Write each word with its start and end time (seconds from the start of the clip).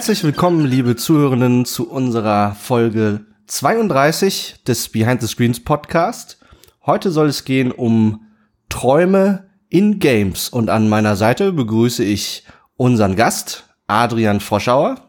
Herzlich 0.00 0.24
willkommen, 0.24 0.64
liebe 0.64 0.96
Zuhörenden, 0.96 1.66
zu 1.66 1.90
unserer 1.90 2.54
Folge 2.54 3.26
32 3.48 4.64
des 4.66 4.88
Behind 4.88 5.20
the 5.20 5.26
Screens 5.26 5.62
Podcast. 5.62 6.38
Heute 6.86 7.10
soll 7.10 7.28
es 7.28 7.44
gehen 7.44 7.70
um 7.70 8.26
Träume 8.70 9.50
in 9.68 9.98
Games 9.98 10.48
und 10.48 10.70
an 10.70 10.88
meiner 10.88 11.16
Seite 11.16 11.52
begrüße 11.52 12.02
ich 12.02 12.44
unseren 12.78 13.14
Gast 13.14 13.68
Adrian 13.88 14.40
Froschauer. 14.40 15.02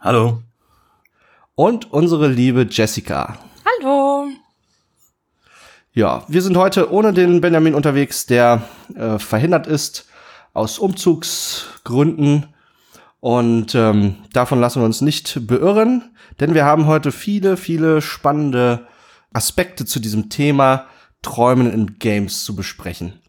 Hallo. 0.00 0.40
Und 1.54 1.92
unsere 1.92 2.28
liebe 2.28 2.66
Jessica. 2.70 3.36
Hallo. 3.66 4.28
Ja, 5.92 6.24
wir 6.26 6.40
sind 6.40 6.56
heute 6.56 6.90
ohne 6.90 7.12
den 7.12 7.42
Benjamin 7.42 7.74
unterwegs, 7.74 8.24
der 8.24 8.62
äh, 8.94 9.18
verhindert 9.18 9.66
ist 9.66 10.08
aus 10.54 10.78
Umzugsgründen. 10.78 12.46
Und 13.20 13.74
ähm, 13.74 14.16
davon 14.32 14.60
lassen 14.60 14.80
wir 14.80 14.86
uns 14.86 15.00
nicht 15.00 15.46
beirren, 15.46 16.14
denn 16.38 16.54
wir 16.54 16.64
haben 16.64 16.86
heute 16.86 17.10
viele, 17.10 17.56
viele 17.56 18.00
spannende 18.00 18.86
Aspekte 19.32 19.84
zu 19.84 19.98
diesem 19.98 20.30
Thema 20.30 20.86
Träumen 21.22 21.72
in 21.72 21.98
Games 21.98 22.44
zu 22.44 22.54
besprechen. 22.54 23.20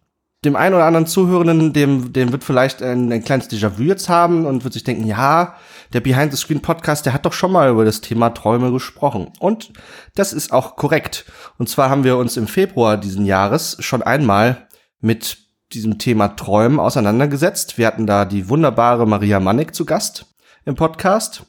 Dem 0.45 0.55
einen 0.55 0.75
oder 0.75 0.85
anderen 0.85 1.07
Zuhörenden, 1.07 1.73
dem, 1.73 2.13
dem 2.13 2.31
wird 2.31 2.45
vielleicht 2.45 2.81
ein, 2.81 3.11
ein 3.11 3.23
kleines 3.23 3.49
Déjà-vu 3.49 3.81
jetzt 3.81 4.07
haben 4.07 4.45
und 4.45 4.63
wird 4.63 4.73
sich 4.73 4.85
denken, 4.85 5.05
ja, 5.05 5.55
der 5.91 5.99
Behind 5.99 6.31
the 6.31 6.37
Screen 6.37 6.61
Podcast, 6.61 7.05
der 7.05 7.13
hat 7.13 7.25
doch 7.25 7.33
schon 7.33 7.51
mal 7.51 7.69
über 7.69 7.83
das 7.83 7.99
Thema 7.99 8.29
Träume 8.29 8.71
gesprochen. 8.71 9.33
Und 9.39 9.73
das 10.15 10.31
ist 10.31 10.53
auch 10.53 10.77
korrekt. 10.77 11.25
Und 11.57 11.67
zwar 11.67 11.89
haben 11.89 12.05
wir 12.05 12.15
uns 12.15 12.37
im 12.37 12.47
Februar 12.47 12.95
diesen 12.95 13.25
Jahres 13.25 13.75
schon 13.81 14.01
einmal 14.01 14.69
mit 15.01 15.48
diesem 15.73 15.99
Thema 15.99 16.29
Träumen 16.29 16.79
auseinandergesetzt. 16.79 17.77
Wir 17.77 17.87
hatten 17.87 18.07
da 18.07 18.25
die 18.25 18.49
wunderbare 18.49 19.05
Maria 19.05 19.39
Mannig 19.39 19.75
zu 19.75 19.85
Gast 19.85 20.25
im 20.65 20.75
Podcast. 20.75 21.43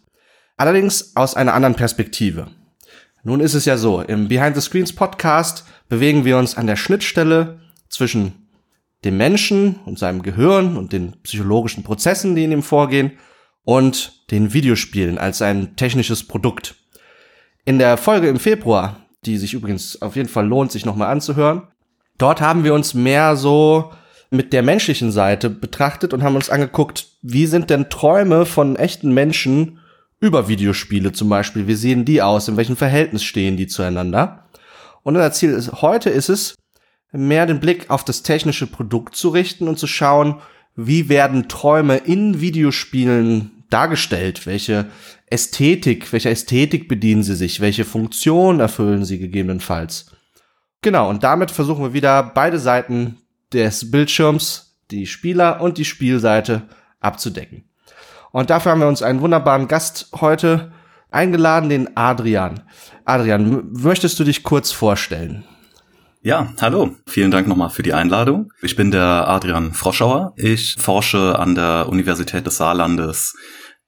Allerdings 0.56 1.16
aus 1.16 1.34
einer 1.34 1.54
anderen 1.54 1.74
Perspektive. 1.74 2.48
Nun 3.22 3.40
ist 3.40 3.54
es 3.54 3.64
ja 3.64 3.76
so, 3.76 4.02
im 4.02 4.28
Behind 4.28 4.54
the 4.54 4.60
Screens 4.60 4.94
Podcast 4.94 5.64
bewegen 5.88 6.24
wir 6.24 6.36
uns 6.38 6.56
an 6.56 6.66
der 6.66 6.76
Schnittstelle 6.76 7.60
zwischen 7.88 8.48
dem 9.04 9.16
Menschen 9.16 9.76
und 9.86 9.98
seinem 9.98 10.22
Gehirn 10.22 10.76
und 10.76 10.92
den 10.92 11.12
psychologischen 11.22 11.82
Prozessen, 11.82 12.34
die 12.34 12.44
in 12.44 12.52
ihm 12.52 12.62
vorgehen, 12.62 13.12
und 13.64 14.30
den 14.30 14.52
Videospielen 14.52 15.18
als 15.18 15.42
ein 15.42 15.76
technisches 15.76 16.26
Produkt. 16.26 16.76
In 17.64 17.78
der 17.78 17.96
Folge 17.96 18.28
im 18.28 18.38
Februar, 18.38 18.96
die 19.24 19.36
sich 19.36 19.54
übrigens 19.54 20.00
auf 20.00 20.16
jeden 20.16 20.28
Fall 20.28 20.46
lohnt, 20.46 20.72
sich 20.72 20.86
nochmal 20.86 21.08
anzuhören, 21.08 21.68
dort 22.18 22.40
haben 22.40 22.64
wir 22.64 22.74
uns 22.74 22.94
mehr 22.94 23.36
so 23.36 23.92
mit 24.30 24.52
der 24.52 24.62
menschlichen 24.62 25.10
Seite 25.10 25.50
betrachtet 25.50 26.14
und 26.14 26.22
haben 26.22 26.36
uns 26.36 26.50
angeguckt, 26.50 27.08
wie 27.20 27.46
sind 27.46 27.68
denn 27.68 27.90
Träume 27.90 28.46
von 28.46 28.76
echten 28.76 29.12
Menschen 29.12 29.80
über 30.20 30.48
Videospiele 30.48 31.12
zum 31.12 31.28
Beispiel, 31.28 31.66
wie 31.66 31.74
sehen 31.74 32.04
die 32.04 32.22
aus, 32.22 32.46
in 32.46 32.56
welchem 32.56 32.76
Verhältnis 32.76 33.24
stehen 33.24 33.56
die 33.56 33.66
zueinander. 33.66 34.44
Und 35.02 35.16
unser 35.16 35.32
Ziel 35.32 35.50
ist, 35.50 35.82
heute 35.82 36.10
ist 36.10 36.28
es, 36.28 36.54
mehr 37.12 37.46
den 37.46 37.58
Blick 37.58 37.90
auf 37.90 38.04
das 38.04 38.22
technische 38.22 38.66
Produkt 38.66 39.16
zu 39.16 39.30
richten 39.30 39.66
und 39.66 39.78
zu 39.78 39.86
schauen, 39.86 40.40
wie 40.76 41.08
werden 41.08 41.48
Träume 41.48 41.96
in 41.96 42.40
Videospielen 42.40 43.64
dargestellt, 43.70 44.46
welche 44.46 44.86
Ästhetik, 45.26 46.12
welche 46.12 46.30
Ästhetik 46.30 46.88
bedienen 46.88 47.22
sie 47.22 47.34
sich, 47.34 47.60
welche 47.60 47.84
Funktion 47.84 48.60
erfüllen 48.60 49.04
sie 49.04 49.18
gegebenenfalls. 49.18 50.12
Genau, 50.82 51.08
und 51.08 51.24
damit 51.24 51.50
versuchen 51.50 51.84
wir 51.84 51.92
wieder 51.92 52.22
beide 52.22 52.58
Seiten 52.58 53.19
des 53.52 53.90
Bildschirms, 53.90 54.76
die 54.90 55.06
Spieler 55.06 55.60
und 55.60 55.78
die 55.78 55.84
Spielseite 55.84 56.62
abzudecken. 57.00 57.64
Und 58.32 58.50
dafür 58.50 58.72
haben 58.72 58.80
wir 58.80 58.88
uns 58.88 59.02
einen 59.02 59.20
wunderbaren 59.20 59.68
Gast 59.68 60.08
heute 60.20 60.72
eingeladen, 61.10 61.68
den 61.68 61.96
Adrian. 61.96 62.62
Adrian, 63.04 63.72
möchtest 63.72 64.18
du 64.20 64.24
dich 64.24 64.42
kurz 64.42 64.70
vorstellen? 64.70 65.44
Ja, 66.22 66.52
hallo. 66.60 66.96
Vielen 67.06 67.30
Dank 67.30 67.48
nochmal 67.48 67.70
für 67.70 67.82
die 67.82 67.94
Einladung. 67.94 68.52
Ich 68.60 68.76
bin 68.76 68.90
der 68.90 69.26
Adrian 69.26 69.72
Froschauer. 69.72 70.34
Ich 70.36 70.76
forsche 70.78 71.38
an 71.38 71.54
der 71.54 71.88
Universität 71.88 72.46
des 72.46 72.58
Saarlandes 72.58 73.34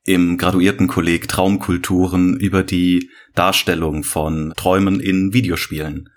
im 0.05 0.39
Graduiertenkolleg 0.39 1.29
Traumkulturen 1.29 2.37
über 2.37 2.63
die 2.63 3.11
Darstellung 3.35 4.03
von 4.03 4.53
Träumen 4.57 4.99
in 4.99 5.33
Videospielen. 5.33 6.09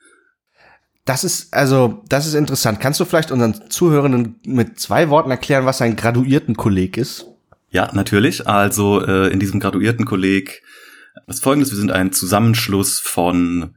Das 1.05 1.23
ist, 1.23 1.53
also, 1.53 2.03
das 2.09 2.25
ist 2.25 2.33
interessant. 2.33 2.79
Kannst 2.79 2.99
du 2.99 3.05
vielleicht 3.05 3.31
unseren 3.31 3.69
Zuhörenden 3.69 4.39
mit 4.45 4.79
zwei 4.79 5.09
Worten 5.09 5.29
erklären, 5.29 5.65
was 5.65 5.81
ein 5.81 5.95
Graduiertenkolleg 5.95 6.97
ist? 6.97 7.27
Ja, 7.69 7.91
natürlich. 7.93 8.47
Also 8.47 9.05
äh, 9.05 9.31
in 9.31 9.39
diesem 9.39 9.59
Graduiertenkolleg 9.59 10.63
ist 11.27 11.43
folgendes, 11.43 11.71
wir 11.71 11.77
sind 11.77 11.91
ein 11.91 12.11
Zusammenschluss 12.11 12.99
von 12.99 13.75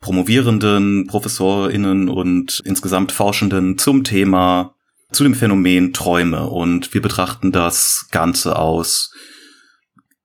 Promovierenden, 0.00 1.08
ProfessorInnen 1.08 2.08
und 2.08 2.62
insgesamt 2.64 3.10
Forschenden 3.10 3.78
zum 3.78 4.04
Thema, 4.04 4.74
zu 5.10 5.24
dem 5.24 5.34
Phänomen 5.34 5.92
Träume. 5.92 6.48
Und 6.48 6.94
wir 6.94 7.02
betrachten 7.02 7.50
das 7.50 8.06
Ganze 8.12 8.56
aus 8.56 9.12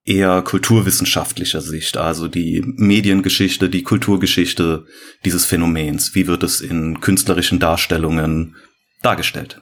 eher 0.05 0.41
kulturwissenschaftlicher 0.41 1.61
Sicht, 1.61 1.97
also 1.97 2.27
die 2.27 2.61
Mediengeschichte, 2.65 3.69
die 3.69 3.83
Kulturgeschichte 3.83 4.85
dieses 5.23 5.45
Phänomens. 5.45 6.13
Wie 6.13 6.27
wird 6.27 6.43
es 6.43 6.61
in 6.61 6.99
künstlerischen 6.99 7.59
Darstellungen 7.59 8.55
dargestellt? 9.01 9.61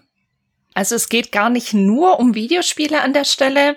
Also 0.74 0.96
es 0.96 1.10
geht 1.10 1.32
gar 1.32 1.50
nicht 1.50 1.74
nur 1.74 2.20
um 2.20 2.34
Videospiele 2.34 3.02
an 3.02 3.14
der 3.14 3.26
Stelle. 3.26 3.76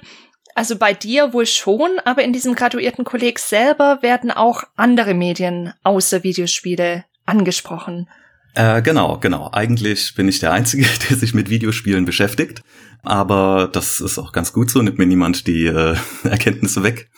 Also 0.54 0.76
bei 0.76 0.94
dir 0.94 1.32
wohl 1.32 1.46
schon, 1.46 1.98
aber 2.04 2.22
in 2.22 2.32
diesem 2.32 2.54
graduierten 2.54 3.04
Kolleg 3.04 3.40
selber 3.40 3.98
werden 4.02 4.30
auch 4.30 4.62
andere 4.76 5.12
Medien 5.12 5.74
außer 5.82 6.22
Videospiele 6.22 7.04
angesprochen. 7.26 8.08
Äh, 8.54 8.82
genau, 8.82 9.18
genau. 9.18 9.50
Eigentlich 9.52 10.14
bin 10.14 10.28
ich 10.28 10.38
der 10.38 10.52
Einzige, 10.52 10.86
der 11.10 11.16
sich 11.16 11.34
mit 11.34 11.50
Videospielen 11.50 12.04
beschäftigt. 12.04 12.62
Aber 13.02 13.68
das 13.70 14.00
ist 14.00 14.18
auch 14.18 14.32
ganz 14.32 14.52
gut 14.52 14.70
so, 14.70 14.80
nimmt 14.80 14.98
mir 14.98 15.06
niemand 15.06 15.46
die 15.46 15.66
äh, 15.66 15.96
Erkenntnisse 16.24 16.82
weg. 16.82 17.10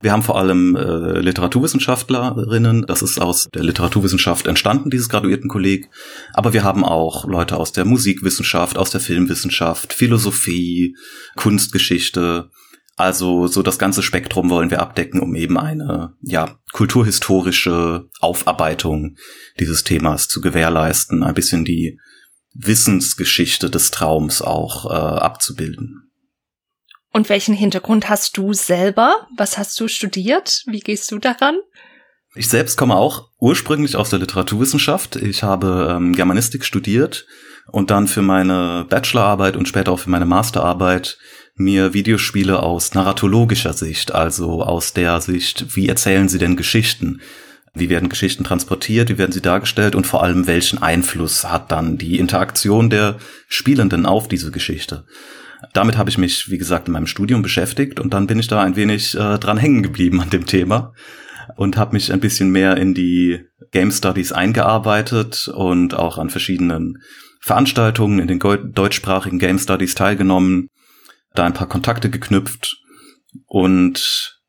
Wir 0.00 0.12
haben 0.12 0.22
vor 0.22 0.38
allem 0.38 0.76
äh, 0.76 1.20
Literaturwissenschaftlerinnen, 1.20 2.84
das 2.86 3.00
ist 3.00 3.18
aus 3.18 3.48
der 3.54 3.62
Literaturwissenschaft 3.64 4.46
entstanden, 4.46 4.90
dieses 4.90 5.08
Graduiertenkolleg. 5.08 5.88
Aber 6.34 6.52
wir 6.52 6.62
haben 6.62 6.84
auch 6.84 7.26
Leute 7.26 7.56
aus 7.56 7.72
der 7.72 7.86
Musikwissenschaft, 7.86 8.76
aus 8.76 8.90
der 8.90 9.00
Filmwissenschaft, 9.00 9.94
Philosophie, 9.94 10.94
Kunstgeschichte. 11.36 12.50
Also 12.96 13.48
so 13.48 13.62
das 13.62 13.78
ganze 13.78 14.02
Spektrum 14.02 14.50
wollen 14.50 14.70
wir 14.70 14.80
abdecken, 14.80 15.20
um 15.20 15.34
eben 15.34 15.58
eine 15.58 16.14
ja 16.22 16.58
kulturhistorische 16.72 18.08
Aufarbeitung 18.20 19.16
dieses 19.58 19.82
Themas 19.82 20.28
zu 20.28 20.40
gewährleisten, 20.40 21.24
ein 21.24 21.34
bisschen 21.34 21.64
die 21.64 21.98
Wissensgeschichte 22.54 23.68
des 23.68 23.90
Traums 23.90 24.40
auch 24.42 24.86
äh, 24.86 24.94
abzubilden. 24.94 26.12
Und 27.12 27.28
welchen 27.28 27.54
Hintergrund 27.54 28.08
hast 28.08 28.36
du 28.36 28.52
selber? 28.52 29.26
Was 29.36 29.58
hast 29.58 29.78
du 29.80 29.88
studiert? 29.88 30.62
Wie 30.66 30.80
gehst 30.80 31.10
du 31.10 31.18
daran? 31.18 31.56
Ich 32.36 32.48
selbst 32.48 32.76
komme 32.76 32.96
auch 32.96 33.28
ursprünglich 33.38 33.96
aus 33.96 34.10
der 34.10 34.18
Literaturwissenschaft. 34.18 35.16
Ich 35.16 35.42
habe 35.42 35.94
ähm, 35.96 36.14
Germanistik 36.14 36.64
studiert 36.64 37.26
und 37.70 37.90
dann 37.90 38.08
für 38.08 38.22
meine 38.22 38.86
Bachelorarbeit 38.88 39.56
und 39.56 39.68
später 39.68 39.92
auch 39.92 40.00
für 40.00 40.10
meine 40.10 40.26
Masterarbeit 40.26 41.18
mir 41.56 41.94
Videospiele 41.94 42.62
aus 42.62 42.94
narratologischer 42.94 43.72
Sicht, 43.72 44.12
also 44.12 44.62
aus 44.62 44.92
der 44.92 45.20
Sicht, 45.20 45.76
wie 45.76 45.88
erzählen 45.88 46.28
sie 46.28 46.38
denn 46.38 46.56
Geschichten? 46.56 47.20
Wie 47.74 47.88
werden 47.88 48.08
Geschichten 48.08 48.44
transportiert? 48.44 49.08
Wie 49.08 49.18
werden 49.18 49.32
sie 49.32 49.42
dargestellt? 49.42 49.94
Und 49.94 50.06
vor 50.06 50.22
allem, 50.22 50.46
welchen 50.46 50.80
Einfluss 50.80 51.44
hat 51.44 51.72
dann 51.72 51.98
die 51.98 52.18
Interaktion 52.18 52.88
der 52.88 53.16
Spielenden 53.48 54.06
auf 54.06 54.28
diese 54.28 54.50
Geschichte? 54.50 55.04
damit 55.72 55.96
habe 55.96 56.10
ich 56.10 56.18
mich, 56.18 56.50
wie 56.50 56.58
gesagt, 56.58 56.88
in 56.88 56.92
meinem 56.92 57.06
Studium 57.06 57.42
beschäftigt 57.42 58.00
und 58.00 58.12
dann 58.12 58.26
bin 58.26 58.38
ich 58.38 58.48
da 58.48 58.62
ein 58.62 58.76
wenig 58.76 59.14
äh, 59.14 59.38
dran 59.38 59.58
hängen 59.58 59.82
geblieben 59.82 60.20
an 60.20 60.30
dem 60.30 60.46
Thema 60.46 60.92
und 61.56 61.76
habe 61.76 61.94
mich 61.94 62.12
ein 62.12 62.20
bisschen 62.20 62.50
mehr 62.50 62.76
in 62.76 62.94
die 62.94 63.40
Game 63.70 63.90
Studies 63.90 64.32
eingearbeitet 64.32 65.48
und 65.48 65.94
auch 65.94 66.18
an 66.18 66.30
verschiedenen 66.30 66.98
Veranstaltungen 67.40 68.18
in 68.18 68.28
den 68.28 68.38
deutschsprachigen 68.72 69.38
Game 69.38 69.58
Studies 69.58 69.94
teilgenommen, 69.94 70.68
da 71.34 71.44
ein 71.44 71.52
paar 71.52 71.68
Kontakte 71.68 72.10
geknüpft. 72.10 72.76
Und 73.46 74.40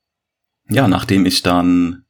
ja, 0.70 0.88
nachdem 0.88 1.26
ich 1.26 1.44
dann 1.44 2.04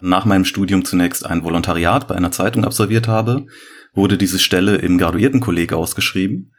nach 0.00 0.24
meinem 0.24 0.44
Studium 0.44 0.84
zunächst 0.84 1.26
ein 1.26 1.44
Volontariat 1.44 2.08
bei 2.08 2.14
einer 2.14 2.30
Zeitung 2.30 2.64
absolviert 2.64 3.08
habe, 3.08 3.46
wurde 3.94 4.16
diese 4.16 4.38
Stelle 4.38 4.76
im 4.76 4.96
Graduiertenkolleg 4.96 5.72
ausgeschrieben. 5.72 6.52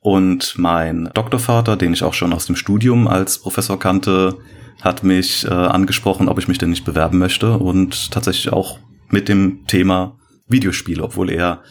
Und 0.00 0.58
mein 0.58 1.10
Doktorvater, 1.14 1.76
den 1.76 1.92
ich 1.92 2.02
auch 2.02 2.14
schon 2.14 2.32
aus 2.32 2.46
dem 2.46 2.56
Studium 2.56 3.08
als 3.08 3.40
Professor 3.40 3.78
kannte, 3.78 4.38
hat 4.80 5.02
mich 5.02 5.44
äh, 5.44 5.48
angesprochen, 5.48 6.28
ob 6.28 6.38
ich 6.38 6.46
mich 6.46 6.58
denn 6.58 6.70
nicht 6.70 6.84
bewerben 6.84 7.18
möchte 7.18 7.58
und 7.58 8.12
tatsächlich 8.12 8.52
auch 8.52 8.78
mit 9.08 9.28
dem 9.28 9.66
Thema 9.66 10.18
Videospiele, 10.46 11.02
obwohl 11.02 11.30
er 11.30 11.62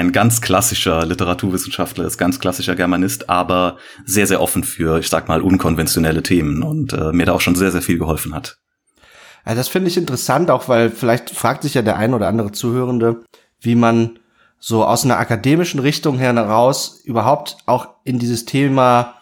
ein 0.00 0.12
ganz 0.12 0.40
klassischer 0.40 1.04
Literaturwissenschaftler 1.04 2.06
ist, 2.06 2.16
ganz 2.16 2.40
klassischer 2.40 2.74
Germanist, 2.74 3.28
aber 3.28 3.76
sehr, 4.06 4.26
sehr 4.26 4.40
offen 4.40 4.64
für, 4.64 4.98
ich 4.98 5.08
sag 5.08 5.28
mal, 5.28 5.42
unkonventionelle 5.42 6.22
Themen 6.22 6.62
und 6.62 6.92
äh, 6.94 7.12
mir 7.12 7.26
da 7.26 7.34
auch 7.34 7.40
schon 7.40 7.54
sehr, 7.54 7.70
sehr 7.70 7.82
viel 7.82 7.98
geholfen 7.98 8.34
hat. 8.34 8.58
Ja, 9.46 9.54
das 9.54 9.68
finde 9.68 9.88
ich 9.88 9.96
interessant, 9.96 10.50
auch 10.50 10.68
weil 10.68 10.90
vielleicht 10.90 11.30
fragt 11.30 11.62
sich 11.62 11.74
ja 11.74 11.82
der 11.82 11.96
ein 11.96 12.14
oder 12.14 12.28
andere 12.28 12.50
Zuhörende, 12.50 13.22
wie 13.60 13.74
man 13.74 14.18
so 14.58 14.84
aus 14.84 15.04
einer 15.04 15.18
akademischen 15.18 15.80
Richtung 15.80 16.18
heraus 16.18 17.00
überhaupt 17.04 17.58
auch 17.66 17.88
in 18.04 18.18
dieses 18.18 18.46
Thema 18.46 19.20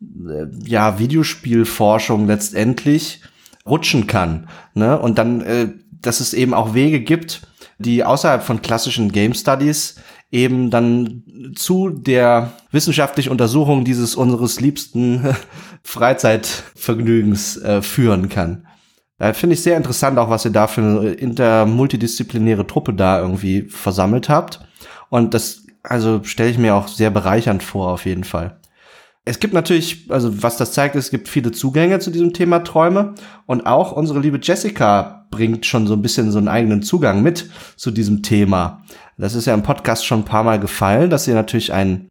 äh, 0.00 0.46
ja 0.64 0.98
Videospielforschung 0.98 2.26
letztendlich 2.26 3.22
rutschen 3.66 4.06
kann, 4.06 4.48
ne? 4.74 4.98
Und 4.98 5.18
dann, 5.18 5.40
äh, 5.40 5.68
dass 5.90 6.20
es 6.20 6.32
eben 6.32 6.54
auch 6.54 6.74
Wege 6.74 7.00
gibt, 7.00 7.42
die 7.78 8.04
außerhalb 8.04 8.42
von 8.42 8.62
klassischen 8.62 9.12
Game 9.12 9.34
Studies 9.34 9.96
eben 10.32 10.70
dann 10.70 11.52
zu 11.54 11.90
der 11.90 12.52
wissenschaftlichen 12.72 13.30
Untersuchung 13.30 13.84
dieses 13.84 14.16
unseres 14.16 14.60
liebsten 14.60 15.36
Freizeitvergnügens 15.84 17.58
äh, 17.58 17.82
führen 17.82 18.28
kann. 18.28 18.66
Da 19.18 19.34
finde 19.34 19.54
ich 19.54 19.62
sehr 19.62 19.76
interessant 19.76 20.18
auch, 20.18 20.30
was 20.30 20.44
ihr 20.44 20.50
da 20.50 20.66
für 20.66 20.80
eine 20.80 21.10
intermultidisziplinäre 21.10 22.66
Truppe 22.66 22.94
da 22.94 23.20
irgendwie 23.20 23.62
versammelt 23.62 24.28
habt. 24.28 24.60
Und 25.10 25.34
das, 25.34 25.66
also 25.82 26.24
stelle 26.24 26.50
ich 26.50 26.58
mir 26.58 26.74
auch 26.74 26.88
sehr 26.88 27.10
bereichernd 27.10 27.62
vor, 27.62 27.92
auf 27.92 28.06
jeden 28.06 28.24
Fall. 28.24 28.58
Es 29.24 29.38
gibt 29.38 29.54
natürlich, 29.54 30.10
also 30.10 30.42
was 30.42 30.56
das 30.56 30.72
zeigt, 30.72 30.96
es 30.96 31.10
gibt 31.10 31.28
viele 31.28 31.52
Zugänge 31.52 32.00
zu 32.00 32.10
diesem 32.10 32.32
Thema 32.32 32.64
Träume 32.64 33.14
und 33.46 33.66
auch 33.66 33.92
unsere 33.92 34.18
liebe 34.18 34.40
Jessica 34.42 35.21
bringt 35.32 35.66
schon 35.66 35.88
so 35.88 35.94
ein 35.94 36.02
bisschen 36.02 36.30
so 36.30 36.38
einen 36.38 36.46
eigenen 36.46 36.84
Zugang 36.84 37.22
mit 37.22 37.50
zu 37.74 37.90
diesem 37.90 38.22
Thema. 38.22 38.84
Das 39.18 39.34
ist 39.34 39.46
ja 39.46 39.54
im 39.54 39.64
Podcast 39.64 40.06
schon 40.06 40.20
ein 40.20 40.24
paar 40.24 40.44
Mal 40.44 40.60
gefallen, 40.60 41.10
dass 41.10 41.24
sie 41.24 41.32
natürlich 41.32 41.72
einen 41.72 42.08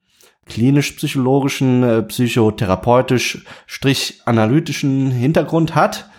klinisch-psychologischen, 0.47 1.83
äh, 1.83 2.03
psychotherapeutisch, 2.03 3.45
strich 3.67 4.21
analytischen 4.25 5.11
Hintergrund 5.11 5.75
hat. 5.75 6.09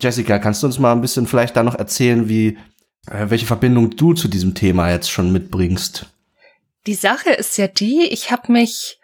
Jessica, 0.00 0.38
kannst 0.38 0.62
du 0.62 0.66
uns 0.66 0.78
mal 0.78 0.92
ein 0.92 1.02
bisschen 1.02 1.26
vielleicht 1.26 1.56
da 1.56 1.62
noch 1.62 1.74
erzählen, 1.74 2.28
wie, 2.28 2.58
äh, 3.10 3.26
welche 3.28 3.46
Verbindung 3.46 3.90
du 3.90 4.14
zu 4.14 4.28
diesem 4.28 4.54
Thema 4.54 4.90
jetzt 4.90 5.10
schon 5.10 5.32
mitbringst? 5.32 6.06
Die 6.86 6.94
Sache 6.94 7.30
ist 7.30 7.58
ja 7.58 7.68
die, 7.68 8.06
ich 8.10 8.30
habe 8.30 8.50
mich 8.50 8.98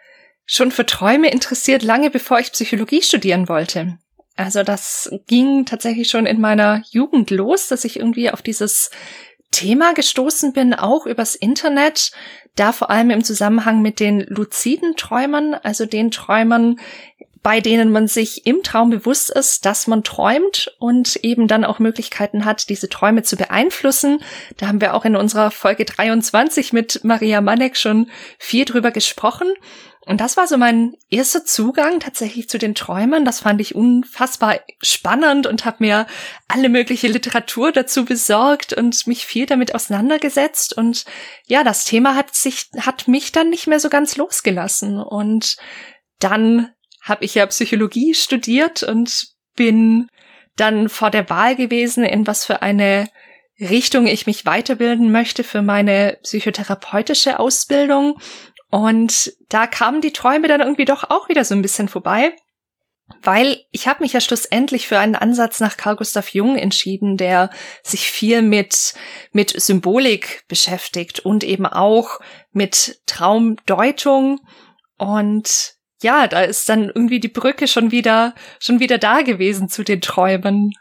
schon 0.45 0.71
für 0.71 0.85
Träume 0.85 1.29
interessiert, 1.29 1.83
lange 1.83 2.09
bevor 2.09 2.39
ich 2.39 2.51
Psychologie 2.51 3.01
studieren 3.01 3.47
wollte. 3.47 3.99
Also 4.39 4.63
das 4.63 5.11
ging 5.27 5.65
tatsächlich 5.65 6.07
schon 6.09 6.25
in 6.25 6.39
meiner 6.39 6.81
Jugend 6.91 7.29
los, 7.29 7.67
dass 7.67 7.83
ich 7.83 7.97
irgendwie 7.97 8.31
auf 8.31 8.41
dieses 8.41 8.89
Thema 9.51 9.93
gestoßen 9.93 10.53
bin, 10.53 10.73
auch 10.73 11.05
übers 11.05 11.35
Internet, 11.35 12.13
da 12.55 12.71
vor 12.71 12.89
allem 12.89 13.09
im 13.09 13.21
Zusammenhang 13.21 13.81
mit 13.81 13.99
den 13.99 14.21
luziden 14.21 14.95
Träumern, 14.95 15.55
also 15.55 15.85
den 15.85 16.09
Träumern, 16.09 16.79
bei 17.43 17.59
denen 17.59 17.91
man 17.91 18.07
sich 18.07 18.45
im 18.45 18.63
Traum 18.63 18.89
bewusst 18.89 19.29
ist, 19.29 19.65
dass 19.65 19.87
man 19.87 20.05
träumt 20.05 20.73
und 20.79 21.17
eben 21.17 21.49
dann 21.49 21.65
auch 21.65 21.79
Möglichkeiten 21.79 22.45
hat, 22.45 22.69
diese 22.69 22.87
Träume 22.87 23.23
zu 23.23 23.35
beeinflussen. 23.35 24.19
Da 24.55 24.67
haben 24.67 24.79
wir 24.79 24.93
auch 24.93 25.03
in 25.03 25.17
unserer 25.17 25.51
Folge 25.51 25.83
23 25.83 26.71
mit 26.71 27.03
Maria 27.03 27.41
Manek 27.41 27.75
schon 27.75 28.09
viel 28.37 28.63
drüber 28.63 28.91
gesprochen. 28.91 29.47
Und 30.05 30.21
das 30.21 30.37
war 30.37 30.47
so 30.47 30.57
mein 30.57 30.95
erster 31.09 31.45
Zugang 31.45 31.99
tatsächlich 31.99 32.49
zu 32.49 32.57
den 32.57 32.73
Träumen. 32.73 33.25
Das 33.25 33.41
fand 33.41 33.61
ich 33.61 33.75
unfassbar 33.75 34.59
spannend 34.81 35.45
und 35.45 35.65
habe 35.65 35.77
mir 35.81 36.07
alle 36.47 36.69
mögliche 36.69 37.07
Literatur 37.07 37.71
dazu 37.71 38.05
besorgt 38.05 38.73
und 38.73 39.05
mich 39.07 39.25
viel 39.25 39.45
damit 39.45 39.75
auseinandergesetzt. 39.75 40.75
Und 40.75 41.05
ja, 41.45 41.63
das 41.63 41.85
Thema 41.85 42.15
hat 42.15 42.33
sich, 42.33 42.69
hat 42.79 43.07
mich 43.07 43.31
dann 43.31 43.49
nicht 43.49 43.67
mehr 43.67 43.79
so 43.79 43.89
ganz 43.89 44.15
losgelassen. 44.15 44.99
Und 44.99 45.57
dann 46.19 46.71
habe 47.01 47.25
ich 47.25 47.35
ja 47.35 47.45
Psychologie 47.45 48.13
studiert 48.13 48.83
und 48.83 49.27
bin 49.55 50.07
dann 50.55 50.89
vor 50.89 51.11
der 51.11 51.29
Wahl 51.29 51.55
gewesen, 51.55 52.03
in 52.03 52.25
was 52.25 52.45
für 52.45 52.61
eine 52.61 53.09
Richtung 53.59 54.07
ich 54.07 54.25
mich 54.25 54.45
weiterbilden 54.45 55.11
möchte 55.11 55.43
für 55.43 55.61
meine 55.61 56.17
psychotherapeutische 56.23 57.39
Ausbildung 57.39 58.19
und 58.69 59.33
da 59.49 59.67
kamen 59.67 60.01
die 60.01 60.13
Träume 60.13 60.47
dann 60.47 60.61
irgendwie 60.61 60.85
doch 60.85 61.09
auch 61.09 61.29
wieder 61.29 61.43
so 61.43 61.55
ein 61.55 61.61
bisschen 61.61 61.87
vorbei, 61.87 62.35
weil 63.23 63.63
ich 63.71 63.87
habe 63.87 64.03
mich 64.03 64.13
ja 64.13 64.21
schlussendlich 64.21 64.87
für 64.87 64.99
einen 64.99 65.15
Ansatz 65.15 65.59
nach 65.59 65.77
Carl 65.77 65.95
Gustav 65.95 66.29
Jung 66.29 66.55
entschieden, 66.55 67.17
der 67.17 67.49
sich 67.83 68.09
viel 68.11 68.41
mit 68.41 68.93
mit 69.31 69.59
Symbolik 69.59 70.43
beschäftigt 70.47 71.19
und 71.19 71.43
eben 71.43 71.65
auch 71.65 72.19
mit 72.51 73.01
Traumdeutung 73.07 74.39
und 74.97 75.73
ja, 76.01 76.27
da 76.27 76.41
ist 76.41 76.69
dann 76.69 76.85
irgendwie 76.85 77.19
die 77.19 77.27
Brücke 77.27 77.67
schon 77.67 77.91
wieder 77.91 78.35
schon 78.59 78.79
wieder 78.79 78.97
da 78.97 79.21
gewesen 79.21 79.69
zu 79.69 79.83
den 79.83 80.01
Träumen. 80.01 80.73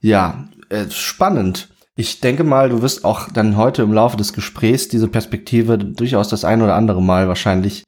Ja, 0.00 0.48
äh, 0.70 0.88
spannend. 0.90 1.68
Ich 2.00 2.20
denke 2.20 2.44
mal, 2.44 2.68
du 2.68 2.80
wirst 2.80 3.04
auch 3.04 3.28
dann 3.28 3.56
heute 3.56 3.82
im 3.82 3.92
Laufe 3.92 4.16
des 4.16 4.32
Gesprächs 4.32 4.86
diese 4.86 5.08
Perspektive 5.08 5.76
durchaus 5.76 6.28
das 6.28 6.44
ein 6.44 6.62
oder 6.62 6.76
andere 6.76 7.02
Mal 7.02 7.26
wahrscheinlich 7.26 7.82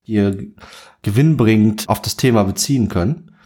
hier 0.00 0.46
gewinnbringend 1.02 1.86
auf 1.86 2.00
das 2.00 2.16
Thema 2.16 2.44
beziehen 2.44 2.88
können. 2.88 3.36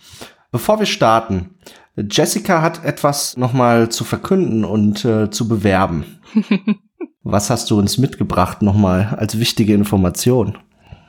Bevor 0.52 0.78
wir 0.78 0.86
starten, 0.86 1.58
Jessica 1.96 2.62
hat 2.62 2.84
etwas 2.84 3.36
nochmal 3.36 3.88
zu 3.88 4.04
verkünden 4.04 4.64
und 4.64 5.04
äh, 5.04 5.32
zu 5.32 5.48
bewerben. 5.48 6.20
Was 7.24 7.50
hast 7.50 7.72
du 7.72 7.78
uns 7.80 7.98
mitgebracht 7.98 8.62
nochmal 8.62 9.16
als 9.18 9.40
wichtige 9.40 9.74
Information? 9.74 10.56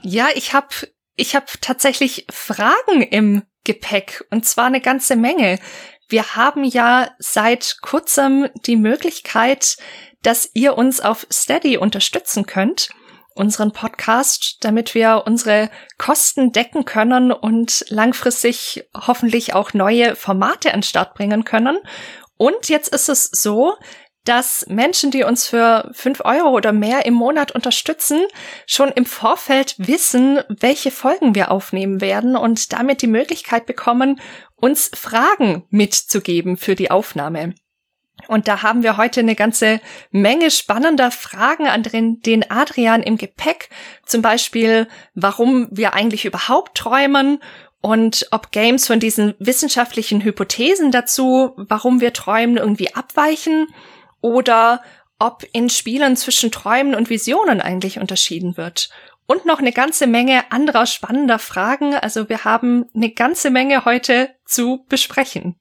Ja, 0.02 0.30
ich 0.34 0.56
habe 0.56 0.70
ich 1.16 1.36
hab 1.36 1.62
tatsächlich 1.62 2.26
Fragen 2.32 3.04
im 3.12 3.44
Gepäck 3.66 4.26
und 4.32 4.46
zwar 4.46 4.66
eine 4.66 4.82
ganze 4.82 5.16
Menge. 5.16 5.60
Wir 6.08 6.36
haben 6.36 6.64
ja 6.64 7.10
seit 7.18 7.78
kurzem 7.82 8.50
die 8.66 8.78
Möglichkeit, 8.78 9.78
dass 10.22 10.50
ihr 10.54 10.78
uns 10.78 11.02
auf 11.02 11.26
Steady 11.32 11.78
unterstützen 11.78 12.46
könnt, 12.46 12.90
unseren 13.34 13.74
Podcast, 13.74 14.58
damit 14.62 14.96
wir 14.96 15.24
unsere 15.26 15.70
Kosten 15.98 16.52
decken 16.52 16.86
können 16.86 17.32
und 17.32 17.86
langfristig 17.90 18.88
hoffentlich 18.96 19.54
auch 19.54 19.74
neue 19.74 20.16
Formate 20.16 20.74
an 20.74 20.84
Start 20.84 21.16
bringen 21.16 21.44
können. 21.44 21.78
Und 22.38 22.70
jetzt 22.70 22.94
ist 22.94 23.10
es 23.10 23.26
so, 23.26 23.76
dass 24.26 24.66
Menschen, 24.68 25.12
die 25.12 25.24
uns 25.24 25.48
für 25.48 25.90
fünf 25.94 26.22
Euro 26.26 26.50
oder 26.50 26.72
mehr 26.72 27.06
im 27.06 27.14
Monat 27.14 27.52
unterstützen, 27.52 28.26
schon 28.66 28.90
im 28.90 29.06
Vorfeld 29.06 29.76
wissen, 29.78 30.40
welche 30.50 30.92
Folgen 30.92 31.36
wir 31.36 31.52
aufnehmen 31.52 32.02
werden 32.02 32.36
und 32.36 32.74
damit 32.74 33.04
die 33.04 33.08
Möglichkeit 33.08 33.68
bekommen, 33.68 34.20
uns 34.56 34.90
Fragen 34.94 35.66
mitzugeben 35.70 36.58
für 36.58 36.76
die 36.76 36.92
Aufnahme. 36.92 37.54
Und 38.28 38.48
da 38.48 38.64
haben 38.64 38.82
wir 38.82 38.98
heute 38.98 39.20
eine 39.20 39.36
ganze 39.36 39.80
Menge 40.10 40.50
spannender 40.50 41.12
Fragen 41.12 41.68
an 41.68 41.84
den, 41.84 42.50
Adrian 42.50 43.04
im 43.04 43.18
Gepäck. 43.18 43.70
Zum 44.06 44.22
Beispiel, 44.22 44.88
warum 45.14 45.68
wir 45.70 45.94
eigentlich 45.94 46.26
überhaupt 46.26 46.78
träumen 46.78 47.40
und 47.82 48.28
ob 48.32 48.52
Games 48.52 48.88
von 48.88 49.00
diesen 49.00 49.36
wissenschaftlichen 49.38 50.24
Hypothesen 50.24 50.92
dazu, 50.92 51.54
warum 51.58 52.02
wir 52.02 52.14
träumen, 52.14 52.58
irgendwie 52.58 52.96
abweichen 52.96 53.68
oder 54.22 54.82
ob 55.20 55.46
in 55.54 55.70
Spielen 55.70 56.18
zwischen 56.18 56.52
Träumen 56.52 56.96
und 56.96 57.10
Visionen 57.10 57.62
eigentlich 57.62 58.00
unterschieden 58.00 58.58
wird. 58.58 58.90
Und 59.28 59.46
noch 59.46 59.60
eine 59.60 59.72
ganze 59.72 60.08
Menge 60.08 60.52
anderer 60.52 60.86
spannender 60.86 61.40
Fragen. 61.40 61.96
Also 61.96 62.30
wir 62.30 62.44
haben 62.44 62.86
eine 62.96 63.10
ganze 63.10 63.50
Menge 63.50 63.86
heute 63.86 64.30
zu 64.46 64.86
besprechen. 64.88 65.56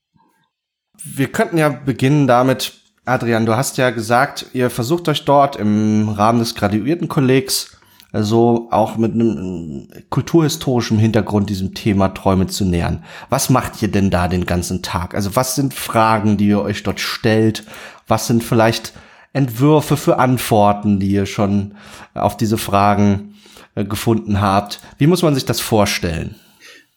Wir 1.03 1.33
könnten 1.33 1.59
ja 1.59 1.71
beginnen 1.71 2.27
damit, 2.27 2.75
Adrian, 3.05 3.47
du 3.47 3.57
hast 3.57 3.79
ja 3.79 3.91
gesagt, 3.91 4.47
ihr 4.53 4.71
versucht 4.71 5.09
euch 5.09 5.25
dort 5.25 5.57
im 5.57 6.09
Rahmen 6.09 6.39
des 6.39 6.55
Graduiertenkollegs 6.55 7.75
also 8.15 8.69
auch 8.71 8.97
mit 8.97 9.13
einem 9.13 9.89
kulturhistorischen 10.09 11.01
Hintergrund 11.01 11.51
diesem 11.51 11.75
Thema 11.75 12.11
Träume 12.11 12.47
zu 12.47 12.65
nähern. 12.65 13.03
Was 13.29 13.51
macht 13.51 13.83
ihr 13.83 13.89
denn 13.91 14.09
da 14.09 14.29
den 14.29 14.47
ganzen 14.47 14.83
Tag? 14.83 15.17
Also 15.17 15.35
was 15.35 15.57
sind 15.57 15.75
Fragen, 15.75 16.37
die 16.37 16.47
ihr 16.47 16.61
euch 16.61 16.85
dort 16.85 17.01
stellt? 17.01 17.65
Was 18.07 18.29
sind 18.29 18.45
vielleicht 18.45 18.93
Entwürfe 19.33 19.97
für 19.97 20.21
Antworten, 20.21 21.01
die 21.01 21.11
ihr 21.11 21.27
schon 21.27 21.75
auf 22.15 22.37
diese 22.37 22.57
Fragen 22.57 23.34
gefunden 23.75 24.41
habt? 24.41 24.81
Wie 24.99 25.07
muss 25.07 25.23
man 25.23 25.35
sich 25.35 25.45
das 25.45 25.61
vorstellen? 25.61 26.37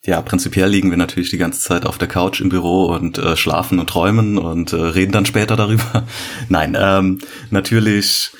Ja, 0.05 0.21
prinzipiell 0.21 0.69
liegen 0.69 0.89
wir 0.89 0.97
natürlich 0.97 1.31
die 1.31 1.37
ganze 1.37 1.59
Zeit 1.59 1.85
auf 1.85 1.97
der 1.97 2.07
Couch 2.07 2.39
im 2.39 2.49
Büro 2.49 2.85
und 2.85 3.17
äh, 3.17 3.35
schlafen 3.35 3.79
und 3.79 3.89
träumen 3.89 4.37
und 4.37 4.71
äh, 4.71 4.77
reden 4.77 5.11
dann 5.11 5.25
später 5.25 5.55
darüber. 5.55 6.05
Nein, 6.49 6.77
ähm, 6.79 7.19
natürlich 7.49 8.31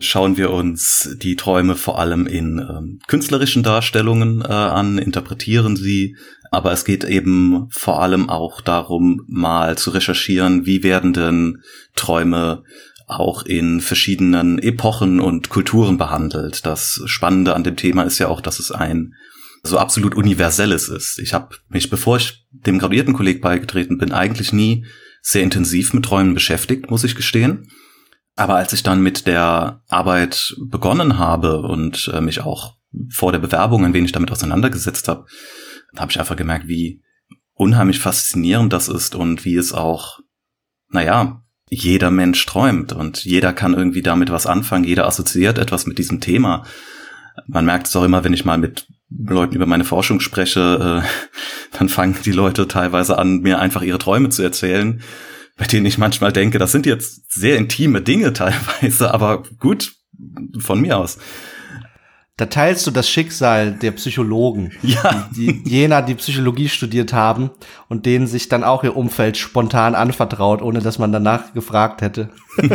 schauen 0.00 0.36
wir 0.36 0.50
uns 0.50 1.16
die 1.22 1.36
Träume 1.36 1.76
vor 1.76 1.98
allem 2.00 2.26
in 2.26 2.58
ähm, 2.58 2.98
künstlerischen 3.06 3.62
Darstellungen 3.62 4.42
äh, 4.42 4.52
an, 4.52 4.98
interpretieren 4.98 5.76
sie, 5.76 6.16
aber 6.50 6.72
es 6.72 6.84
geht 6.84 7.04
eben 7.04 7.68
vor 7.70 8.02
allem 8.02 8.28
auch 8.28 8.60
darum, 8.60 9.22
mal 9.28 9.78
zu 9.78 9.90
recherchieren, 9.90 10.66
wie 10.66 10.82
werden 10.82 11.12
denn 11.12 11.62
Träume 11.94 12.64
auch 13.18 13.44
in 13.44 13.80
verschiedenen 13.80 14.58
Epochen 14.58 15.20
und 15.20 15.48
Kulturen 15.48 15.98
behandelt. 15.98 16.66
Das 16.66 17.02
Spannende 17.06 17.54
an 17.54 17.64
dem 17.64 17.76
Thema 17.76 18.02
ist 18.02 18.18
ja 18.18 18.28
auch, 18.28 18.40
dass 18.40 18.58
es 18.58 18.70
ein 18.70 19.14
so 19.62 19.78
absolut 19.78 20.14
universelles 20.14 20.88
ist. 20.88 21.18
Ich 21.18 21.34
habe 21.34 21.56
mich, 21.68 21.88
bevor 21.88 22.16
ich 22.16 22.46
dem 22.50 22.78
Graduiertenkolleg 22.78 23.40
beigetreten 23.40 23.98
bin, 23.98 24.12
eigentlich 24.12 24.52
nie 24.52 24.86
sehr 25.20 25.42
intensiv 25.42 25.92
mit 25.94 26.04
Träumen 26.04 26.34
beschäftigt, 26.34 26.90
muss 26.90 27.04
ich 27.04 27.14
gestehen. 27.14 27.68
Aber 28.34 28.56
als 28.56 28.72
ich 28.72 28.82
dann 28.82 29.02
mit 29.02 29.26
der 29.26 29.82
Arbeit 29.88 30.56
begonnen 30.58 31.18
habe 31.18 31.60
und 31.60 32.10
äh, 32.12 32.20
mich 32.20 32.40
auch 32.40 32.74
vor 33.10 33.30
der 33.30 33.38
Bewerbung 33.38 33.84
ein 33.84 33.94
wenig 33.94 34.12
damit 34.12 34.32
auseinandergesetzt 34.32 35.06
habe, 35.08 35.26
habe 35.96 36.10
ich 36.10 36.18
einfach 36.18 36.36
gemerkt, 36.36 36.66
wie 36.66 37.02
unheimlich 37.54 38.00
faszinierend 38.00 38.72
das 38.72 38.88
ist 38.88 39.14
und 39.14 39.44
wie 39.44 39.56
es 39.56 39.72
auch, 39.72 40.18
naja, 40.88 41.41
jeder 41.74 42.10
Mensch 42.10 42.44
träumt 42.44 42.92
und 42.92 43.24
jeder 43.24 43.54
kann 43.54 43.72
irgendwie 43.72 44.02
damit 44.02 44.30
was 44.30 44.46
anfangen, 44.46 44.84
jeder 44.84 45.06
assoziiert 45.06 45.56
etwas 45.56 45.86
mit 45.86 45.96
diesem 45.96 46.20
Thema. 46.20 46.64
Man 47.46 47.64
merkt 47.64 47.86
es 47.86 47.96
auch 47.96 48.04
immer, 48.04 48.24
wenn 48.24 48.34
ich 48.34 48.44
mal 48.44 48.58
mit 48.58 48.86
Leuten 49.08 49.54
über 49.54 49.64
meine 49.64 49.84
Forschung 49.84 50.20
spreche, 50.20 51.02
äh, 51.02 51.76
dann 51.78 51.88
fangen 51.88 52.16
die 52.26 52.32
Leute 52.32 52.68
teilweise 52.68 53.16
an, 53.18 53.40
mir 53.40 53.58
einfach 53.58 53.80
ihre 53.80 53.98
Träume 53.98 54.28
zu 54.28 54.42
erzählen, 54.42 55.00
bei 55.56 55.64
denen 55.64 55.86
ich 55.86 55.96
manchmal 55.96 56.30
denke, 56.30 56.58
das 56.58 56.72
sind 56.72 56.84
jetzt 56.84 57.32
sehr 57.32 57.56
intime 57.56 58.02
Dinge 58.02 58.32
teilweise, 58.34 59.12
aber 59.14 59.42
gut, 59.58 59.92
von 60.58 60.78
mir 60.78 60.98
aus. 60.98 61.18
Da 62.42 62.46
teilst 62.46 62.84
du 62.88 62.90
das 62.90 63.08
Schicksal 63.08 63.70
der 63.70 63.92
Psychologen, 63.92 64.72
ja. 64.82 65.28
die, 65.30 65.62
die 65.62 65.70
jener, 65.70 66.02
die 66.02 66.16
Psychologie 66.16 66.68
studiert 66.68 67.12
haben 67.12 67.52
und 67.88 68.04
denen 68.04 68.26
sich 68.26 68.48
dann 68.48 68.64
auch 68.64 68.82
ihr 68.82 68.96
Umfeld 68.96 69.36
spontan 69.36 69.94
anvertraut, 69.94 70.60
ohne 70.60 70.80
dass 70.80 70.98
man 70.98 71.12
danach 71.12 71.54
gefragt 71.54 72.02
hätte. 72.02 72.30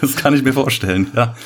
das 0.00 0.16
kann 0.16 0.34
ich 0.34 0.42
mir 0.42 0.52
vorstellen, 0.52 1.06
ja. 1.14 1.36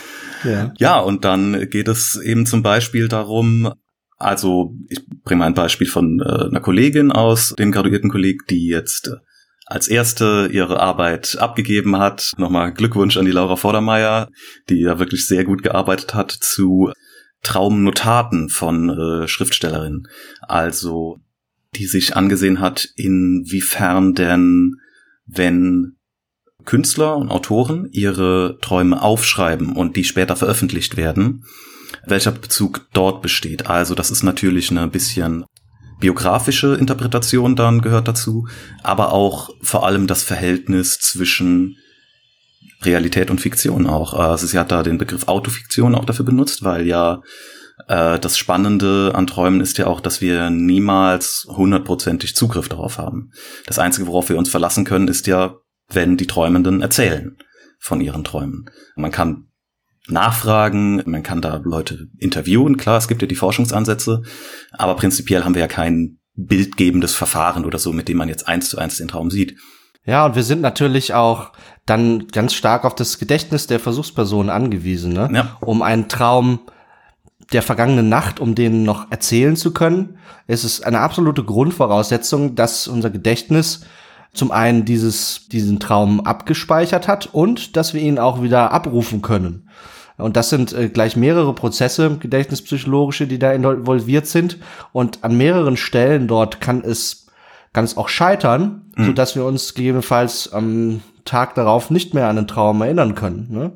Ja. 0.42 0.72
ja, 0.78 0.98
und 0.98 1.26
dann 1.26 1.68
geht 1.68 1.88
es 1.88 2.18
eben 2.18 2.46
zum 2.46 2.62
Beispiel 2.62 3.08
darum, 3.08 3.74
also 4.16 4.72
ich 4.88 5.02
bringe 5.22 5.40
mal 5.40 5.46
ein 5.46 5.52
Beispiel 5.52 5.86
von 5.86 6.22
äh, 6.24 6.46
einer 6.46 6.60
Kollegin 6.60 7.12
aus, 7.12 7.54
dem 7.58 7.72
graduierten 7.72 8.08
Kolleg, 8.08 8.46
die 8.48 8.68
jetzt 8.68 9.08
äh, 9.08 9.16
als 9.66 9.86
erste 9.88 10.48
ihre 10.50 10.80
Arbeit 10.80 11.36
abgegeben 11.38 11.98
hat. 11.98 12.32
Nochmal 12.38 12.72
Glückwunsch 12.72 13.18
an 13.18 13.26
die 13.26 13.32
Laura 13.32 13.56
Vordermeier, 13.56 14.30
die 14.70 14.80
ja 14.80 14.98
wirklich 14.98 15.26
sehr 15.26 15.44
gut 15.44 15.62
gearbeitet 15.62 16.14
hat 16.14 16.30
zu 16.30 16.90
Traumnotaten 17.44 18.48
von 18.48 18.90
äh, 18.90 19.28
Schriftstellerinnen. 19.28 20.08
Also 20.42 21.20
die 21.76 21.86
sich 21.86 22.16
angesehen 22.16 22.60
hat, 22.60 22.88
inwiefern 22.96 24.14
denn, 24.14 24.76
wenn 25.26 25.96
Künstler 26.64 27.16
und 27.16 27.30
Autoren 27.30 27.88
ihre 27.92 28.58
Träume 28.60 29.02
aufschreiben 29.02 29.76
und 29.76 29.96
die 29.96 30.04
später 30.04 30.36
veröffentlicht 30.36 30.96
werden, 30.96 31.44
welcher 32.06 32.32
Bezug 32.32 32.86
dort 32.92 33.22
besteht. 33.22 33.66
Also 33.66 33.94
das 33.94 34.10
ist 34.10 34.22
natürlich 34.22 34.70
eine 34.70 34.88
bisschen 34.88 35.44
biografische 36.00 36.74
Interpretation 36.74 37.56
dann 37.56 37.80
gehört 37.80 38.08
dazu, 38.08 38.46
aber 38.82 39.12
auch 39.12 39.50
vor 39.62 39.86
allem 39.86 40.06
das 40.06 40.22
Verhältnis 40.22 40.98
zwischen 40.98 41.76
Realität 42.84 43.30
und 43.30 43.40
Fiktion 43.40 43.86
auch. 43.86 44.14
Also 44.14 44.46
sie 44.46 44.58
hat 44.58 44.70
da 44.70 44.82
den 44.82 44.98
Begriff 44.98 45.28
Autofiktion 45.28 45.94
auch 45.94 46.04
dafür 46.04 46.24
benutzt, 46.24 46.64
weil 46.64 46.86
ja 46.86 47.22
äh, 47.88 48.18
das 48.18 48.38
Spannende 48.38 49.12
an 49.14 49.26
Träumen 49.26 49.60
ist 49.60 49.78
ja 49.78 49.86
auch, 49.86 50.00
dass 50.00 50.20
wir 50.20 50.50
niemals 50.50 51.46
hundertprozentig 51.48 52.36
Zugriff 52.36 52.68
darauf 52.68 52.98
haben. 52.98 53.30
Das 53.66 53.78
Einzige, 53.78 54.06
worauf 54.06 54.28
wir 54.28 54.38
uns 54.38 54.48
verlassen 54.48 54.84
können, 54.84 55.08
ist 55.08 55.26
ja, 55.26 55.56
wenn 55.88 56.16
die 56.16 56.26
Träumenden 56.26 56.80
erzählen 56.80 57.36
von 57.78 58.00
ihren 58.00 58.24
Träumen. 58.24 58.70
Man 58.96 59.10
kann 59.10 59.48
nachfragen, 60.06 61.02
man 61.06 61.22
kann 61.22 61.40
da 61.40 61.60
Leute 61.64 62.08
interviewen, 62.18 62.76
klar, 62.76 62.98
es 62.98 63.08
gibt 63.08 63.22
ja 63.22 63.28
die 63.28 63.34
Forschungsansätze, 63.34 64.22
aber 64.72 64.96
prinzipiell 64.96 65.44
haben 65.44 65.54
wir 65.54 65.62
ja 65.62 65.68
kein 65.68 66.18
bildgebendes 66.34 67.14
Verfahren 67.14 67.64
oder 67.64 67.78
so, 67.78 67.92
mit 67.92 68.08
dem 68.08 68.18
man 68.18 68.28
jetzt 68.28 68.48
eins 68.48 68.68
zu 68.68 68.78
eins 68.78 68.98
den 68.98 69.08
Traum 69.08 69.30
sieht. 69.30 69.56
Ja, 70.04 70.26
und 70.26 70.36
wir 70.36 70.42
sind 70.42 70.60
natürlich 70.60 71.14
auch 71.14 71.52
dann 71.86 72.28
ganz 72.28 72.54
stark 72.54 72.84
auf 72.84 72.94
das 72.94 73.18
Gedächtnis 73.18 73.66
der 73.66 73.80
Versuchsperson 73.80 74.50
angewiesen, 74.50 75.12
ne? 75.12 75.28
Ja. 75.32 75.56
Um 75.60 75.82
einen 75.82 76.08
Traum 76.08 76.60
der 77.52 77.62
vergangenen 77.62 78.08
Nacht, 78.08 78.40
um 78.40 78.54
den 78.54 78.84
noch 78.84 79.10
erzählen 79.10 79.56
zu 79.56 79.72
können, 79.72 80.18
ist 80.46 80.64
es 80.64 80.82
eine 80.82 81.00
absolute 81.00 81.44
Grundvoraussetzung, 81.44 82.54
dass 82.54 82.88
unser 82.88 83.10
Gedächtnis 83.10 83.82
zum 84.32 84.50
einen 84.50 84.84
dieses, 84.84 85.48
diesen 85.48 85.78
Traum 85.78 86.20
abgespeichert 86.20 87.06
hat 87.06 87.26
und 87.32 87.76
dass 87.76 87.94
wir 87.94 88.00
ihn 88.00 88.18
auch 88.18 88.42
wieder 88.42 88.72
abrufen 88.72 89.22
können. 89.22 89.68
Und 90.16 90.36
das 90.36 90.50
sind 90.50 90.72
äh, 90.72 90.88
gleich 90.88 91.16
mehrere 91.16 91.54
Prozesse, 91.54 92.18
gedächtnispsychologische, 92.18 93.26
die 93.26 93.38
da 93.38 93.52
involviert 93.52 94.26
sind. 94.26 94.58
Und 94.92 95.24
an 95.24 95.36
mehreren 95.36 95.76
Stellen 95.76 96.28
dort 96.28 96.60
kann 96.60 96.82
es 96.82 97.23
ganz 97.74 97.98
auch 97.98 98.08
scheitern, 98.08 98.86
mhm. 98.96 99.04
so 99.04 99.12
dass 99.12 99.36
wir 99.36 99.44
uns 99.44 99.74
gegebenenfalls 99.74 100.50
am 100.52 101.02
Tag 101.26 101.54
darauf 101.54 101.90
nicht 101.90 102.14
mehr 102.14 102.28
an 102.28 102.36
den 102.36 102.46
Traum 102.46 102.80
erinnern 102.80 103.14
können. 103.14 103.48
Ne? 103.50 103.72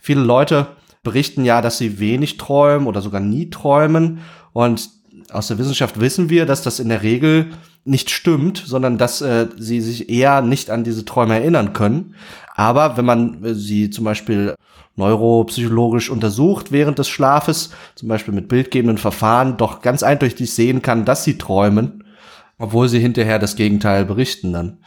Viele 0.00 0.22
Leute 0.22 0.66
berichten 1.04 1.44
ja, 1.44 1.62
dass 1.62 1.78
sie 1.78 2.00
wenig 2.00 2.38
träumen 2.38 2.88
oder 2.88 3.00
sogar 3.00 3.20
nie 3.20 3.50
träumen. 3.50 4.20
Und 4.52 4.88
aus 5.30 5.48
der 5.48 5.58
Wissenschaft 5.58 6.00
wissen 6.00 6.30
wir, 6.30 6.46
dass 6.46 6.62
das 6.62 6.80
in 6.80 6.88
der 6.88 7.02
Regel 7.02 7.52
nicht 7.84 8.10
stimmt, 8.10 8.62
sondern 8.64 8.98
dass 8.98 9.20
äh, 9.20 9.48
sie 9.58 9.80
sich 9.80 10.08
eher 10.08 10.40
nicht 10.40 10.70
an 10.70 10.84
diese 10.84 11.04
Träume 11.04 11.34
erinnern 11.34 11.72
können. 11.72 12.14
Aber 12.54 12.96
wenn 12.96 13.04
man 13.04 13.44
äh, 13.44 13.54
sie 13.54 13.90
zum 13.90 14.04
Beispiel 14.04 14.54
neuropsychologisch 14.94 16.10
untersucht 16.10 16.70
während 16.70 16.98
des 16.98 17.08
Schlafes, 17.08 17.70
zum 17.96 18.08
Beispiel 18.08 18.34
mit 18.34 18.48
bildgebenden 18.48 18.98
Verfahren, 18.98 19.56
doch 19.56 19.80
ganz 19.80 20.02
eindeutig 20.02 20.52
sehen 20.52 20.82
kann, 20.82 21.04
dass 21.04 21.24
sie 21.24 21.38
träumen, 21.38 22.01
obwohl 22.62 22.88
sie 22.88 23.00
hinterher 23.00 23.40
das 23.40 23.56
Gegenteil 23.56 24.04
berichten 24.04 24.52
dann. 24.52 24.84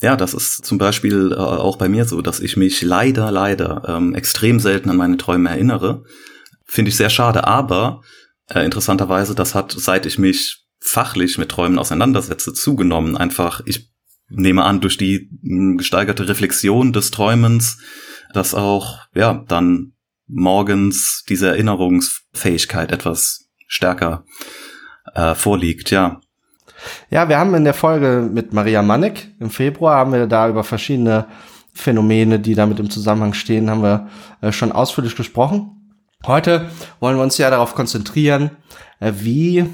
Ja, 0.00 0.14
das 0.14 0.34
ist 0.34 0.64
zum 0.64 0.78
Beispiel 0.78 1.32
äh, 1.32 1.36
auch 1.36 1.76
bei 1.76 1.88
mir 1.88 2.04
so, 2.04 2.22
dass 2.22 2.38
ich 2.38 2.56
mich 2.56 2.80
leider, 2.82 3.32
leider 3.32 3.82
ähm, 3.88 4.14
extrem 4.14 4.60
selten 4.60 4.88
an 4.88 4.96
meine 4.96 5.16
Träume 5.16 5.50
erinnere. 5.50 6.04
Finde 6.64 6.90
ich 6.90 6.96
sehr 6.96 7.10
schade, 7.10 7.48
aber 7.48 8.02
äh, 8.48 8.64
interessanterweise, 8.64 9.34
das 9.34 9.56
hat, 9.56 9.74
seit 9.76 10.06
ich 10.06 10.16
mich 10.16 10.64
fachlich 10.78 11.38
mit 11.38 11.48
Träumen 11.48 11.80
auseinandersetze, 11.80 12.54
zugenommen. 12.54 13.16
Einfach, 13.16 13.62
ich 13.64 13.90
nehme 14.28 14.62
an, 14.62 14.80
durch 14.80 14.96
die 14.96 15.28
gesteigerte 15.76 16.28
Reflexion 16.28 16.92
des 16.92 17.10
Träumens, 17.10 17.78
dass 18.32 18.54
auch, 18.54 19.00
ja, 19.12 19.44
dann 19.48 19.94
morgens 20.28 21.24
diese 21.28 21.48
Erinnerungsfähigkeit 21.48 22.92
etwas 22.92 23.48
stärker 23.66 24.24
äh, 25.14 25.34
vorliegt, 25.34 25.90
ja. 25.90 26.20
Ja, 27.10 27.28
wir 27.28 27.38
haben 27.38 27.54
in 27.54 27.64
der 27.64 27.74
Folge 27.74 28.28
mit 28.32 28.52
Maria 28.52 28.82
Mannek 28.82 29.28
im 29.40 29.50
Februar 29.50 29.96
haben 29.96 30.12
wir 30.12 30.26
da 30.26 30.48
über 30.48 30.64
verschiedene 30.64 31.26
Phänomene, 31.72 32.40
die 32.40 32.54
damit 32.54 32.80
im 32.80 32.90
Zusammenhang 32.90 33.34
stehen, 33.34 33.70
haben 33.70 33.82
wir 33.82 34.08
äh, 34.40 34.52
schon 34.52 34.72
ausführlich 34.72 35.14
gesprochen. 35.14 35.70
Heute 36.26 36.70
wollen 36.98 37.16
wir 37.16 37.22
uns 37.22 37.38
ja 37.38 37.50
darauf 37.50 37.74
konzentrieren, 37.74 38.50
äh, 39.00 39.12
wie 39.20 39.66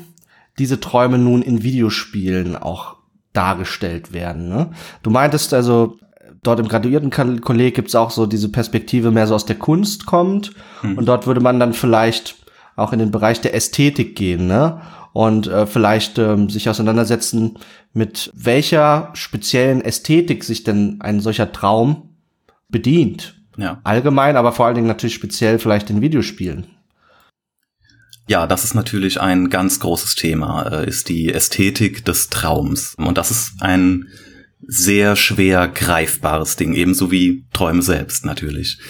diese 0.59 0.80
Träume 0.80 1.18
nun 1.18 1.42
in 1.42 1.62
Videospielen 1.62 2.56
auch 2.56 2.97
dargestellt 3.33 4.12
werden. 4.12 4.49
Ne? 4.49 4.71
Du 5.02 5.11
meintest 5.11 5.54
also, 5.54 5.99
dort 6.42 6.61
im 6.61 6.68
Graduiertenkolleg 6.68 7.75
gibt 7.75 7.88
es 7.88 7.94
auch 7.94 8.11
so 8.11 8.26
diese 8.26 8.50
Perspektive 8.50 9.11
mehr 9.11 9.26
so 9.26 9.35
aus 9.35 9.47
der 9.47 9.56
Kunst 9.56 10.06
kommt 10.06 10.52
hm. 10.83 10.99
und 10.99 11.06
dort 11.06 11.26
würde 11.26 11.40
man 11.40 11.59
dann 11.59 11.73
vielleicht 11.73 12.37
auch 12.76 12.92
in 12.92 12.99
den 12.99 13.11
Bereich 13.11 13.40
der 13.40 13.54
Ästhetik 13.54 14.16
gehen, 14.16 14.47
ne? 14.47 14.80
Und 15.14 15.47
äh, 15.47 15.66
vielleicht 15.66 16.18
ähm, 16.18 16.50
sich 16.50 16.68
auseinandersetzen, 16.68 17.56
mit 17.92 18.33
welcher 18.35 19.11
speziellen 19.14 19.80
Ästhetik 19.80 20.42
sich 20.42 20.64
denn 20.64 20.97
ein 21.00 21.21
solcher 21.21 21.52
Traum 21.52 22.16
bedient. 22.68 23.37
Ja. 23.56 23.80
Allgemein, 23.85 24.37
aber 24.37 24.50
vor 24.50 24.66
allen 24.66 24.75
Dingen 24.75 24.88
natürlich 24.88 25.14
speziell 25.14 25.61
vielleicht 25.61 25.88
in 25.88 26.00
Videospielen. 26.00 26.66
Ja, 28.26 28.49
das 28.49 28.64
ist 28.64 28.75
natürlich 28.75 29.21
ein 29.21 29.50
ganz 29.50 29.78
großes 29.78 30.16
Thema, 30.16 30.66
äh, 30.66 30.88
ist 30.88 31.09
die 31.09 31.33
Ästhetik 31.33 32.04
des 32.04 32.28
Traums. 32.28 32.97
Und 32.97 33.16
das 33.16 33.30
ist 33.30 33.52
ein 33.61 34.09
sehr 34.66 35.14
schwer 35.14 35.68
greifbares 35.68 36.56
Ding, 36.56 36.75
ebenso 36.75 37.12
wie 37.12 37.47
Träume 37.52 37.83
selbst 37.83 38.25
natürlich. 38.25 38.80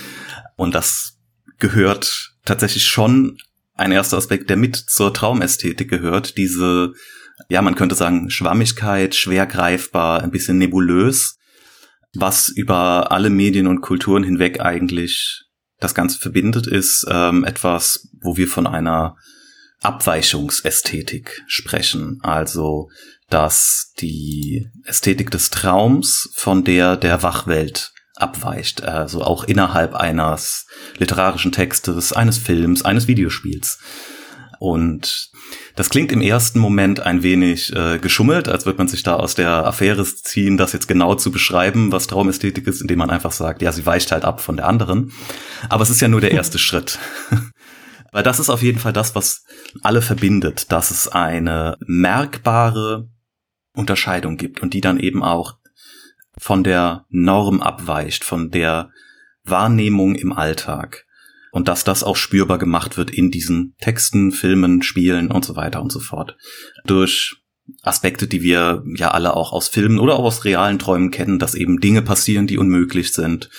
Und 0.57 0.75
das 0.75 1.19
gehört 1.59 2.35
tatsächlich 2.47 2.87
schon 2.87 3.37
ein 3.75 3.93
erster 3.93 4.17
Aspekt, 4.17 4.51
der 4.51 4.57
mit 4.57 4.77
zur 4.77 5.13
Traumästhetik 5.13 5.89
gehört, 5.89 6.37
diese, 6.37 6.93
ja, 7.49 7.63
man 7.63 7.75
könnte 7.75 7.95
sagen, 7.95 8.31
Schwammigkeit, 8.31 9.15
schwer 9.15 9.47
greifbar, 9.47 10.23
ein 10.23 10.31
bisschen 10.31 10.59
nebulös, 10.59 11.37
was 12.15 12.49
über 12.49 13.11
alle 13.11 13.31
Medien 13.31 13.67
und 13.67 13.81
Kulturen 13.81 14.23
hinweg 14.23 14.61
eigentlich 14.61 15.45
das 15.81 15.95
Ganze 15.95 16.19
verbindet, 16.19 16.67
ist 16.67 17.05
ähm, 17.11 17.45
etwas, 17.45 18.09
wo 18.21 18.37
wir 18.37 18.47
von 18.47 18.67
einer 18.67 19.17
Abweichungsästhetik 19.83 21.43
sprechen. 21.47 22.21
Also, 22.23 22.89
dass 23.29 23.93
die 24.01 24.69
Ästhetik 24.85 25.31
des 25.31 25.51
Traums 25.51 26.31
von 26.35 26.65
der 26.65 26.97
der 26.97 27.23
Wachwelt 27.23 27.94
abweicht, 28.17 28.85
also 28.85 29.23
auch 29.23 29.45
innerhalb 29.45 29.95
eines 29.95 30.67
literarischen 30.99 31.53
Textes, 31.53 32.13
eines 32.13 32.39
Films, 32.39 32.85
eines 32.85 33.09
Videospiels. 33.09 33.79
Und 34.61 35.31
das 35.77 35.91
klingt 35.91 36.13
im 36.13 36.21
ersten 36.21 36.59
Moment 36.59 37.01
ein 37.01 37.23
wenig 37.23 37.75
äh, 37.75 37.99
geschummelt, 37.99 38.49
als 38.49 38.65
würde 38.65 38.79
man 38.79 38.89
sich 38.89 39.03
da 39.03 39.17
aus 39.17 39.35
der 39.35 39.67
Affäre 39.67 40.05
ziehen, 40.05 40.57
das 40.57 40.73
jetzt 40.73 40.89
genau 40.89 41.17
zu 41.17 41.33
beschreiben, 41.33 41.93
was 41.93 42.07
Traumästhetik 42.07 42.67
ist, 42.67 42.81
indem 42.81 42.99
man 42.99 43.11
einfach 43.11 43.33
sagt, 43.33 43.61
ja, 43.63 43.73
sie 43.73 43.85
weicht 43.85 44.13
halt 44.13 44.25
ab 44.25 44.41
von 44.41 44.57
der 44.57 44.69
anderen. 44.69 45.13
Aber 45.69 45.83
es 45.83 45.91
ist 45.91 46.01
ja 46.01 46.09
nur 46.09 46.21
der 46.21 46.33
erste 46.33 46.59
Schritt. 46.61 46.99
Weil 48.13 48.23
das 48.23 48.39
ist 48.39 48.49
auf 48.49 48.63
jeden 48.63 48.79
Fall 48.79 48.93
das, 48.93 49.17
was 49.17 49.45
alle 49.83 50.01
verbindet, 50.01 50.71
dass 50.71 50.93
es 50.93 51.09
eine 51.09 51.77
merkbare 51.85 53.09
Unterscheidung 53.75 54.37
gibt 54.37 54.63
und 54.63 54.73
die 54.73 54.81
dann 54.81 55.01
eben 55.01 55.25
auch 55.25 55.57
von 56.39 56.65
der 56.65 57.07
Norm 57.09 57.61
abweicht, 57.61 58.25
von 58.25 58.51
der 58.51 58.91
Wahrnehmung 59.45 60.15
im 60.15 60.33
Alltag 60.33 61.05
und 61.53 61.69
dass 61.69 61.85
das 61.85 62.03
auch 62.03 62.17
spürbar 62.17 62.59
gemacht 62.59 62.97
wird 62.97 63.11
in 63.11 63.31
diesen 63.31 63.75
Texten, 63.81 64.33
Filmen, 64.33 64.83
Spielen 64.83 65.31
und 65.31 65.45
so 65.45 65.55
weiter 65.55 65.81
und 65.83 65.93
so 65.93 66.01
fort. 66.01 66.37
Durch 66.85 67.37
Aspekte, 67.83 68.27
die 68.27 68.43
wir 68.43 68.83
ja 68.97 69.13
alle 69.13 69.37
auch 69.37 69.53
aus 69.53 69.69
Filmen 69.69 69.99
oder 69.99 70.17
auch 70.17 70.25
aus 70.25 70.45
realen 70.45 70.79
Träumen 70.79 71.11
kennen, 71.11 71.39
dass 71.39 71.55
eben 71.55 71.81
Dinge 71.81 72.03
passieren, 72.03 72.47
die 72.47 72.59
unmöglich 72.59 73.13
sind, 73.13 73.51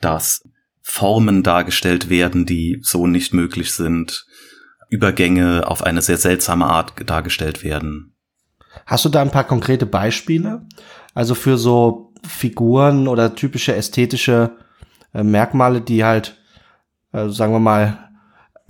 dass 0.00 0.42
Formen 0.80 1.42
dargestellt 1.42 2.08
werden, 2.08 2.46
die 2.46 2.78
so 2.82 3.06
nicht 3.06 3.34
möglich 3.34 3.72
sind, 3.72 4.26
Übergänge 4.88 5.66
auf 5.66 5.82
eine 5.82 6.02
sehr 6.02 6.16
seltsame 6.16 6.66
Art 6.66 6.94
dargestellt 7.06 7.62
werden. 7.64 8.14
Hast 8.86 9.04
du 9.04 9.08
da 9.08 9.22
ein 9.22 9.30
paar 9.30 9.44
konkrete 9.44 9.86
Beispiele? 9.86 10.66
Also 11.14 11.34
für 11.34 11.58
so 11.58 12.09
Figuren 12.26 13.08
oder 13.08 13.34
typische 13.34 13.74
ästhetische 13.74 14.52
äh, 15.14 15.22
Merkmale, 15.22 15.80
die 15.80 16.04
halt 16.04 16.40
also 17.12 17.34
sagen 17.34 17.52
wir 17.52 17.60
mal, 17.60 18.10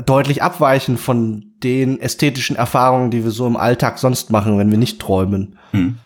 deutlich 0.05 0.43
abweichen 0.43 0.97
von 0.97 1.53
den 1.63 2.01
ästhetischen 2.01 2.57
Erfahrungen, 2.57 3.11
die 3.11 3.23
wir 3.23 3.31
so 3.31 3.47
im 3.47 3.57
Alltag 3.57 3.99
sonst 3.99 4.31
machen, 4.31 4.59
wenn 4.59 4.71
wir 4.71 4.79
nicht 4.79 4.99
träumen. 4.99 5.59
Hm. 5.73 5.97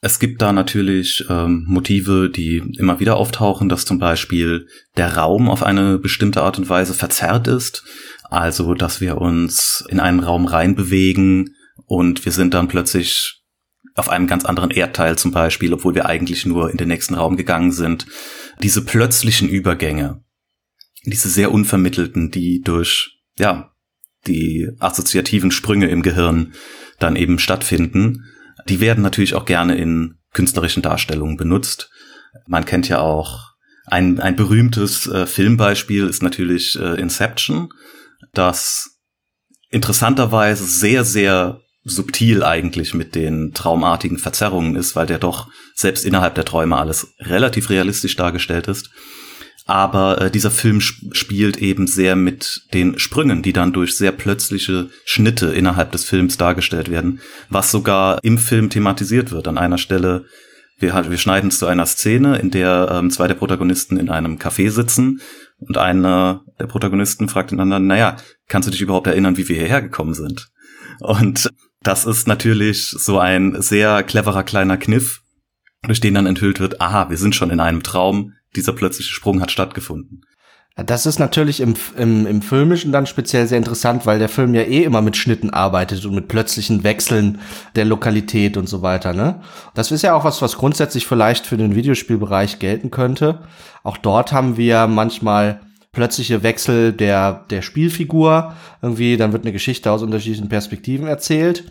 Es 0.00 0.20
gibt 0.20 0.40
da 0.40 0.52
natürlich 0.52 1.24
ähm, 1.28 1.64
Motive, 1.66 2.30
die 2.30 2.58
immer 2.78 3.00
wieder 3.00 3.16
auftauchen, 3.16 3.68
dass 3.68 3.84
zum 3.84 3.98
Beispiel 3.98 4.68
der 4.96 5.16
Raum 5.16 5.50
auf 5.50 5.64
eine 5.64 5.98
bestimmte 5.98 6.42
Art 6.42 6.58
und 6.58 6.68
Weise 6.68 6.94
verzerrt 6.94 7.48
ist. 7.48 7.82
Also, 8.30 8.74
dass 8.74 9.00
wir 9.00 9.18
uns 9.18 9.84
in 9.88 9.98
einen 9.98 10.20
Raum 10.20 10.46
reinbewegen 10.46 11.56
und 11.86 12.24
wir 12.24 12.30
sind 12.30 12.54
dann 12.54 12.68
plötzlich 12.68 13.37
auf 13.98 14.08
einem 14.08 14.26
ganz 14.26 14.44
anderen 14.44 14.70
Erdteil 14.70 15.16
zum 15.16 15.32
Beispiel, 15.32 15.72
obwohl 15.72 15.94
wir 15.94 16.06
eigentlich 16.06 16.46
nur 16.46 16.70
in 16.70 16.76
den 16.76 16.88
nächsten 16.88 17.14
Raum 17.14 17.36
gegangen 17.36 17.72
sind. 17.72 18.06
Diese 18.62 18.84
plötzlichen 18.84 19.48
Übergänge, 19.48 20.22
diese 21.04 21.28
sehr 21.28 21.52
unvermittelten, 21.52 22.30
die 22.30 22.60
durch, 22.60 23.18
ja, 23.38 23.72
die 24.26 24.68
assoziativen 24.78 25.50
Sprünge 25.50 25.88
im 25.88 26.02
Gehirn 26.02 26.52
dann 26.98 27.16
eben 27.16 27.38
stattfinden, 27.38 28.24
die 28.68 28.80
werden 28.80 29.02
natürlich 29.02 29.34
auch 29.34 29.44
gerne 29.44 29.76
in 29.76 30.16
künstlerischen 30.32 30.82
Darstellungen 30.82 31.36
benutzt. 31.36 31.90
Man 32.46 32.64
kennt 32.64 32.88
ja 32.88 33.00
auch 33.00 33.48
ein, 33.86 34.20
ein 34.20 34.36
berühmtes 34.36 35.06
äh, 35.06 35.26
Filmbeispiel 35.26 36.06
ist 36.06 36.22
natürlich 36.22 36.78
äh, 36.78 37.00
Inception, 37.00 37.70
das 38.34 39.00
interessanterweise 39.70 40.64
sehr, 40.64 41.04
sehr 41.04 41.60
subtil 41.88 42.42
eigentlich 42.42 42.94
mit 42.94 43.14
den 43.14 43.52
traumartigen 43.54 44.18
Verzerrungen 44.18 44.76
ist, 44.76 44.96
weil 44.96 45.06
der 45.06 45.18
doch 45.18 45.48
selbst 45.74 46.04
innerhalb 46.04 46.34
der 46.34 46.44
Träume 46.44 46.76
alles 46.76 47.14
relativ 47.18 47.70
realistisch 47.70 48.16
dargestellt 48.16 48.68
ist. 48.68 48.90
Aber 49.66 50.22
äh, 50.22 50.30
dieser 50.30 50.50
Film 50.50 50.78
sp 50.80 51.12
spielt 51.12 51.58
eben 51.58 51.86
sehr 51.86 52.16
mit 52.16 52.62
den 52.72 52.98
Sprüngen, 52.98 53.42
die 53.42 53.52
dann 53.52 53.74
durch 53.74 53.96
sehr 53.96 54.12
plötzliche 54.12 54.88
Schnitte 55.04 55.48
innerhalb 55.48 55.92
des 55.92 56.04
Films 56.04 56.38
dargestellt 56.38 56.90
werden, 56.90 57.20
was 57.50 57.70
sogar 57.70 58.18
im 58.22 58.38
Film 58.38 58.70
thematisiert 58.70 59.30
wird. 59.30 59.46
An 59.46 59.58
einer 59.58 59.76
Stelle, 59.76 60.24
wir, 60.78 61.10
wir 61.10 61.18
schneiden 61.18 61.50
zu 61.50 61.66
einer 61.66 61.84
Szene, 61.84 62.38
in 62.38 62.50
der 62.50 62.88
ähm, 62.90 63.10
zwei 63.10 63.28
der 63.28 63.34
Protagonisten 63.34 63.98
in 63.98 64.08
einem 64.08 64.38
Café 64.38 64.70
sitzen 64.70 65.20
und 65.58 65.76
einer 65.76 66.44
der 66.58 66.66
Protagonisten 66.66 67.28
fragt 67.28 67.50
den 67.50 67.60
anderen, 67.60 67.86
naja, 67.86 68.16
kannst 68.48 68.68
du 68.68 68.72
dich 68.72 68.80
überhaupt 68.80 69.06
erinnern, 69.06 69.36
wie 69.36 69.48
wir 69.48 69.56
hierher 69.56 69.82
gekommen 69.82 70.14
sind? 70.14 70.48
Und 71.00 71.50
das 71.82 72.04
ist 72.04 72.26
natürlich 72.26 72.88
so 72.90 73.18
ein 73.18 73.60
sehr 73.62 74.02
cleverer 74.02 74.42
kleiner 74.42 74.76
Kniff, 74.76 75.22
durch 75.82 76.00
den 76.00 76.14
dann 76.14 76.26
enthüllt 76.26 76.60
wird, 76.60 76.80
aha, 76.80 77.10
wir 77.10 77.16
sind 77.16 77.34
schon 77.34 77.50
in 77.50 77.60
einem 77.60 77.82
Traum, 77.82 78.34
dieser 78.56 78.72
plötzliche 78.72 79.12
Sprung 79.12 79.40
hat 79.40 79.50
stattgefunden. 79.50 80.22
Das 80.86 81.06
ist 81.06 81.18
natürlich 81.18 81.60
im, 81.60 81.74
im, 81.96 82.24
im 82.24 82.40
Filmischen 82.40 82.92
dann 82.92 83.06
speziell 83.06 83.48
sehr 83.48 83.58
interessant, 83.58 84.06
weil 84.06 84.20
der 84.20 84.28
Film 84.28 84.54
ja 84.54 84.62
eh 84.62 84.84
immer 84.84 85.02
mit 85.02 85.16
Schnitten 85.16 85.50
arbeitet 85.50 86.04
und 86.04 86.14
mit 86.14 86.28
plötzlichen 86.28 86.84
Wechseln 86.84 87.40
der 87.74 87.84
Lokalität 87.84 88.56
und 88.56 88.68
so 88.68 88.80
weiter. 88.80 89.12
Ne? 89.12 89.40
Das 89.74 89.90
ist 89.90 90.02
ja 90.02 90.14
auch 90.14 90.22
was, 90.22 90.40
was 90.40 90.56
grundsätzlich 90.56 91.04
vielleicht 91.04 91.46
für 91.46 91.56
den 91.56 91.74
Videospielbereich 91.74 92.60
gelten 92.60 92.92
könnte. 92.92 93.40
Auch 93.82 93.96
dort 93.96 94.32
haben 94.32 94.56
wir 94.56 94.86
manchmal 94.86 95.60
plötzliche 95.92 96.42
Wechsel 96.42 96.92
der, 96.92 97.44
der 97.50 97.62
Spielfigur. 97.62 98.54
Irgendwie, 98.82 99.16
dann 99.16 99.32
wird 99.32 99.44
eine 99.44 99.52
Geschichte 99.52 99.90
aus 99.90 100.02
unterschiedlichen 100.02 100.48
Perspektiven 100.48 101.06
erzählt, 101.06 101.70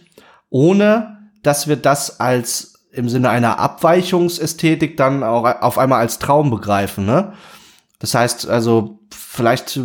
ohne 0.50 1.30
dass 1.44 1.68
wir 1.68 1.76
das 1.76 2.20
als 2.20 2.74
im 2.92 3.10
Sinne 3.10 3.30
einer 3.30 3.60
Abweichungsästhetik 3.60 4.98
dann 4.98 5.24
auch 5.24 5.46
auf 5.62 5.78
einmal 5.78 6.00
als 6.00 6.20
Traum 6.20 6.50
begreifen, 6.50 7.06
ne? 7.06 7.34
Das 8.00 8.14
heißt, 8.14 8.48
also 8.48 9.00
vielleicht 9.12 9.78
äh, 9.78 9.82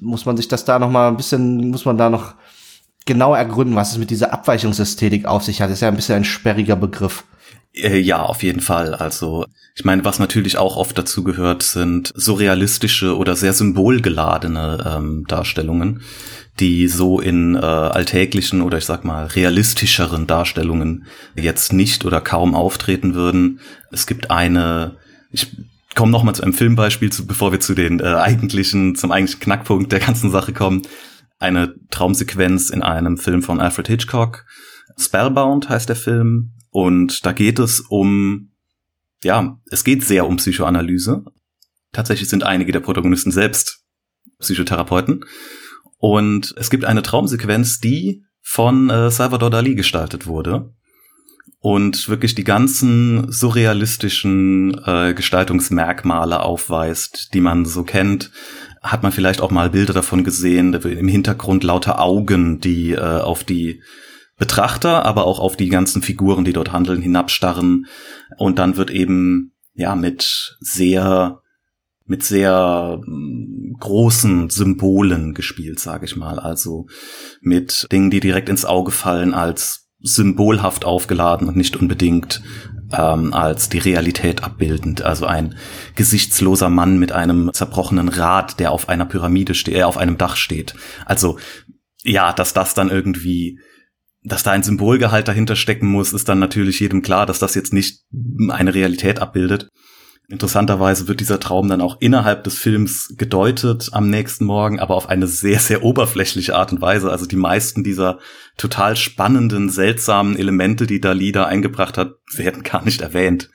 muss 0.00 0.26
man 0.26 0.36
sich 0.36 0.48
das 0.48 0.64
da 0.64 0.78
noch 0.78 0.90
mal 0.90 1.08
ein 1.08 1.16
bisschen, 1.16 1.70
muss 1.70 1.84
man 1.84 1.96
da 1.96 2.10
noch 2.10 2.34
genau 3.06 3.34
ergründen, 3.34 3.74
was 3.74 3.92
es 3.92 3.98
mit 3.98 4.10
dieser 4.10 4.32
Abweichungsästhetik 4.32 5.24
auf 5.24 5.42
sich 5.44 5.60
hat. 5.60 5.70
Das 5.70 5.78
ist 5.78 5.80
ja 5.80 5.88
ein 5.88 5.96
bisschen 5.96 6.16
ein 6.16 6.24
sperriger 6.24 6.76
Begriff. 6.76 7.24
Äh, 7.74 7.98
ja, 7.98 8.22
auf 8.22 8.42
jeden 8.42 8.60
Fall. 8.60 8.94
Also 8.94 9.46
ich 9.74 9.84
meine, 9.84 10.04
was 10.04 10.18
natürlich 10.18 10.58
auch 10.58 10.76
oft 10.76 10.98
dazu 10.98 11.22
gehört, 11.22 11.62
sind 11.62 12.12
surrealistische 12.14 13.16
oder 13.16 13.36
sehr 13.36 13.52
symbolgeladene 13.52 14.94
ähm, 14.96 15.24
Darstellungen 15.28 16.02
die 16.60 16.88
so 16.88 17.20
in 17.20 17.54
äh, 17.54 17.58
alltäglichen 17.58 18.62
oder 18.62 18.78
ich 18.78 18.84
sag 18.84 19.04
mal 19.04 19.26
realistischeren 19.26 20.26
Darstellungen 20.26 21.04
jetzt 21.34 21.72
nicht 21.72 22.04
oder 22.04 22.20
kaum 22.20 22.54
auftreten 22.54 23.14
würden. 23.14 23.60
Es 23.90 24.06
gibt 24.06 24.30
eine, 24.30 24.96
ich 25.30 25.56
komme 25.94 26.12
noch 26.12 26.24
mal 26.24 26.34
zu 26.34 26.42
einem 26.42 26.54
Filmbeispiel, 26.54 27.10
zu, 27.12 27.26
bevor 27.26 27.52
wir 27.52 27.60
zu 27.60 27.74
den 27.74 28.00
äh, 28.00 28.04
eigentlichen, 28.04 28.96
zum 28.96 29.12
eigentlichen 29.12 29.40
Knackpunkt 29.40 29.92
der 29.92 30.00
ganzen 30.00 30.30
Sache 30.30 30.52
kommen. 30.52 30.82
Eine 31.38 31.74
Traumsequenz 31.90 32.70
in 32.70 32.82
einem 32.82 33.18
Film 33.18 33.42
von 33.42 33.60
Alfred 33.60 33.86
Hitchcock. 33.86 34.44
Spellbound 34.98 35.68
heißt 35.68 35.88
der 35.88 35.96
Film. 35.96 36.52
Und 36.70 37.24
da 37.24 37.32
geht 37.32 37.58
es 37.58 37.80
um, 37.80 38.52
ja, 39.22 39.58
es 39.70 39.84
geht 39.84 40.04
sehr 40.04 40.26
um 40.26 40.36
Psychoanalyse. 40.36 41.24
Tatsächlich 41.92 42.28
sind 42.28 42.44
einige 42.44 42.72
der 42.72 42.80
Protagonisten 42.80 43.32
selbst 43.32 43.84
Psychotherapeuten. 44.38 45.24
Und 45.98 46.54
es 46.56 46.70
gibt 46.70 46.84
eine 46.84 47.02
Traumsequenz, 47.02 47.80
die 47.80 48.24
von 48.40 48.88
äh, 48.90 49.10
Salvador 49.10 49.50
Dali 49.50 49.74
gestaltet 49.74 50.26
wurde 50.26 50.72
und 51.60 52.08
wirklich 52.08 52.34
die 52.34 52.44
ganzen 52.44 53.30
surrealistischen 53.30 54.80
äh, 54.84 55.12
Gestaltungsmerkmale 55.14 56.40
aufweist, 56.40 57.34
die 57.34 57.40
man 57.40 57.64
so 57.64 57.82
kennt. 57.82 58.30
Hat 58.82 59.02
man 59.02 59.12
vielleicht 59.12 59.40
auch 59.40 59.50
mal 59.50 59.70
Bilder 59.70 59.92
davon 59.92 60.22
gesehen, 60.22 60.72
im 60.72 61.08
Hintergrund 61.08 61.64
lauter 61.64 62.00
Augen, 62.00 62.60
die 62.60 62.92
äh, 62.92 63.00
auf 63.00 63.42
die 63.42 63.82
Betrachter, 64.38 65.04
aber 65.04 65.26
auch 65.26 65.40
auf 65.40 65.56
die 65.56 65.68
ganzen 65.68 66.00
Figuren, 66.00 66.44
die 66.44 66.52
dort 66.52 66.72
handeln, 66.72 67.02
hinabstarren. 67.02 67.86
Und 68.36 68.58
dann 68.58 68.76
wird 68.76 68.90
eben 68.90 69.52
ja 69.74 69.94
mit 69.94 70.56
sehr 70.60 71.42
mit 72.08 72.22
sehr 72.24 73.00
mm, 73.04 73.74
großen 73.78 74.48
Symbolen 74.48 75.34
gespielt, 75.34 75.78
sage 75.78 76.06
ich 76.06 76.16
mal. 76.16 76.38
Also 76.38 76.86
mit 77.40 77.86
Dingen, 77.92 78.10
die 78.10 78.20
direkt 78.20 78.48
ins 78.48 78.64
Auge 78.64 78.90
fallen, 78.90 79.34
als 79.34 79.88
symbolhaft 80.00 80.84
aufgeladen 80.84 81.48
und 81.48 81.56
nicht 81.56 81.76
unbedingt 81.76 82.42
ähm, 82.92 83.34
als 83.34 83.68
die 83.68 83.78
Realität 83.78 84.42
abbildend. 84.42 85.02
Also 85.02 85.26
ein 85.26 85.56
gesichtsloser 85.96 86.70
Mann 86.70 86.98
mit 86.98 87.12
einem 87.12 87.50
zerbrochenen 87.52 88.08
Rad, 88.08 88.60
der 88.60 88.72
auf 88.72 88.88
einer 88.88 89.04
Pyramide 89.04 89.54
steht, 89.54 89.74
äh, 89.74 89.82
auf 89.82 89.98
einem 89.98 90.16
Dach 90.16 90.36
steht. 90.36 90.74
Also 91.04 91.38
ja, 92.02 92.32
dass 92.32 92.54
das 92.54 92.74
dann 92.74 92.90
irgendwie 92.90 93.58
dass 94.22 94.42
da 94.42 94.52
ein 94.52 94.62
Symbolgehalt 94.62 95.28
dahinter 95.28 95.56
stecken 95.56 95.88
muss, 95.88 96.12
ist 96.12 96.28
dann 96.28 96.38
natürlich 96.38 96.80
jedem 96.80 97.02
klar, 97.02 97.26
dass 97.26 97.38
das 97.38 97.54
jetzt 97.54 97.72
nicht 97.72 98.02
eine 98.48 98.74
Realität 98.74 99.20
abbildet. 99.20 99.68
Interessanterweise 100.30 101.08
wird 101.08 101.20
dieser 101.20 101.40
Traum 101.40 101.68
dann 101.68 101.80
auch 101.80 101.96
innerhalb 102.00 102.44
des 102.44 102.58
Films 102.58 103.14
gedeutet 103.16 103.88
am 103.92 104.10
nächsten 104.10 104.44
Morgen, 104.44 104.78
aber 104.78 104.94
auf 104.94 105.08
eine 105.08 105.26
sehr, 105.26 105.58
sehr 105.58 105.82
oberflächliche 105.82 106.54
Art 106.54 106.70
und 106.70 106.82
Weise. 106.82 107.10
Also 107.10 107.24
die 107.24 107.36
meisten 107.36 107.82
dieser 107.82 108.18
total 108.58 108.94
spannenden, 108.96 109.70
seltsamen 109.70 110.36
Elemente, 110.36 110.86
die 110.86 111.00
Dali 111.00 111.32
da 111.32 111.46
eingebracht 111.46 111.96
hat, 111.96 112.16
werden 112.34 112.62
gar 112.62 112.84
nicht 112.84 113.00
erwähnt. 113.00 113.48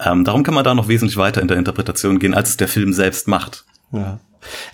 Ähm, 0.00 0.22
darum 0.22 0.44
kann 0.44 0.54
man 0.54 0.62
da 0.62 0.76
noch 0.76 0.86
wesentlich 0.86 1.16
weiter 1.16 1.42
in 1.42 1.48
der 1.48 1.56
Interpretation 1.56 2.20
gehen, 2.20 2.34
als 2.34 2.50
es 2.50 2.56
der 2.56 2.68
Film 2.68 2.92
selbst 2.92 3.26
macht. 3.26 3.64
Ja. 3.92 4.20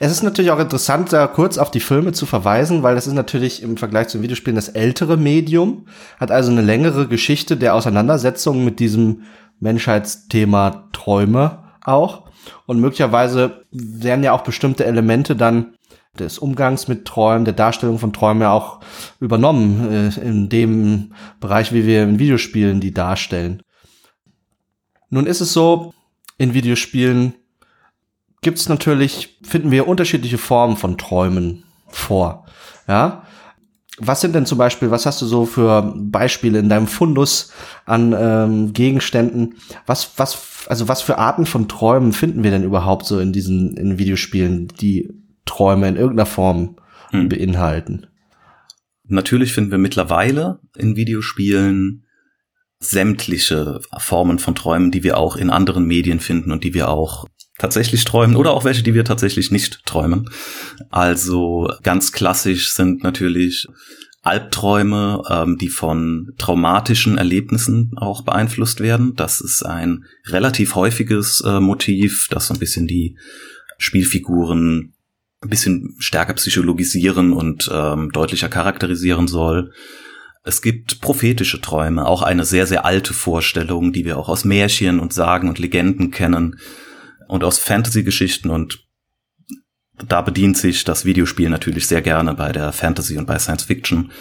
Es 0.01 0.11
ist 0.11 0.23
natürlich 0.23 0.51
auch 0.51 0.59
interessant, 0.59 1.13
da 1.13 1.27
kurz 1.27 1.59
auf 1.59 1.71
die 1.71 1.81
Filme 1.81 2.13
zu 2.13 2.27
verweisen, 2.27 2.83
weil 2.83 2.95
das 2.95 3.07
ist 3.07 3.15
natürlich 3.15 3.63
im 3.63 3.77
Vergleich 3.77 4.09
zu 4.09 4.23
Videospielen 4.23 4.57
das 4.57 4.69
ältere 4.69 5.17
Medium, 5.17 5.87
hat 6.19 6.31
also 6.31 6.51
eine 6.51 6.63
längere 6.63 7.09
Geschichte 7.09 7.57
der 7.57 7.75
Auseinandersetzung 7.75 8.65
mit 8.65 8.81
diesem 8.81 9.23
Menschheitsthema 9.61 10.89
Träume 10.93 11.65
auch. 11.85 12.25
Und 12.67 12.81
möglicherweise 12.81 13.65
werden 13.71 14.25
ja 14.25 14.33
auch 14.33 14.43
bestimmte 14.43 14.85
Elemente 14.85 15.37
dann 15.37 15.75
des 16.19 16.39
Umgangs 16.39 16.89
mit 16.89 17.07
Träumen, 17.07 17.45
der 17.45 17.55
Darstellung 17.55 17.99
von 17.99 18.13
Träumen 18.13 18.43
ja 18.43 18.53
auch 18.53 18.81
übernommen, 19.21 19.91
äh, 19.91 20.21
in 20.21 20.49
dem 20.49 21.15
Bereich, 21.41 21.73
wie 21.73 21.87
wir 21.87 22.03
in 22.03 22.19
Videospielen 22.19 22.81
die 22.81 22.93
darstellen. 22.93 23.63
Nun 25.09 25.27
ist 25.27 25.41
es 25.41 25.53
so, 25.53 25.95
in 26.37 26.55
Videospielen 26.55 27.35
gibt 28.43 28.59
es 28.59 28.69
natürlich, 28.69 29.39
finden 29.43 29.71
wir 29.71 29.89
unterschiedliche 29.89 30.39
Formen 30.39 30.77
von 30.77 30.99
Träumen 30.99 31.65
vor. 31.89 32.47
Ja. 32.87 33.25
Was 33.99 34.21
sind 34.21 34.35
denn 34.35 34.47
zum 34.47 34.59
Beispiel, 34.59 34.91
was 34.91 35.07
hast 35.07 35.23
du 35.23 35.27
so 35.27 35.47
für 35.47 35.95
Beispiele 35.97 36.59
in 36.59 36.69
deinem 36.69 36.87
Fundus 36.87 37.53
an 37.85 38.15
ähm, 38.19 38.73
Gegenständen? 38.73 39.55
Was, 39.87 40.13
was, 40.17 40.67
also 40.67 40.89
was 40.89 41.03
für 41.03 41.19
Arten 41.19 41.47
von 41.47 41.69
Träumen 41.69 42.13
finden 42.13 42.43
wir 42.43 42.51
denn 42.51 42.65
überhaupt 42.65 43.07
so 43.07 43.21
in 43.21 43.33
diesen 43.33 43.77
in 43.77 43.99
Videospielen, 43.99 44.69
die 44.81 45.13
Träume 45.45 45.89
in 45.89 45.97
irgendeiner 45.97 46.27
Form 46.27 46.77
hm. 47.11 47.29
beinhalten? 47.29 48.07
Natürlich 49.05 49.53
finden 49.53 49.71
wir 49.71 49.79
mittlerweile 49.79 50.59
in 50.77 50.97
Videospielen 50.97 52.05
sämtliche 52.81 53.81
Formen 53.99 54.39
von 54.39 54.55
Träumen, 54.55 54.91
die 54.91 55.05
wir 55.05 55.19
auch 55.19 55.37
in 55.37 55.51
anderen 55.51 55.85
Medien 55.85 56.19
finden 56.19 56.51
und 56.51 56.65
die 56.65 56.75
wir 56.75 56.89
auch 56.89 57.27
tatsächlich 57.59 58.05
träumen 58.05 58.37
oder 58.37 58.53
auch 58.53 58.65
welche, 58.65 58.83
die 58.83 58.95
wir 58.95 59.05
tatsächlich 59.05 59.51
nicht 59.51 59.85
träumen. 59.85 60.29
Also 60.91 61.71
ganz 61.83 62.13
klassisch 62.13 62.73
sind 62.73 63.03
natürlich 63.03 63.67
Albträume, 64.23 65.23
ähm, 65.29 65.59
die 65.59 65.69
von 65.69 66.33
traumatischen 66.39 67.19
Erlebnissen 67.19 67.93
auch 67.97 68.23
beeinflusst 68.23 68.81
werden. 68.81 69.15
Das 69.17 69.41
ist 69.41 69.63
ein 69.65 70.05
relativ 70.27 70.77
häufiges 70.77 71.43
äh, 71.45 71.61
Motiv, 71.61 72.29
das 72.31 72.47
so 72.47 72.55
ein 72.55 72.61
bisschen 72.61 72.87
die 72.87 73.17
Spielfiguren 73.79 74.95
ein 75.43 75.49
bisschen 75.49 75.97
stärker 75.99 76.35
psychologisieren 76.35 77.33
und 77.33 77.69
ähm, 77.73 78.13
deutlicher 78.13 78.49
charakterisieren 78.49 79.27
soll. 79.27 79.73
Es 80.45 80.63
gibt 80.63 81.01
prophetische 81.01 81.61
Träume, 81.61 82.07
auch 82.07 82.23
eine 82.23 82.45
sehr, 82.45 82.67
sehr 82.67 82.85
alte 82.85 83.13
Vorstellung, 83.13 83.93
die 83.93 84.05
wir 84.05 84.19
auch 84.19 84.29
aus 84.29 84.45
Märchen 84.45 85.01
und 85.01 85.13
Sagen 85.13 85.49
und 85.49 85.59
Legenden 85.59 86.13
kennen 86.13 86.61
und 87.33 87.43
aus 87.45 87.59
Fantasy-Geschichten 87.59 88.51
und 88.51 88.87
da 90.07 90.21
bedient 90.21 90.59
sich 90.59 90.85
das 90.85 91.07
Videospiel 91.07 91.49
natürlich 91.49 91.87
sehr 91.87 92.03
gerne 92.03 92.35
bei 92.35 92.53
der 92.53 92.73
Fantasy 92.73 93.17
und 93.17 93.25
bei 93.27 93.39
Science 93.39 93.65
Fiction. 93.65 94.13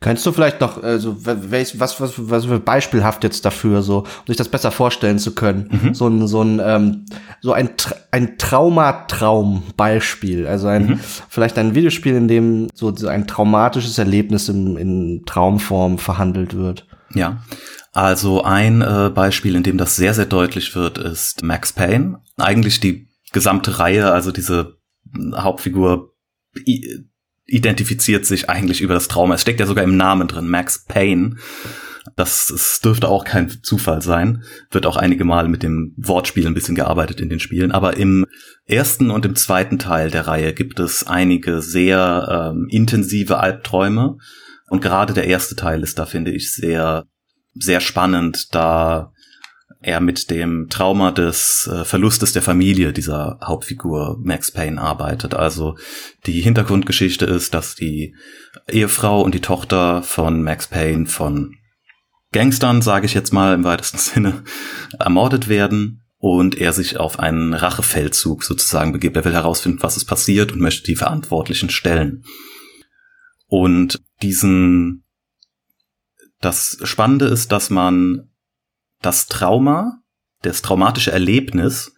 Könntest 0.00 0.24
du 0.24 0.32
vielleicht 0.32 0.62
noch, 0.62 0.82
also 0.82 1.14
was, 1.18 1.78
was, 1.78 2.00
was 2.16 2.46
für 2.46 2.58
beispielhaft 2.58 3.22
jetzt 3.22 3.44
dafür, 3.44 3.82
so, 3.82 3.98
um 3.98 4.06
sich 4.26 4.38
das 4.38 4.48
besser 4.48 4.70
vorstellen 4.70 5.18
zu 5.18 5.34
können, 5.34 5.68
mhm. 5.70 5.92
so 5.94 6.08
ein, 6.08 6.26
so 6.26 6.42
ein, 6.42 6.58
ähm, 6.64 7.04
so 7.42 7.52
ein, 7.52 7.68
ein 8.12 8.38
Traumatraum-Beispiel, 8.38 10.46
also 10.46 10.68
ein, 10.68 10.86
mhm. 10.86 10.98
vielleicht 11.28 11.58
ein 11.58 11.74
Videospiel, 11.74 12.14
in 12.14 12.28
dem 12.28 12.68
so 12.72 12.94
ein 13.06 13.26
traumatisches 13.26 13.98
Erlebnis 13.98 14.48
in, 14.48 14.78
in 14.78 15.24
Traumform 15.26 15.98
verhandelt 15.98 16.56
wird. 16.56 16.86
Ja, 17.14 17.42
also 17.96 18.42
ein 18.42 18.82
äh, 18.82 19.10
Beispiel, 19.14 19.56
in 19.56 19.62
dem 19.62 19.78
das 19.78 19.96
sehr, 19.96 20.12
sehr 20.12 20.26
deutlich 20.26 20.76
wird, 20.76 20.98
ist 20.98 21.42
Max 21.42 21.72
Payne. 21.72 22.20
Eigentlich 22.36 22.78
die 22.78 23.08
gesamte 23.32 23.78
Reihe, 23.78 24.12
also 24.12 24.32
diese 24.32 24.76
Hauptfigur 25.34 26.12
identifiziert 27.46 28.26
sich 28.26 28.50
eigentlich 28.50 28.82
über 28.82 28.92
das 28.92 29.08
Trauma. 29.08 29.34
Es 29.34 29.40
steckt 29.40 29.60
ja 29.60 29.66
sogar 29.66 29.82
im 29.82 29.96
Namen 29.96 30.28
drin, 30.28 30.46
Max 30.46 30.84
Payne. 30.84 31.36
Das, 32.16 32.48
das 32.48 32.80
dürfte 32.84 33.08
auch 33.08 33.24
kein 33.24 33.48
Zufall 33.62 34.02
sein. 34.02 34.42
Wird 34.70 34.84
auch 34.84 34.98
einige 34.98 35.24
Mal 35.24 35.48
mit 35.48 35.62
dem 35.62 35.94
Wortspiel 35.96 36.46
ein 36.46 36.54
bisschen 36.54 36.74
gearbeitet 36.74 37.22
in 37.22 37.30
den 37.30 37.40
Spielen. 37.40 37.72
Aber 37.72 37.96
im 37.96 38.26
ersten 38.66 39.10
und 39.10 39.24
im 39.24 39.36
zweiten 39.36 39.78
Teil 39.78 40.10
der 40.10 40.26
Reihe 40.26 40.52
gibt 40.52 40.80
es 40.80 41.06
einige 41.06 41.62
sehr 41.62 42.52
ähm, 42.52 42.66
intensive 42.68 43.38
Albträume. 43.38 44.18
Und 44.68 44.82
gerade 44.82 45.14
der 45.14 45.28
erste 45.28 45.56
Teil 45.56 45.82
ist 45.82 45.98
da, 45.98 46.04
finde 46.04 46.32
ich, 46.32 46.52
sehr 46.52 47.06
sehr 47.58 47.80
spannend, 47.80 48.54
da 48.54 49.12
er 49.80 50.00
mit 50.00 50.30
dem 50.30 50.68
Trauma 50.68 51.12
des 51.12 51.70
äh, 51.72 51.84
Verlustes 51.84 52.32
der 52.32 52.42
Familie 52.42 52.92
dieser 52.92 53.38
Hauptfigur 53.44 54.18
Max 54.22 54.50
Payne 54.50 54.80
arbeitet. 54.80 55.34
Also 55.34 55.76
die 56.26 56.40
Hintergrundgeschichte 56.40 57.24
ist, 57.24 57.54
dass 57.54 57.74
die 57.76 58.16
Ehefrau 58.68 59.22
und 59.22 59.34
die 59.34 59.40
Tochter 59.40 60.02
von 60.02 60.42
Max 60.42 60.66
Payne 60.66 61.06
von 61.06 61.54
Gangstern, 62.32 62.82
sage 62.82 63.06
ich 63.06 63.14
jetzt 63.14 63.32
mal 63.32 63.54
im 63.54 63.64
weitesten 63.64 63.98
Sinne, 63.98 64.42
ermordet 64.98 65.48
werden 65.48 66.02
und 66.18 66.56
er 66.56 66.72
sich 66.72 66.98
auf 66.98 67.20
einen 67.20 67.54
Rachefeldzug 67.54 68.42
sozusagen 68.42 68.92
begibt. 68.92 69.16
Er 69.16 69.24
will 69.24 69.34
herausfinden, 69.34 69.82
was 69.82 69.96
ist 69.96 70.06
passiert 70.06 70.52
und 70.52 70.60
möchte 70.60 70.82
die 70.84 70.96
Verantwortlichen 70.96 71.70
stellen. 71.70 72.24
Und 73.46 74.02
diesen 74.22 75.04
das 76.40 76.78
Spannende 76.82 77.26
ist, 77.26 77.52
dass 77.52 77.70
man 77.70 78.30
das 79.02 79.26
Trauma, 79.26 80.00
das 80.42 80.62
traumatische 80.62 81.12
Erlebnis 81.12 81.94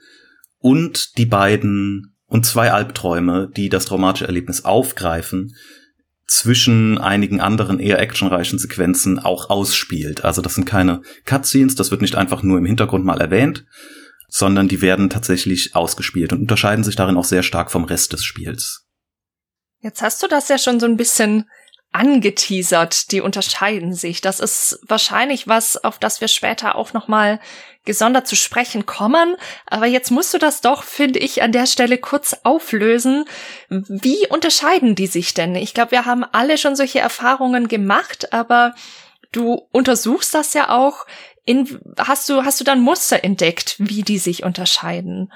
und 0.58 1.16
die 1.18 1.26
beiden 1.26 2.16
und 2.26 2.44
zwei 2.44 2.72
Albträume, 2.72 3.50
die 3.56 3.68
das 3.68 3.86
traumatische 3.86 4.26
Erlebnis 4.26 4.64
aufgreifen, 4.64 5.54
zwischen 6.26 6.98
einigen 6.98 7.40
anderen 7.40 7.80
eher 7.80 7.98
actionreichen 8.00 8.58
Sequenzen 8.58 9.18
auch 9.18 9.48
ausspielt. 9.48 10.24
Also 10.24 10.42
das 10.42 10.54
sind 10.54 10.66
keine 10.66 11.00
Cutscenes, 11.24 11.74
das 11.74 11.90
wird 11.90 12.02
nicht 12.02 12.16
einfach 12.16 12.42
nur 12.42 12.58
im 12.58 12.66
Hintergrund 12.66 13.04
mal 13.04 13.20
erwähnt, 13.20 13.64
sondern 14.28 14.68
die 14.68 14.82
werden 14.82 15.08
tatsächlich 15.08 15.74
ausgespielt 15.74 16.34
und 16.34 16.40
unterscheiden 16.40 16.84
sich 16.84 16.96
darin 16.96 17.16
auch 17.16 17.24
sehr 17.24 17.42
stark 17.42 17.70
vom 17.70 17.84
Rest 17.84 18.12
des 18.12 18.24
Spiels. 18.24 18.86
Jetzt 19.80 20.02
hast 20.02 20.22
du 20.22 20.28
das 20.28 20.48
ja 20.48 20.58
schon 20.58 20.80
so 20.80 20.86
ein 20.86 20.98
bisschen 20.98 21.48
angeteasert, 21.98 23.10
die 23.10 23.20
unterscheiden 23.20 23.92
sich. 23.92 24.20
Das 24.20 24.38
ist 24.38 24.78
wahrscheinlich 24.86 25.48
was, 25.48 25.82
auf 25.82 25.98
das 25.98 26.20
wir 26.20 26.28
später 26.28 26.76
auch 26.76 26.92
nochmal 26.92 27.40
gesondert 27.84 28.28
zu 28.28 28.36
sprechen 28.36 28.86
kommen. 28.86 29.34
Aber 29.66 29.86
jetzt 29.86 30.12
musst 30.12 30.32
du 30.32 30.38
das 30.38 30.60
doch, 30.60 30.84
finde 30.84 31.18
ich, 31.18 31.42
an 31.42 31.50
der 31.50 31.66
Stelle 31.66 31.98
kurz 31.98 32.36
auflösen. 32.44 33.24
Wie 33.68 34.28
unterscheiden 34.28 34.94
die 34.94 35.08
sich 35.08 35.34
denn? 35.34 35.56
Ich 35.56 35.74
glaube, 35.74 35.90
wir 35.90 36.04
haben 36.04 36.24
alle 36.30 36.56
schon 36.56 36.76
solche 36.76 37.00
Erfahrungen 37.00 37.66
gemacht, 37.66 38.32
aber 38.32 38.74
du 39.32 39.66
untersuchst 39.72 40.34
das 40.34 40.54
ja 40.54 40.68
auch. 40.68 41.04
In, 41.44 41.80
hast 41.98 42.28
du, 42.28 42.44
hast 42.44 42.60
du 42.60 42.64
dann 42.64 42.80
Muster 42.80 43.24
entdeckt, 43.24 43.74
wie 43.78 44.02
die 44.02 44.18
sich 44.18 44.44
unterscheiden? 44.44 45.32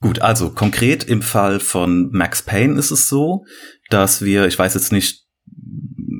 Gut, 0.00 0.20
also 0.20 0.52
konkret 0.52 1.04
im 1.04 1.20
Fall 1.20 1.60
von 1.60 2.10
Max 2.12 2.42
Payne 2.42 2.78
ist 2.78 2.92
es 2.92 3.08
so, 3.08 3.44
dass 3.90 4.22
wir, 4.22 4.46
ich 4.46 4.58
weiß 4.58 4.74
jetzt 4.74 4.92
nicht, 4.92 5.25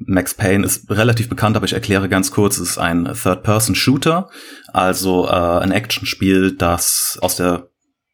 Max 0.06 0.34
Payne 0.34 0.64
ist 0.64 0.88
relativ 0.90 1.28
bekannt, 1.28 1.56
aber 1.56 1.66
ich 1.66 1.72
erkläre 1.72 2.08
ganz 2.08 2.30
kurz, 2.30 2.58
es 2.58 2.70
ist 2.70 2.78
ein 2.78 3.04
Third-Person-Shooter, 3.04 4.30
also 4.68 5.26
äh, 5.26 5.30
ein 5.30 5.72
Actionspiel, 5.72 6.52
das 6.56 7.18
aus 7.20 7.36
der 7.36 7.70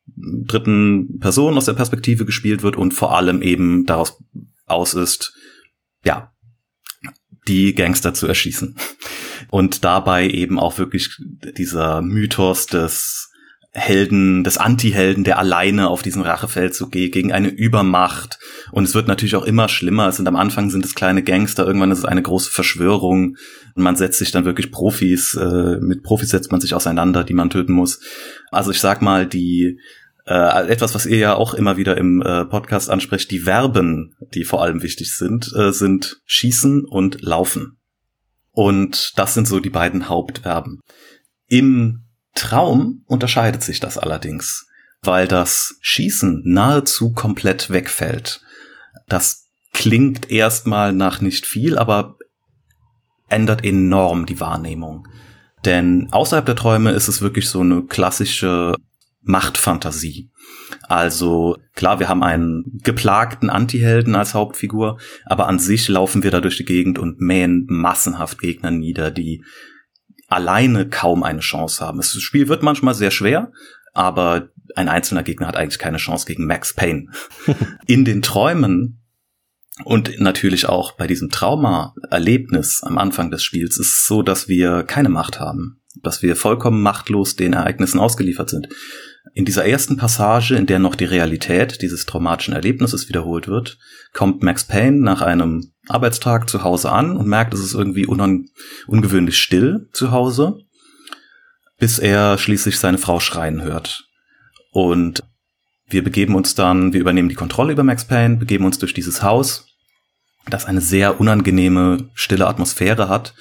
dritten 0.07 1.19
Person, 1.21 1.57
aus 1.57 1.67
der 1.67 1.75
Perspektive 1.75 2.25
gespielt 2.25 2.63
wird 2.63 2.77
und 2.77 2.93
vor 2.95 3.15
allem 3.17 3.43
eben 3.43 3.87
daraus 3.87 4.23
aus 4.67 4.95
ist, 4.95 5.35
ja, 6.05 6.33
die 7.47 7.75
Gangster 7.75 8.15
zu 8.15 8.27
erschießen. 8.27 8.77
Und 9.49 9.85
dabei 9.85 10.29
eben 10.29 10.59
auch 10.59 10.79
wirklich 10.79 11.17
dieser 11.59 12.01
Mythos 12.01 12.67
des 12.67 13.32
Helden, 13.75 14.45
des 14.45 14.59
Anti-Helden, 14.59 15.25
der 15.25 15.39
alleine 15.39 15.89
auf 15.89 16.03
diesen 16.03 16.21
Rachefeldzug 16.21 16.93
geht, 16.93 17.13
gegen 17.13 17.33
eine 17.33 17.49
Übermacht. 17.49 18.39
Und 18.71 18.85
es 18.85 18.95
wird 18.95 19.09
natürlich 19.09 19.35
auch 19.35 19.45
immer 19.45 19.69
schlimmer. 19.71 20.09
Es 20.09 20.17
sind 20.17 20.29
am 20.29 20.37
Anfang 20.37 20.69
sind 20.69 20.85
es 20.85 20.95
kleine 20.95 21.23
Gangster, 21.23 21.67
irgendwann 21.67 21.91
ist 21.91 21.99
es 21.99 22.05
eine 22.05 22.21
große 22.21 22.51
Verschwörung. 22.51 23.37
Und 23.75 23.83
man 23.83 23.97
setzt 23.97 24.19
sich 24.19 24.31
dann 24.31 24.45
wirklich 24.45 24.71
Profis, 24.71 25.35
äh, 25.35 25.79
mit 25.81 26.03
Profis 26.03 26.29
setzt 26.29 26.53
man 26.53 26.61
sich 26.61 26.75
auseinander, 26.75 27.25
die 27.25 27.33
man 27.33 27.49
töten 27.49 27.73
muss. 27.73 28.01
Also 28.51 28.71
ich 28.71 28.81
sag 28.81 29.01
mal, 29.01 29.27
die 29.27 29.79
äh, 30.27 30.69
etwas, 30.69 30.95
was 30.95 31.07
ihr 31.07 31.17
ja 31.17 31.35
auch 31.35 31.55
immer 31.55 31.79
wieder 31.79 31.97
im 31.97 32.21
äh, 32.21 32.45
Podcast 32.45 32.91
ansprecht, 32.91 33.31
die 33.31 33.41
Verben, 33.41 34.15
die 34.35 34.45
vor 34.45 34.63
allem 34.63 34.83
wichtig 34.83 35.17
sind, 35.17 35.51
äh, 35.57 35.73
sind 35.73 36.21
Schießen 36.27 36.85
und 36.85 37.23
Laufen. 37.23 37.79
Und 38.51 39.19
das 39.19 39.33
sind 39.33 39.49
so 39.49 39.61
die 39.61 39.71
beiden 39.71 40.11
Hauptverben. 40.11 40.81
Im 41.49 42.05
Traum 42.35 43.05
unterscheidet 43.07 43.63
sich 43.63 43.81
das 43.81 43.99
allerdings, 43.99 44.67
weil 45.03 45.29
das 45.29 45.77
Schießen 45.81 46.43
nahezu 46.45 47.13
komplett 47.13 47.71
wegfällt. 47.71 48.41
Das 49.09 49.49
klingt 49.73 50.31
erstmal 50.31 50.93
nach 50.93 51.21
nicht 51.21 51.47
viel, 51.47 51.79
aber 51.79 52.17
ändert 53.29 53.65
enorm 53.65 54.27
die 54.27 54.41
Wahrnehmung. 54.41 55.09
Denn 55.65 56.09
außerhalb 56.11 56.45
der 56.45 56.57
Träume 56.57 56.91
ist 56.91 57.09
es 57.09 57.23
wirklich 57.23 57.49
so 57.49 57.61
eine 57.61 57.83
klassische 57.83 58.75
Machtfantasie. 59.23 60.31
Also 60.89 61.57
klar, 61.75 62.01
wir 62.01 62.09
haben 62.09 62.23
einen 62.23 62.81
geplagten 62.83 63.51
Antihelden 63.51 64.15
als 64.15 64.35
Hauptfigur, 64.35 64.99
aber 65.25 65.47
an 65.47 65.59
sich 65.59 65.89
laufen 65.89 66.23
wir 66.23 66.31
da 66.31 66.41
durch 66.41 66.57
die 66.57 66.65
Gegend 66.65 66.99
und 66.99 67.21
mähen 67.21 67.67
massenhaft 67.69 68.41
Gegner 68.41 68.71
nieder, 68.71 69.11
die 69.11 69.45
alleine 70.33 70.89
kaum 70.89 71.23
eine 71.23 71.41
Chance 71.41 71.85
haben. 71.85 71.99
Das 71.99 72.13
Spiel 72.13 72.49
wird 72.49 72.63
manchmal 72.63 72.95
sehr 72.95 73.11
schwer, 73.11 73.53
aber 73.93 74.49
ein 74.75 74.89
einzelner 74.89 75.23
Gegner 75.23 75.49
hat 75.49 75.57
eigentlich 75.57 75.79
keine 75.79 75.99
Chance 75.99 76.27
gegen 76.27 76.47
Max 76.47 76.75
Payne. 76.75 77.09
In 77.87 78.05
den 78.05 78.23
Träumen 78.23 79.03
und 79.85 80.21
natürlich 80.21 80.69
auch 80.69 80.93
bei 80.93 81.07
diesem 81.07 81.31
Trauma-Erlebnis 81.31 82.83
am 82.83 82.99
Anfang 82.99 83.31
des 83.31 83.43
Spiels 83.43 83.79
ist 83.79 83.93
es 83.93 84.07
so, 84.07 84.23
dass 84.23 84.49
wir 84.49 84.83
keine 84.83 85.09
Macht 85.09 85.41
haben, 85.41 85.81
dass 86.03 86.23
wir 86.23 86.37
vollkommen 86.37 86.83
machtlos 86.83 87.37
den 87.37 87.55
Ereignissen 87.55 87.99
ausgeliefert 87.99 88.51
sind. 88.51 88.69
In 89.35 89.45
dieser 89.45 89.65
ersten 89.65 89.97
Passage, 89.97 90.57
in 90.57 90.67
der 90.67 90.79
noch 90.79 90.95
die 90.95 91.05
Realität 91.05 91.81
dieses 91.81 92.07
traumatischen 92.07 92.55
Erlebnisses 92.55 93.09
wiederholt 93.09 93.47
wird, 93.47 93.79
kommt 94.13 94.43
Max 94.43 94.65
Payne 94.65 95.01
nach 95.01 95.23
einem 95.23 95.73
Arbeitstag 95.89 96.51
zu 96.51 96.65
Hause 96.65 96.91
an 96.91 97.17
und 97.17 97.29
merkt, 97.29 97.55
es 97.55 97.61
ist 97.61 97.75
irgendwie 97.75 98.07
ungewöhnlich 98.07 99.39
still 99.39 99.89
zu 99.93 100.11
Hause, 100.11 100.59
bis 101.79 101.99
er 101.99 102.37
schließlich 102.37 102.79
seine 102.79 102.99
Frau 102.99 103.21
schreien 103.21 103.63
hört. 103.63 104.05
Und 104.73 105.23
wir 105.87 106.03
begeben 106.03 106.35
uns 106.35 106.55
dann, 106.55 106.93
wir 106.93 107.01
übernehmen 107.01 107.29
die 107.29 107.35
Kontrolle 107.35 107.73
über 107.73 107.85
Max 107.85 108.05
Payne, 108.05 108.37
begeben 108.37 108.65
uns 108.65 108.79
durch 108.79 108.95
dieses 108.95 109.23
Haus, 109.23 109.67
das 110.49 110.65
eine 110.65 110.81
sehr 110.81 111.21
unangenehme, 111.21 112.11
stille 112.15 112.49
Atmosphäre 112.49 113.09
hat 113.09 113.35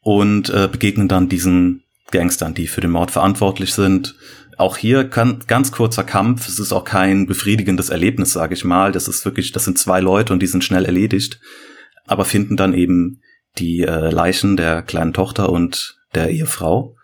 und 0.00 0.50
äh, 0.50 0.68
begegnen 0.70 1.08
dann 1.08 1.28
diesen 1.28 1.84
Gangstern, 2.10 2.54
die 2.54 2.66
für 2.66 2.80
den 2.80 2.90
Mord 2.90 3.10
verantwortlich 3.10 3.72
sind. 3.74 4.16
Auch 4.58 4.76
hier 4.76 5.04
kann 5.08 5.40
ganz 5.46 5.72
kurzer 5.72 6.04
Kampf. 6.04 6.48
Es 6.48 6.58
ist 6.58 6.72
auch 6.72 6.84
kein 6.84 7.26
befriedigendes 7.26 7.88
Erlebnis, 7.88 8.32
sage 8.32 8.54
ich 8.54 8.64
mal. 8.64 8.92
Das 8.92 9.08
ist 9.08 9.24
wirklich, 9.24 9.52
das 9.52 9.64
sind 9.64 9.78
zwei 9.78 10.00
Leute 10.00 10.32
und 10.32 10.40
die 10.40 10.46
sind 10.46 10.64
schnell 10.64 10.84
erledigt, 10.84 11.40
aber 12.06 12.24
finden 12.24 12.56
dann 12.56 12.74
eben 12.74 13.20
die 13.58 13.80
äh, 13.80 14.10
Leichen 14.10 14.56
der 14.56 14.82
kleinen 14.82 15.12
Tochter 15.12 15.50
und 15.50 15.98
der 16.14 16.30
Ehefrau 16.30 16.96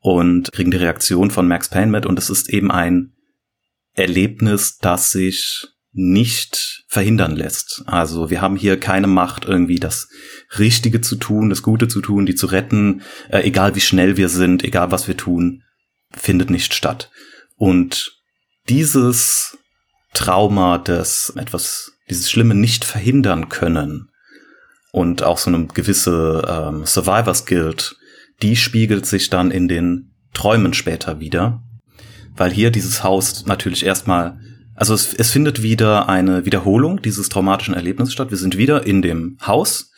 und 0.00 0.52
kriegen 0.52 0.70
die 0.70 0.76
Reaktion 0.76 1.30
von 1.30 1.48
Max 1.48 1.68
Payne 1.68 1.90
mit 1.90 2.06
und 2.06 2.18
es 2.18 2.30
ist 2.30 2.48
eben 2.50 2.70
ein 2.70 3.12
Erlebnis, 3.94 4.78
das 4.78 5.10
sich 5.10 5.66
nicht 5.92 6.84
verhindern 6.86 7.34
lässt. 7.34 7.82
Also 7.86 8.30
wir 8.30 8.40
haben 8.40 8.56
hier 8.56 8.78
keine 8.78 9.08
Macht, 9.08 9.44
irgendwie 9.44 9.80
das 9.80 10.08
Richtige 10.58 11.00
zu 11.00 11.16
tun, 11.16 11.48
das 11.48 11.62
Gute 11.62 11.88
zu 11.88 12.00
tun, 12.00 12.26
die 12.26 12.34
zu 12.34 12.46
retten, 12.46 13.02
äh, 13.30 13.40
egal 13.40 13.74
wie 13.74 13.80
schnell 13.80 14.16
wir 14.16 14.28
sind, 14.28 14.62
egal 14.64 14.90
was 14.90 15.08
wir 15.08 15.16
tun, 15.16 15.64
findet 16.10 16.50
nicht 16.50 16.74
statt. 16.74 17.10
Und 17.56 18.12
dieses 18.68 19.58
Trauma, 20.14 20.78
das 20.78 21.32
etwas, 21.36 21.92
dieses 22.08 22.30
Schlimme 22.30 22.54
nicht 22.54 22.84
verhindern 22.84 23.48
können 23.48 24.10
und 24.92 25.22
auch 25.22 25.38
so 25.38 25.50
eine 25.50 25.66
gewisse 25.66 26.44
ähm, 26.48 26.86
Survivors 26.86 27.46
Guild, 27.46 27.96
die 28.42 28.56
spiegelt 28.56 29.06
sich 29.06 29.30
dann 29.30 29.50
in 29.50 29.68
den 29.68 30.14
Träumen 30.32 30.74
später 30.74 31.20
wieder 31.20 31.62
weil 32.38 32.52
hier 32.52 32.70
dieses 32.70 33.02
Haus 33.02 33.46
natürlich 33.46 33.84
erstmal, 33.84 34.38
also 34.74 34.94
es, 34.94 35.12
es 35.12 35.30
findet 35.30 35.62
wieder 35.62 36.08
eine 36.08 36.44
Wiederholung 36.44 37.02
dieses 37.02 37.28
traumatischen 37.28 37.74
Erlebnisses 37.74 38.14
statt. 38.14 38.30
Wir 38.30 38.38
sind 38.38 38.56
wieder 38.56 38.86
in 38.86 39.02
dem 39.02 39.36
Haus. 39.44 39.90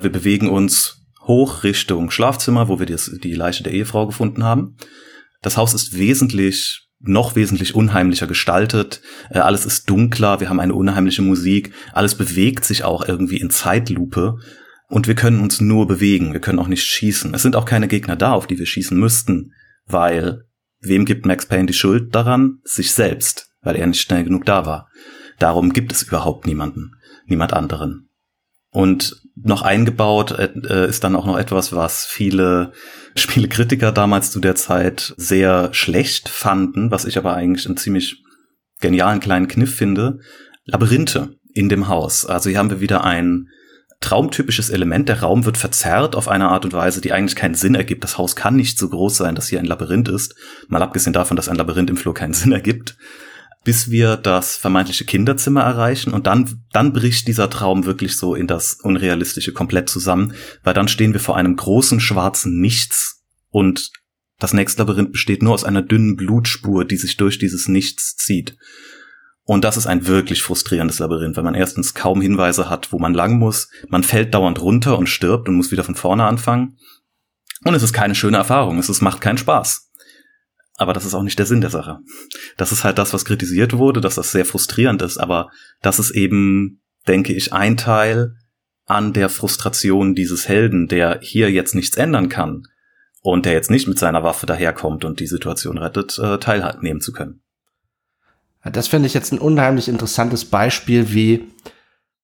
Wir 0.00 0.10
bewegen 0.10 0.48
uns 0.48 1.02
hoch 1.20 1.62
Richtung 1.62 2.10
Schlafzimmer, 2.10 2.68
wo 2.68 2.78
wir 2.78 2.86
die, 2.86 2.96
die 3.22 3.34
Leiche 3.34 3.62
der 3.62 3.72
Ehefrau 3.72 4.06
gefunden 4.06 4.42
haben. 4.42 4.76
Das 5.42 5.56
Haus 5.56 5.74
ist 5.74 5.98
wesentlich 5.98 6.88
noch 7.04 7.34
wesentlich 7.34 7.74
unheimlicher 7.74 8.28
gestaltet. 8.28 9.02
Äh, 9.30 9.40
alles 9.40 9.66
ist 9.66 9.90
dunkler, 9.90 10.40
wir 10.40 10.48
haben 10.48 10.60
eine 10.60 10.74
unheimliche 10.74 11.22
Musik, 11.22 11.72
alles 11.92 12.14
bewegt 12.14 12.64
sich 12.64 12.84
auch 12.84 13.06
irgendwie 13.06 13.38
in 13.38 13.50
Zeitlupe 13.50 14.38
und 14.88 15.08
wir 15.08 15.16
können 15.16 15.40
uns 15.40 15.60
nur 15.60 15.86
bewegen, 15.88 16.32
wir 16.32 16.40
können 16.40 16.60
auch 16.60 16.68
nicht 16.68 16.84
schießen. 16.84 17.34
Es 17.34 17.42
sind 17.42 17.56
auch 17.56 17.64
keine 17.64 17.88
Gegner 17.88 18.14
da, 18.14 18.32
auf 18.32 18.46
die 18.46 18.58
wir 18.58 18.66
schießen 18.66 18.98
müssten, 18.98 19.52
weil 19.86 20.44
Wem 20.82 21.04
gibt 21.04 21.26
Max 21.26 21.46
Payne 21.46 21.66
die 21.66 21.72
Schuld 21.72 22.12
daran? 22.14 22.58
Sich 22.64 22.90
selbst, 22.90 23.52
weil 23.60 23.76
er 23.76 23.86
nicht 23.86 24.02
schnell 24.02 24.24
genug 24.24 24.44
da 24.44 24.66
war. 24.66 24.88
Darum 25.38 25.72
gibt 25.72 25.92
es 25.92 26.02
überhaupt 26.02 26.44
niemanden, 26.46 26.96
niemand 27.26 27.52
anderen. 27.52 28.08
Und 28.70 29.21
noch 29.34 29.62
eingebaut 29.62 30.32
äh, 30.32 30.88
ist 30.88 31.04
dann 31.04 31.16
auch 31.16 31.24
noch 31.24 31.38
etwas, 31.38 31.72
was 31.72 32.04
viele 32.04 32.72
Spielekritiker 33.14 33.92
damals 33.92 34.30
zu 34.30 34.40
der 34.40 34.54
Zeit 34.54 35.14
sehr 35.16 35.72
schlecht 35.72 36.28
fanden, 36.28 36.90
was 36.90 37.04
ich 37.04 37.18
aber 37.18 37.34
eigentlich 37.34 37.66
einen 37.66 37.76
ziemlich 37.76 38.22
genialen 38.80 39.20
kleinen 39.20 39.48
Kniff 39.48 39.74
finde. 39.74 40.18
Labyrinthe 40.64 41.36
in 41.54 41.68
dem 41.68 41.88
Haus. 41.88 42.26
Also 42.26 42.50
hier 42.50 42.58
haben 42.58 42.70
wir 42.70 42.80
wieder 42.80 43.04
ein 43.04 43.48
traumtypisches 44.00 44.70
Element. 44.70 45.08
Der 45.08 45.20
Raum 45.20 45.44
wird 45.44 45.56
verzerrt 45.56 46.16
auf 46.16 46.28
eine 46.28 46.48
Art 46.48 46.64
und 46.64 46.72
Weise, 46.72 47.00
die 47.00 47.12
eigentlich 47.12 47.36
keinen 47.36 47.54
Sinn 47.54 47.74
ergibt. 47.74 48.04
Das 48.04 48.18
Haus 48.18 48.36
kann 48.36 48.56
nicht 48.56 48.78
so 48.78 48.88
groß 48.88 49.16
sein, 49.16 49.34
dass 49.34 49.48
hier 49.48 49.60
ein 49.60 49.64
Labyrinth 49.64 50.08
ist. 50.08 50.34
Mal 50.68 50.82
abgesehen 50.82 51.12
davon, 51.12 51.36
dass 51.36 51.48
ein 51.48 51.56
Labyrinth 51.56 51.90
im 51.90 51.96
Flur 51.96 52.14
keinen 52.14 52.34
Sinn 52.34 52.52
ergibt. 52.52 52.96
Bis 53.64 53.90
wir 53.90 54.16
das 54.16 54.56
vermeintliche 54.56 55.04
Kinderzimmer 55.04 55.62
erreichen 55.62 56.12
und 56.12 56.26
dann, 56.26 56.64
dann 56.72 56.92
bricht 56.92 57.28
dieser 57.28 57.48
Traum 57.48 57.84
wirklich 57.84 58.16
so 58.16 58.34
in 58.34 58.46
das 58.46 58.74
Unrealistische 58.82 59.52
komplett 59.52 59.88
zusammen, 59.88 60.34
weil 60.64 60.74
dann 60.74 60.88
stehen 60.88 61.12
wir 61.12 61.20
vor 61.20 61.36
einem 61.36 61.54
großen 61.56 62.00
schwarzen 62.00 62.60
Nichts 62.60 63.22
und 63.50 63.92
das 64.42 64.52
nächste 64.52 64.82
Labyrinth 64.82 65.12
besteht 65.12 65.40
nur 65.40 65.54
aus 65.54 65.62
einer 65.62 65.82
dünnen 65.82 66.16
Blutspur, 66.16 66.84
die 66.84 66.96
sich 66.96 67.16
durch 67.16 67.38
dieses 67.38 67.68
Nichts 67.68 68.16
zieht. 68.16 68.56
Und 69.44 69.62
das 69.62 69.76
ist 69.76 69.86
ein 69.86 70.08
wirklich 70.08 70.42
frustrierendes 70.42 70.98
Labyrinth, 70.98 71.36
weil 71.36 71.44
man 71.44 71.54
erstens 71.54 71.94
kaum 71.94 72.20
Hinweise 72.20 72.68
hat, 72.68 72.92
wo 72.92 72.98
man 72.98 73.14
lang 73.14 73.38
muss. 73.38 73.68
Man 73.88 74.02
fällt 74.02 74.34
dauernd 74.34 74.60
runter 74.60 74.98
und 74.98 75.08
stirbt 75.08 75.48
und 75.48 75.54
muss 75.54 75.70
wieder 75.70 75.84
von 75.84 75.94
vorne 75.94 76.24
anfangen. 76.24 76.76
Und 77.64 77.74
es 77.74 77.84
ist 77.84 77.92
keine 77.92 78.16
schöne 78.16 78.36
Erfahrung. 78.36 78.78
Es 78.78 78.88
ist, 78.88 79.00
macht 79.00 79.20
keinen 79.20 79.38
Spaß. 79.38 79.91
Aber 80.82 80.92
das 80.92 81.04
ist 81.04 81.14
auch 81.14 81.22
nicht 81.22 81.38
der 81.38 81.46
Sinn 81.46 81.60
der 81.60 81.70
Sache. 81.70 82.00
Das 82.56 82.72
ist 82.72 82.82
halt 82.82 82.98
das, 82.98 83.14
was 83.14 83.24
kritisiert 83.24 83.72
wurde, 83.74 84.00
dass 84.00 84.16
das 84.16 84.32
sehr 84.32 84.44
frustrierend 84.44 85.00
ist. 85.00 85.16
Aber 85.16 85.48
das 85.80 86.00
ist 86.00 86.10
eben, 86.10 86.82
denke 87.06 87.32
ich, 87.32 87.52
ein 87.52 87.76
Teil 87.76 88.34
an 88.84 89.12
der 89.12 89.28
Frustration 89.28 90.16
dieses 90.16 90.48
Helden, 90.48 90.88
der 90.88 91.20
hier 91.22 91.52
jetzt 91.52 91.76
nichts 91.76 91.96
ändern 91.96 92.28
kann 92.28 92.64
und 93.20 93.46
der 93.46 93.52
jetzt 93.52 93.70
nicht 93.70 93.86
mit 93.86 93.96
seiner 93.96 94.24
Waffe 94.24 94.44
daherkommt 94.46 95.04
und 95.04 95.20
die 95.20 95.28
Situation 95.28 95.78
rettet, 95.78 96.18
äh, 96.18 96.38
teilnehmen 96.38 97.00
zu 97.00 97.12
können. 97.12 97.42
Das 98.64 98.88
finde 98.88 99.06
ich 99.06 99.14
jetzt 99.14 99.32
ein 99.32 99.38
unheimlich 99.38 99.88
interessantes 99.88 100.44
Beispiel, 100.44 101.12
wie 101.12 101.46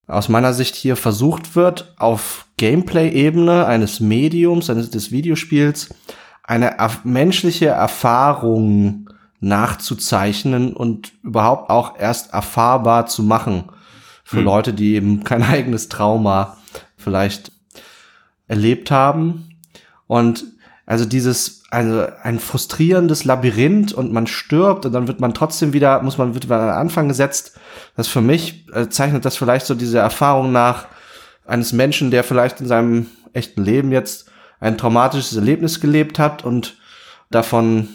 aus 0.05 0.27
meiner 0.27 0.53
Sicht 0.53 0.75
hier 0.75 0.97
versucht 0.97 1.55
wird, 1.55 1.93
auf 1.97 2.45
Gameplay-Ebene 2.57 3.65
eines 3.65 4.01
Mediums, 4.01 4.69
eines 4.69 4.89
des 4.89 5.11
Videospiels, 5.11 5.89
eine 6.49 6.79
erf 6.79 7.05
menschliche 7.05 7.67
Erfahrung 7.67 9.07
nachzuzeichnen 9.39 10.73
und 10.73 11.11
überhaupt 11.23 11.69
auch 11.69 11.97
erst 11.99 12.33
erfahrbar 12.33 13.05
zu 13.05 13.21
machen 13.21 13.65
für 14.23 14.37
hm. 14.37 14.45
Leute, 14.45 14.73
die 14.73 14.95
eben 14.95 15.23
kein 15.23 15.43
eigenes 15.43 15.89
Trauma 15.89 16.57
vielleicht 16.97 17.51
erlebt 18.47 18.89
haben. 18.89 19.59
Und 20.07 20.43
also 20.87 21.05
dieses, 21.05 21.61
also 21.69 22.07
ein 22.23 22.39
frustrierendes 22.39 23.25
Labyrinth 23.25 23.93
und 23.93 24.11
man 24.11 24.25
stirbt 24.25 24.87
und 24.87 24.91
dann 24.91 25.07
wird 25.07 25.19
man 25.19 25.35
trotzdem 25.35 25.71
wieder, 25.71 26.01
muss 26.01 26.17
man, 26.17 26.33
wird 26.33 26.45
wieder 26.45 26.59
an 26.59 26.67
den 26.67 26.77
Anfang 26.77 27.07
gesetzt. 27.07 27.59
Das 27.95 28.07
für 28.07 28.21
mich 28.21 28.67
äh, 28.73 28.89
zeichnet 28.89 29.23
das 29.23 29.37
vielleicht 29.37 29.67
so 29.67 29.75
diese 29.75 29.99
Erfahrung 29.99 30.51
nach 30.51 30.87
eines 31.45 31.73
Menschen, 31.73 32.09
der 32.09 32.23
vielleicht 32.23 32.59
in 32.59 32.67
seinem 32.67 33.05
echten 33.33 33.63
Leben 33.63 33.91
jetzt 33.91 34.31
ein 34.59 34.77
traumatisches 34.77 35.35
Erlebnis 35.35 35.79
gelebt 35.79 36.19
hat 36.19 36.43
und 36.43 36.77
davon 37.31 37.89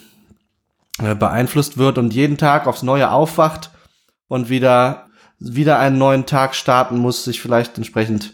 äh, 1.03 1.15
beeinflusst 1.15 1.79
wird 1.79 1.99
und 1.99 2.15
jeden 2.15 2.37
Tag 2.37 2.67
aufs 2.67 2.83
Neue 2.83 3.11
aufwacht 3.11 3.71
und 4.29 4.49
wieder, 4.49 5.07
wieder 5.39 5.79
einen 5.79 5.99
neuen 5.99 6.27
Tag 6.27 6.55
starten 6.55 6.99
muss, 6.99 7.25
sich 7.25 7.41
vielleicht 7.41 7.77
entsprechend 7.77 8.33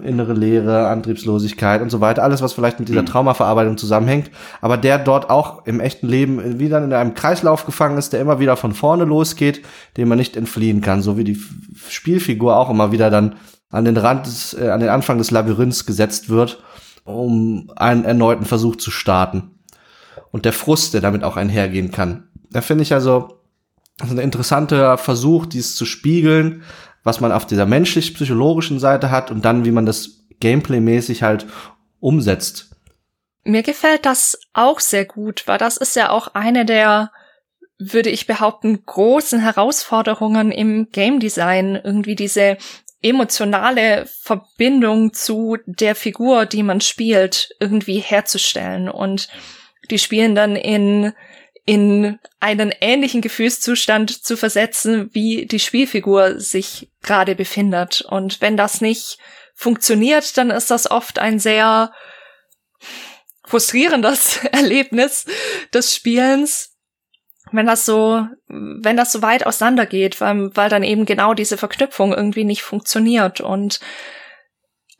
innere 0.00 0.34
Leere, 0.34 0.86
Antriebslosigkeit 0.86 1.82
und 1.82 1.90
so 1.90 2.00
weiter, 2.00 2.22
alles, 2.22 2.42
was 2.42 2.52
vielleicht 2.52 2.78
mit 2.78 2.88
dieser 2.88 3.02
mhm. 3.02 3.06
Traumaverarbeitung 3.06 3.76
zusammenhängt, 3.76 4.30
aber 4.60 4.76
der 4.76 4.98
dort 4.98 5.30
auch 5.30 5.66
im 5.66 5.80
echten 5.80 6.06
Leben 6.06 6.60
wieder 6.60 6.82
in 6.82 6.92
einem 6.92 7.14
Kreislauf 7.14 7.66
gefangen 7.66 7.98
ist, 7.98 8.12
der 8.12 8.20
immer 8.20 8.38
wieder 8.38 8.56
von 8.56 8.72
vorne 8.72 9.04
losgeht, 9.04 9.62
dem 9.96 10.08
man 10.08 10.18
nicht 10.18 10.36
entfliehen 10.36 10.80
kann, 10.80 11.02
so 11.02 11.18
wie 11.18 11.24
die 11.24 11.40
Spielfigur 11.88 12.56
auch 12.56 12.70
immer 12.70 12.92
wieder 12.92 13.10
dann 13.10 13.34
an 13.68 13.84
den 13.84 13.96
Rand, 13.96 14.26
des, 14.26 14.54
äh, 14.54 14.70
an 14.70 14.80
den 14.80 14.88
Anfang 14.88 15.18
des 15.18 15.30
Labyrinths 15.30 15.86
gesetzt 15.86 16.28
wird, 16.28 16.62
um 17.04 17.70
einen 17.76 18.04
erneuten 18.04 18.44
Versuch 18.44 18.76
zu 18.76 18.90
starten. 18.90 19.58
Und 20.30 20.44
der 20.44 20.52
Frust, 20.52 20.94
der 20.94 21.00
damit 21.00 21.24
auch 21.24 21.36
einhergehen 21.36 21.90
kann. 21.90 22.28
Da 22.50 22.60
finde 22.60 22.82
ich 22.82 22.92
also, 22.92 23.40
ein 24.00 24.18
interessanter 24.18 24.96
Versuch, 24.98 25.46
dies 25.46 25.76
zu 25.76 25.84
spiegeln, 25.84 26.62
was 27.02 27.20
man 27.20 27.32
auf 27.32 27.46
dieser 27.46 27.66
menschlich-psychologischen 27.66 28.78
Seite 28.78 29.10
hat 29.10 29.30
und 29.30 29.44
dann, 29.44 29.64
wie 29.64 29.70
man 29.70 29.86
das 29.86 30.26
Gameplay-mäßig 30.40 31.22
halt 31.22 31.46
umsetzt. 31.98 32.70
Mir 33.44 33.62
gefällt 33.62 34.04
das 34.06 34.38
auch 34.52 34.80
sehr 34.80 35.04
gut, 35.04 35.44
weil 35.46 35.58
das 35.58 35.76
ist 35.76 35.96
ja 35.96 36.10
auch 36.10 36.28
eine 36.34 36.64
der, 36.64 37.10
würde 37.78 38.10
ich 38.10 38.26
behaupten, 38.26 38.84
großen 38.84 39.40
Herausforderungen 39.40 40.52
im 40.52 40.90
Game 40.92 41.20
Design. 41.20 41.80
Irgendwie 41.82 42.14
diese 42.14 42.58
emotionale 43.02 44.06
Verbindung 44.06 45.12
zu 45.12 45.56
der 45.66 45.94
Figur, 45.94 46.46
die 46.46 46.62
man 46.62 46.80
spielt, 46.80 47.54
irgendwie 47.60 47.98
herzustellen. 47.98 48.88
Und 48.88 49.28
die 49.90 49.98
spielen 49.98 50.34
dann 50.34 50.56
in 50.56 51.12
in 51.66 52.18
einen 52.40 52.72
ähnlichen 52.80 53.20
Gefühlszustand 53.20 54.24
zu 54.24 54.36
versetzen, 54.36 55.10
wie 55.12 55.46
die 55.46 55.60
Spielfigur 55.60 56.40
sich 56.40 56.90
gerade 57.02 57.36
befindet. 57.36 58.00
Und 58.00 58.40
wenn 58.40 58.56
das 58.56 58.80
nicht 58.80 59.18
funktioniert, 59.54 60.36
dann 60.36 60.50
ist 60.50 60.70
das 60.70 60.90
oft 60.90 61.18
ein 61.18 61.38
sehr 61.38 61.92
frustrierendes 63.44 64.44
Erlebnis 64.52 65.26
des 65.72 65.94
Spielens, 65.94 66.69
wenn 67.52 67.66
das 67.66 67.84
so, 67.86 68.26
wenn 68.48 68.96
das 68.96 69.12
so 69.12 69.22
weit 69.22 69.46
auseinandergeht, 69.46 70.20
weil, 70.20 70.54
weil 70.56 70.68
dann 70.68 70.82
eben 70.82 71.06
genau 71.06 71.34
diese 71.34 71.56
Verknüpfung 71.56 72.12
irgendwie 72.12 72.44
nicht 72.44 72.62
funktioniert 72.62 73.40
und 73.40 73.80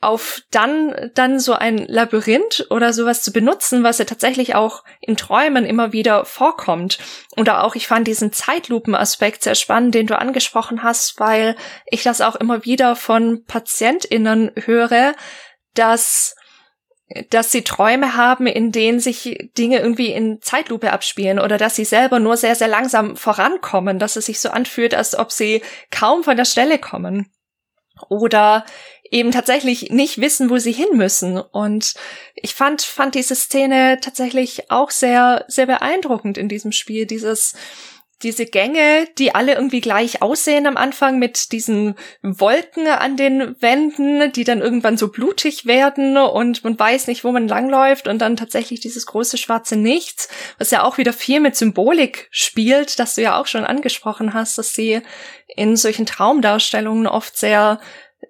auf 0.01 0.41
dann, 0.49 1.11
dann 1.13 1.39
so 1.39 1.53
ein 1.53 1.77
Labyrinth 1.77 2.65
oder 2.71 2.91
sowas 2.91 3.21
zu 3.21 3.31
benutzen, 3.31 3.83
was 3.83 3.99
ja 3.99 4.05
tatsächlich 4.05 4.55
auch 4.55 4.83
in 4.99 5.15
Träumen 5.15 5.63
immer 5.63 5.93
wieder 5.93 6.25
vorkommt. 6.25 6.97
Oder 7.37 7.63
auch, 7.63 7.75
ich 7.75 7.87
fand 7.87 8.07
diesen 8.07 8.33
Zeitlupen-Aspekt 8.33 9.43
sehr 9.43 9.53
spannend, 9.53 9.93
den 9.93 10.07
du 10.07 10.17
angesprochen 10.17 10.81
hast, 10.81 11.19
weil 11.19 11.55
ich 11.85 12.01
das 12.01 12.19
auch 12.19 12.35
immer 12.35 12.65
wieder 12.65 12.95
von 12.95 13.45
PatientInnen 13.45 14.51
höre, 14.65 15.13
dass 15.75 16.35
dass 17.29 17.51
sie 17.51 17.63
Träume 17.63 18.15
haben, 18.15 18.47
in 18.47 18.71
denen 18.71 18.99
sich 18.99 19.49
Dinge 19.57 19.79
irgendwie 19.79 20.11
in 20.11 20.41
Zeitlupe 20.41 20.91
abspielen 20.91 21.39
oder 21.39 21.57
dass 21.57 21.75
sie 21.75 21.85
selber 21.85 22.19
nur 22.19 22.37
sehr, 22.37 22.55
sehr 22.55 22.67
langsam 22.67 23.15
vorankommen, 23.15 23.99
dass 23.99 24.15
es 24.15 24.25
sich 24.25 24.39
so 24.39 24.49
anfühlt, 24.49 24.93
als 24.93 25.17
ob 25.17 25.31
sie 25.31 25.61
kaum 25.89 26.23
von 26.23 26.37
der 26.37 26.45
Stelle 26.45 26.79
kommen. 26.79 27.31
Oder 28.09 28.65
eben 29.11 29.31
tatsächlich 29.31 29.91
nicht 29.91 30.19
wissen, 30.19 30.49
wo 30.49 30.57
sie 30.57 30.71
hin 30.71 30.87
müssen. 30.93 31.37
Und 31.37 31.93
ich 32.35 32.55
fand, 32.55 32.81
fand 32.81 33.13
diese 33.13 33.35
Szene 33.35 33.99
tatsächlich 34.01 34.71
auch 34.71 34.89
sehr, 34.89 35.45
sehr 35.47 35.65
beeindruckend 35.65 36.37
in 36.37 36.47
diesem 36.47 36.71
Spiel. 36.71 37.05
Dieses, 37.05 37.53
diese 38.23 38.45
Gänge, 38.45 39.07
die 39.17 39.33
alle 39.33 39.53
irgendwie 39.53 39.81
gleich 39.81 40.21
aussehen 40.21 40.67
am 40.67 40.77
Anfang 40.77 41.19
mit 41.19 41.51
diesen 41.51 41.95
Wolken 42.21 42.87
an 42.87 43.17
den 43.17 43.55
Wänden, 43.61 44.31
die 44.31 44.43
dann 44.43 44.61
irgendwann 44.61 44.97
so 44.97 45.09
blutig 45.09 45.65
werden 45.65 46.17
und 46.17 46.63
man 46.63 46.77
weiß 46.77 47.07
nicht, 47.07 47.23
wo 47.23 47.31
man 47.31 47.47
langläuft 47.47 48.07
und 48.07 48.19
dann 48.19 48.37
tatsächlich 48.37 48.79
dieses 48.79 49.05
große 49.05 49.37
schwarze 49.37 49.75
Nichts, 49.75 50.29
was 50.57 50.71
ja 50.71 50.83
auch 50.83 50.97
wieder 50.97 51.13
viel 51.13 51.39
mit 51.39 51.55
Symbolik 51.55 52.27
spielt, 52.31 52.99
das 52.99 53.15
du 53.15 53.21
ja 53.21 53.39
auch 53.39 53.47
schon 53.47 53.65
angesprochen 53.65 54.33
hast, 54.33 54.57
dass 54.57 54.73
sie 54.73 55.01
in 55.47 55.75
solchen 55.75 56.05
Traumdarstellungen 56.05 57.07
oft 57.07 57.37
sehr 57.37 57.79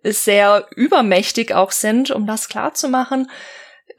sehr 0.03 0.67
übermächtig 0.75 1.53
auch 1.53 1.71
sind, 1.71 2.11
um 2.11 2.25
das 2.25 2.49
klar 2.49 2.73
zu 2.73 2.87
machen, 2.87 3.29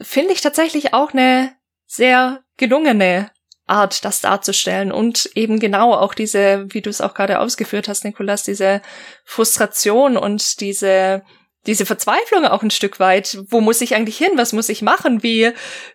finde 0.00 0.32
ich 0.32 0.40
tatsächlich 0.40 0.94
auch 0.94 1.12
eine 1.12 1.54
sehr 1.86 2.42
gelungene 2.56 3.30
Art, 3.72 4.04
das 4.04 4.20
darzustellen 4.20 4.92
und 4.92 5.30
eben 5.34 5.58
genau 5.58 5.94
auch 5.94 6.14
diese, 6.14 6.66
wie 6.68 6.82
du 6.82 6.90
es 6.90 7.00
auch 7.00 7.14
gerade 7.14 7.40
ausgeführt 7.40 7.88
hast, 7.88 8.04
Nikolas, 8.04 8.42
diese 8.42 8.82
Frustration 9.24 10.16
und 10.16 10.60
diese 10.60 11.22
diese 11.66 11.86
Verzweiflung 11.86 12.44
auch 12.44 12.62
ein 12.62 12.70
Stück 12.70 12.98
weit. 12.98 13.38
Wo 13.48 13.60
muss 13.60 13.80
ich 13.80 13.94
eigentlich 13.94 14.18
hin? 14.18 14.32
Was 14.34 14.52
muss 14.52 14.68
ich 14.68 14.82
machen? 14.82 15.22
Wie, 15.22 15.52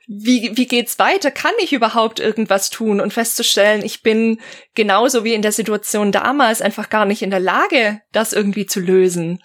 wie, 0.07 0.51
wie 0.55 0.65
geht's 0.65 0.97
weiter? 0.97 1.29
Kann 1.29 1.51
ich 1.61 1.73
überhaupt 1.73 2.21
irgendwas 2.21 2.69
tun? 2.69 3.01
Und 3.01 3.13
festzustellen, 3.13 3.83
ich 3.83 4.01
bin 4.01 4.39
genauso 4.75 5.25
wie 5.25 5.33
in 5.33 5.41
der 5.41 5.51
Situation 5.51 6.13
damals 6.13 6.61
einfach 6.61 6.89
gar 6.89 7.05
nicht 7.05 7.21
in 7.21 7.31
der 7.31 7.41
Lage, 7.41 7.99
das 8.13 8.31
irgendwie 8.31 8.65
zu 8.65 8.79
lösen. 8.79 9.43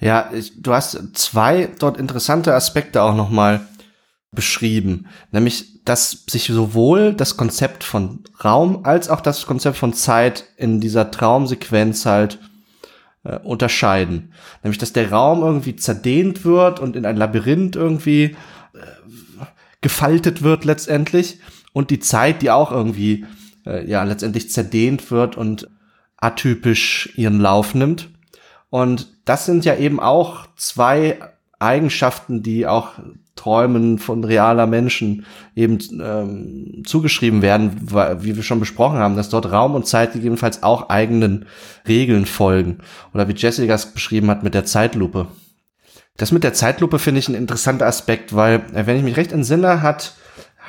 Ja, 0.00 0.30
ich, 0.32 0.60
du 0.60 0.72
hast 0.72 0.98
zwei 1.14 1.68
dort 1.78 1.98
interessante 1.98 2.54
Aspekte 2.54 3.02
auch 3.02 3.14
nochmal 3.14 3.66
beschrieben, 4.34 5.06
nämlich 5.32 5.82
dass 5.84 6.24
sich 6.26 6.46
sowohl 6.46 7.12
das 7.12 7.36
Konzept 7.36 7.84
von 7.84 8.20
Raum 8.42 8.84
als 8.84 9.10
auch 9.10 9.20
das 9.20 9.46
Konzept 9.46 9.76
von 9.76 9.92
Zeit 9.92 10.44
in 10.56 10.80
dieser 10.80 11.10
Traumsequenz 11.10 12.06
halt 12.06 12.38
äh, 13.24 13.38
unterscheiden. 13.38 14.32
Nämlich, 14.62 14.78
dass 14.78 14.92
der 14.92 15.10
Raum 15.10 15.42
irgendwie 15.42 15.76
zerdehnt 15.76 16.44
wird 16.44 16.80
und 16.80 16.96
in 16.96 17.04
ein 17.04 17.16
Labyrinth 17.16 17.76
irgendwie 17.76 18.24
äh, 18.24 18.34
gefaltet 19.82 20.42
wird 20.42 20.64
letztendlich 20.64 21.38
und 21.72 21.90
die 21.90 22.00
Zeit, 22.00 22.40
die 22.40 22.50
auch 22.50 22.72
irgendwie 22.72 23.26
äh, 23.66 23.88
ja 23.88 24.02
letztendlich 24.04 24.50
zerdehnt 24.50 25.10
wird 25.10 25.36
und 25.36 25.68
atypisch 26.16 27.12
ihren 27.16 27.40
Lauf 27.40 27.74
nimmt. 27.74 28.08
Und 28.70 29.12
das 29.24 29.46
sind 29.46 29.64
ja 29.64 29.76
eben 29.76 30.00
auch 30.00 30.46
zwei 30.56 31.18
Eigenschaften, 31.58 32.42
die 32.42 32.66
auch 32.66 32.92
Träumen 33.36 33.98
von 33.98 34.22
realer 34.22 34.66
Menschen 34.66 35.26
eben 35.56 35.78
ähm, 36.00 36.82
zugeschrieben 36.86 37.42
werden, 37.42 37.76
weil, 37.82 38.22
wie 38.22 38.36
wir 38.36 38.42
schon 38.42 38.60
besprochen 38.60 38.98
haben, 38.98 39.16
dass 39.16 39.28
dort 39.28 39.50
Raum 39.50 39.74
und 39.74 39.86
Zeit 39.86 40.12
gegebenenfalls 40.12 40.62
auch 40.62 40.88
eigenen 40.88 41.46
Regeln 41.86 42.26
folgen. 42.26 42.78
Oder 43.12 43.28
wie 43.28 43.34
Jessica 43.34 43.74
es 43.74 43.92
beschrieben 43.92 44.30
hat 44.30 44.42
mit 44.42 44.54
der 44.54 44.64
Zeitlupe. 44.64 45.28
Das 46.16 46.30
mit 46.30 46.44
der 46.44 46.54
Zeitlupe 46.54 47.00
finde 47.00 47.18
ich 47.18 47.28
ein 47.28 47.34
interessanter 47.34 47.86
Aspekt, 47.86 48.36
weil, 48.36 48.62
äh, 48.72 48.86
wenn 48.86 48.96
ich 48.96 49.02
mich 49.02 49.16
recht 49.16 49.32
entsinne, 49.32 49.82
hat, 49.82 50.14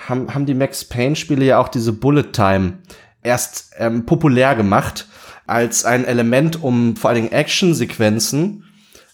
haben, 0.07 0.33
haben 0.33 0.45
die 0.45 0.55
Max 0.55 0.85
Payne-Spiele 0.85 1.45
ja 1.45 1.59
auch 1.59 1.67
diese 1.67 1.93
Bullet 1.93 2.31
Time 2.31 2.79
erst 3.21 3.71
ähm, 3.77 4.05
populär 4.05 4.55
gemacht 4.55 5.07
als 5.47 5.85
ein 5.85 6.05
Element, 6.05 6.63
um 6.63 6.95
vor 6.95 7.09
allen 7.09 7.23
Dingen 7.23 7.31
Action-Sequenzen, 7.31 8.63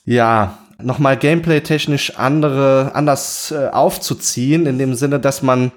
ja, 0.05 0.57
nochmal 0.83 1.17
gameplay-technisch 1.17 2.17
andere, 2.17 2.91
anders 2.93 3.51
äh, 3.51 3.69
aufzuziehen, 3.69 4.65
in 4.65 4.77
dem 4.77 4.95
Sinne, 4.95 5.19
dass 5.19 5.41
man 5.41 5.71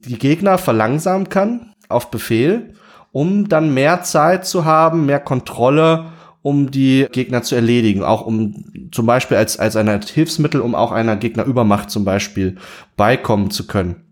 die 0.00 0.18
Gegner 0.18 0.58
verlangsamen 0.58 1.28
kann 1.28 1.72
auf 1.88 2.10
Befehl, 2.10 2.74
um 3.12 3.48
dann 3.48 3.72
mehr 3.72 4.02
Zeit 4.02 4.46
zu 4.46 4.64
haben, 4.64 5.06
mehr 5.06 5.20
Kontrolle, 5.20 6.12
um 6.42 6.70
die 6.70 7.06
Gegner 7.10 7.42
zu 7.42 7.54
erledigen, 7.54 8.02
auch 8.02 8.26
um 8.26 8.90
zum 8.92 9.06
Beispiel 9.06 9.36
als, 9.36 9.58
als 9.58 9.76
eine 9.76 9.98
Hilfsmittel, 9.98 10.60
um 10.60 10.74
auch 10.74 10.92
einer 10.92 11.16
Gegnerübermacht 11.16 11.90
zum 11.90 12.04
Beispiel 12.04 12.56
beikommen 12.96 13.50
zu 13.50 13.66
können. 13.66 14.04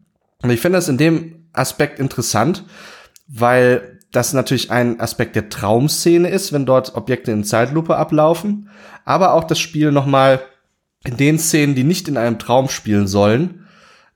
Und 0.42 0.50
ich 0.50 0.60
finde 0.60 0.78
das 0.78 0.88
in 0.88 0.96
dem 0.96 1.46
Aspekt 1.52 1.98
interessant, 1.98 2.64
weil 3.28 3.98
das 4.12 4.34
natürlich 4.34 4.70
ein 4.70 5.00
Aspekt 5.00 5.34
der 5.36 5.48
Traumszene 5.48 6.28
ist, 6.28 6.52
wenn 6.52 6.66
dort 6.66 6.94
Objekte 6.94 7.32
in 7.32 7.44
Zeitlupe 7.44 7.96
ablaufen, 7.96 8.68
aber 9.04 9.32
auch 9.32 9.44
das 9.44 9.58
Spiel 9.58 9.90
nochmal 9.90 10.40
in 11.04 11.16
den 11.16 11.38
Szenen, 11.38 11.74
die 11.74 11.82
nicht 11.82 12.08
in 12.08 12.16
einem 12.16 12.38
Traum 12.38 12.68
spielen 12.68 13.06
sollen, 13.06 13.66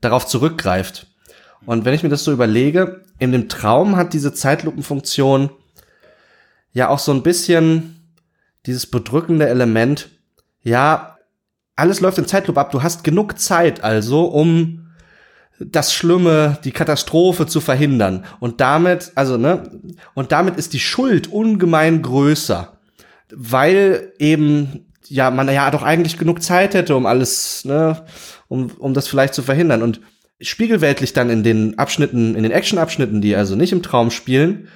darauf 0.00 0.26
zurückgreift. 0.26 1.06
Und 1.64 1.84
wenn 1.84 1.94
ich 1.94 2.02
mir 2.02 2.10
das 2.10 2.24
so 2.24 2.32
überlege, 2.32 3.02
in 3.18 3.32
dem 3.32 3.48
Traum 3.48 3.96
hat 3.96 4.12
diese 4.12 4.32
Zeitlupenfunktion 4.32 5.50
ja 6.72 6.88
auch 6.88 6.98
so 6.98 7.12
ein 7.12 7.22
bisschen 7.22 8.12
dieses 8.66 8.86
bedrückende 8.86 9.48
Element, 9.48 10.10
ja, 10.62 11.16
alles 11.74 12.00
läuft 12.00 12.18
in 12.18 12.26
Zeitlupe 12.26 12.60
ab, 12.60 12.70
du 12.70 12.82
hast 12.82 13.02
genug 13.02 13.38
Zeit 13.38 13.82
also, 13.82 14.26
um 14.26 14.85
das 15.58 15.94
Schlimme, 15.94 16.58
die 16.64 16.72
Katastrophe 16.72 17.46
zu 17.46 17.60
verhindern. 17.60 18.24
Und 18.40 18.60
damit, 18.60 19.12
also, 19.14 19.36
ne, 19.36 19.62
und 20.14 20.32
damit 20.32 20.56
ist 20.56 20.72
die 20.72 20.80
Schuld 20.80 21.32
ungemein 21.32 22.02
größer. 22.02 22.78
Weil 23.32 24.12
eben, 24.18 24.86
ja, 25.08 25.30
man 25.30 25.48
ja 25.48 25.70
doch 25.70 25.82
eigentlich 25.82 26.18
genug 26.18 26.42
Zeit 26.42 26.74
hätte, 26.74 26.96
um 26.96 27.06
alles, 27.06 27.64
ne, 27.64 28.04
um, 28.48 28.70
um 28.78 28.94
das 28.94 29.08
vielleicht 29.08 29.34
zu 29.34 29.42
verhindern. 29.42 29.82
Und 29.82 30.00
spiegelweltlich 30.40 31.12
dann 31.12 31.30
in 31.30 31.42
den 31.42 31.78
Abschnitten, 31.78 32.34
in 32.34 32.42
den 32.42 32.52
Action-Abschnitten, 32.52 33.20
die 33.20 33.34
also 33.34 33.56
nicht 33.56 33.72
im 33.72 33.82
Traum 33.82 34.10
spielen, 34.10 34.68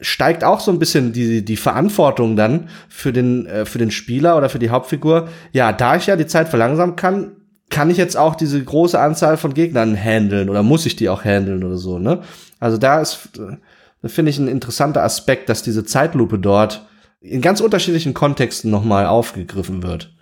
steigt 0.00 0.44
auch 0.44 0.60
so 0.60 0.70
ein 0.70 0.78
bisschen 0.78 1.12
die, 1.12 1.44
die 1.44 1.56
Verantwortung 1.56 2.36
dann 2.36 2.68
für 2.88 3.12
den, 3.12 3.46
äh, 3.46 3.64
für 3.64 3.78
den 3.78 3.90
Spieler 3.90 4.36
oder 4.36 4.48
für 4.48 4.58
die 4.58 4.70
Hauptfigur. 4.70 5.28
Ja, 5.52 5.72
da 5.72 5.96
ich 5.96 6.06
ja 6.06 6.16
die 6.16 6.26
Zeit 6.26 6.48
verlangsamen 6.48 6.96
kann, 6.96 7.32
kann 7.70 7.90
ich 7.90 7.96
jetzt 7.96 8.16
auch 8.16 8.34
diese 8.34 8.62
große 8.62 8.98
Anzahl 8.98 9.36
von 9.36 9.54
Gegnern 9.54 9.96
handeln 9.96 10.48
oder 10.48 10.62
muss 10.62 10.86
ich 10.86 10.96
die 10.96 11.08
auch 11.08 11.24
handeln 11.24 11.64
oder 11.64 11.76
so, 11.76 11.98
ne? 11.98 12.22
Also 12.60 12.78
da 12.78 13.00
ist, 13.00 13.30
äh, 13.38 14.08
finde 14.08 14.30
ich, 14.30 14.38
ein 14.38 14.48
interessanter 14.48 15.02
Aspekt, 15.02 15.48
dass 15.48 15.62
diese 15.62 15.84
Zeitlupe 15.84 16.38
dort 16.38 16.86
in 17.20 17.40
ganz 17.40 17.60
unterschiedlichen 17.60 18.14
Kontexten 18.14 18.70
nochmal 18.70 19.06
aufgegriffen 19.06 19.82
wird. 19.82 20.12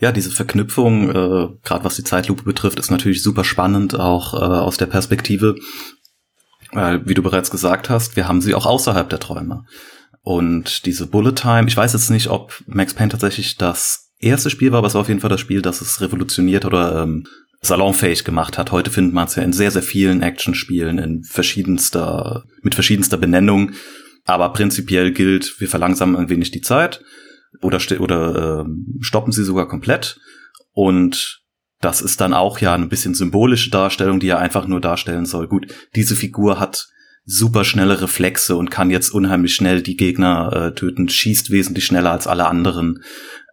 Ja, 0.00 0.12
diese 0.12 0.30
Verknüpfung, 0.30 1.10
äh, 1.10 1.48
gerade 1.64 1.84
was 1.84 1.96
die 1.96 2.04
Zeitlupe 2.04 2.44
betrifft, 2.44 2.78
ist 2.78 2.90
natürlich 2.90 3.22
super 3.22 3.44
spannend, 3.44 3.98
auch 3.98 4.34
äh, 4.34 4.36
aus 4.36 4.76
der 4.76 4.86
Perspektive, 4.86 5.56
weil, 6.72 7.06
wie 7.08 7.14
du 7.14 7.22
bereits 7.22 7.50
gesagt 7.50 7.90
hast, 7.90 8.14
wir 8.14 8.28
haben 8.28 8.40
sie 8.40 8.54
auch 8.54 8.66
außerhalb 8.66 9.08
der 9.08 9.18
Träume. 9.18 9.64
Und 10.20 10.86
diese 10.86 11.06
Bullet 11.06 11.32
Time, 11.32 11.66
ich 11.66 11.76
weiß 11.76 11.94
jetzt 11.94 12.10
nicht, 12.10 12.28
ob 12.28 12.62
Max 12.66 12.94
Payne 12.94 13.10
tatsächlich 13.10 13.56
das 13.56 14.07
erste 14.20 14.50
Spiel 14.50 14.72
war, 14.72 14.78
aber 14.78 14.88
es 14.88 14.94
war 14.94 15.02
auf 15.02 15.08
jeden 15.08 15.20
Fall 15.20 15.30
das 15.30 15.40
Spiel, 15.40 15.62
das 15.62 15.80
es 15.80 16.00
revolutioniert 16.00 16.64
oder 16.64 17.02
ähm, 17.02 17.24
salonfähig 17.60 18.24
gemacht 18.24 18.58
hat. 18.58 18.72
Heute 18.72 18.90
findet 18.90 19.14
man 19.14 19.26
es 19.26 19.34
ja 19.34 19.42
in 19.42 19.52
sehr, 19.52 19.70
sehr 19.70 19.82
vielen 19.82 20.22
Actionspielen 20.22 20.98
in 20.98 21.24
verschiedenster, 21.24 22.44
mit 22.62 22.74
verschiedenster 22.74 23.16
Benennung. 23.16 23.72
Aber 24.24 24.52
prinzipiell 24.52 25.12
gilt, 25.12 25.60
wir 25.60 25.68
verlangsamen 25.68 26.16
ein 26.16 26.28
wenig 26.28 26.50
die 26.50 26.60
Zeit 26.60 27.02
oder, 27.62 27.80
oder 27.98 28.64
äh, 28.66 28.70
stoppen 29.00 29.32
sie 29.32 29.44
sogar 29.44 29.68
komplett. 29.68 30.18
Und 30.72 31.42
das 31.80 32.02
ist 32.02 32.20
dann 32.20 32.34
auch 32.34 32.58
ja 32.58 32.74
ein 32.74 32.88
bisschen 32.88 33.14
symbolische 33.14 33.70
Darstellung, 33.70 34.20
die 34.20 34.26
ja 34.26 34.38
einfach 34.38 34.66
nur 34.66 34.80
darstellen 34.80 35.26
soll. 35.26 35.48
Gut, 35.48 35.72
diese 35.94 36.16
Figur 36.16 36.60
hat 36.60 36.88
super 37.24 37.64
schnelle 37.64 38.00
Reflexe 38.00 38.56
und 38.56 38.70
kann 38.70 38.90
jetzt 38.90 39.10
unheimlich 39.10 39.54
schnell 39.54 39.82
die 39.82 39.96
Gegner 39.96 40.52
äh, 40.52 40.74
töten, 40.74 41.08
schießt 41.08 41.50
wesentlich 41.50 41.84
schneller 41.84 42.10
als 42.10 42.26
alle 42.26 42.46
anderen. 42.46 43.02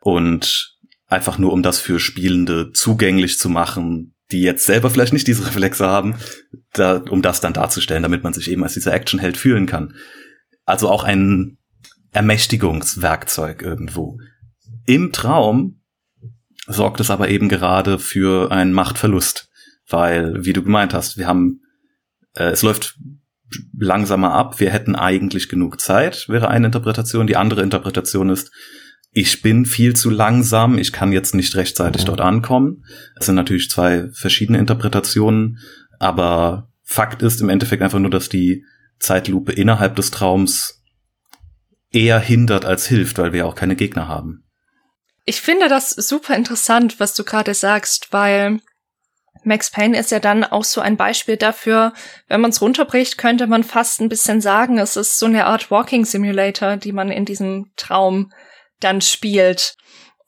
Und 0.06 0.78
einfach 1.08 1.40
nur, 1.40 1.52
um 1.52 1.64
das 1.64 1.80
für 1.80 2.00
Spielende 2.00 2.72
zugänglich 2.74 3.40
zu 3.40 3.50
machen, 3.50 4.14
die 4.32 4.42
jetzt 4.42 4.68
selber 4.68 4.92
vielleicht 4.92 5.14
nicht 5.14 5.26
diese 5.26 5.48
Reflexe 5.48 5.88
haben, 5.88 6.14
da, 6.74 6.98
um 7.10 7.24
das 7.24 7.42
dann 7.42 7.54
darzustellen, 7.54 8.04
damit 8.04 8.24
man 8.24 8.32
sich 8.32 8.52
eben 8.52 8.62
als 8.62 8.76
dieser 8.76 8.94
Actionheld 8.94 9.36
fühlen 9.36 9.66
kann. 9.66 9.96
Also 10.64 10.90
auch 10.90 11.04
ein 11.04 11.58
Ermächtigungswerkzeug 12.12 13.64
irgendwo. 13.64 14.20
Im 14.86 15.12
Traum 15.12 15.82
sorgt 16.68 17.00
es 17.00 17.10
aber 17.10 17.30
eben 17.30 17.50
gerade 17.50 17.98
für 17.98 18.52
einen 18.52 18.74
Machtverlust, 18.74 19.50
weil, 19.90 20.46
wie 20.46 20.54
du 20.54 20.62
gemeint 20.62 20.94
hast, 20.94 21.18
wir 21.18 21.26
haben, 21.26 21.62
äh, 22.36 22.52
es 22.52 22.62
läuft 22.62 23.00
langsamer 23.76 24.34
ab, 24.34 24.60
wir 24.60 24.70
hätten 24.70 24.96
eigentlich 24.96 25.50
genug 25.50 25.82
Zeit, 25.82 26.30
wäre 26.30 26.50
eine 26.50 26.68
Interpretation. 26.68 27.26
Die 27.26 27.38
andere 27.38 27.64
Interpretation 27.64 28.30
ist, 28.30 28.52
ich 29.18 29.42
bin 29.42 29.66
viel 29.66 29.96
zu 29.96 30.10
langsam, 30.10 30.78
ich 30.78 30.92
kann 30.92 31.14
jetzt 31.14 31.34
nicht 31.34 31.56
rechtzeitig 31.56 32.02
mhm. 32.02 32.08
dort 32.08 32.22
ankommen. 32.22 32.84
Es 33.18 33.26
sind 33.26 33.36
natürlich 33.36 33.70
zwei 33.70 34.10
verschiedene 34.12 34.60
Interpretationen, 34.60 35.60
aber 36.00 36.70
Fakt 36.84 37.22
ist 37.22 37.40
im 37.40 37.48
Endeffekt 37.48 37.82
einfach 37.82 37.98
nur, 37.98 38.12
dass 38.12 38.28
die 38.28 38.66
Zeitlupe 39.00 39.54
innerhalb 39.54 39.96
des 39.96 40.12
Traums 40.12 40.84
eher 41.92 42.20
hindert 42.20 42.66
als 42.66 42.88
hilft, 42.88 43.18
weil 43.18 43.32
wir 43.32 43.48
auch 43.48 43.56
keine 43.56 43.78
Gegner 43.78 44.10
haben. 44.10 44.44
Ich 45.24 45.40
finde 45.40 45.70
das 45.70 45.92
super 45.92 46.36
interessant, 46.36 47.00
was 47.00 47.16
du 47.16 47.24
gerade 47.24 47.54
sagst, 47.54 48.10
weil 48.12 48.60
Max 49.46 49.72
Payne 49.72 49.98
ist 49.98 50.12
ja 50.12 50.20
dann 50.20 50.44
auch 50.44 50.66
so 50.66 50.82
ein 50.82 50.98
Beispiel 50.98 51.38
dafür, 51.38 51.94
wenn 52.28 52.42
man 52.42 52.52
es 52.52 52.62
runterbricht, 52.62 53.18
könnte 53.18 53.48
man 53.48 53.64
fast 53.64 54.02
ein 54.02 54.10
bisschen 54.10 54.42
sagen, 54.42 54.78
es 54.78 54.98
ist 54.98 55.18
so 55.18 55.26
eine 55.26 55.46
Art 55.46 55.72
Walking 55.72 56.04
Simulator, 56.04 56.76
die 56.76 56.92
man 56.92 57.12
in 57.12 57.24
diesem 57.24 57.72
Traum 57.78 58.34
dann 58.80 59.02
spielt. 59.02 59.76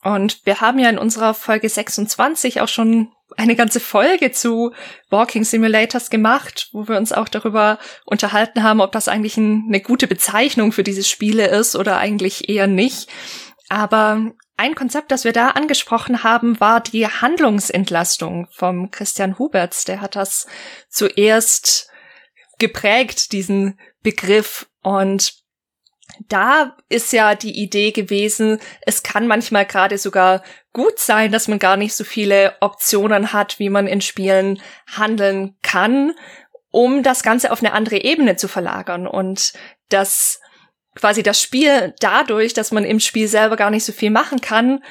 Und 0.02 0.44
wir 0.46 0.60
haben 0.60 0.78
ja 0.78 0.88
in 0.88 0.98
unserer 0.98 1.34
Folge 1.34 1.68
26 1.68 2.60
auch 2.60 2.68
schon 2.68 3.12
eine 3.36 3.56
ganze 3.56 3.80
Folge 3.80 4.32
zu 4.32 4.72
Walking 5.10 5.44
Simulators 5.44 6.10
gemacht, 6.10 6.68
wo 6.72 6.88
wir 6.88 6.96
uns 6.96 7.12
auch 7.12 7.28
darüber 7.28 7.78
unterhalten 8.04 8.62
haben, 8.62 8.80
ob 8.80 8.92
das 8.92 9.08
eigentlich 9.08 9.36
ein, 9.36 9.64
eine 9.68 9.80
gute 9.80 10.06
Bezeichnung 10.06 10.72
für 10.72 10.82
diese 10.82 11.04
Spiele 11.04 11.46
ist 11.48 11.76
oder 11.76 11.98
eigentlich 11.98 12.48
eher 12.48 12.66
nicht. 12.66 13.08
Aber 13.68 14.32
ein 14.56 14.74
Konzept, 14.74 15.12
das 15.12 15.24
wir 15.24 15.32
da 15.32 15.50
angesprochen 15.50 16.24
haben, 16.24 16.58
war 16.58 16.80
die 16.80 17.06
Handlungsentlastung 17.06 18.48
vom 18.50 18.90
Christian 18.90 19.38
Huberts. 19.38 19.84
Der 19.84 20.00
hat 20.00 20.16
das 20.16 20.46
zuerst 20.88 21.88
geprägt, 22.58 23.32
diesen 23.32 23.78
Begriff. 24.02 24.66
Und 24.82 25.34
da 26.28 26.76
ist 26.88 27.12
ja 27.12 27.34
die 27.34 27.60
Idee 27.62 27.92
gewesen, 27.92 28.58
es 28.82 29.02
kann 29.02 29.26
manchmal 29.26 29.66
gerade 29.66 29.98
sogar 29.98 30.42
gut 30.72 30.98
sein, 30.98 31.32
dass 31.32 31.48
man 31.48 31.58
gar 31.58 31.76
nicht 31.76 31.94
so 31.94 32.04
viele 32.04 32.54
Optionen 32.60 33.32
hat, 33.32 33.58
wie 33.58 33.70
man 33.70 33.86
in 33.86 34.00
Spielen 34.00 34.60
handeln 34.86 35.56
kann, 35.62 36.12
um 36.70 37.02
das 37.02 37.22
Ganze 37.22 37.52
auf 37.52 37.60
eine 37.60 37.72
andere 37.72 37.98
Ebene 37.98 38.36
zu 38.36 38.48
verlagern 38.48 39.06
und 39.06 39.52
dass 39.88 40.40
quasi 40.94 41.22
das 41.22 41.40
Spiel 41.40 41.94
dadurch, 42.00 42.54
dass 42.54 42.72
man 42.72 42.84
im 42.84 43.00
Spiel 43.00 43.28
selber 43.28 43.56
gar 43.56 43.70
nicht 43.70 43.84
so 43.84 43.92
viel 43.92 44.10
machen 44.10 44.40
kann, 44.40 44.82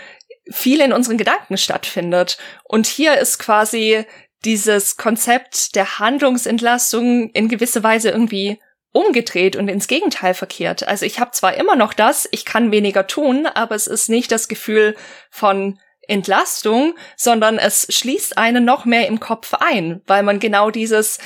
viel 0.50 0.82
in 0.82 0.94
unseren 0.94 1.18
Gedanken 1.18 1.58
stattfindet. 1.58 2.38
Und 2.64 2.88
hier 2.88 3.18
ist 3.18 3.38
quasi 3.38 4.06
dieses 4.46 4.98
Konzept 4.98 5.76
der 5.76 6.00
Handlungsentlastung 6.00 7.30
in 7.32 7.50
gewisser 7.50 7.84
Weise 7.84 8.10
irgendwie 8.10 8.60
umgedreht 8.98 9.56
und 9.56 9.68
ins 9.68 9.88
Gegenteil 9.88 10.34
verkehrt. 10.34 10.88
Also 10.88 11.06
ich 11.06 11.20
habe 11.20 11.32
zwar 11.32 11.56
immer 11.56 11.76
noch 11.76 11.94
das, 11.94 12.28
ich 12.32 12.46
kann 12.46 12.72
weniger 12.72 13.08
tun, 13.08 13.46
aber 13.46 13.76
es 13.76 13.88
ist 13.88 14.10
nicht 14.10 14.32
das 14.32 14.48
Gefühl 14.48 14.96
von 15.30 15.80
Entlastung, 16.08 16.96
sondern 17.16 17.58
es 17.58 17.88
schließt 17.90 18.38
einen 18.38 18.66
noch 18.66 18.86
mehr 18.86 19.08
im 19.08 19.20
Kopf 19.20 19.54
ein, 19.54 20.02
weil 20.08 20.24
man 20.24 20.40
genau 20.40 20.72
dieses 20.72 21.20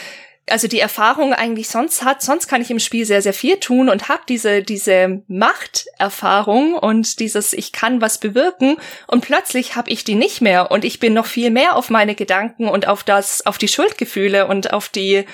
also 0.50 0.68
die 0.68 0.80
Erfahrung 0.80 1.34
eigentlich 1.34 1.70
sonst 1.70 2.04
hat, 2.04 2.22
sonst 2.22 2.48
kann 2.48 2.62
ich 2.62 2.72
im 2.72 2.80
Spiel 2.80 3.06
sehr, 3.06 3.22
sehr 3.22 3.34
viel 3.34 3.58
tun 3.58 3.90
und 3.90 4.10
habe 4.10 4.24
diese, 4.28 4.64
diese 4.64 5.22
Machterfahrung 5.28 6.74
und 6.74 7.20
dieses, 7.20 7.54
ich 7.54 7.72
kann 7.72 8.02
was 8.02 8.20
bewirken 8.20 8.78
und 9.08 9.22
plötzlich 9.22 9.76
habe 9.76 9.92
ich 9.92 10.04
die 10.04 10.16
nicht 10.16 10.42
mehr 10.42 10.72
und 10.72 10.84
ich 10.84 11.00
bin 11.00 11.14
noch 11.14 11.28
viel 11.28 11.52
mehr 11.52 11.76
auf 11.76 11.90
meine 11.90 12.16
Gedanken 12.16 12.68
und 12.68 12.88
auf 12.88 13.04
das, 13.04 13.46
auf 13.46 13.60
die 13.60 13.68
Schuldgefühle 13.68 14.48
und 14.48 14.74
auf 14.74 14.90
die, 14.90 15.26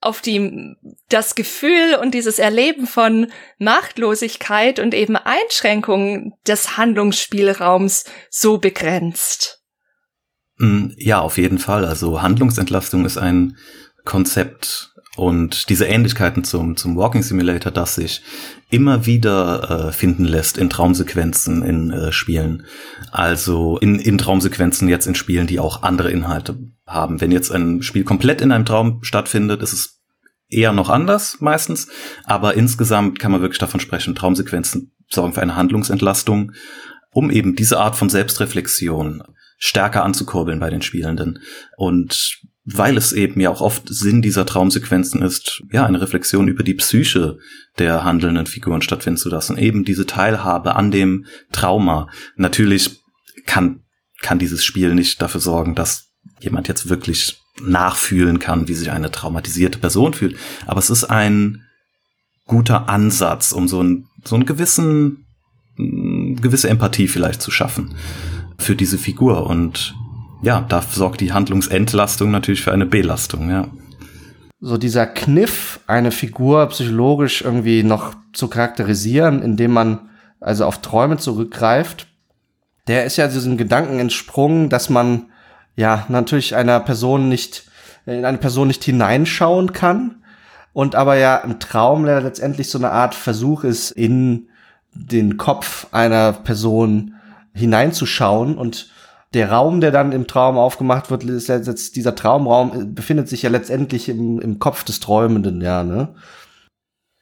auf 0.00 0.20
die, 0.20 0.76
das 1.08 1.34
Gefühl 1.34 1.96
und 2.00 2.12
dieses 2.14 2.38
Erleben 2.38 2.86
von 2.86 3.32
Machtlosigkeit 3.58 4.78
und 4.78 4.94
eben 4.94 5.16
Einschränkungen 5.16 6.34
des 6.46 6.76
Handlungsspielraums 6.76 8.04
so 8.30 8.58
begrenzt. 8.58 9.62
Mm, 10.58 10.88
ja, 10.96 11.20
auf 11.20 11.36
jeden 11.36 11.58
Fall. 11.58 11.84
Also 11.84 12.22
Handlungsentlastung 12.22 13.04
ist 13.04 13.18
ein 13.18 13.56
Konzept 14.04 14.94
und 15.18 15.68
diese 15.68 15.86
Ähnlichkeiten 15.86 16.44
zum, 16.44 16.76
zum 16.76 16.96
Walking 16.96 17.22
Simulator, 17.22 17.72
das 17.72 17.96
sich 17.96 18.22
immer 18.70 19.04
wieder 19.04 19.88
äh, 19.88 19.92
finden 19.92 20.24
lässt 20.24 20.56
in 20.56 20.70
Traumsequenzen 20.70 21.62
in 21.62 21.90
äh, 21.90 22.12
Spielen. 22.12 22.64
Also 23.10 23.78
in, 23.78 23.98
in 23.98 24.16
Traumsequenzen 24.16 24.88
jetzt 24.88 25.06
in 25.06 25.16
Spielen, 25.16 25.48
die 25.48 25.58
auch 25.58 25.82
andere 25.82 26.12
Inhalte 26.12 26.56
haben. 26.86 27.20
Wenn 27.20 27.32
jetzt 27.32 27.50
ein 27.50 27.82
Spiel 27.82 28.04
komplett 28.04 28.40
in 28.40 28.52
einem 28.52 28.64
Traum 28.64 29.02
stattfindet, 29.02 29.60
ist 29.60 29.72
es 29.72 30.00
eher 30.48 30.72
noch 30.72 30.88
anders 30.88 31.40
meistens, 31.40 31.88
aber 32.24 32.54
insgesamt 32.54 33.18
kann 33.18 33.32
man 33.32 33.40
wirklich 33.42 33.58
davon 33.58 33.80
sprechen, 33.80 34.14
Traumsequenzen 34.14 34.92
sorgen 35.10 35.34
für 35.34 35.42
eine 35.42 35.56
Handlungsentlastung, 35.56 36.52
um 37.10 37.30
eben 37.30 37.56
diese 37.56 37.80
Art 37.80 37.96
von 37.96 38.08
Selbstreflexion 38.08 39.24
stärker 39.58 40.04
anzukurbeln 40.04 40.60
bei 40.60 40.70
den 40.70 40.82
Spielenden. 40.82 41.40
Und 41.76 42.40
weil 42.70 42.98
es 42.98 43.12
eben 43.12 43.40
ja 43.40 43.50
auch 43.50 43.62
oft 43.62 43.84
Sinn 43.88 44.20
dieser 44.20 44.44
Traumsequenzen 44.44 45.22
ist, 45.22 45.62
ja, 45.72 45.86
eine 45.86 46.00
Reflexion 46.00 46.48
über 46.48 46.62
die 46.62 46.74
Psyche 46.74 47.38
der 47.78 48.04
handelnden 48.04 48.46
Figuren 48.46 48.82
stattfinden 48.82 49.16
zu 49.16 49.30
lassen. 49.30 49.56
Eben 49.56 49.84
diese 49.84 50.04
Teilhabe 50.04 50.74
an 50.76 50.90
dem 50.90 51.24
Trauma. 51.50 52.08
Natürlich 52.36 53.00
kann, 53.46 53.84
kann 54.20 54.38
dieses 54.38 54.64
Spiel 54.64 54.94
nicht 54.94 55.22
dafür 55.22 55.40
sorgen, 55.40 55.74
dass 55.74 56.10
jemand 56.40 56.68
jetzt 56.68 56.90
wirklich 56.90 57.40
nachfühlen 57.62 58.38
kann, 58.38 58.68
wie 58.68 58.74
sich 58.74 58.90
eine 58.90 59.10
traumatisierte 59.10 59.78
Person 59.78 60.12
fühlt. 60.12 60.36
Aber 60.66 60.78
es 60.78 60.90
ist 60.90 61.04
ein 61.04 61.62
guter 62.44 62.88
Ansatz, 62.88 63.52
um 63.52 63.66
so, 63.66 63.82
ein, 63.82 64.08
so 64.24 64.34
einen 64.34 64.46
gewissen, 64.46 65.26
gewisse 65.76 66.68
Empathie 66.68 67.08
vielleicht 67.08 67.40
zu 67.40 67.50
schaffen 67.50 67.94
für 68.58 68.76
diese 68.76 68.98
Figur. 68.98 69.46
Und 69.46 69.94
ja, 70.42 70.64
da 70.68 70.82
sorgt 70.82 71.20
die 71.20 71.32
Handlungsentlastung 71.32 72.30
natürlich 72.30 72.62
für 72.62 72.72
eine 72.72 72.86
Belastung, 72.86 73.50
ja. 73.50 73.68
So 74.60 74.76
dieser 74.76 75.06
Kniff, 75.06 75.80
eine 75.86 76.10
Figur 76.10 76.66
psychologisch 76.66 77.42
irgendwie 77.42 77.84
noch 77.84 78.14
zu 78.32 78.48
charakterisieren, 78.48 79.40
indem 79.42 79.72
man 79.72 80.10
also 80.40 80.64
auf 80.64 80.80
Träume 80.80 81.16
zurückgreift, 81.16 82.06
der 82.88 83.04
ist 83.04 83.16
ja 83.16 83.28
diesem 83.28 83.56
Gedanken 83.56 83.98
entsprungen, 83.98 84.68
dass 84.68 84.88
man 84.88 85.26
ja 85.76 86.06
natürlich 86.08 86.56
einer 86.56 86.80
Person 86.80 87.28
nicht 87.28 87.64
in 88.06 88.24
eine 88.24 88.38
Person 88.38 88.68
nicht 88.68 88.82
hineinschauen 88.84 89.72
kann 89.72 90.24
und 90.72 90.94
aber 90.94 91.16
ja 91.16 91.36
im 91.36 91.60
Traum 91.60 92.04
letztendlich 92.04 92.70
so 92.70 92.78
eine 92.78 92.90
Art 92.90 93.14
Versuch 93.14 93.64
ist, 93.64 93.90
in 93.90 94.48
den 94.94 95.36
Kopf 95.36 95.88
einer 95.92 96.32
Person 96.32 97.14
hineinzuschauen 97.52 98.56
und 98.56 98.90
der 99.34 99.50
Raum, 99.50 99.80
der 99.80 99.90
dann 99.90 100.12
im 100.12 100.26
Traum 100.26 100.56
aufgemacht 100.56 101.10
wird, 101.10 101.24
ist 101.24 101.48
jetzt, 101.48 101.96
dieser 101.96 102.14
Traumraum 102.14 102.94
befindet 102.94 103.28
sich 103.28 103.42
ja 103.42 103.50
letztendlich 103.50 104.08
im, 104.08 104.40
im 104.40 104.58
Kopf 104.58 104.84
des 104.84 105.00
Träumenden, 105.00 105.60
ja, 105.60 105.84
ne? 105.84 106.14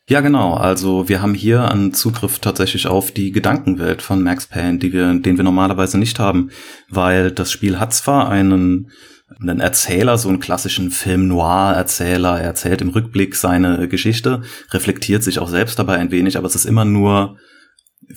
Ja, 0.08 0.20
genau. 0.20 0.54
Also 0.54 1.08
wir 1.08 1.20
haben 1.20 1.34
hier 1.34 1.68
einen 1.68 1.92
Zugriff 1.92 2.38
tatsächlich 2.38 2.86
auf 2.86 3.10
die 3.10 3.32
Gedankenwelt 3.32 4.02
von 4.02 4.22
Max 4.22 4.46
Payne, 4.46 4.78
die 4.78 4.92
wir, 4.92 5.12
den 5.14 5.36
wir 5.36 5.42
normalerweise 5.42 5.98
nicht 5.98 6.20
haben, 6.20 6.50
weil 6.88 7.32
das 7.32 7.50
Spiel 7.50 7.80
hat 7.80 7.92
zwar 7.92 8.28
einen, 8.28 8.92
einen 9.40 9.58
Erzähler, 9.58 10.16
so 10.16 10.28
einen 10.28 10.38
klassischen 10.38 10.92
Film-Noir-Erzähler, 10.92 12.38
er 12.38 12.44
erzählt 12.44 12.82
im 12.82 12.90
Rückblick 12.90 13.34
seine 13.34 13.88
Geschichte, 13.88 14.42
reflektiert 14.70 15.24
sich 15.24 15.40
auch 15.40 15.48
selbst 15.48 15.76
dabei 15.80 15.96
ein 15.96 16.12
wenig, 16.12 16.38
aber 16.38 16.46
es 16.46 16.54
ist 16.54 16.66
immer 16.66 16.84
nur 16.84 17.36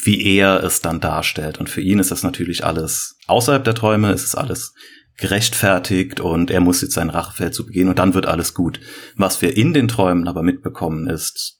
wie 0.02 0.38
er 0.38 0.64
es 0.64 0.82
dann 0.82 1.00
darstellt. 1.00 1.60
Und 1.60 1.70
für 1.70 1.82
ihn 1.82 2.00
ist 2.00 2.12
das 2.12 2.24
natürlich 2.24 2.66
alles 2.66 3.18
außerhalb 3.28 3.64
der 3.64 3.76
Träume, 3.76 4.12
es 4.12 4.24
ist 4.24 4.36
alles 4.36 4.74
gerechtfertigt 5.18 6.22
und 6.22 6.50
er 6.50 6.62
muss 6.62 6.82
jetzt 6.82 6.94
seinen 6.94 7.10
Rachefeld 7.10 7.54
zu 7.54 7.66
begehen 7.66 7.90
und 7.90 8.00
dann 8.00 8.14
wird 8.14 8.26
alles 8.26 8.54
gut. 8.54 8.80
Was 9.18 9.42
wir 9.42 9.58
in 9.58 9.74
den 9.74 9.90
Träumen 9.90 10.28
aber 10.28 10.44
mitbekommen 10.44 11.08
ist, 11.08 11.58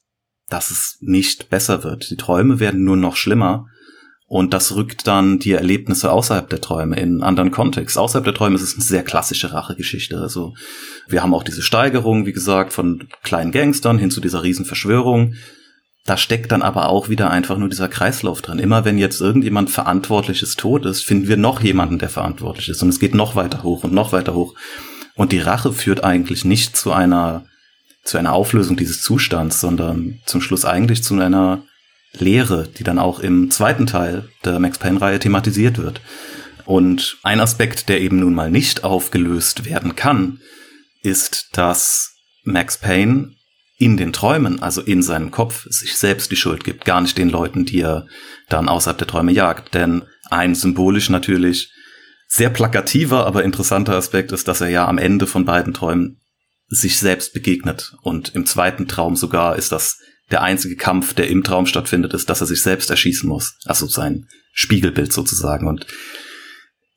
dass 0.48 0.72
es 0.72 0.98
nicht 1.02 1.50
besser 1.50 1.84
wird. 1.84 2.10
Die 2.10 2.16
Träume 2.16 2.60
werden 2.60 2.84
nur 2.84 2.96
noch 2.96 3.18
schlimmer 3.18 3.68
und 4.26 4.54
das 4.54 4.76
rückt 4.76 5.08
dann 5.08 5.40
die 5.40 5.52
Erlebnisse 5.52 6.12
außerhalb 6.12 6.50
der 6.50 6.62
Träume 6.62 6.96
in 6.96 7.10
einen 7.10 7.24
anderen 7.24 7.52
Kontext. 7.52 7.98
Außerhalb 7.98 8.24
der 8.24 8.34
Träume 8.34 8.56
ist 8.56 8.62
es 8.62 8.76
eine 8.76 8.84
sehr 8.84 9.04
klassische 9.04 9.52
Rachegeschichte. 9.52 10.20
Also 10.20 10.54
wir 11.08 11.22
haben 11.22 11.34
auch 11.34 11.44
diese 11.44 11.62
Steigerung, 11.62 12.26
wie 12.26 12.34
gesagt, 12.34 12.72
von 12.72 13.08
kleinen 13.24 13.52
Gangstern 13.52 13.98
hin 13.98 14.12
zu 14.12 14.22
dieser 14.22 14.44
Riesenverschwörung. 14.44 15.34
Da 16.06 16.18
steckt 16.18 16.52
dann 16.52 16.62
aber 16.62 16.90
auch 16.90 17.10
wieder 17.10 17.30
einfach 17.30 17.58
nur 17.58 17.70
dieser 17.70 17.90
Kreislauf 17.90 18.42
drin. 18.42 18.60
Immer 18.60 18.86
wenn 18.86 18.98
jetzt 18.98 19.22
irgendjemand 19.22 19.70
Verantwortliches 19.70 20.56
tot 20.56 20.86
ist, 20.86 21.04
finden 21.04 21.28
wir 21.28 21.38
noch 21.38 21.62
jemanden, 21.62 22.00
der 22.00 22.10
verantwortlich 22.10 22.70
ist. 22.70 22.82
Und 22.82 22.90
es 22.90 23.00
geht 23.00 23.14
noch 23.14 23.36
weiter 23.36 23.64
hoch 23.64 23.84
und 23.84 23.94
noch 23.94 24.12
weiter 24.12 24.34
hoch. 24.34 24.56
Und 25.16 25.32
die 25.32 25.40
Rache 25.40 25.74
führt 25.74 26.04
eigentlich 26.04 26.46
nicht 26.46 26.78
zu 26.78 26.92
einer, 26.94 27.46
zu 28.04 28.18
einer 28.18 28.34
Auflösung 28.34 28.78
dieses 28.78 29.02
Zustands, 29.02 29.60
sondern 29.60 30.20
zum 30.26 30.42
Schluss 30.42 30.66
eigentlich 30.66 31.04
zu 31.04 31.14
einer 31.20 31.62
Lehre, 32.14 32.68
die 32.68 32.84
dann 32.84 32.98
auch 32.98 33.20
im 33.20 33.52
zweiten 33.52 33.86
Teil 33.86 34.30
der 34.46 34.60
Max 34.60 34.80
Payne-Reihe 34.80 35.20
thematisiert 35.20 35.78
wird. 35.78 36.02
Und 36.66 37.18
ein 37.24 37.40
Aspekt, 37.40 37.90
der 37.90 38.00
eben 38.00 38.20
nun 38.20 38.34
mal 38.34 38.50
nicht 38.50 38.84
aufgelöst 38.84 39.66
werden 39.66 39.96
kann, 39.96 40.40
ist, 41.02 41.50
dass 41.54 42.16
Max 42.44 42.78
Payne 42.78 43.36
in 43.80 43.96
den 43.96 44.12
Träumen, 44.12 44.62
also 44.62 44.82
in 44.82 45.02
seinem 45.02 45.32
Kopf, 45.32 45.66
sich 45.70 45.98
selbst 45.98 46.30
die 46.32 46.36
Schuld 46.36 46.66
gibt, 46.66 46.84
gar 46.84 47.00
nicht 47.00 47.18
den 47.18 47.30
Leuten, 47.30 47.66
die 47.66 47.80
er 47.80 48.08
dann 48.50 48.68
außerhalb 48.68 48.98
der 48.98 49.08
Träume 49.08 49.32
jagt. 49.32 49.74
Denn 49.74 50.04
ein 50.30 50.54
symbolisch 50.54 51.10
natürlich 51.10 51.72
sehr 52.28 52.50
plakativer, 52.50 53.26
aber 53.26 53.46
interessanter 53.46 53.96
Aspekt 53.96 54.34
ist, 54.34 54.50
dass 54.50 54.60
er 54.60 54.68
ja 54.68 54.86
am 54.86 54.98
Ende 54.98 55.28
von 55.28 55.46
beiden 55.46 55.74
Träumen 55.74 56.20
sich 56.68 57.00
selbst 57.00 57.34
begegnet. 57.34 57.96
Und 58.02 58.36
im 58.36 58.46
zweiten 58.46 58.88
Traum 58.90 59.16
sogar 59.16 59.56
ist 59.56 59.72
das 59.72 59.98
der 60.30 60.42
einzige 60.44 60.76
Kampf, 60.76 61.14
der 61.14 61.30
im 61.30 61.46
Traum 61.46 61.66
stattfindet, 61.66 62.14
ist, 62.14 62.30
dass 62.30 62.42
er 62.42 62.48
sich 62.48 62.62
selbst 62.62 62.90
erschießen 62.90 63.28
muss. 63.28 63.58
Also 63.64 63.88
sein 63.88 64.28
Spiegelbild 64.52 65.14
sozusagen. 65.14 65.68
Und 65.68 65.88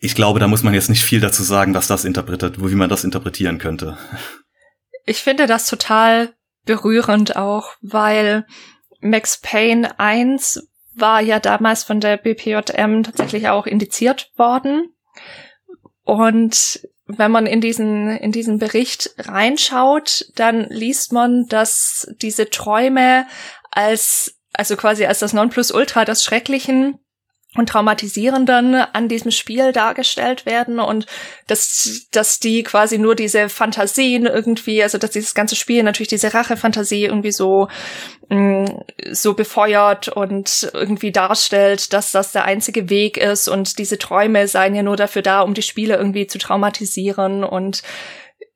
ich 0.00 0.16
glaube, 0.16 0.40
da 0.40 0.48
muss 0.48 0.64
man 0.64 0.74
jetzt 0.74 0.90
nicht 0.90 1.04
viel 1.04 1.20
dazu 1.20 1.44
sagen, 1.44 1.74
was 1.74 1.86
das 1.86 2.04
interpretiert, 2.04 2.56
wie 2.58 2.74
man 2.74 2.90
das 2.90 3.04
interpretieren 3.04 3.58
könnte. 3.58 3.96
Ich 5.06 5.18
finde 5.18 5.46
das 5.46 5.68
total 5.68 6.34
berührend 6.64 7.36
auch, 7.36 7.72
weil 7.80 8.46
Max 9.00 9.38
Payne 9.38 9.98
1 9.98 10.68
war 10.94 11.20
ja 11.20 11.40
damals 11.40 11.84
von 11.84 12.00
der 12.00 12.16
BPJM 12.16 13.02
tatsächlich 13.02 13.48
auch 13.48 13.66
indiziert 13.66 14.30
worden. 14.36 14.94
Und 16.04 16.88
wenn 17.06 17.30
man 17.30 17.46
in 17.46 17.60
diesen, 17.60 18.08
in 18.08 18.32
diesen 18.32 18.58
Bericht 18.58 19.14
reinschaut, 19.18 20.26
dann 20.34 20.66
liest 20.68 21.12
man, 21.12 21.46
dass 21.46 22.08
diese 22.20 22.50
Träume 22.50 23.26
als, 23.70 24.38
also 24.52 24.76
quasi 24.76 25.06
als 25.06 25.18
das 25.18 25.32
Nonplusultra 25.32 26.04
des 26.04 26.24
Schrecklichen 26.24 26.98
und 27.54 27.68
traumatisierenden 27.68 28.74
an 28.74 29.08
diesem 29.08 29.30
Spiel 29.30 29.72
dargestellt 29.72 30.46
werden 30.46 30.80
und 30.80 31.04
dass, 31.46 32.06
dass 32.10 32.40
die 32.40 32.62
quasi 32.62 32.96
nur 32.96 33.14
diese 33.14 33.50
Fantasien 33.50 34.24
irgendwie, 34.24 34.82
also 34.82 34.96
dass 34.96 35.10
dieses 35.10 35.34
ganze 35.34 35.54
Spiel 35.54 35.82
natürlich 35.82 36.08
diese 36.08 36.32
Rache-Fantasie 36.32 37.04
irgendwie 37.04 37.32
so, 37.32 37.68
mh, 38.30 38.38
mm, 38.38 38.84
so 39.10 39.34
befeuert 39.34 40.08
und 40.08 40.70
irgendwie 40.72 41.12
darstellt, 41.12 41.92
dass 41.92 42.10
das 42.10 42.32
der 42.32 42.46
einzige 42.46 42.88
Weg 42.88 43.18
ist 43.18 43.48
und 43.48 43.78
diese 43.78 43.98
Träume 43.98 44.48
seien 44.48 44.74
ja 44.74 44.82
nur 44.82 44.96
dafür 44.96 45.20
da, 45.20 45.42
um 45.42 45.52
die 45.52 45.62
Spiele 45.62 45.96
irgendwie 45.96 46.26
zu 46.26 46.38
traumatisieren 46.38 47.44
und 47.44 47.82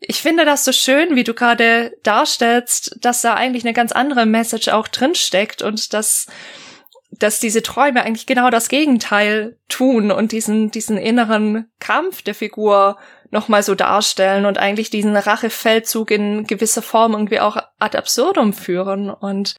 ich 0.01 0.21
finde 0.21 0.45
das 0.45 0.65
so 0.65 0.73
schön, 0.73 1.17
wie 1.17 1.25
du 1.25 1.35
gerade 1.35 1.97
darstellst, 2.03 2.97
dass 3.01 3.23
da 3.23 3.35
eigentlich 3.35 3.65
eine 3.65 3.73
ganz 3.73 3.93
andere 3.93 4.27
Message 4.27 4.69
auch 4.69 4.89
drinsteckt 4.89 5.63
und 5.63 5.95
dass 5.95 6.27
dass 7.11 7.41
diese 7.41 7.63
Träume 7.63 8.03
eigentlich 8.03 8.27
genau 8.27 8.51
das 8.51 8.69
Gegenteil 8.69 9.59
tun 9.69 10.11
und 10.11 10.33
diesen, 10.33 10.71
diesen 10.71 10.99
inneren 10.99 11.71
Kampf 11.79 12.23
der 12.23 12.35
Figur 12.35 12.99
nochmal 13.31 13.63
so 13.63 13.75
darstellen 13.75 14.47
und 14.47 14.59
eigentlich 14.59 14.91
diesen 14.91 15.17
Rachefeldzug 15.17 16.11
in 16.11 16.47
gewisser 16.47 16.83
Form 16.83 17.13
irgendwie 17.13 17.41
auch 17.41 17.57
ad 17.79 17.97
absurdum 17.97 18.53
führen. 18.53 19.11
Und 19.11 19.57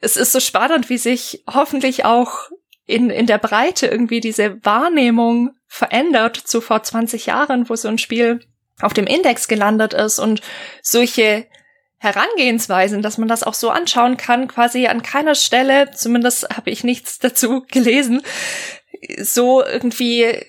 es 0.00 0.16
ist 0.16 0.32
so 0.32 0.40
spannend, 0.40 0.88
wie 0.88 0.98
sich 0.98 1.44
hoffentlich 1.52 2.04
auch 2.04 2.50
in, 2.86 3.10
in 3.10 3.26
der 3.26 3.38
Breite 3.38 3.86
irgendwie 3.86 4.20
diese 4.20 4.64
Wahrnehmung 4.64 5.50
verändert 5.66 6.36
zu 6.36 6.60
vor 6.60 6.82
20 6.82 7.26
Jahren, 7.26 7.68
wo 7.68 7.76
so 7.76 7.88
ein 7.88 7.98
Spiel 7.98 8.40
auf 8.80 8.92
dem 8.92 9.06
Index 9.06 9.48
gelandet 9.48 9.94
ist 9.94 10.18
und 10.18 10.40
solche 10.82 11.46
Herangehensweisen, 11.98 13.02
dass 13.02 13.18
man 13.18 13.28
das 13.28 13.42
auch 13.42 13.54
so 13.54 13.70
anschauen 13.70 14.16
kann, 14.16 14.48
quasi 14.48 14.86
an 14.86 15.02
keiner 15.02 15.34
Stelle, 15.34 15.90
zumindest 15.92 16.56
habe 16.56 16.70
ich 16.70 16.84
nichts 16.84 17.18
dazu 17.20 17.64
gelesen, 17.70 18.22
so 19.18 19.64
irgendwie 19.64 20.44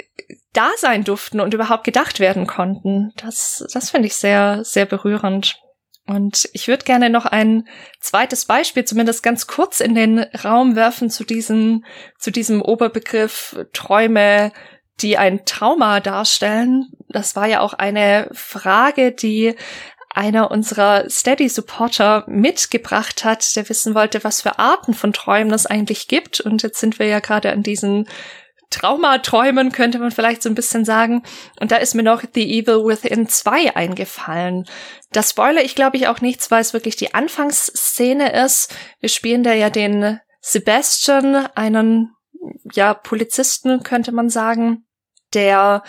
da 0.54 0.70
sein 0.78 1.04
durften 1.04 1.40
und 1.40 1.54
überhaupt 1.54 1.84
gedacht 1.84 2.20
werden 2.20 2.48
konnten. 2.48 3.14
Das, 3.18 3.66
das 3.72 3.92
finde 3.92 4.08
ich 4.08 4.16
sehr, 4.16 4.64
sehr 4.64 4.86
berührend. 4.86 5.60
Und 6.08 6.50
ich 6.54 6.68
würde 6.70 6.86
gerne 6.86 7.10
noch 7.10 7.26
ein 7.26 7.68
zweites 8.00 8.46
Beispiel, 8.46 8.86
zumindest 8.86 9.24
ganz 9.24 9.46
kurz 9.46 9.82
in 9.82 9.94
den 9.94 10.20
Raum 10.20 10.76
werfen 10.76 11.10
zu 11.10 11.26
diesem, 11.26 11.84
zu 12.18 12.32
diesem 12.32 12.62
Oberbegriff 12.62 13.58
Träume, 13.74 14.54
die 15.02 15.18
ein 15.18 15.46
Trauma 15.46 16.00
darstellen. 16.00 16.88
Das 17.10 17.36
war 17.36 17.48
ja 17.48 17.60
auch 17.60 17.74
eine 17.74 18.30
Frage, 18.32 19.12
die 19.12 19.56
einer 20.18 20.50
unserer 20.52 21.10
Steady-Supporter 21.10 22.26
mitgebracht 22.28 23.24
hat, 23.24 23.56
der 23.56 23.70
wissen 23.70 23.94
wollte, 23.94 24.24
was 24.24 24.42
für 24.42 24.58
Arten 24.58 24.94
von 24.94 25.14
Träumen 25.14 25.54
es 25.54 25.68
eigentlich 25.68 26.08
gibt. 26.08 26.42
Und 26.42 26.64
jetzt 26.64 26.80
sind 26.80 26.98
wir 26.98 27.06
ja 27.06 27.20
gerade 27.20 27.52
an 27.52 27.62
diesen 27.62 28.08
Traumaträumen, 28.70 29.72
könnte 29.72 30.00
man 30.00 30.12
vielleicht 30.12 30.42
so 30.42 30.50
ein 30.50 30.56
bisschen 30.56 30.84
sagen. 30.84 31.24
Und 31.60 31.72
da 31.72 31.78
ist 31.78 31.94
mir 31.94 32.04
noch 32.04 32.24
The 32.34 32.60
Evil 32.60 32.84
Within 32.84 33.30
2 33.30 33.76
eingefallen. 33.76 34.66
Das 35.12 35.30
spoilere 35.30 35.64
ich, 35.64 35.76
glaube 35.76 35.98
ich, 35.98 36.08
auch 36.08 36.20
nichts, 36.20 36.52
weil 36.52 36.62
es 36.62 36.74
wirklich 36.74 36.96
die 36.96 37.14
Anfangsszene 37.14 38.44
ist. 38.44 38.76
Wir 39.00 39.10
spielen 39.10 39.44
da 39.44 39.54
ja 39.54 39.70
den 39.70 40.20
Sebastian, 40.42 41.48
einen, 41.56 42.14
ja, 42.74 42.94
Polizisten, 42.94 43.84
könnte 43.84 44.12
man 44.12 44.30
sagen, 44.30 44.86
der 45.34 45.84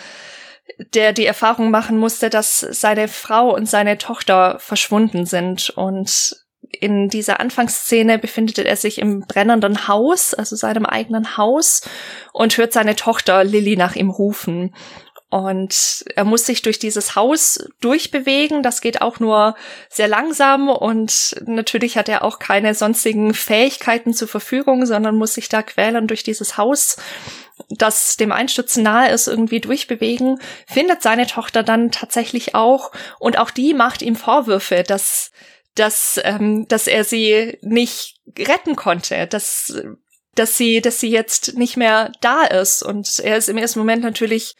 der 0.77 1.13
die 1.13 1.25
Erfahrung 1.25 1.71
machen 1.71 1.97
musste, 1.97 2.29
dass 2.29 2.59
seine 2.59 3.07
Frau 3.07 3.53
und 3.53 3.67
seine 3.67 3.97
Tochter 3.97 4.57
verschwunden 4.59 5.25
sind. 5.25 5.69
Und 5.71 6.35
in 6.71 7.09
dieser 7.09 7.39
Anfangsszene 7.39 8.19
befindet 8.19 8.59
er 8.59 8.75
sich 8.75 8.99
im 8.99 9.21
brennenden 9.21 9.87
Haus, 9.87 10.33
also 10.33 10.55
seinem 10.55 10.85
eigenen 10.85 11.37
Haus, 11.37 11.81
und 12.31 12.57
hört 12.57 12.73
seine 12.73 12.95
Tochter 12.95 13.43
Lilly 13.43 13.75
nach 13.75 13.95
ihm 13.95 14.09
rufen. 14.09 14.75
Und 15.31 16.05
er 16.15 16.23
muss 16.23 16.47
sich 16.47 16.63
durch 16.63 16.79
dieses 16.79 17.15
Haus 17.15 17.63
durchbewegen. 17.81 18.63
Das 18.63 18.81
geht 18.81 19.03
auch 19.03 19.19
nur 19.19 19.55
sehr 19.87 20.07
langsam 20.07 20.69
und 20.69 21.35
natürlich 21.45 21.97
hat 21.97 22.09
er 22.09 22.23
auch 22.23 22.39
keine 22.39 22.73
sonstigen 22.73 23.35
Fähigkeiten 23.35 24.15
zur 24.15 24.27
Verfügung, 24.27 24.87
sondern 24.87 25.15
muss 25.15 25.35
sich 25.35 25.47
da 25.47 25.61
quälen 25.61 26.07
durch 26.07 26.23
dieses 26.23 26.57
Haus, 26.57 26.97
das 27.69 28.17
dem 28.17 28.31
Einstürzen 28.31 28.81
nahe 28.81 29.11
ist, 29.11 29.27
irgendwie 29.27 29.59
durchbewegen. 29.59 30.41
Findet 30.65 31.03
seine 31.03 31.27
Tochter 31.27 31.61
dann 31.61 31.91
tatsächlich 31.91 32.55
auch 32.55 32.91
und 33.19 33.37
auch 33.37 33.51
die 33.51 33.75
macht 33.75 34.01
ihm 34.01 34.15
Vorwürfe, 34.15 34.81
dass 34.81 35.29
dass 35.75 36.19
ähm, 36.23 36.67
dass 36.67 36.87
er 36.87 37.03
sie 37.03 37.59
nicht 37.61 38.15
retten 38.37 38.75
konnte, 38.75 39.27
dass 39.27 39.79
dass 40.33 40.57
sie 40.57 40.81
dass 40.81 40.99
sie 40.99 41.11
jetzt 41.11 41.55
nicht 41.55 41.77
mehr 41.77 42.11
da 42.21 42.45
ist 42.45 42.81
und 42.81 43.19
er 43.19 43.37
ist 43.37 43.47
im 43.47 43.57
ersten 43.57 43.77
Moment 43.77 44.01
natürlich 44.03 44.55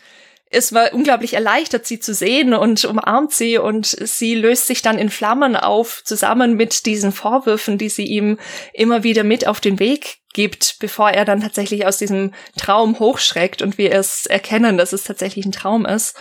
es 0.51 0.73
war 0.73 0.93
unglaublich 0.93 1.33
erleichtert, 1.33 1.85
sie 1.85 1.99
zu 1.99 2.13
sehen 2.13 2.55
und 2.55 2.83
umarmt 2.83 3.31
sie 3.31 3.59
und 3.59 3.85
sie 3.85 4.33
löst 4.33 4.65
sich 4.65 4.81
dann 4.81 4.97
in 4.97 5.11
Flammen 5.11 5.55
auf, 5.55 6.01
zusammen 6.03 6.55
mit 6.55 6.87
diesen 6.87 7.11
Vorwürfen, 7.11 7.77
die 7.77 7.89
sie 7.89 8.05
ihm 8.05 8.39
immer 8.73 9.03
wieder 9.03 9.23
mit 9.23 9.45
auf 9.45 9.59
den 9.59 9.79
Weg 9.79 10.17
gibt, 10.33 10.77
bevor 10.79 11.11
er 11.11 11.23
dann 11.25 11.41
tatsächlich 11.41 11.85
aus 11.85 11.97
diesem 11.97 12.33
Traum 12.57 12.97
hochschreckt 12.97 13.61
und 13.61 13.77
wir 13.77 13.91
es 13.93 14.25
erkennen, 14.25 14.77
dass 14.77 14.91
es 14.91 15.03
tatsächlich 15.03 15.45
ein 15.45 15.51
Traum 15.51 15.85
ist. 15.85 16.15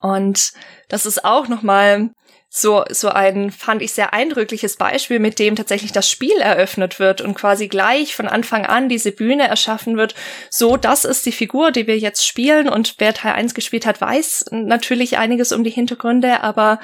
Und 0.00 0.52
das 0.88 1.06
ist 1.06 1.24
auch 1.24 1.46
nochmal 1.46 2.10
so, 2.56 2.84
so 2.88 3.08
ein, 3.08 3.50
fand 3.50 3.82
ich 3.82 3.92
sehr 3.92 4.14
eindrückliches 4.14 4.76
Beispiel, 4.76 5.18
mit 5.18 5.40
dem 5.40 5.56
tatsächlich 5.56 5.90
das 5.90 6.08
Spiel 6.08 6.36
eröffnet 6.38 7.00
wird 7.00 7.20
und 7.20 7.34
quasi 7.34 7.66
gleich 7.66 8.14
von 8.14 8.28
Anfang 8.28 8.64
an 8.64 8.88
diese 8.88 9.10
Bühne 9.10 9.48
erschaffen 9.48 9.96
wird. 9.96 10.14
So, 10.50 10.76
das 10.76 11.04
ist 11.04 11.26
die 11.26 11.32
Figur, 11.32 11.72
die 11.72 11.88
wir 11.88 11.98
jetzt 11.98 12.24
spielen 12.24 12.68
und 12.68 12.94
wer 12.98 13.12
Teil 13.12 13.32
1 13.32 13.54
gespielt 13.54 13.86
hat, 13.86 14.00
weiß 14.00 14.44
natürlich 14.52 15.18
einiges 15.18 15.50
um 15.50 15.64
die 15.64 15.70
Hintergründe, 15.70 16.44
aber 16.44 16.78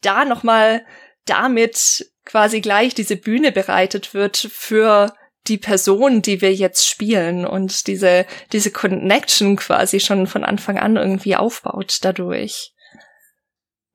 da 0.00 0.24
nochmal 0.24 0.86
damit 1.26 2.10
quasi 2.24 2.62
gleich 2.62 2.94
diese 2.94 3.16
Bühne 3.16 3.52
bereitet 3.52 4.14
wird 4.14 4.48
für 4.50 5.12
die 5.48 5.58
Person, 5.58 6.22
die 6.22 6.40
wir 6.40 6.54
jetzt 6.54 6.88
spielen 6.88 7.44
und 7.44 7.88
diese, 7.88 8.24
diese 8.54 8.70
Connection 8.70 9.56
quasi 9.56 10.00
schon 10.00 10.26
von 10.26 10.44
Anfang 10.44 10.78
an 10.78 10.96
irgendwie 10.96 11.36
aufbaut 11.36 11.98
dadurch. 12.00 12.72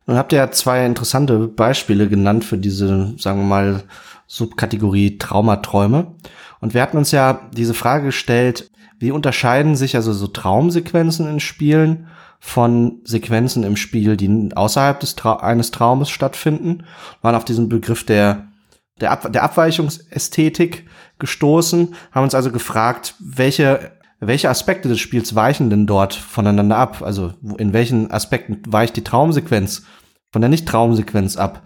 Nun 0.07 0.17
habt 0.17 0.31
ihr 0.31 0.39
ja 0.39 0.51
zwei 0.51 0.85
interessante 0.85 1.47
Beispiele 1.47 2.07
genannt 2.07 2.45
für 2.45 2.57
diese, 2.57 3.13
sagen 3.17 3.39
wir 3.39 3.47
mal, 3.47 3.83
Subkategorie 4.27 5.17
Traumaträume. 5.17 6.15
Und 6.59 6.73
wir 6.73 6.81
hatten 6.81 6.97
uns 6.97 7.11
ja 7.11 7.47
diese 7.53 7.73
Frage 7.73 8.05
gestellt, 8.05 8.69
wie 8.99 9.11
unterscheiden 9.11 9.75
sich 9.75 9.95
also 9.95 10.13
so 10.13 10.27
Traumsequenzen 10.27 11.27
in 11.27 11.39
Spielen 11.39 12.07
von 12.39 13.01
Sequenzen 13.03 13.63
im 13.63 13.75
Spiel, 13.75 14.17
die 14.17 14.49
außerhalb 14.55 14.99
des 14.99 15.15
Tra 15.15 15.37
eines 15.37 15.71
Traumes 15.71 16.09
stattfinden? 16.09 16.77
Wir 16.77 17.23
waren 17.23 17.35
auf 17.35 17.45
diesen 17.45 17.69
Begriff 17.69 18.05
der, 18.05 18.47
der, 19.01 19.11
Ab 19.11 19.31
der 19.31 19.43
Abweichungsästhetik 19.43 20.87
gestoßen, 21.19 21.95
haben 22.11 22.23
uns 22.23 22.35
also 22.35 22.51
gefragt, 22.51 23.15
welche, 23.19 23.91
welche 24.19 24.49
Aspekte 24.49 24.87
des 24.87 24.99
Spiels 24.99 25.35
weichen 25.35 25.69
denn 25.69 25.87
dort 25.87 26.13
voneinander 26.13 26.77
ab? 26.77 27.01
Also 27.01 27.33
in 27.57 27.73
welchen 27.73 28.11
Aspekten 28.11 28.61
weicht 28.67 28.95
die 28.95 29.03
Traumsequenz 29.03 29.83
von 30.31 30.41
der 30.41 30.49
Nicht-Traumsequenz 30.49 31.37
ab? 31.37 31.63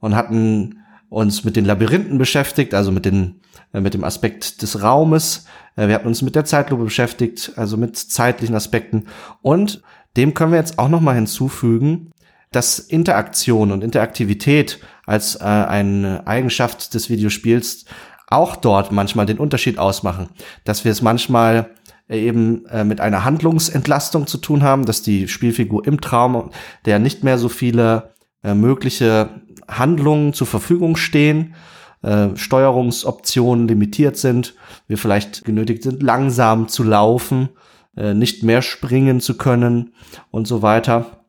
Und 0.00 0.16
hatten 0.16 0.80
uns 1.08 1.44
mit 1.44 1.54
den 1.54 1.64
Labyrinthen 1.64 2.18
beschäftigt, 2.18 2.74
also 2.74 2.90
mit 2.90 3.04
den 3.04 3.42
äh, 3.72 3.80
mit 3.80 3.94
dem 3.94 4.04
Aspekt 4.04 4.62
des 4.62 4.82
Raumes. 4.82 5.46
Äh, 5.76 5.88
wir 5.88 5.94
hatten 5.94 6.08
uns 6.08 6.22
mit 6.22 6.34
der 6.34 6.44
Zeitlupe 6.44 6.84
beschäftigt, 6.84 7.52
also 7.56 7.76
mit 7.76 7.96
zeitlichen 7.96 8.54
Aspekten. 8.54 9.06
Und 9.40 9.82
dem 10.16 10.34
können 10.34 10.52
wir 10.52 10.58
jetzt 10.58 10.78
auch 10.78 10.88
noch 10.88 11.00
mal 11.00 11.14
hinzufügen, 11.14 12.10
dass 12.50 12.78
Interaktion 12.78 13.72
und 13.72 13.82
Interaktivität 13.82 14.78
als 15.06 15.36
äh, 15.36 15.44
eine 15.44 16.26
Eigenschaft 16.26 16.94
des 16.94 17.08
Videospiels 17.08 17.86
auch 18.28 18.56
dort 18.56 18.92
manchmal 18.92 19.26
den 19.26 19.38
Unterschied 19.38 19.78
ausmachen, 19.78 20.28
dass 20.64 20.84
wir 20.84 20.92
es 20.92 21.02
manchmal 21.02 21.70
eben 22.08 22.66
äh, 22.66 22.84
mit 22.84 23.00
einer 23.00 23.24
Handlungsentlastung 23.24 24.26
zu 24.26 24.38
tun 24.38 24.62
haben, 24.62 24.84
dass 24.84 25.02
die 25.02 25.28
Spielfigur 25.28 25.86
im 25.86 26.00
Traum, 26.00 26.50
der 26.84 26.98
nicht 26.98 27.24
mehr 27.24 27.38
so 27.38 27.48
viele 27.48 28.12
äh, 28.42 28.54
mögliche 28.54 29.30
Handlungen 29.68 30.32
zur 30.32 30.46
Verfügung 30.46 30.96
stehen, 30.96 31.54
äh, 32.02 32.36
Steuerungsoptionen 32.36 33.68
limitiert 33.68 34.16
sind, 34.16 34.54
wir 34.88 34.98
vielleicht 34.98 35.44
genötigt 35.44 35.84
sind, 35.84 36.02
langsam 36.02 36.68
zu 36.68 36.82
laufen, 36.82 37.50
äh, 37.96 38.14
nicht 38.14 38.42
mehr 38.42 38.62
springen 38.62 39.20
zu 39.20 39.36
können 39.36 39.94
und 40.30 40.46
so 40.46 40.62
weiter. 40.62 41.24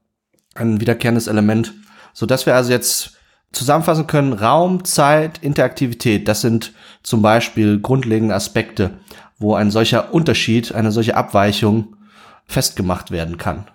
Ein 0.55 0.82
wiederkehrendes 0.82 1.28
Element, 1.28 1.74
so 2.13 2.26
dass 2.26 2.45
wir 2.45 2.55
also 2.55 2.71
jetzt 2.71 3.17
zusammenfassen 3.51 4.07
können, 4.07 4.34
Raum, 4.34 4.84
Zeit, 4.84 5.38
Interaktivität, 5.43 6.28
das 6.28 6.41
sind 6.41 6.74
zum 7.03 7.21
Beispiel 7.21 7.80
grundlegende 7.80 8.34
Aspekte, 8.34 8.97
wo 9.43 9.53
ein 9.53 9.69
solcher 9.69 10.13
Unterschied, 10.13 10.73
eine 10.73 10.91
solche 10.91 11.15
Abweichung 11.15 11.97
festgemacht 12.45 13.11
werden 13.11 13.37
kann. 13.37 13.67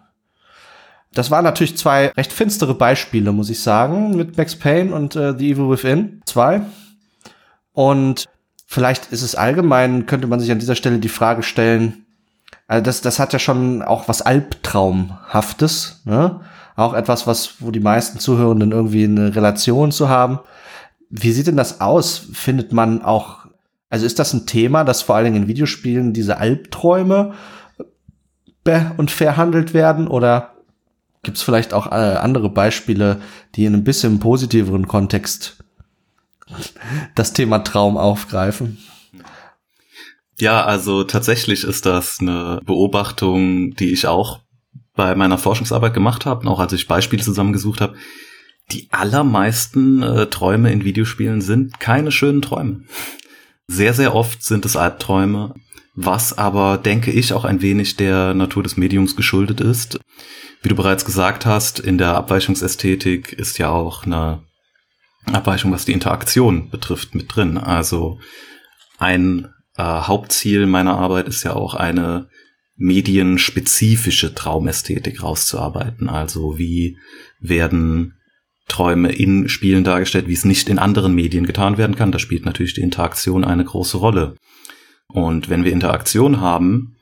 Das 1.13 1.31
waren 1.31 1.45
natürlich 1.45 1.77
zwei 1.77 2.09
recht 2.09 2.33
finstere 2.33 2.75
Beispiele, 2.75 3.33
muss 3.33 3.51
ich 3.51 3.61
sagen, 3.63 4.17
mit 4.17 4.37
Max 4.37 4.57
Payne 4.57 4.95
und 4.95 5.15
äh, 5.15 5.37
The 5.37 5.53
Evil 5.53 5.71
Within 5.71 6.23
2. 6.27 6.63
Und 7.73 8.27
vielleicht 8.67 9.13
ist 9.13 9.23
es 9.23 9.35
allgemein, 9.35 10.07
könnte 10.07 10.27
man 10.27 10.41
sich 10.41 10.51
an 10.51 10.59
dieser 10.59 10.75
Stelle 10.75 10.99
die 10.99 11.09
Frage 11.09 11.43
stellen, 11.43 12.07
also 12.67 12.85
das, 12.85 13.01
das 13.01 13.19
hat 13.19 13.33
ja 13.33 13.39
schon 13.39 13.83
auch 13.83 14.09
was 14.09 14.23
Albtraumhaftes, 14.23 16.03
ne? 16.05 16.41
Auch 16.77 16.95
etwas, 16.95 17.27
was, 17.27 17.55
wo 17.61 17.73
die 17.73 17.81
meisten 17.81 18.21
Zuhörenden 18.21 18.71
irgendwie 18.71 19.05
eine 19.05 19.35
Relation 19.35 19.91
zu 19.91 20.09
haben. 20.09 20.39
Wie 21.11 21.33
sieht 21.33 21.49
denn 21.49 21.57
das 21.57 21.81
aus? 21.81 22.29
Findet 22.33 22.73
man 22.73 23.03
auch, 23.03 23.48
also 23.91 24.05
ist 24.05 24.19
das 24.19 24.33
ein 24.33 24.47
Thema, 24.47 24.85
dass 24.85 25.03
vor 25.03 25.17
allen 25.17 25.27
Dingen 25.27 25.43
in 25.45 25.49
Videospielen 25.49 26.13
diese 26.13 26.39
Albträume 26.39 27.35
be- 28.65 28.93
und 28.97 29.11
verhandelt 29.11 29.73
werden? 29.73 30.09
Oder 30.09 30.55
gibt 31.23 31.39
es 31.39 31.43
vielleicht 31.43 31.73
auch 31.73 31.87
äh, 31.87 32.17
andere 32.17 32.51
Beispiele, 32.51 33.21
die 33.55 33.65
in 33.65 33.75
ein 33.75 33.85
bisschen 33.85 34.19
positiveren 34.19 34.87
Kontext 34.87 35.65
das 37.15 37.33
Thema 37.33 37.61
Traum 37.61 37.97
aufgreifen? 37.97 38.79
Ja, 40.39 40.65
also 40.65 41.03
tatsächlich 41.03 41.65
ist 41.65 41.85
das 41.85 42.19
eine 42.21 42.61
Beobachtung, 42.65 43.75
die 43.75 43.93
ich 43.93 44.07
auch 44.07 44.41
bei 44.95 45.15
meiner 45.15 45.39
Forschungsarbeit 45.39 45.95
gemacht 45.95 46.27
habe, 46.27 46.49
auch 46.49 46.61
als 46.61 46.73
ich 46.73 46.87
Beispiele 46.87 47.23
zusammengesucht 47.23 47.81
habe, 47.81 47.97
die 48.71 48.89
allermeisten 48.91 50.03
äh, 50.03 50.27
Träume 50.27 50.71
in 50.71 50.85
Videospielen 50.85 51.41
sind 51.41 51.81
keine 51.81 52.13
schönen 52.13 52.43
Träume. 52.43 52.83
Sehr, 53.69 53.95
sehr 53.95 54.15
oft 54.15 54.43
sind 54.43 54.65
es 54.65 54.77
Albträume, 54.77 55.55
was 55.95 56.37
aber, 56.37 56.79
denke 56.79 57.11
ich, 57.11 57.33
auch 57.33 57.45
ein 57.45 57.61
wenig 57.61 57.97
der 57.97 58.35
Natur 58.35 58.63
des 58.63 58.77
Mediums 58.77 59.15
geschuldet 59.15 59.61
ist. 59.61 60.01
Wie 60.63 60.69
du 60.69 60.75
bereits 60.75 61.05
gesagt 61.05 61.47
hast, 61.47 61.79
in 61.79 61.99
der 61.99 62.15
Abweichungsästhetik 62.15 63.33
ist 63.33 63.59
ja 63.59 63.71
auch 63.71 64.05
eine 64.05 64.43
Abweichung, 65.27 65.71
was 65.71 65.85
die 65.85 65.93
Interaktion 65.93 66.71
betrifft, 66.71 67.15
mit 67.15 67.35
drin. 67.35 67.59
Also 67.59 68.19
ein 68.99 69.49
äh, 69.77 69.83
Hauptziel 69.83 70.67
meiner 70.67 70.97
Arbeit 70.97 71.29
ist 71.29 71.45
ja 71.45 71.55
auch 71.55 71.75
eine 71.75 72.29
medienspezifische 72.77 74.35
Traumästhetik 74.35 75.23
rauszuarbeiten. 75.23 76.09
Also 76.09 76.59
wie 76.59 76.99
werden 77.41 78.18
Träume 78.69 79.11
in 79.11 79.49
Spielen 79.49 79.83
dargestellt, 79.83 80.29
wie 80.29 80.35
es 80.35 80.45
nicht 80.45 80.69
in 80.69 80.79
anderen 80.79 81.15
Medien 81.15 81.47
getan 81.47 81.79
werden 81.79 81.97
kann. 81.97 82.13
Da 82.13 82.19
spielt 82.19 82.45
natürlich 82.45 82.75
die 82.75 82.83
Interaktion 82.83 83.45
eine 83.45 83.65
große 83.65 83.97
Rolle. 83.97 84.37
Und 85.09 85.49
wenn 85.49 85.65
wir 85.65 85.73
Interaktion 85.73 86.41
haben, 86.41 86.97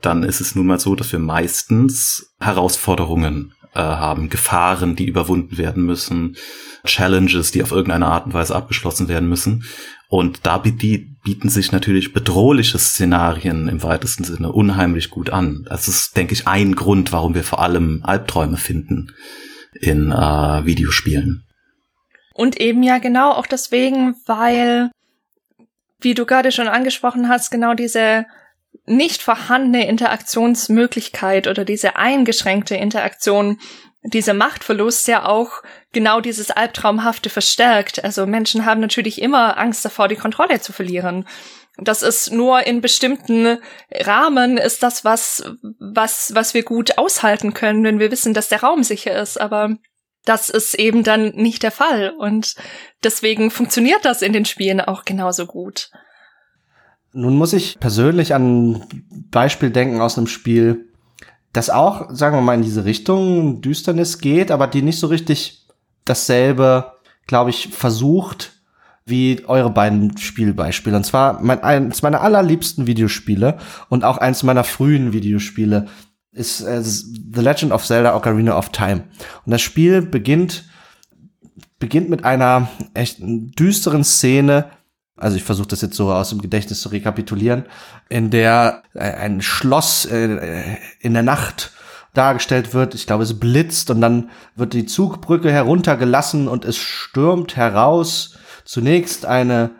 dann 0.00 0.22
ist 0.22 0.40
es 0.40 0.54
nun 0.54 0.66
mal 0.66 0.78
so, 0.78 0.94
dass 0.94 1.10
wir 1.10 1.18
meistens 1.18 2.34
Herausforderungen 2.38 3.52
äh, 3.74 3.80
haben, 3.80 4.28
Gefahren, 4.28 4.94
die 4.94 5.06
überwunden 5.06 5.58
werden 5.58 5.84
müssen, 5.84 6.36
Challenges, 6.86 7.50
die 7.50 7.62
auf 7.62 7.72
irgendeine 7.72 8.06
Art 8.06 8.26
und 8.26 8.32
Weise 8.32 8.54
abgeschlossen 8.54 9.08
werden 9.08 9.28
müssen. 9.28 9.64
Und 10.08 10.46
da 10.46 10.58
bieten 10.58 11.48
sich 11.48 11.72
natürlich 11.72 12.12
bedrohliche 12.12 12.78
Szenarien 12.78 13.68
im 13.68 13.82
weitesten 13.82 14.24
Sinne 14.24 14.52
unheimlich 14.52 15.10
gut 15.10 15.30
an. 15.30 15.66
Das 15.68 15.88
ist, 15.88 16.16
denke 16.16 16.32
ich, 16.32 16.46
ein 16.46 16.76
Grund, 16.76 17.12
warum 17.12 17.34
wir 17.34 17.44
vor 17.44 17.60
allem 17.60 18.00
Albträume 18.04 18.56
finden 18.56 19.12
in 19.72 20.10
äh, 20.10 20.64
Videospielen. 20.64 21.44
Und 22.34 22.60
eben 22.60 22.82
ja 22.82 22.98
genau 22.98 23.32
auch 23.32 23.46
deswegen, 23.46 24.14
weil, 24.26 24.90
wie 26.00 26.14
du 26.14 26.24
gerade 26.24 26.52
schon 26.52 26.68
angesprochen 26.68 27.28
hast, 27.28 27.50
genau 27.50 27.74
diese 27.74 28.26
nicht 28.86 29.22
vorhandene 29.22 29.88
Interaktionsmöglichkeit 29.88 31.46
oder 31.46 31.64
diese 31.64 31.96
eingeschränkte 31.96 32.76
Interaktion 32.76 33.58
dieser 34.02 34.34
Machtverlust 34.34 35.08
ja 35.08 35.26
auch 35.26 35.62
genau 35.92 36.20
dieses 36.20 36.50
Albtraumhafte 36.50 37.30
verstärkt. 37.30 38.02
Also 38.04 38.26
Menschen 38.26 38.64
haben 38.64 38.80
natürlich 38.80 39.20
immer 39.20 39.58
Angst 39.58 39.84
davor, 39.84 40.08
die 40.08 40.16
Kontrolle 40.16 40.60
zu 40.60 40.72
verlieren. 40.72 41.26
Das 41.80 42.02
ist 42.02 42.32
nur 42.32 42.66
in 42.66 42.80
bestimmten 42.80 43.58
Rahmen 43.92 44.58
ist 44.58 44.82
das 44.82 45.04
was, 45.04 45.44
was, 45.78 46.34
was 46.34 46.52
wir 46.52 46.64
gut 46.64 46.98
aushalten 46.98 47.54
können, 47.54 47.84
wenn 47.84 48.00
wir 48.00 48.10
wissen, 48.10 48.34
dass 48.34 48.48
der 48.48 48.62
Raum 48.62 48.82
sicher 48.82 49.20
ist. 49.20 49.40
Aber 49.40 49.76
das 50.24 50.50
ist 50.50 50.74
eben 50.74 51.04
dann 51.04 51.30
nicht 51.36 51.62
der 51.62 51.70
Fall. 51.70 52.10
Und 52.10 52.56
deswegen 53.04 53.50
funktioniert 53.52 54.04
das 54.04 54.22
in 54.22 54.32
den 54.32 54.44
Spielen 54.44 54.80
auch 54.80 55.04
genauso 55.04 55.46
gut. 55.46 55.90
Nun 57.12 57.36
muss 57.36 57.52
ich 57.52 57.78
persönlich 57.78 58.34
an 58.34 58.84
Beispiel 59.30 59.70
denken 59.70 60.00
aus 60.00 60.18
einem 60.18 60.26
Spiel, 60.26 60.88
das 61.52 61.70
auch, 61.70 62.10
sagen 62.10 62.36
wir 62.36 62.42
mal, 62.42 62.54
in 62.54 62.62
diese 62.62 62.84
Richtung 62.84 63.62
Düsternis 63.62 64.18
geht, 64.18 64.50
aber 64.50 64.66
die 64.66 64.82
nicht 64.82 64.98
so 64.98 65.06
richtig 65.06 65.66
dasselbe, 66.04 66.92
glaube 67.26 67.50
ich, 67.50 67.68
versucht 67.68 68.57
wie 69.08 69.44
eure 69.46 69.70
beiden 69.70 70.16
Spielbeispiele. 70.16 70.96
Und 70.96 71.04
zwar 71.04 71.40
mein, 71.42 71.62
eins 71.62 72.02
meiner 72.02 72.20
allerliebsten 72.20 72.86
Videospiele 72.86 73.58
und 73.88 74.04
auch 74.04 74.18
eins 74.18 74.42
meiner 74.42 74.64
frühen 74.64 75.12
Videospiele 75.12 75.86
ist 76.32 76.60
äh, 76.60 76.82
The 76.82 77.40
Legend 77.40 77.72
of 77.72 77.84
Zelda 77.84 78.14
Ocarina 78.14 78.56
of 78.56 78.70
Time. 78.70 79.04
Und 79.44 79.52
das 79.52 79.62
Spiel 79.62 80.02
beginnt 80.02 80.64
beginnt 81.78 82.10
mit 82.10 82.24
einer 82.24 82.68
echt 82.94 83.18
düsteren 83.20 84.04
Szene, 84.04 84.66
also 85.16 85.36
ich 85.36 85.44
versuche 85.44 85.68
das 85.68 85.80
jetzt 85.80 85.96
so 85.96 86.12
aus 86.12 86.30
dem 86.30 86.40
Gedächtnis 86.40 86.80
zu 86.80 86.88
rekapitulieren, 86.88 87.64
in 88.08 88.30
der 88.30 88.82
äh, 88.94 89.00
ein 89.00 89.42
Schloss 89.42 90.04
äh, 90.06 90.76
in 91.00 91.14
der 91.14 91.22
Nacht 91.22 91.72
dargestellt 92.14 92.74
wird. 92.74 92.94
Ich 92.94 93.06
glaube, 93.06 93.24
es 93.24 93.38
blitzt 93.38 93.90
und 93.90 94.00
dann 94.00 94.30
wird 94.56 94.72
die 94.72 94.86
Zugbrücke 94.86 95.52
heruntergelassen 95.52 96.48
und 96.48 96.64
es 96.64 96.76
stürmt 96.76 97.56
heraus. 97.56 98.37
Zunächst 98.68 99.24
eine 99.24 99.70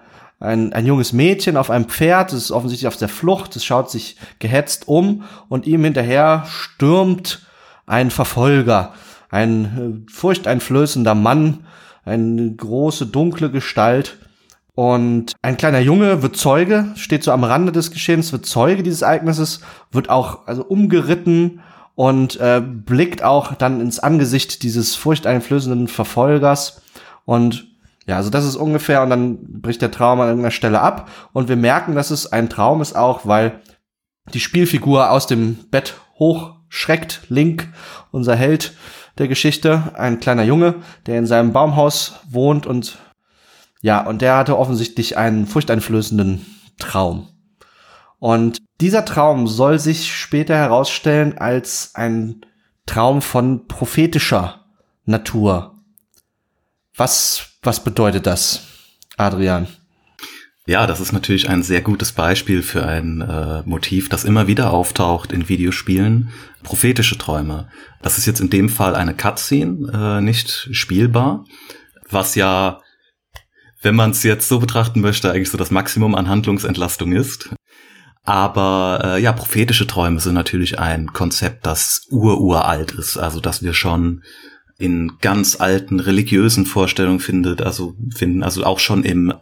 ein, 0.40 0.72
ein 0.72 0.86
junges 0.86 1.12
Mädchen 1.12 1.58
auf 1.58 1.68
einem 1.68 1.84
Pferd, 1.84 2.32
es 2.32 2.44
ist 2.44 2.50
offensichtlich 2.52 2.88
auf 2.88 2.96
der 2.96 3.10
Flucht, 3.10 3.54
es 3.54 3.64
schaut 3.64 3.90
sich 3.90 4.16
gehetzt 4.38 4.88
um 4.88 5.24
und 5.50 5.66
ihm 5.66 5.84
hinterher 5.84 6.44
stürmt 6.48 7.46
ein 7.86 8.10
Verfolger, 8.10 8.94
ein 9.28 10.06
äh, 10.08 10.10
furchteinflößender 10.10 11.14
Mann, 11.14 11.66
eine 12.06 12.50
große 12.54 13.06
dunkle 13.06 13.50
Gestalt 13.50 14.16
Und 14.74 15.34
ein 15.42 15.58
kleiner 15.58 15.80
Junge 15.80 16.22
wird 16.22 16.36
Zeuge, 16.36 16.86
steht 16.94 17.24
so 17.24 17.32
am 17.32 17.44
Rande 17.44 17.72
des 17.72 17.90
Geschehens, 17.90 18.32
wird 18.32 18.46
Zeuge 18.46 18.82
dieses 18.82 19.02
Ereignisses, 19.02 19.60
wird 19.92 20.08
auch 20.08 20.46
also 20.46 20.64
umgeritten 20.64 21.60
und 21.94 22.40
äh, 22.40 22.62
blickt 22.64 23.22
auch 23.22 23.54
dann 23.54 23.82
ins 23.82 23.98
Angesicht 23.98 24.62
dieses 24.62 24.96
furchteinflößenden 24.96 25.88
Verfolgers. 25.88 26.80
Und 27.26 27.67
ja, 28.08 28.16
also 28.16 28.30
das 28.30 28.46
ist 28.46 28.56
ungefähr, 28.56 29.02
und 29.02 29.10
dann 29.10 29.60
bricht 29.60 29.82
der 29.82 29.90
Traum 29.90 30.18
an 30.20 30.28
irgendeiner 30.28 30.50
Stelle 30.50 30.80
ab. 30.80 31.10
Und 31.34 31.50
wir 31.50 31.56
merken, 31.56 31.94
dass 31.94 32.10
es 32.10 32.32
ein 32.32 32.48
Traum 32.48 32.80
ist 32.80 32.96
auch, 32.96 33.26
weil 33.26 33.60
die 34.32 34.40
Spielfigur 34.40 35.10
aus 35.10 35.26
dem 35.26 35.58
Bett 35.70 35.94
hochschreckt. 36.18 37.20
Link, 37.28 37.68
unser 38.10 38.34
Held 38.34 38.74
der 39.18 39.28
Geschichte, 39.28 39.92
ein 39.92 40.20
kleiner 40.20 40.44
Junge, 40.44 40.76
der 41.04 41.18
in 41.18 41.26
seinem 41.26 41.52
Baumhaus 41.52 42.14
wohnt 42.30 42.66
und 42.66 42.96
ja, 43.82 44.00
und 44.00 44.22
der 44.22 44.38
hatte 44.38 44.58
offensichtlich 44.58 45.18
einen 45.18 45.46
furchteinflößenden 45.46 46.46
Traum. 46.78 47.28
Und 48.18 48.58
dieser 48.80 49.04
Traum 49.04 49.46
soll 49.46 49.78
sich 49.78 50.16
später 50.16 50.56
herausstellen 50.56 51.36
als 51.36 51.94
ein 51.94 52.40
Traum 52.86 53.20
von 53.20 53.68
prophetischer 53.68 54.64
Natur. 55.04 55.77
Was, 56.98 57.52
was 57.62 57.82
bedeutet 57.82 58.26
das, 58.26 58.64
Adrian? 59.16 59.68
Ja, 60.66 60.86
das 60.86 61.00
ist 61.00 61.12
natürlich 61.12 61.48
ein 61.48 61.62
sehr 61.62 61.80
gutes 61.80 62.12
Beispiel 62.12 62.62
für 62.62 62.84
ein 62.84 63.22
äh, 63.22 63.62
Motiv, 63.64 64.10
das 64.10 64.24
immer 64.24 64.48
wieder 64.48 64.72
auftaucht 64.72 65.32
in 65.32 65.48
Videospielen. 65.48 66.30
Prophetische 66.62 67.16
Träume. 67.16 67.70
Das 68.02 68.18
ist 68.18 68.26
jetzt 68.26 68.40
in 68.40 68.50
dem 68.50 68.68
Fall 68.68 68.94
eine 68.94 69.14
Cutscene, 69.14 70.18
äh, 70.18 70.20
nicht 70.20 70.68
spielbar, 70.72 71.46
was 72.10 72.34
ja 72.34 72.80
wenn 73.80 73.94
man 73.94 74.10
es 74.10 74.22
jetzt 74.24 74.48
so 74.48 74.58
betrachten 74.58 75.00
möchte, 75.00 75.30
eigentlich 75.30 75.50
so 75.50 75.58
das 75.58 75.70
Maximum 75.70 76.14
an 76.14 76.28
Handlungsentlastung 76.28 77.12
ist. 77.12 77.50
Aber 78.24 79.00
äh, 79.04 79.22
ja, 79.22 79.32
prophetische 79.32 79.86
Träume 79.86 80.20
sind 80.20 80.34
natürlich 80.34 80.78
ein 80.78 81.12
Konzept, 81.12 81.64
das 81.64 82.02
ururalt 82.10 82.92
ist, 82.92 83.16
also 83.16 83.40
dass 83.40 83.62
wir 83.62 83.72
schon 83.72 84.22
in 84.78 85.18
ganz 85.20 85.60
alten 85.60 86.00
religiösen 86.00 86.64
Vorstellungen 86.64 87.20
findet, 87.20 87.62
also 87.62 87.96
finden, 88.14 88.42
also 88.42 88.64
auch 88.64 88.78
schon 88.78 89.04
im 89.04 89.34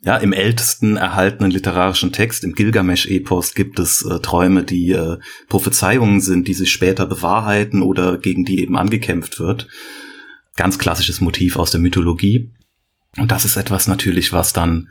ja, 0.00 0.16
im 0.16 0.32
ältesten 0.32 0.96
erhaltenen 0.96 1.50
literarischen 1.50 2.12
Text, 2.12 2.44
im 2.44 2.54
Gilgamesch-Epos, 2.54 3.54
gibt 3.54 3.80
es 3.80 4.04
äh, 4.04 4.20
Träume, 4.20 4.62
die 4.62 4.92
äh, 4.92 5.18
Prophezeiungen 5.48 6.20
sind, 6.20 6.46
die 6.46 6.54
sich 6.54 6.72
später 6.72 7.04
bewahrheiten 7.04 7.82
oder 7.82 8.18
gegen 8.18 8.44
die 8.44 8.60
eben 8.60 8.76
angekämpft 8.76 9.40
wird. 9.40 9.66
Ganz 10.54 10.78
klassisches 10.78 11.20
Motiv 11.20 11.56
aus 11.56 11.72
der 11.72 11.80
Mythologie. 11.80 12.52
Und 13.16 13.32
das 13.32 13.44
ist 13.44 13.56
etwas 13.56 13.88
natürlich, 13.88 14.32
was 14.32 14.52
dann 14.52 14.88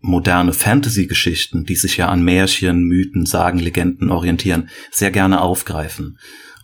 moderne 0.00 0.54
Fantasy-Geschichten, 0.54 1.64
die 1.64 1.76
sich 1.76 1.98
ja 1.98 2.08
an 2.08 2.22
Märchen, 2.22 2.84
Mythen, 2.84 3.26
Sagen, 3.26 3.58
Legenden 3.58 4.10
orientieren, 4.10 4.70
sehr 4.90 5.10
gerne 5.10 5.42
aufgreifen. 5.42 6.18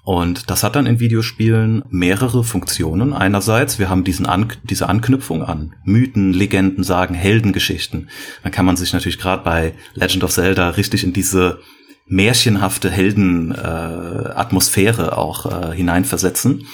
Und 0.04 0.50
das 0.50 0.64
hat 0.64 0.74
dann 0.74 0.86
in 0.86 0.98
Videospielen 0.98 1.84
mehrere 1.88 2.42
Funktionen. 2.42 3.12
Einerseits, 3.12 3.78
wir 3.78 3.88
haben 3.88 4.02
diesen 4.02 4.26
An 4.26 4.52
diese 4.64 4.88
Anknüpfung 4.88 5.44
an 5.44 5.76
Mythen, 5.84 6.32
Legenden, 6.32 6.82
Sagen, 6.82 7.14
Heldengeschichten. 7.14 8.10
Dann 8.42 8.50
kann 8.50 8.66
man 8.66 8.76
sich 8.76 8.92
natürlich 8.92 9.18
gerade 9.18 9.44
bei 9.44 9.74
Legend 9.94 10.24
of 10.24 10.32
Zelda 10.32 10.70
richtig 10.70 11.04
in 11.04 11.12
diese 11.12 11.60
märchenhafte 12.06 12.90
Heldenatmosphäre 12.90 15.06
äh, 15.06 15.10
auch 15.10 15.46
äh, 15.46 15.72
hineinversetzen. 15.76 16.66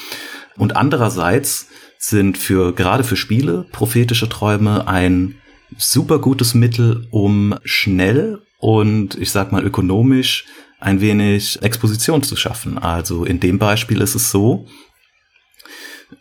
Und 0.57 0.75
andererseits 0.77 1.69
sind 1.99 2.39
für 2.39 2.75
gerade 2.75 3.05
für 3.05 3.17
Spiele 3.17 3.67
prophetische 3.73 4.31
Träume 4.31 4.89
ein 4.89 5.35
super 5.77 6.19
gutes 6.19 6.55
Mittel, 6.55 7.07
um 7.11 7.57
schnell 7.65 8.41
und 8.59 9.17
ich 9.17 9.31
sag 9.31 9.53
mal 9.53 9.63
ökonomisch 9.63 10.47
ein 10.81 11.01
wenig 11.01 11.63
Exposition 11.63 12.23
zu 12.23 12.37
schaffen. 12.37 12.79
Also 12.79 13.25
in 13.25 13.41
dem 13.41 13.59
Beispiel 13.59 14.01
ist 14.01 14.15
es 14.15 14.31
so, 14.31 14.67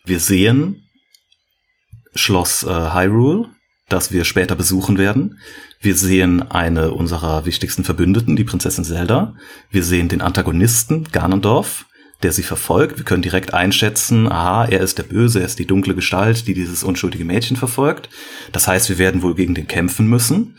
wir 0.04 0.20
sehen 0.20 0.88
Schloss 2.16 2.64
äh, 2.64 2.68
Hyrule, 2.68 3.50
das 3.90 4.12
wir 4.12 4.26
später 4.26 4.56
besuchen 4.56 4.98
werden. 4.98 5.40
Wir 5.80 5.96
sehen 5.96 6.42
eine 6.42 6.92
unserer 6.92 7.46
wichtigsten 7.46 7.84
Verbündeten, 7.84 8.36
die 8.36 8.44
Prinzessin 8.44 8.84
Zelda. 8.84 9.36
Wir 9.70 9.84
sehen 9.84 10.10
den 10.10 10.22
Antagonisten 10.22 11.06
Ganondorf 11.12 11.86
der 12.24 12.32
sie 12.32 12.44
verfolgt. 12.44 12.98
Wir 12.98 13.06
können 13.06 13.22
direkt 13.22 13.54
einschätzen, 13.54 14.32
aha, 14.32 14.66
er 14.66 14.82
ist 14.82 14.98
der 14.98 15.04
Böse, 15.04 15.40
er 15.40 15.46
ist 15.46 15.60
die 15.60 15.68
dunkle 15.68 15.94
Gestalt, 15.94 16.48
die 16.48 16.54
dieses 16.54 16.84
unschuldige 16.84 17.26
Mädchen 17.26 17.58
verfolgt. 17.58 18.10
Das 18.52 18.68
heißt, 18.68 18.90
wir 18.90 18.98
werden 18.98 19.22
wohl 19.22 19.36
gegen 19.36 19.54
den 19.54 19.68
kämpfen 19.68 20.08
müssen. 20.08 20.56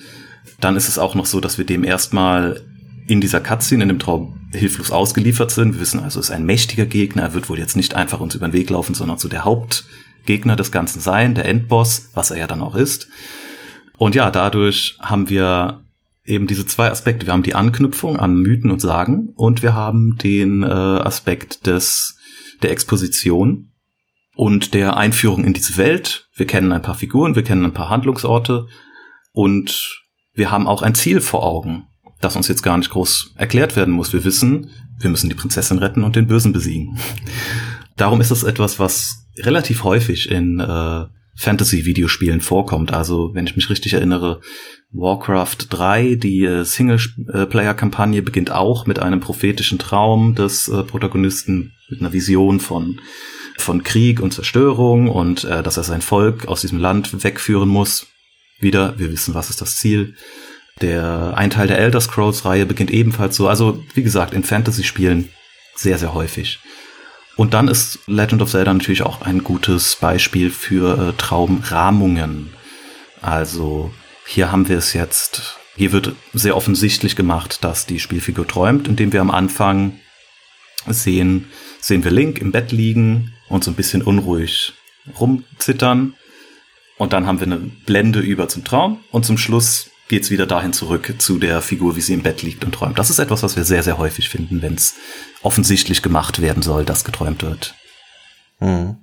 Dann 0.60 0.76
ist 0.76 0.88
es 0.88 0.98
auch 0.98 1.14
noch 1.14 1.26
so, 1.26 1.40
dass 1.40 1.58
wir 1.58 1.66
dem 1.66 1.84
erstmal 1.84 2.64
in 3.08 3.20
dieser 3.20 3.40
Cutscene, 3.40 3.82
in 3.82 3.88
dem 3.88 3.98
Traum 3.98 4.38
hilflos 4.52 4.92
ausgeliefert 4.92 5.50
sind. 5.50 5.74
Wir 5.74 5.80
wissen 5.80 6.00
also, 6.00 6.20
es 6.20 6.26
ist 6.26 6.34
ein 6.34 6.44
mächtiger 6.44 6.86
Gegner. 6.86 7.22
Er 7.22 7.34
wird 7.34 7.48
wohl 7.48 7.58
jetzt 7.58 7.74
nicht 7.74 7.94
einfach 7.94 8.20
uns 8.20 8.34
über 8.34 8.46
den 8.46 8.52
Weg 8.52 8.70
laufen, 8.70 8.94
sondern 8.94 9.18
zu 9.18 9.28
der 9.28 9.44
Hauptgegner 9.44 10.56
des 10.56 10.70
Ganzen 10.70 11.00
sein, 11.00 11.34
der 11.34 11.46
Endboss, 11.46 12.10
was 12.14 12.30
er 12.30 12.36
ja 12.36 12.46
dann 12.46 12.62
auch 12.62 12.74
ist. 12.74 13.08
Und 13.96 14.14
ja, 14.14 14.30
dadurch 14.30 14.98
haben 15.00 15.28
wir 15.30 15.84
eben 16.24 16.46
diese 16.46 16.66
zwei 16.66 16.90
Aspekte. 16.90 17.26
Wir 17.26 17.32
haben 17.32 17.42
die 17.42 17.54
Anknüpfung 17.54 18.18
an 18.18 18.36
Mythen 18.36 18.70
und 18.70 18.80
Sagen 18.80 19.30
und 19.34 19.62
wir 19.62 19.74
haben 19.74 20.18
den 20.18 20.62
äh, 20.62 20.66
Aspekt 20.66 21.66
des 21.66 22.16
der 22.62 22.70
Exposition 22.70 23.72
und 24.34 24.74
der 24.74 24.96
Einführung 24.96 25.44
in 25.44 25.54
diese 25.54 25.76
Welt. 25.78 26.28
Wir 26.34 26.46
kennen 26.46 26.72
ein 26.72 26.82
paar 26.82 26.94
Figuren, 26.94 27.34
wir 27.34 27.42
kennen 27.42 27.64
ein 27.64 27.72
paar 27.72 27.88
Handlungsorte 27.88 28.66
und 29.32 30.04
wir 30.34 30.50
haben 30.50 30.66
auch 30.68 30.82
ein 30.82 30.94
Ziel 30.94 31.20
vor 31.20 31.42
Augen, 31.42 31.87
das 32.20 32.36
uns 32.36 32.48
jetzt 32.48 32.62
gar 32.62 32.76
nicht 32.78 32.90
groß 32.90 33.34
erklärt 33.36 33.76
werden 33.76 33.94
muss. 33.94 34.12
Wir 34.12 34.24
wissen, 34.24 34.70
wir 34.98 35.10
müssen 35.10 35.28
die 35.28 35.36
Prinzessin 35.36 35.78
retten 35.78 36.04
und 36.04 36.16
den 36.16 36.26
Bösen 36.26 36.52
besiegen. 36.52 36.98
Darum 37.96 38.20
ist 38.20 38.30
es 38.30 38.42
etwas, 38.42 38.78
was 38.78 39.26
relativ 39.38 39.84
häufig 39.84 40.30
in 40.30 40.60
äh, 40.60 41.04
Fantasy-Videospielen 41.38 42.40
vorkommt. 42.40 42.92
Also, 42.92 43.30
wenn 43.32 43.46
ich 43.46 43.54
mich 43.54 43.70
richtig 43.70 43.94
erinnere, 43.94 44.40
Warcraft 44.90 45.56
3, 45.70 46.16
die 46.16 46.44
äh, 46.44 46.64
Singleplayer-Kampagne 46.64 48.22
beginnt 48.22 48.50
auch 48.50 48.86
mit 48.86 48.98
einem 48.98 49.20
prophetischen 49.20 49.78
Traum 49.78 50.34
des 50.34 50.68
äh, 50.68 50.82
Protagonisten, 50.82 51.72
mit 51.90 52.00
einer 52.00 52.12
Vision 52.12 52.58
von, 52.58 53.00
von 53.56 53.84
Krieg 53.84 54.20
und 54.20 54.32
Zerstörung 54.32 55.08
und 55.08 55.44
äh, 55.44 55.62
dass 55.62 55.76
er 55.76 55.84
sein 55.84 56.02
Volk 56.02 56.48
aus 56.48 56.62
diesem 56.62 56.78
Land 56.78 57.22
wegführen 57.22 57.68
muss. 57.68 58.06
Wieder, 58.58 58.98
wir 58.98 59.12
wissen, 59.12 59.34
was 59.34 59.50
ist 59.50 59.60
das 59.60 59.76
Ziel. 59.76 60.16
Der 60.80 61.34
ein 61.36 61.50
Teil 61.50 61.66
der 61.66 61.78
Elder 61.78 62.00
Scrolls-Reihe 62.00 62.66
beginnt 62.66 62.90
ebenfalls 62.90 63.36
so. 63.36 63.48
Also, 63.48 63.84
wie 63.94 64.02
gesagt, 64.02 64.34
in 64.34 64.44
Fantasy-Spielen 64.44 65.30
sehr, 65.74 65.98
sehr 65.98 66.14
häufig. 66.14 66.60
Und 67.36 67.54
dann 67.54 67.68
ist 67.68 68.00
Legend 68.06 68.42
of 68.42 68.50
Zelda 68.50 68.74
natürlich 68.74 69.02
auch 69.02 69.22
ein 69.22 69.44
gutes 69.44 69.94
Beispiel 69.96 70.50
für 70.50 71.10
äh, 71.10 71.12
Traumrahmungen. 71.16 72.50
Also 73.22 73.92
hier 74.26 74.50
haben 74.50 74.68
wir 74.68 74.78
es 74.78 74.92
jetzt, 74.92 75.56
hier 75.76 75.92
wird 75.92 76.14
sehr 76.32 76.56
offensichtlich 76.56 77.14
gemacht, 77.14 77.62
dass 77.62 77.86
die 77.86 78.00
Spielfigur 78.00 78.46
träumt, 78.46 78.88
indem 78.88 79.12
wir 79.12 79.20
am 79.20 79.30
Anfang 79.30 80.00
sehen, 80.88 81.46
sehen 81.80 82.02
wir 82.02 82.10
Link 82.10 82.40
im 82.40 82.50
Bett 82.50 82.72
liegen 82.72 83.32
und 83.48 83.62
so 83.62 83.70
ein 83.70 83.76
bisschen 83.76 84.02
unruhig 84.02 84.72
rumzittern. 85.18 86.14
Und 86.96 87.12
dann 87.12 87.26
haben 87.26 87.38
wir 87.38 87.46
eine 87.46 87.58
Blende 87.58 88.18
über 88.18 88.48
zum 88.48 88.64
Traum 88.64 88.98
und 89.12 89.24
zum 89.24 89.38
Schluss 89.38 89.90
geht's 90.08 90.30
wieder 90.30 90.46
dahin 90.46 90.72
zurück 90.72 91.14
zu 91.18 91.38
der 91.38 91.60
Figur, 91.62 91.96
wie 91.96 92.00
sie 92.00 92.14
im 92.14 92.22
Bett 92.22 92.42
liegt 92.42 92.64
und 92.64 92.72
träumt. 92.72 92.98
Das 92.98 93.10
ist 93.10 93.18
etwas, 93.18 93.42
was 93.42 93.56
wir 93.56 93.64
sehr, 93.64 93.82
sehr 93.82 93.98
häufig 93.98 94.28
finden, 94.28 94.62
wenn 94.62 94.74
es 94.74 94.94
offensichtlich 95.42 96.02
gemacht 96.02 96.40
werden 96.40 96.62
soll, 96.62 96.84
dass 96.84 97.04
geträumt 97.04 97.42
wird. 97.42 97.74
Hm. 98.58 98.96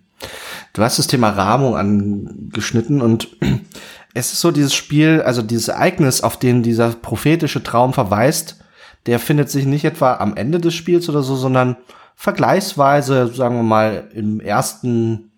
Du 0.73 0.81
hast 0.81 0.99
das 0.99 1.07
Thema 1.07 1.29
Rahmung 1.29 1.77
angeschnitten 1.77 3.01
und 3.01 3.29
es 4.13 4.33
ist 4.33 4.41
so 4.41 4.51
dieses 4.51 4.73
Spiel, 4.73 5.21
also 5.21 5.41
dieses 5.41 5.69
Ereignis, 5.69 6.21
auf 6.21 6.37
den 6.37 6.63
dieser 6.63 6.89
prophetische 6.89 7.63
Traum 7.63 7.93
verweist, 7.93 8.59
der 9.05 9.19
findet 9.19 9.49
sich 9.49 9.65
nicht 9.65 9.85
etwa 9.85 10.15
am 10.15 10.35
Ende 10.35 10.59
des 10.59 10.73
Spiels 10.73 11.07
oder 11.09 11.21
so, 11.21 11.35
sondern 11.35 11.77
vergleichsweise, 12.15 13.31
sagen 13.33 13.55
wir 13.57 13.63
mal, 13.63 14.09
im 14.13 14.39
ersten 14.39 15.31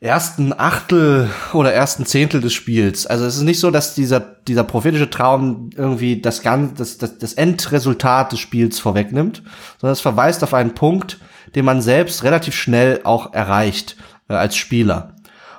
ersten 0.00 0.58
Achtel 0.58 1.28
oder 1.52 1.74
ersten 1.74 2.06
Zehntel 2.06 2.40
des 2.40 2.54
Spiels. 2.54 3.06
Also 3.06 3.26
es 3.26 3.36
ist 3.36 3.42
nicht 3.42 3.60
so, 3.60 3.70
dass 3.70 3.94
dieser, 3.94 4.20
dieser 4.20 4.64
prophetische 4.64 5.10
Traum 5.10 5.70
irgendwie 5.76 6.20
das, 6.20 6.40
ganze, 6.40 6.74
das, 6.74 6.96
das, 6.96 7.18
das 7.18 7.34
Endresultat 7.34 8.32
des 8.32 8.40
Spiels 8.40 8.78
vorwegnimmt, 8.78 9.42
sondern 9.78 9.92
es 9.92 10.00
verweist 10.00 10.42
auf 10.42 10.54
einen 10.54 10.74
Punkt, 10.74 11.18
den 11.54 11.66
man 11.66 11.82
selbst 11.82 12.24
relativ 12.24 12.54
schnell 12.54 13.00
auch 13.04 13.34
erreicht 13.34 13.96
äh, 14.28 14.34
als 14.34 14.56
Spieler. 14.56 15.16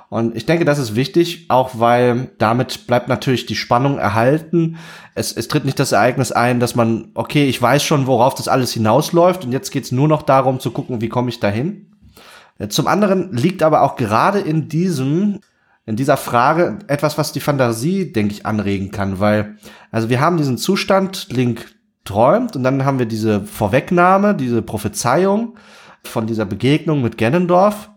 Und 0.08 0.36
ich 0.36 0.44
denke, 0.44 0.64
das 0.64 0.78
ist 0.78 0.96
wichtig, 0.96 1.46
auch 1.48 1.70
weil 1.74 2.32
damit 2.36 2.86
bleibt 2.86 3.08
natürlich 3.08 3.46
die 3.46 3.54
Spannung 3.54 3.96
erhalten. 3.96 4.76
Es, 5.14 5.32
es 5.32 5.48
tritt 5.48 5.64
nicht 5.64 5.78
das 5.78 5.92
Ereignis 5.92 6.32
ein, 6.32 6.60
dass 6.60 6.74
man, 6.74 7.12
okay, 7.14 7.46
ich 7.46 7.62
weiß 7.62 7.82
schon, 7.82 8.06
worauf 8.06 8.34
das 8.34 8.48
alles 8.48 8.72
hinausläuft 8.72 9.44
und 9.44 9.52
jetzt 9.52 9.70
geht's 9.70 9.92
nur 9.92 10.08
noch 10.08 10.22
darum 10.22 10.58
zu 10.58 10.72
gucken, 10.72 11.00
wie 11.00 11.08
komme 11.08 11.30
ich 11.30 11.40
dahin. 11.40 11.91
Zum 12.68 12.86
anderen 12.86 13.32
liegt 13.32 13.62
aber 13.62 13.82
auch 13.82 13.96
gerade 13.96 14.40
in 14.40 14.68
diesem 14.68 15.40
in 15.84 15.96
dieser 15.96 16.16
Frage 16.16 16.78
etwas, 16.86 17.18
was 17.18 17.32
die 17.32 17.40
Fantasie, 17.40 18.12
denke 18.12 18.34
ich, 18.34 18.46
anregen 18.46 18.90
kann, 18.92 19.18
weil, 19.18 19.56
also 19.90 20.08
wir 20.08 20.20
haben 20.20 20.36
diesen 20.36 20.58
Zustand, 20.58 21.28
Link 21.30 21.74
träumt 22.04 22.56
und 22.56 22.62
dann 22.62 22.84
haben 22.84 22.98
wir 22.98 23.06
diese 23.06 23.40
Vorwegnahme, 23.40 24.34
diese 24.34 24.62
Prophezeiung 24.62 25.56
von 26.04 26.26
dieser 26.26 26.44
Begegnung 26.44 27.02
mit 27.02 27.18
Ganondorf. 27.18 27.90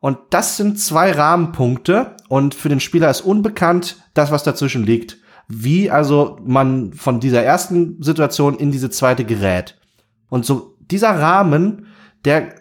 Und 0.00 0.18
das 0.30 0.58
sind 0.58 0.78
zwei 0.78 1.12
Rahmenpunkte 1.12 2.16
und 2.28 2.54
für 2.54 2.68
den 2.68 2.80
Spieler 2.80 3.10
ist 3.10 3.22
unbekannt 3.22 3.96
das, 4.12 4.30
was 4.30 4.42
dazwischen 4.42 4.84
liegt. 4.84 5.18
Wie 5.48 5.90
also 5.90 6.38
man 6.44 6.92
von 6.92 7.20
dieser 7.20 7.42
ersten 7.42 8.02
Situation 8.02 8.56
in 8.56 8.70
diese 8.70 8.90
zweite 8.90 9.24
gerät. 9.24 9.78
Und 10.28 10.44
so 10.44 10.76
dieser 10.90 11.18
Rahmen, 11.18 11.86
der 12.24 12.54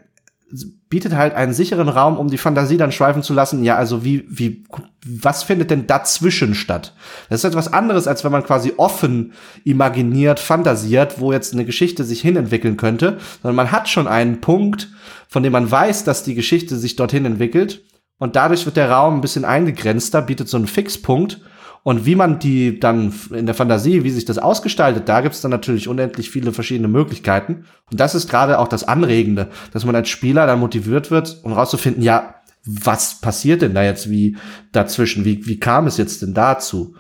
bietet 0.93 1.15
halt 1.15 1.33
einen 1.33 1.55
sicheren 1.55 1.89
Raum, 1.89 2.19
um 2.19 2.29
die 2.29 2.37
Fantasie 2.37 2.77
dann 2.77 2.91
schweifen 2.91 3.23
zu 3.23 3.33
lassen. 3.33 3.63
Ja, 3.63 3.77
also 3.77 4.05
wie, 4.05 4.27
wie, 4.29 4.63
was 5.03 5.41
findet 5.41 5.71
denn 5.71 5.87
dazwischen 5.87 6.53
statt? 6.53 6.93
Das 7.29 7.39
ist 7.39 7.49
etwas 7.49 7.73
anderes, 7.73 8.07
als 8.07 8.23
wenn 8.23 8.31
man 8.31 8.43
quasi 8.43 8.73
offen 8.77 9.33
imaginiert, 9.63 10.39
fantasiert, 10.39 11.19
wo 11.19 11.33
jetzt 11.33 11.51
eine 11.51 11.65
Geschichte 11.65 12.03
sich 12.03 12.21
hinentwickeln 12.21 12.77
könnte, 12.77 13.17
sondern 13.41 13.55
man 13.55 13.71
hat 13.71 13.89
schon 13.89 14.07
einen 14.07 14.39
Punkt, 14.39 14.89
von 15.27 15.41
dem 15.41 15.53
man 15.53 15.71
weiß, 15.71 16.03
dass 16.03 16.21
die 16.21 16.35
Geschichte 16.35 16.75
sich 16.75 16.95
dorthin 16.95 17.25
entwickelt. 17.25 17.83
Und 18.19 18.35
dadurch 18.35 18.67
wird 18.67 18.77
der 18.77 18.91
Raum 18.91 19.15
ein 19.15 19.21
bisschen 19.21 19.45
eingegrenzter, 19.45 20.21
bietet 20.21 20.47
so 20.47 20.57
einen 20.57 20.67
Fixpunkt. 20.67 21.41
Und 21.83 22.05
wie 22.05 22.15
man 22.15 22.39
die 22.39 22.79
dann 22.79 23.13
in 23.31 23.45
der 23.45 23.55
Fantasie, 23.55 24.05
wie 24.05 24.09
sich 24.09 24.23
das 24.23 24.37
ausgestaltet, 24.37 25.09
da 25.09 25.19
gibt 25.19 25.35
es 25.35 25.41
dann 25.41 25.51
natürlich 25.51 25.89
unendlich 25.89 26.29
viele 26.29 26.53
verschiedene 26.53 26.87
Möglichkeiten. 26.87 27.65
Und 27.91 27.99
das 27.99 28.15
ist 28.15 28.29
gerade 28.29 28.57
auch 28.59 28.69
das 28.69 28.85
Anregende, 28.85 29.49
dass 29.73 29.83
man 29.83 29.95
als 29.95 30.07
Spieler 30.07 30.47
dann 30.47 30.61
motiviert 30.61 31.11
wird, 31.11 31.41
um 31.43 31.51
rauszufinden, 31.51 32.01
ja, 32.01 32.35
was 32.65 33.19
passiert 33.19 33.61
denn 33.61 33.73
da 33.73 33.83
jetzt 33.83 34.09
wie 34.09 34.37
dazwischen? 34.71 35.25
Wie, 35.25 35.45
wie 35.45 35.59
kam 35.59 35.85
es 35.85 35.97
jetzt 35.97 36.21
denn 36.21 36.33
dazu? 36.33 36.95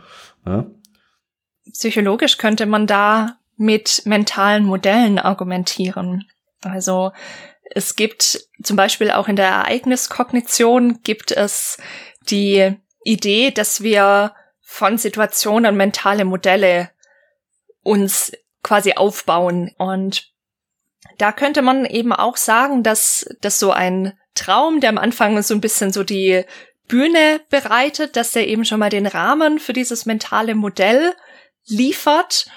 Ja? 0.45 0.65
Psychologisch 1.71 2.37
könnte 2.37 2.65
man 2.65 2.85
da 2.85 3.37
mit 3.55 4.01
mentalen 4.03 4.65
Modellen 4.65 5.17
argumentieren. 5.17 6.25
Also 6.61 7.13
es 7.71 7.95
gibt 7.95 8.49
zum 8.61 8.75
Beispiel 8.75 9.11
auch 9.11 9.29
in 9.29 9.37
der 9.37 9.47
Ereigniskognition 9.47 10.99
gibt 11.03 11.31
es 11.31 11.77
die 12.29 12.75
Idee, 13.05 13.51
dass 13.51 13.81
wir 13.81 14.33
von 14.73 14.97
Situationen 14.97 15.77
mentale 15.77 16.25
Modelle 16.25 16.89
uns 17.83 18.31
quasi 18.63 18.93
aufbauen. 18.93 19.69
Und 19.77 20.31
da 21.19 21.31
könnte 21.31 21.61
man 21.61 21.85
eben 21.85 22.11
auch 22.11 22.37
sagen, 22.37 22.81
dass, 22.81 23.23
dass 23.41 23.59
so 23.59 23.71
ein 23.71 24.17
Traum, 24.33 24.79
der 24.79 24.89
am 24.89 24.97
Anfang 24.97 25.39
so 25.43 25.53
ein 25.53 25.61
bisschen 25.61 25.93
so 25.93 26.03
die 26.03 26.43
Bühne 26.87 27.41
bereitet, 27.51 28.15
dass 28.15 28.31
der 28.31 28.47
eben 28.47 28.65
schon 28.65 28.79
mal 28.79 28.89
den 28.89 29.05
Rahmen 29.05 29.59
für 29.59 29.73
dieses 29.73 30.07
mentale 30.07 30.55
Modell 30.55 31.13
liefert. 31.67 32.47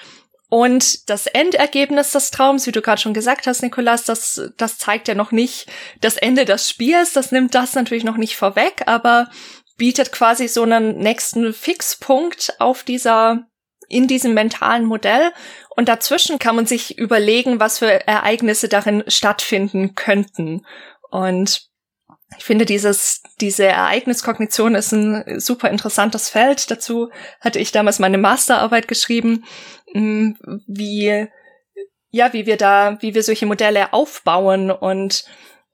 Und 0.49 1.07
das 1.11 1.27
Endergebnis 1.27 2.13
des 2.13 2.31
Traums, 2.31 2.65
wie 2.65 2.71
du 2.71 2.81
gerade 2.81 2.99
schon 2.99 3.13
gesagt 3.13 3.45
hast, 3.45 3.61
Nikolas, 3.61 4.05
das, 4.05 4.49
das 4.57 4.79
zeigt 4.79 5.07
ja 5.07 5.13
noch 5.13 5.31
nicht 5.31 5.67
das 6.01 6.17
Ende 6.17 6.45
des 6.45 6.67
Spiels, 6.67 7.13
das 7.13 7.31
nimmt 7.31 7.53
das 7.53 7.75
natürlich 7.75 8.05
noch 8.05 8.17
nicht 8.17 8.37
vorweg, 8.37 8.83
aber 8.87 9.29
bietet 9.77 10.11
quasi 10.11 10.47
so 10.47 10.63
einen 10.63 10.97
nächsten 10.97 11.53
Fixpunkt 11.53 12.55
auf 12.59 12.83
dieser 12.83 13.47
in 13.89 14.07
diesem 14.07 14.33
mentalen 14.33 14.83
Modell 14.83 15.31
und 15.75 15.87
dazwischen 15.87 16.39
kann 16.39 16.55
man 16.55 16.65
sich 16.65 16.97
überlegen, 16.97 17.59
was 17.59 17.79
für 17.79 18.05
Ereignisse 18.07 18.67
darin 18.67 19.03
stattfinden 19.07 19.95
könnten. 19.95 20.65
Und 21.09 21.69
ich 22.37 22.43
finde, 22.43 22.65
dieses, 22.65 23.21
diese 23.39 23.65
Ereigniskognition 23.65 24.75
ist 24.75 24.91
ein 24.91 25.39
super 25.39 25.69
interessantes 25.69 26.29
Feld. 26.29 26.69
Dazu 26.69 27.09
hatte 27.39 27.59
ich 27.59 27.71
damals 27.71 27.99
meine 27.99 28.17
Masterarbeit 28.17 28.89
geschrieben, 28.89 29.45
mm, 29.93 30.31
wie, 30.67 31.27
ja, 32.09 32.33
wie 32.33 32.45
wir 32.45 32.57
da, 32.57 32.97
wie 32.99 33.15
wir 33.15 33.23
solche 33.23 33.45
Modelle 33.45 33.93
aufbauen 33.93 34.71
und 34.71 35.23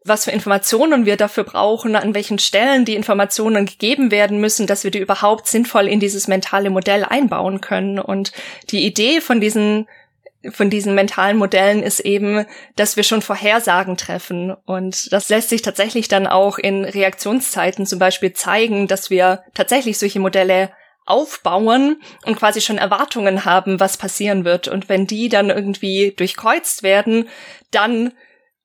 was 0.05 0.25
für 0.25 0.31
Informationen 0.31 1.05
wir 1.05 1.17
dafür 1.17 1.43
brauchen, 1.43 1.95
an 1.95 2.13
welchen 2.13 2.39
Stellen 2.39 2.85
die 2.85 2.95
Informationen 2.95 3.65
gegeben 3.65 4.11
werden 4.11 4.39
müssen, 4.39 4.67
dass 4.67 4.83
wir 4.83 4.91
die 4.91 4.99
überhaupt 4.99 5.47
sinnvoll 5.47 5.87
in 5.87 5.99
dieses 5.99 6.27
mentale 6.27 6.69
Modell 6.69 7.05
einbauen 7.05 7.61
können. 7.61 7.99
Und 7.99 8.31
die 8.69 8.85
Idee 8.85 9.21
von 9.21 9.39
diesen 9.39 9.87
von 10.51 10.69
diesen 10.69 10.93
mentalen 10.93 11.37
Modellen 11.37 11.83
ist 11.83 12.01
eben, 12.01 12.45
dass 12.75 12.97
wir 12.97 13.03
schon 13.03 13.21
Vorhersagen 13.21 13.95
treffen. 13.95 14.53
Und 14.65 15.13
das 15.13 15.29
lässt 15.29 15.49
sich 15.49 15.61
tatsächlich 15.61 16.09
dann 16.09 16.27
auch 16.27 16.57
in 16.57 16.83
Reaktionszeiten 16.83 17.85
zum 17.85 17.97
Beispiel 17.97 18.33
zeigen, 18.33 18.87
dass 18.87 19.09
wir 19.09 19.43
tatsächlich 19.53 19.97
solche 19.97 20.19
Modelle 20.19 20.71
aufbauen 21.05 22.01
und 22.25 22.37
quasi 22.37 22.61
schon 22.61 22.77
Erwartungen 22.77 23.45
haben, 23.45 23.79
was 23.79 23.97
passieren 23.97 24.45
wird. 24.45 24.67
Und 24.67 24.89
wenn 24.89 25.07
die 25.07 25.29
dann 25.29 25.49
irgendwie 25.49 26.13
durchkreuzt 26.15 26.83
werden, 26.83 27.29
dann 27.71 28.11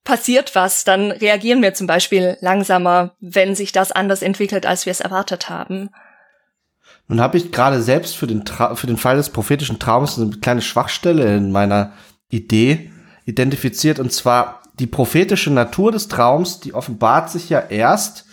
passiert 0.09 0.55
was, 0.55 0.85
dann 0.85 1.11
reagieren 1.11 1.61
wir 1.61 1.75
zum 1.75 1.87
Beispiel 1.87 2.39
langsamer, 2.41 3.13
wenn 3.21 3.55
sich 3.55 3.73
das 3.73 3.93
anders 3.93 4.23
entwickelt, 4.23 4.65
als 4.65 4.87
wir 4.87 4.91
es 4.91 5.01
erwartet 5.01 5.51
haben. 5.51 5.91
Nun 7.09 7.21
habe 7.21 7.37
ich 7.37 7.53
gerade 7.53 7.83
selbst 7.83 8.17
für 8.17 8.27
den, 8.27 8.47
Tra 8.47 8.75
für 8.75 8.87
den 8.87 8.97
Fall 8.97 9.19
des 9.19 9.29
prophetischen 9.29 9.79
Traums 9.79 10.19
eine 10.19 10.31
kleine 10.39 10.63
Schwachstelle 10.63 11.37
in 11.37 11.53
meiner 11.53 11.93
Idee 12.31 12.91
identifiziert, 13.27 13.99
und 13.99 14.11
zwar 14.11 14.63
die 14.79 14.87
prophetische 14.87 15.51
Natur 15.51 15.93
des 15.93 16.09
Traums, 16.09 16.61
die 16.61 16.73
offenbart 16.73 17.29
sich 17.29 17.51
ja 17.51 17.61
erst, 17.61 18.25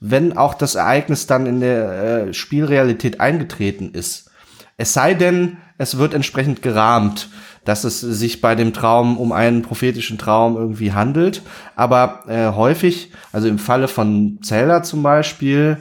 wenn 0.00 0.36
auch 0.36 0.54
das 0.54 0.74
Ereignis 0.74 1.28
dann 1.28 1.46
in 1.46 1.60
der 1.60 1.92
äh, 1.92 2.34
Spielrealität 2.34 3.20
eingetreten 3.20 3.92
ist. 3.92 4.32
Es 4.76 4.94
sei 4.94 5.14
denn, 5.14 5.58
es 5.78 5.96
wird 5.96 6.12
entsprechend 6.12 6.60
gerahmt 6.60 7.28
dass 7.64 7.84
es 7.84 8.00
sich 8.00 8.40
bei 8.40 8.54
dem 8.54 8.72
Traum 8.72 9.18
um 9.18 9.32
einen 9.32 9.62
prophetischen 9.62 10.18
Traum 10.18 10.56
irgendwie 10.56 10.92
handelt. 10.92 11.42
Aber 11.76 12.24
äh, 12.28 12.52
häufig, 12.54 13.10
also 13.32 13.48
im 13.48 13.58
Falle 13.58 13.88
von 13.88 14.38
Zelda 14.42 14.82
zum 14.82 15.02
Beispiel, 15.02 15.78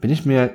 bin 0.00 0.10
ich 0.10 0.24
mir 0.24 0.50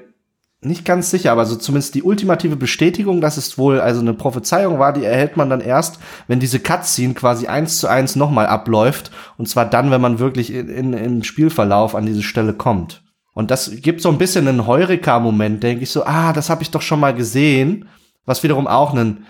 nicht 0.65 0.85
ganz 0.85 1.11
sicher, 1.11 1.31
aber 1.31 1.45
so 1.45 1.55
zumindest 1.55 1.95
die 1.95 2.03
ultimative 2.03 2.55
Bestätigung, 2.55 3.21
dass 3.21 3.37
es 3.37 3.57
wohl 3.57 3.79
also 3.79 4.01
eine 4.01 4.13
Prophezeiung 4.13 4.79
war, 4.79 4.93
die 4.93 5.03
erhält 5.03 5.37
man 5.37 5.49
dann 5.49 5.61
erst, 5.61 5.99
wenn 6.27 6.39
diese 6.39 6.59
Cutscene 6.59 7.13
quasi 7.13 7.47
eins 7.47 7.79
zu 7.79 7.87
eins 7.87 8.15
nochmal 8.15 8.47
abläuft. 8.47 9.11
Und 9.37 9.49
zwar 9.49 9.65
dann, 9.65 9.91
wenn 9.91 10.01
man 10.01 10.19
wirklich 10.19 10.53
in, 10.53 10.69
in, 10.69 10.93
im 10.93 11.23
Spielverlauf 11.23 11.95
an 11.95 12.05
diese 12.05 12.23
Stelle 12.23 12.53
kommt. 12.53 13.03
Und 13.33 13.51
das 13.51 13.71
gibt 13.81 14.01
so 14.01 14.09
ein 14.09 14.17
bisschen 14.17 14.47
einen 14.47 14.67
Heureka-Moment, 14.67 15.63
denke 15.63 15.83
ich 15.83 15.91
so, 15.91 16.05
ah, 16.05 16.33
das 16.33 16.49
habe 16.49 16.61
ich 16.61 16.71
doch 16.71 16.81
schon 16.81 16.99
mal 16.99 17.13
gesehen. 17.13 17.89
Was 18.25 18.43
wiederum 18.43 18.67
auch 18.67 18.93
einen 18.93 19.25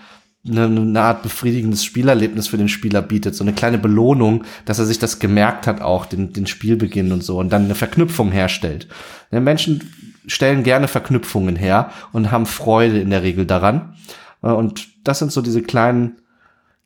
eine, 0.48 0.64
eine 0.64 1.00
Art 1.00 1.22
befriedigendes 1.22 1.84
Spielerlebnis 1.84 2.48
für 2.48 2.58
den 2.58 2.68
Spieler 2.68 3.02
bietet, 3.02 3.34
so 3.34 3.44
eine 3.44 3.52
kleine 3.52 3.78
Belohnung, 3.78 4.44
dass 4.64 4.78
er 4.78 4.86
sich 4.86 4.98
das 4.98 5.18
gemerkt 5.18 5.66
hat, 5.66 5.80
auch 5.80 6.06
den, 6.06 6.32
den 6.32 6.46
Spielbeginn 6.46 7.12
und 7.12 7.22
so 7.22 7.38
und 7.38 7.52
dann 7.52 7.64
eine 7.64 7.74
Verknüpfung 7.74 8.30
herstellt. 8.30 8.88
Ja, 9.30 9.40
Menschen 9.40 9.90
stellen 10.26 10.62
gerne 10.62 10.88
Verknüpfungen 10.88 11.56
her 11.56 11.90
und 12.12 12.30
haben 12.30 12.46
Freude 12.46 13.00
in 13.00 13.10
der 13.10 13.22
Regel 13.22 13.46
daran. 13.46 13.94
Und 14.40 14.88
das 15.04 15.18
sind 15.18 15.32
so 15.32 15.42
diese 15.42 15.62
kleinen 15.62 16.16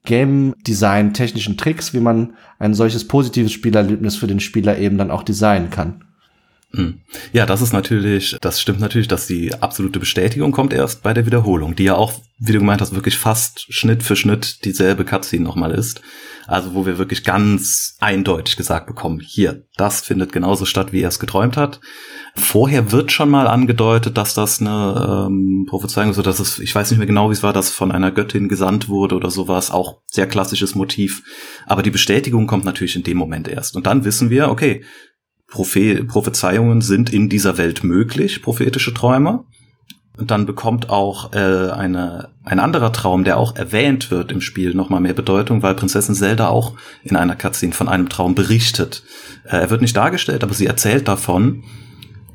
Game 0.04 0.54
Design 0.66 1.12
technischen 1.12 1.56
Tricks, 1.56 1.92
wie 1.92 2.00
man 2.00 2.34
ein 2.58 2.74
solches 2.74 3.06
positives 3.06 3.52
Spielerlebnis 3.52 4.16
für 4.16 4.26
den 4.26 4.40
Spieler 4.40 4.78
eben 4.78 4.98
dann 4.98 5.10
auch 5.10 5.22
designen 5.22 5.70
kann. 5.70 6.04
Hm. 6.72 7.00
Ja, 7.32 7.46
das 7.46 7.62
ist 7.62 7.72
natürlich, 7.72 8.36
das 8.42 8.60
stimmt 8.60 8.80
natürlich, 8.80 9.08
dass 9.08 9.26
die 9.26 9.54
absolute 9.54 9.98
Bestätigung 9.98 10.52
kommt 10.52 10.74
erst 10.74 11.02
bei 11.02 11.14
der 11.14 11.24
Wiederholung, 11.24 11.74
die 11.74 11.84
ja 11.84 11.94
auch, 11.94 12.12
wie 12.38 12.52
du 12.52 12.58
gemeint 12.58 12.82
hast, 12.82 12.94
wirklich 12.94 13.16
fast 13.16 13.72
Schnitt 13.72 14.02
für 14.02 14.16
Schnitt 14.16 14.64
dieselbe 14.66 15.06
Cutscene 15.06 15.44
nochmal 15.44 15.72
ist. 15.72 16.02
Also 16.46 16.74
wo 16.74 16.86
wir 16.86 16.96
wirklich 16.96 17.24
ganz 17.24 17.96
eindeutig 18.00 18.56
gesagt 18.56 18.86
bekommen, 18.86 19.20
hier, 19.20 19.64
das 19.76 20.00
findet 20.00 20.32
genauso 20.32 20.64
statt, 20.64 20.92
wie 20.92 21.02
er 21.02 21.08
es 21.08 21.18
geträumt 21.18 21.58
hat. 21.58 21.80
Vorher 22.34 22.90
wird 22.90 23.12
schon 23.12 23.28
mal 23.28 23.46
angedeutet, 23.46 24.16
dass 24.16 24.32
das 24.32 24.60
eine 24.60 25.26
ähm, 25.28 25.66
Prophezeiung 25.68 26.10
ist, 26.10 26.24
dass 26.24 26.40
es, 26.40 26.58
ich 26.58 26.74
weiß 26.74 26.90
nicht 26.90 26.98
mehr 26.98 27.06
genau, 27.06 27.28
wie 27.28 27.34
es 27.34 27.42
war, 27.42 27.52
dass 27.52 27.70
von 27.70 27.92
einer 27.92 28.10
Göttin 28.10 28.48
gesandt 28.48 28.88
wurde 28.88 29.16
oder 29.16 29.30
sowas, 29.30 29.70
auch 29.70 30.00
sehr 30.06 30.26
klassisches 30.26 30.74
Motiv. 30.74 31.22
Aber 31.66 31.82
die 31.82 31.90
Bestätigung 31.90 32.46
kommt 32.46 32.64
natürlich 32.64 32.96
in 32.96 33.02
dem 33.02 33.18
Moment 33.18 33.48
erst. 33.48 33.76
Und 33.76 33.86
dann 33.86 34.04
wissen 34.04 34.30
wir, 34.30 34.48
okay, 34.48 34.84
Prophe 35.48 36.04
Prophezeiungen 36.04 36.82
sind 36.82 37.12
in 37.12 37.28
dieser 37.28 37.58
Welt 37.58 37.82
möglich, 37.82 38.42
prophetische 38.42 38.94
Träume. 38.94 39.44
Und 40.18 40.32
dann 40.32 40.46
bekommt 40.46 40.90
auch 40.90 41.32
äh, 41.32 41.70
eine, 41.70 42.30
ein 42.44 42.58
anderer 42.58 42.92
Traum, 42.92 43.22
der 43.22 43.36
auch 43.36 43.54
erwähnt 43.54 44.10
wird 44.10 44.32
im 44.32 44.40
Spiel, 44.40 44.74
nochmal 44.74 45.00
mehr 45.00 45.14
Bedeutung, 45.14 45.62
weil 45.62 45.74
Prinzessin 45.74 46.16
Zelda 46.16 46.48
auch 46.48 46.74
in 47.04 47.14
einer 47.14 47.36
Cutscene 47.36 47.72
von 47.72 47.88
einem 47.88 48.08
Traum 48.08 48.34
berichtet. 48.34 49.04
Äh, 49.44 49.58
er 49.58 49.70
wird 49.70 49.80
nicht 49.80 49.96
dargestellt, 49.96 50.42
aber 50.42 50.54
sie 50.54 50.66
erzählt 50.66 51.06
davon. 51.06 51.62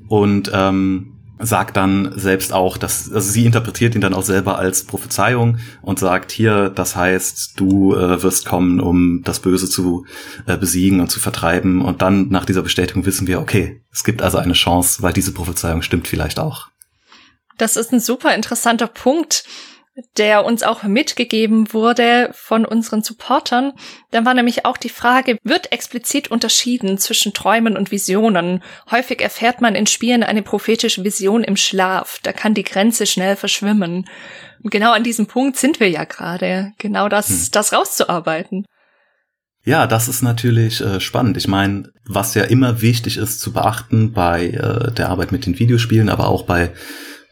Und 0.08 0.50
ähm, 0.54 1.14
sagt 1.46 1.78
dann 1.78 2.14
selbst 2.16 2.54
auch, 2.54 2.78
dass 2.78 3.12
also 3.12 3.32
sie 3.32 3.46
interpretiert 3.46 3.96
ihn 3.96 4.02
dann 4.02 4.14
auch 4.14 4.24
selber 4.24 4.58
als 4.58 4.84
Prophezeiung 4.84 5.60
und 5.82 6.00
sagt 6.00 6.32
hier, 6.32 6.70
das 6.70 6.96
heißt, 6.96 7.60
du 7.60 7.96
äh, 7.96 8.24
wirst 8.24 8.46
kommen, 8.46 8.80
um 8.80 9.22
das 9.24 9.40
Böse 9.40 9.70
zu 9.70 10.06
äh, 10.48 10.58
besiegen 10.58 11.00
und 11.00 11.10
zu 11.10 11.20
vertreiben. 11.20 11.82
Und 11.82 12.02
dann 12.02 12.30
nach 12.30 12.46
dieser 12.46 12.62
Bestätigung 12.62 13.06
wissen 13.06 13.28
wir, 13.28 13.40
okay, 13.40 13.82
es 13.92 14.04
gibt 14.04 14.22
also 14.22 14.38
eine 14.38 14.54
Chance, 14.54 15.02
weil 15.02 15.14
diese 15.14 15.34
Prophezeiung 15.34 15.82
stimmt 15.82 16.08
vielleicht 16.08 16.40
auch. 16.40 16.68
Das 17.58 17.76
ist 17.76 17.94
ein 17.94 18.00
super 18.00 18.34
interessanter 18.34 18.88
Punkt 18.88 19.44
der 20.18 20.46
uns 20.46 20.64
auch 20.64 20.84
mitgegeben 20.84 21.72
wurde 21.74 22.32
von 22.34 22.66
unseren 22.66 23.04
Supportern. 23.04 23.74
Dann 24.12 24.26
war 24.26 24.34
nämlich 24.34 24.66
auch 24.66 24.78
die 24.78 24.90
Frage, 24.90 25.38
wird 25.44 25.72
explizit 25.72 26.32
unterschieden 26.32 26.98
zwischen 26.98 27.34
Träumen 27.34 27.78
und 27.78 27.92
Visionen? 27.92 28.64
Häufig 28.90 29.22
erfährt 29.22 29.62
man 29.62 29.76
in 29.76 29.86
Spielen 29.86 30.24
eine 30.24 30.42
prophetische 30.42 31.04
Vision 31.04 31.44
im 31.44 31.58
Schlaf. 31.58 32.20
Da 32.24 32.34
kann 32.34 32.54
die 32.54 32.64
Grenze 32.64 33.06
schnell 33.06 33.36
verschwimmen. 33.36 34.10
Und 34.64 34.72
genau 34.72 34.94
an 34.94 35.04
diesem 35.04 35.28
Punkt 35.28 35.58
sind 35.58 35.80
wir 35.80 35.90
ja 35.90 36.06
gerade. 36.06 36.72
Genau 36.80 37.10
das, 37.10 37.30
hm. 37.30 37.48
das 37.52 37.74
rauszuarbeiten. 37.74 38.66
Ja, 39.66 39.88
das 39.88 40.10
ist 40.10 40.22
natürlich 40.22 40.82
äh, 40.82 41.00
spannend. 41.00 41.38
Ich 41.38 41.48
meine, 41.48 41.90
was 42.06 42.34
ja 42.34 42.44
immer 42.44 42.82
wichtig 42.82 43.18
ist 43.18 43.40
zu 43.40 43.54
beachten 43.54 44.12
bei 44.12 44.48
äh, 44.48 44.92
der 44.92 45.10
Arbeit 45.10 45.32
mit 45.32 45.46
den 45.46 45.58
Videospielen, 45.58 46.10
aber 46.10 46.28
auch 46.28 46.44
bei 46.44 46.72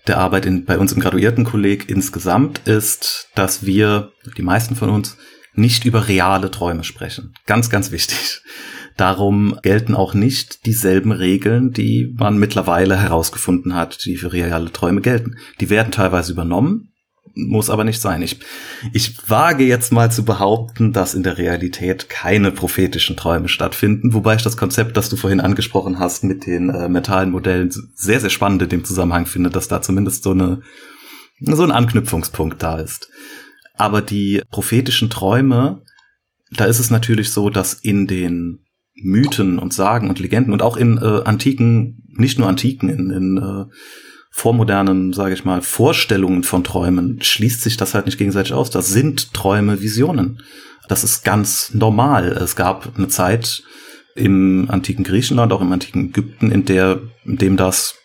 der 0.07 0.17
Arbeit 0.17 0.45
in, 0.45 0.65
bei 0.65 0.77
uns 0.77 0.91
im 0.91 0.99
Graduiertenkolleg 0.99 1.89
insgesamt 1.89 2.59
ist, 2.67 3.29
dass 3.35 3.65
wir, 3.65 4.11
die 4.37 4.41
meisten 4.41 4.75
von 4.75 4.89
uns, 4.89 5.17
nicht 5.53 5.85
über 5.85 6.07
reale 6.07 6.49
Träume 6.49 6.83
sprechen. 6.83 7.33
Ganz, 7.45 7.69
ganz 7.69 7.91
wichtig. 7.91 8.41
Darum 8.97 9.57
gelten 9.63 9.95
auch 9.95 10.13
nicht 10.13 10.65
dieselben 10.65 11.11
Regeln, 11.11 11.71
die 11.71 12.13
man 12.17 12.37
mittlerweile 12.37 12.99
herausgefunden 12.99 13.73
hat, 13.73 14.05
die 14.05 14.17
für 14.17 14.33
reale 14.33 14.71
Träume 14.71 15.01
gelten. 15.01 15.37
Die 15.59 15.69
werden 15.69 15.91
teilweise 15.91 16.33
übernommen, 16.33 16.90
muss 17.33 17.69
aber 17.69 17.83
nicht 17.83 18.01
sein. 18.01 18.21
Ich, 18.21 18.39
ich 18.93 19.29
wage 19.29 19.63
jetzt 19.63 19.91
mal 19.91 20.11
zu 20.11 20.23
behaupten, 20.23 20.93
dass 20.93 21.13
in 21.13 21.23
der 21.23 21.37
Realität 21.37 22.09
keine 22.09 22.51
prophetischen 22.51 23.17
Träume 23.17 23.47
stattfinden, 23.47 24.13
wobei 24.13 24.35
ich 24.35 24.43
das 24.43 24.57
Konzept, 24.57 24.97
das 24.97 25.09
du 25.09 25.15
vorhin 25.15 25.39
angesprochen 25.39 25.99
hast, 25.99 26.23
mit 26.23 26.45
den 26.45 26.69
äh, 26.69 26.89
mentalen 26.89 27.31
Modellen 27.31 27.71
sehr, 27.95 28.19
sehr 28.19 28.29
spannend 28.29 28.61
in 28.63 28.69
dem 28.69 28.83
Zusammenhang 28.83 29.25
finde, 29.25 29.49
dass 29.49 29.67
da 29.67 29.81
zumindest 29.81 30.23
so 30.23 30.31
eine, 30.31 30.61
so 31.39 31.63
ein 31.63 31.71
Anknüpfungspunkt 31.71 32.61
da 32.61 32.79
ist. 32.79 33.09
Aber 33.75 34.01
die 34.01 34.41
prophetischen 34.51 35.09
Träume, 35.09 35.83
da 36.51 36.65
ist 36.65 36.79
es 36.79 36.89
natürlich 36.89 37.31
so, 37.31 37.49
dass 37.49 37.73
in 37.73 38.07
den 38.07 38.65
Mythen 38.93 39.57
und 39.57 39.73
Sagen 39.73 40.09
und 40.09 40.19
Legenden 40.19 40.53
und 40.53 40.61
auch 40.61 40.77
in 40.77 40.97
äh, 40.97 41.23
antiken, 41.23 42.03
nicht 42.09 42.37
nur 42.37 42.47
antiken, 42.47 42.89
in, 42.89 43.09
in 43.09 43.37
äh, 43.37 43.65
vormodernen, 44.31 45.13
sage 45.13 45.33
ich 45.33 45.45
mal, 45.45 45.61
Vorstellungen 45.61 46.43
von 46.43 46.63
Träumen 46.63 47.21
schließt 47.21 47.61
sich 47.61 47.77
das 47.77 47.93
halt 47.93 48.05
nicht 48.05 48.17
gegenseitig 48.17 48.53
aus. 48.53 48.69
Das 48.69 48.89
sind 48.89 49.33
Träume, 49.33 49.81
Visionen. 49.81 50.41
Das 50.87 51.03
ist 51.03 51.23
ganz 51.23 51.73
normal. 51.73 52.29
Es 52.29 52.55
gab 52.55 52.97
eine 52.97 53.09
Zeit 53.09 53.61
im 54.15 54.69
antiken 54.69 55.03
Griechenland, 55.03 55.53
auch 55.53 55.61
im 55.61 55.71
antiken 55.71 56.09
Ägypten, 56.09 56.51
in 56.51 56.65
der, 56.65 57.01
in 57.25 57.37
dem 57.37 57.57
das 57.57 57.95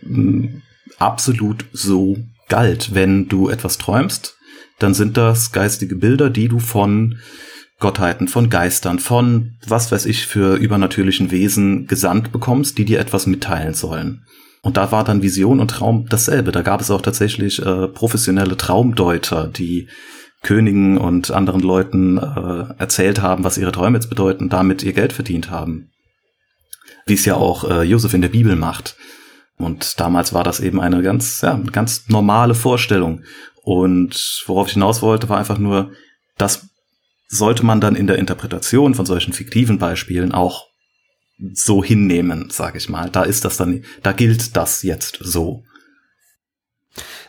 hm, 0.00 0.62
absolut 0.98 1.64
so 1.72 2.18
galt. 2.48 2.94
Wenn 2.94 3.28
du 3.28 3.48
etwas 3.48 3.78
träumst, 3.78 4.36
dann 4.78 4.94
sind 4.94 5.16
das 5.16 5.52
geistige 5.52 5.96
Bilder, 5.96 6.30
die 6.30 6.48
du 6.48 6.58
von 6.58 7.18
Gottheiten, 7.78 8.28
von 8.28 8.48
Geistern, 8.50 8.98
von 8.98 9.56
was 9.66 9.90
weiß 9.90 10.06
ich 10.06 10.26
für 10.26 10.56
übernatürlichen 10.56 11.30
Wesen 11.30 11.86
gesandt 11.86 12.32
bekommst, 12.32 12.78
die 12.78 12.84
dir 12.84 13.00
etwas 13.00 13.26
mitteilen 13.26 13.74
sollen. 13.74 14.22
Und 14.66 14.76
da 14.76 14.90
war 14.90 15.04
dann 15.04 15.22
Vision 15.22 15.60
und 15.60 15.68
Traum 15.68 16.06
dasselbe. 16.08 16.50
Da 16.50 16.62
gab 16.62 16.80
es 16.80 16.90
auch 16.90 17.00
tatsächlich 17.00 17.64
äh, 17.64 17.86
professionelle 17.86 18.56
Traumdeuter, 18.56 19.46
die 19.46 19.86
Königen 20.42 20.98
und 20.98 21.30
anderen 21.30 21.60
Leuten 21.60 22.18
äh, 22.18 22.74
erzählt 22.76 23.22
haben, 23.22 23.44
was 23.44 23.58
ihre 23.58 23.70
Träume 23.70 23.96
jetzt 23.96 24.08
bedeuten, 24.08 24.48
damit 24.48 24.82
ihr 24.82 24.92
Geld 24.92 25.12
verdient 25.12 25.52
haben. 25.52 25.92
Wie 27.06 27.14
es 27.14 27.24
ja 27.24 27.36
auch 27.36 27.70
äh, 27.70 27.84
Josef 27.84 28.12
in 28.12 28.22
der 28.22 28.28
Bibel 28.28 28.56
macht. 28.56 28.96
Und 29.56 30.00
damals 30.00 30.34
war 30.34 30.42
das 30.42 30.58
eben 30.58 30.80
eine 30.80 31.00
ganz, 31.00 31.42
ja, 31.42 31.54
ganz 31.70 32.08
normale 32.08 32.56
Vorstellung. 32.56 33.22
Und 33.62 34.42
worauf 34.46 34.66
ich 34.66 34.74
hinaus 34.74 35.00
wollte, 35.00 35.28
war 35.28 35.38
einfach 35.38 35.58
nur, 35.58 35.92
das 36.38 36.66
sollte 37.28 37.64
man 37.64 37.80
dann 37.80 37.94
in 37.94 38.08
der 38.08 38.18
Interpretation 38.18 38.96
von 38.96 39.06
solchen 39.06 39.32
fiktiven 39.32 39.78
Beispielen 39.78 40.32
auch 40.32 40.66
so 41.52 41.84
hinnehmen, 41.84 42.48
sage 42.50 42.78
ich 42.78 42.88
mal. 42.88 43.10
Da 43.10 43.22
ist 43.22 43.44
das 43.44 43.56
dann, 43.56 43.84
da 44.02 44.12
gilt 44.12 44.56
das 44.56 44.82
jetzt 44.82 45.18
so. 45.20 45.64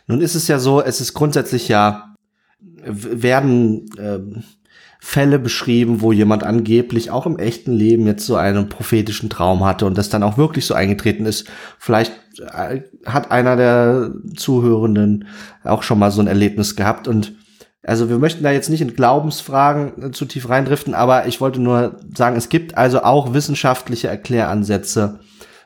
Nun 0.08 0.22
ist 0.22 0.36
es 0.36 0.48
ja 0.48 0.60
so, 0.60 0.82
es 0.82 1.02
ist 1.02 1.14
grundsätzlich 1.14 1.68
ja, 1.68 2.16
werden 2.60 3.90
ähm, 4.00 4.44
Fälle 5.00 5.40
beschrieben, 5.40 6.02
wo 6.02 6.12
jemand 6.12 6.44
angeblich 6.44 7.12
auch 7.12 7.26
im 7.26 7.38
echten 7.38 7.74
Leben 7.74 8.08
jetzt 8.08 8.26
so 8.26 8.36
einen 8.36 8.70
prophetischen 8.70 9.30
Traum 9.30 9.64
hatte 9.64 9.86
und 9.86 9.98
das 9.98 10.10
dann 10.10 10.24
auch 10.24 10.38
wirklich 10.38 10.66
so 10.66 10.74
eingetreten 10.74 11.26
ist. 11.26 11.48
Vielleicht 11.78 12.14
äh, 12.40 12.82
hat 13.06 13.32
einer 13.32 13.56
der 13.56 14.12
Zuhörenden 14.36 15.28
auch 15.64 15.84
schon 15.84 16.00
mal 16.00 16.12
so 16.12 16.22
ein 16.22 16.28
Erlebnis 16.28 16.76
gehabt 16.76 17.08
und 17.08 17.34
also 17.88 18.10
wir 18.10 18.20
möchten 18.20 18.44
da 18.44 18.52
jetzt 18.52 18.70
nicht 18.70 18.82
in 18.82 18.94
Glaubensfragen 18.94 20.04
äh, 20.04 20.12
zu 20.12 20.26
tief 20.26 20.50
reindriften, 20.50 20.94
aber 20.94 21.26
ich 21.26 21.40
wollte 21.40 21.62
nur 21.62 21.96
sagen, 22.16 22.36
es 22.36 22.50
gibt 22.50 22.78
also 22.78 23.02
auch 23.02 23.34
wissenschaftliche 23.34 24.10
Erkläransätze 24.10 25.20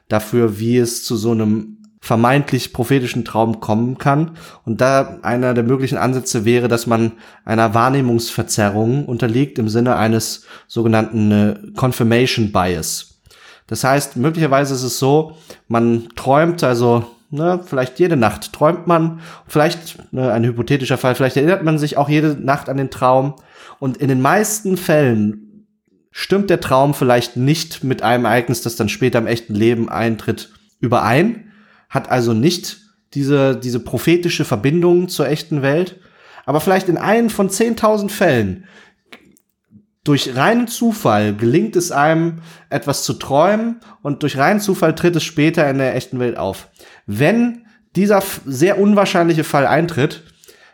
dafür, 0.08 0.60
wie 0.60 0.78
es 0.78 1.04
zu 1.04 1.16
so 1.16 1.32
einem 1.32 1.78
vermeintlich 2.00 2.74
prophetischen 2.74 3.26
Traum 3.26 3.60
kommen 3.60 3.98
kann. 3.98 4.32
Und 4.66 4.82
da 4.82 5.20
einer 5.22 5.54
der 5.54 5.64
möglichen 5.64 5.98
Ansätze 5.98 6.46
wäre, 6.46 6.68
dass 6.68 6.88
man 6.88 7.14
einer 7.44 7.74
Wahrnehmungsverzerrung 7.74 9.06
unterliegt 9.06 9.60
im 9.60 9.70
Sinne 9.70 9.96
eines 9.96 10.46
sogenannten 10.68 11.32
äh, 11.32 11.56
Confirmation 11.76 12.52
Bias. 12.52 13.20
Das 13.66 13.84
heißt, 13.84 14.18
möglicherweise 14.18 14.76
ist 14.76 14.84
es 14.84 15.00
so, 15.00 15.38
man 15.68 16.10
träumt 16.16 16.64
also 16.64 17.06
Ne, 17.34 17.62
vielleicht 17.66 17.98
jede 17.98 18.18
Nacht 18.18 18.52
träumt 18.52 18.88
man, 18.88 19.22
vielleicht 19.48 20.14
ne, 20.14 20.34
ein 20.34 20.44
hypothetischer 20.44 20.98
Fall, 20.98 21.16
vielleicht 21.16 21.38
erinnert 21.38 21.64
man 21.64 21.78
sich 21.78 21.96
auch 21.96 22.10
jede 22.10 22.36
Nacht 22.36 22.68
an 22.68 22.76
den 22.76 22.92
Traum. 22.92 23.36
Und 23.80 23.96
in 23.96 24.10
den 24.10 24.22
meisten 24.22 24.76
Fällen 24.76 25.66
stimmt 26.12 26.50
der 26.50 26.60
Traum 26.60 26.94
vielleicht 26.94 27.38
nicht 27.38 27.86
mit 27.86 28.04
einem 28.04 28.26
Ereignis, 28.26 28.64
das 28.64 28.76
dann 28.76 28.90
später 28.90 29.20
im 29.20 29.28
echten 29.28 29.56
Leben 29.56 29.88
eintritt, 29.88 30.52
überein, 30.82 31.52
hat 31.90 32.12
also 32.12 32.34
nicht 32.34 32.82
diese, 33.14 33.56
diese 33.56 33.80
prophetische 33.80 34.44
Verbindung 34.44 35.08
zur 35.08 35.30
echten 35.30 35.62
Welt. 35.62 36.02
Aber 36.46 36.60
vielleicht 36.60 36.90
in 36.90 36.98
einem 36.98 37.30
von 37.30 37.50
10.000 37.50 38.10
Fällen 38.10 38.66
durch 40.04 40.36
reinen 40.36 40.68
Zufall 40.68 41.36
gelingt 41.36 41.76
es 41.76 41.92
einem, 41.92 42.42
etwas 42.70 43.04
zu 43.04 43.14
träumen 43.14 43.82
und 44.02 44.24
durch 44.24 44.38
reinen 44.38 44.60
Zufall 44.60 44.96
tritt 44.96 45.16
es 45.16 45.24
später 45.24 45.70
in 45.70 45.78
der 45.78 45.96
echten 45.96 46.20
Welt 46.20 46.38
auf. 46.38 46.70
Wenn 47.06 47.68
dieser 47.96 48.24
sehr 48.46 48.80
unwahrscheinliche 48.80 49.44
Fall 49.44 49.68
eintritt, 49.68 50.24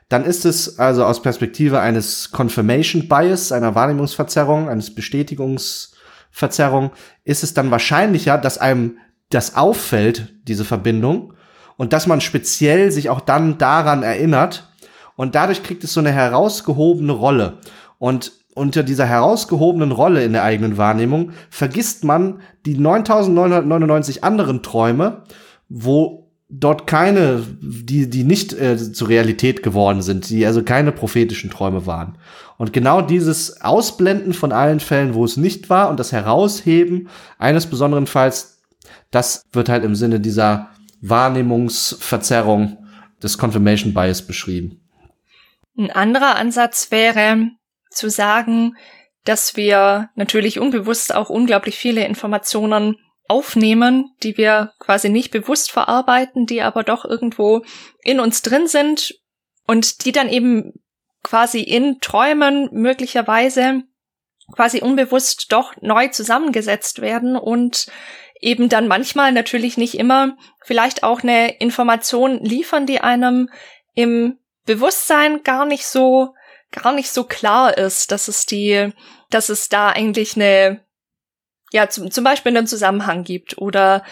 dann 0.09 0.23
ist 0.23 0.45
es 0.45 0.79
also 0.79 1.03
aus 1.03 1.21
Perspektive 1.21 1.81
eines 1.81 2.31
Confirmation 2.31 3.09
Bias, 3.09 3.51
einer 3.51 3.75
Wahrnehmungsverzerrung, 3.75 4.69
eines 4.69 4.95
Bestätigungsverzerrung, 4.95 6.91
ist 7.25 7.43
es 7.43 7.53
dann 7.53 7.71
wahrscheinlicher, 7.71 8.37
dass 8.37 8.57
einem 8.57 8.97
das 9.29 9.55
auffällt, 9.55 10.33
diese 10.47 10.63
Verbindung, 10.63 11.33
und 11.75 11.91
dass 11.91 12.07
man 12.07 12.21
speziell 12.21 12.91
sich 12.91 13.09
auch 13.09 13.19
dann 13.19 13.57
daran 13.57 14.03
erinnert, 14.03 14.71
und 15.17 15.35
dadurch 15.35 15.63
kriegt 15.63 15.83
es 15.83 15.93
so 15.93 15.99
eine 15.99 16.11
herausgehobene 16.11 17.11
Rolle. 17.11 17.57
Und 17.97 18.31
unter 18.57 18.83
dieser 18.83 19.05
herausgehobenen 19.05 19.91
Rolle 19.91 20.23
in 20.23 20.33
der 20.33 20.43
eigenen 20.43 20.77
Wahrnehmung 20.77 21.31
vergisst 21.49 22.03
man 22.03 22.41
die 22.65 22.77
9999 22.77 24.23
anderen 24.23 24.63
Träume, 24.63 25.23
wo 25.69 26.31
dort 26.49 26.87
keine, 26.87 27.43
die, 27.61 28.09
die 28.09 28.23
nicht 28.23 28.53
äh, 28.53 28.77
zur 28.77 29.09
Realität 29.09 29.63
geworden 29.63 30.01
sind, 30.01 30.29
die 30.29 30.45
also 30.45 30.63
keine 30.63 30.91
prophetischen 30.91 31.49
Träume 31.49 31.85
waren. 31.85 32.17
Und 32.57 32.73
genau 32.73 33.01
dieses 33.01 33.61
Ausblenden 33.61 34.33
von 34.33 34.51
allen 34.51 34.79
Fällen, 34.79 35.13
wo 35.13 35.25
es 35.25 35.37
nicht 35.37 35.69
war 35.69 35.89
und 35.89 35.99
das 35.99 36.11
Herausheben 36.11 37.09
eines 37.37 37.67
besonderen 37.67 38.07
Falls, 38.07 38.61
das 39.11 39.43
wird 39.51 39.69
halt 39.69 39.83
im 39.83 39.95
Sinne 39.95 40.19
dieser 40.19 40.69
Wahrnehmungsverzerrung 41.01 42.77
des 43.21 43.37
Confirmation 43.37 43.93
Bias 43.93 44.21
beschrieben. 44.21 44.81
Ein 45.77 45.91
anderer 45.91 46.37
Ansatz 46.37 46.89
wäre 46.89 47.51
zu 47.97 48.09
sagen, 48.09 48.77
dass 49.25 49.55
wir 49.57 50.09
natürlich 50.15 50.59
unbewusst 50.59 51.13
auch 51.13 51.29
unglaublich 51.29 51.77
viele 51.77 52.05
Informationen 52.05 52.97
aufnehmen, 53.27 54.15
die 54.23 54.37
wir 54.37 54.73
quasi 54.79 55.09
nicht 55.09 55.31
bewusst 55.31 55.71
verarbeiten, 55.71 56.45
die 56.45 56.61
aber 56.61 56.83
doch 56.83 57.03
irgendwo 57.03 57.63
in 58.03 58.19
uns 58.19 58.41
drin 58.41 58.67
sind 58.67 59.15
und 59.65 60.05
die 60.05 60.13
dann 60.13 60.29
eben 60.29 60.73
quasi 61.23 61.59
in 61.59 61.99
Träumen 61.99 62.69
möglicherweise 62.71 63.83
quasi 64.53 64.81
unbewusst 64.81 65.51
doch 65.51 65.73
neu 65.81 66.07
zusammengesetzt 66.07 67.01
werden 67.01 67.35
und 67.35 67.87
eben 68.39 68.69
dann 68.69 68.87
manchmal 68.87 69.33
natürlich 69.33 69.77
nicht 69.77 69.95
immer 69.95 70.37
vielleicht 70.63 71.03
auch 71.03 71.21
eine 71.21 71.57
Information 71.57 72.43
liefern, 72.43 72.85
die 72.85 73.01
einem 73.01 73.49
im 73.93 74.37
Bewusstsein 74.65 75.43
gar 75.43 75.65
nicht 75.65 75.85
so 75.85 76.33
gar 76.71 76.93
nicht 76.93 77.11
so 77.11 77.23
klar 77.23 77.77
ist, 77.77 78.11
dass 78.11 78.27
es 78.27 78.45
die, 78.45 78.91
dass 79.29 79.49
es 79.49 79.69
da 79.69 79.89
eigentlich 79.89 80.35
eine 80.35 80.85
ja, 81.71 81.89
zum, 81.89 82.11
zum 82.11 82.23
Beispiel 82.23 82.55
einen 82.55 82.67
Zusammenhang 82.67 83.23
gibt 83.23 83.57
oder 83.57 84.03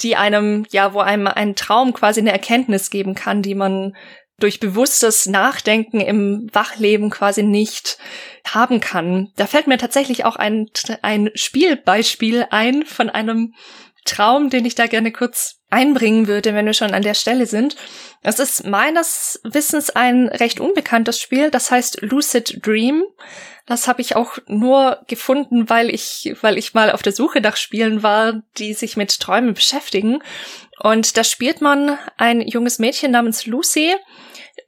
die 0.00 0.16
einem, 0.16 0.64
ja, 0.70 0.94
wo 0.94 1.00
einem 1.00 1.26
ein 1.26 1.54
Traum 1.54 1.92
quasi 1.92 2.20
eine 2.20 2.32
Erkenntnis 2.32 2.90
geben 2.90 3.14
kann, 3.14 3.42
die 3.42 3.54
man 3.54 3.94
durch 4.38 4.60
bewusstes 4.60 5.26
Nachdenken 5.26 6.00
im 6.00 6.48
Wachleben 6.52 7.10
quasi 7.10 7.42
nicht 7.42 7.98
haben 8.46 8.80
kann. 8.80 9.32
Da 9.36 9.46
fällt 9.46 9.66
mir 9.66 9.78
tatsächlich 9.78 10.24
auch 10.24 10.36
ein, 10.36 10.70
ein 11.02 11.30
Spielbeispiel 11.34 12.46
ein 12.50 12.86
von 12.86 13.10
einem 13.10 13.54
Traum, 14.04 14.48
den 14.48 14.64
ich 14.64 14.74
da 14.74 14.86
gerne 14.86 15.12
kurz 15.12 15.57
einbringen 15.70 16.26
würde, 16.26 16.54
wenn 16.54 16.66
wir 16.66 16.72
schon 16.72 16.94
an 16.94 17.02
der 17.02 17.14
Stelle 17.14 17.46
sind. 17.46 17.76
Es 18.22 18.38
ist 18.38 18.66
meines 18.66 19.40
Wissens 19.44 19.90
ein 19.90 20.28
recht 20.28 20.60
unbekanntes 20.60 21.20
Spiel, 21.20 21.50
das 21.50 21.70
heißt 21.70 22.02
Lucid 22.02 22.64
Dream. 22.66 23.04
Das 23.66 23.86
habe 23.86 24.00
ich 24.00 24.16
auch 24.16 24.38
nur 24.46 25.02
gefunden, 25.08 25.68
weil 25.68 25.90
ich, 25.90 26.34
weil 26.40 26.56
ich 26.56 26.72
mal 26.72 26.90
auf 26.90 27.02
der 27.02 27.12
Suche 27.12 27.42
nach 27.42 27.56
Spielen 27.56 28.02
war, 28.02 28.42
die 28.56 28.72
sich 28.72 28.96
mit 28.96 29.20
Träumen 29.20 29.52
beschäftigen. 29.52 30.22
Und 30.80 31.16
da 31.18 31.24
spielt 31.24 31.60
man 31.60 31.98
ein 32.16 32.40
junges 32.40 32.78
Mädchen 32.78 33.10
namens 33.10 33.44
Lucy, 33.44 33.94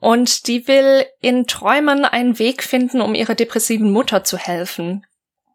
und 0.01 0.47
die 0.47 0.67
will 0.67 1.05
in 1.21 1.47
Träumen 1.47 2.05
einen 2.05 2.39
Weg 2.39 2.63
finden, 2.63 3.01
um 3.03 3.15
ihrer 3.15 3.35
depressiven 3.35 3.93
Mutter 3.93 4.25
zu 4.25 4.39
helfen. 4.39 5.05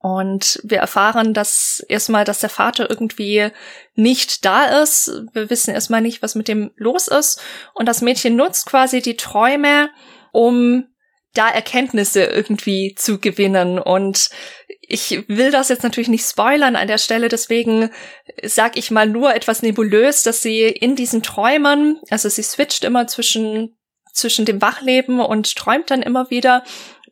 Und 0.06 0.60
wir 0.62 0.78
erfahren 0.78 1.34
dass 1.34 1.84
erstmal, 1.90 2.26
dass 2.26 2.38
der 2.38 2.50
Vater 2.50 2.88
irgendwie 2.92 3.50
nicht 3.96 4.46
da 4.46 4.84
ist. 4.84 5.12
Wir 5.34 5.50
wissen 5.50 5.74
erstmal 5.74 6.02
nicht, 6.02 6.22
was 6.22 6.36
mit 6.36 6.48
dem 6.48 6.70
los 6.76 7.08
ist. 7.08 7.42
Und 7.74 7.88
das 7.88 8.02
Mädchen 8.02 8.36
nutzt 8.36 8.68
quasi 8.68 9.02
die 9.02 9.18
Träume, 9.18 9.90
um 10.32 10.86
da 11.34 11.50
Erkenntnisse 11.50 12.24
irgendwie 12.24 12.94
zu 12.96 13.20
gewinnen. 13.20 13.80
Und 13.80 14.30
ich 14.80 15.24
will 15.28 15.50
das 15.50 15.70
jetzt 15.70 15.82
natürlich 15.82 16.10
nicht 16.10 16.30
spoilern 16.30 16.76
an 16.76 16.88
der 16.88 17.00
Stelle, 17.00 17.28
deswegen 17.28 17.90
sag 18.44 18.78
ich 18.78 18.92
mal 18.92 19.08
nur 19.08 19.34
etwas 19.34 19.64
nebulös, 19.64 20.22
dass 20.22 20.44
sie 20.44 20.66
in 20.66 20.96
diesen 20.96 21.24
Träumen, 21.24 22.00
also 22.12 22.30
sie 22.30 22.44
switcht 22.44 22.84
immer 22.84 23.08
zwischen 23.08 23.76
zwischen 24.16 24.46
dem 24.46 24.62
Wachleben 24.62 25.20
und 25.20 25.56
träumt 25.56 25.92
dann 25.92 26.02
immer 26.02 26.30
wieder, 26.30 26.64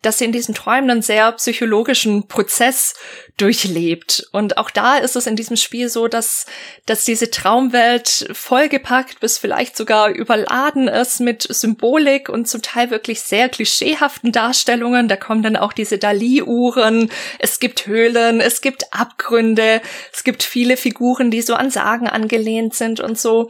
dass 0.04 0.20
sie 0.20 0.26
in 0.26 0.32
diesen 0.32 0.54
Träumen 0.54 0.92
einen 0.92 1.02
sehr 1.02 1.32
psychologischen 1.32 2.28
Prozess 2.28 2.94
durchlebt. 3.38 4.28
Und 4.32 4.58
auch 4.58 4.70
da 4.70 4.98
ist 4.98 5.16
es 5.16 5.26
in 5.26 5.36
diesem 5.36 5.58
Spiel 5.58 5.90
so, 5.90 6.08
dass, 6.08 6.46
dass 6.86 7.06
diese 7.06 7.32
Traumwelt 7.32 8.30
vollgepackt 8.32 9.20
bis 9.22 9.40
vielleicht 9.40 9.76
sogar 9.76 10.10
überladen 10.10 10.88
ist 10.88 11.20
mit 11.20 11.42
Symbolik 11.42 12.30
und 12.30 12.48
zum 12.48 12.62
Teil 12.62 12.92
wirklich 12.92 13.22
sehr 13.22 13.50
klischeehaften 13.50 14.32
Darstellungen. 14.32 15.08
Da 15.08 15.16
kommen 15.16 15.42
dann 15.42 15.56
auch 15.56 15.74
diese 15.74 15.98
Dali-Uhren. 15.98 17.10
Es 17.40 17.60
gibt 17.60 17.88
Höhlen, 17.88 18.40
es 18.40 18.62
gibt 18.62 18.94
Abgründe, 18.94 19.82
es 20.14 20.24
gibt 20.24 20.44
viele 20.44 20.78
Figuren, 20.78 21.32
die 21.32 21.42
so 21.42 21.56
an 21.56 21.72
Sagen 21.72 22.08
angelehnt 22.08 22.76
sind 22.76 23.00
und 23.00 23.18
so. 23.18 23.50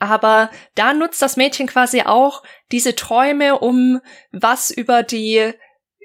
Aber 0.00 0.50
da 0.74 0.92
nutzt 0.94 1.22
das 1.22 1.36
Mädchen 1.36 1.66
quasi 1.66 2.02
auch 2.02 2.42
diese 2.72 2.96
Träume, 2.96 3.58
um 3.58 4.00
was 4.32 4.70
über 4.70 5.02
die 5.02 5.52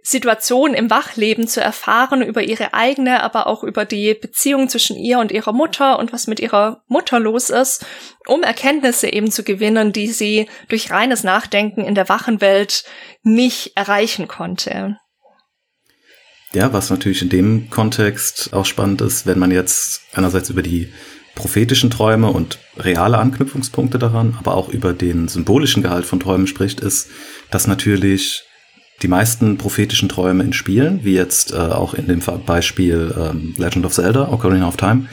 Situation 0.03 0.75
im 0.75 0.91
Wachleben 0.91 1.47
zu 1.47 1.61
erfahren, 1.61 2.21
über 2.21 2.43
ihre 2.43 2.75
eigene, 2.75 3.23
aber 3.23 3.47
auch 3.47 3.63
über 3.63 3.85
die 3.85 4.13
Beziehung 4.13 4.69
zwischen 4.69 4.97
ihr 4.97 5.17
und 5.17 5.31
ihrer 5.31 5.51
Mutter 5.51 5.97
und 5.97 6.13
was 6.13 6.27
mit 6.27 6.39
ihrer 6.39 6.83
Mutter 6.87 7.19
los 7.19 7.49
ist, 7.49 7.83
um 8.27 8.43
Erkenntnisse 8.43 9.11
eben 9.11 9.31
zu 9.31 9.43
gewinnen, 9.43 9.93
die 9.93 10.07
sie 10.07 10.47
durch 10.67 10.91
reines 10.91 11.23
Nachdenken 11.23 11.83
in 11.83 11.95
der 11.95 12.07
wachen 12.07 12.39
Welt 12.39 12.83
nicht 13.23 13.75
erreichen 13.75 14.27
konnte. 14.27 14.97
Ja, 16.53 16.71
was 16.71 16.91
natürlich 16.91 17.23
in 17.23 17.29
dem 17.29 17.69
Kontext 17.71 18.53
auch 18.53 18.65
spannend 18.65 19.01
ist, 19.01 19.25
wenn 19.25 19.39
man 19.39 19.49
jetzt 19.49 20.03
einerseits 20.13 20.51
über 20.51 20.61
die 20.61 20.93
prophetischen 21.35 21.91
Träume 21.91 22.29
und 22.29 22.59
reale 22.77 23.17
Anknüpfungspunkte 23.17 23.99
daran, 23.99 24.35
aber 24.39 24.55
auch 24.55 24.69
über 24.69 24.93
den 24.93 25.27
symbolischen 25.27 25.83
Gehalt 25.83 26.05
von 26.05 26.19
Träumen 26.19 26.47
spricht, 26.47 26.79
ist, 26.79 27.09
dass 27.51 27.67
natürlich 27.67 28.43
die 29.01 29.07
meisten 29.09 29.57
prophetischen 29.57 30.09
Träume 30.09 30.43
in 30.43 30.53
Spielen, 30.53 31.03
wie 31.03 31.13
jetzt 31.13 31.51
äh, 31.51 31.57
auch 31.57 31.93
in 31.93 32.07
dem 32.07 32.21
Beispiel 32.45 33.13
ähm, 33.17 33.53
Legend 33.57 33.85
of 33.85 33.93
Zelda, 33.93 34.31
Ocarina 34.31 34.67
of 34.67 34.77
Time, 34.77 35.07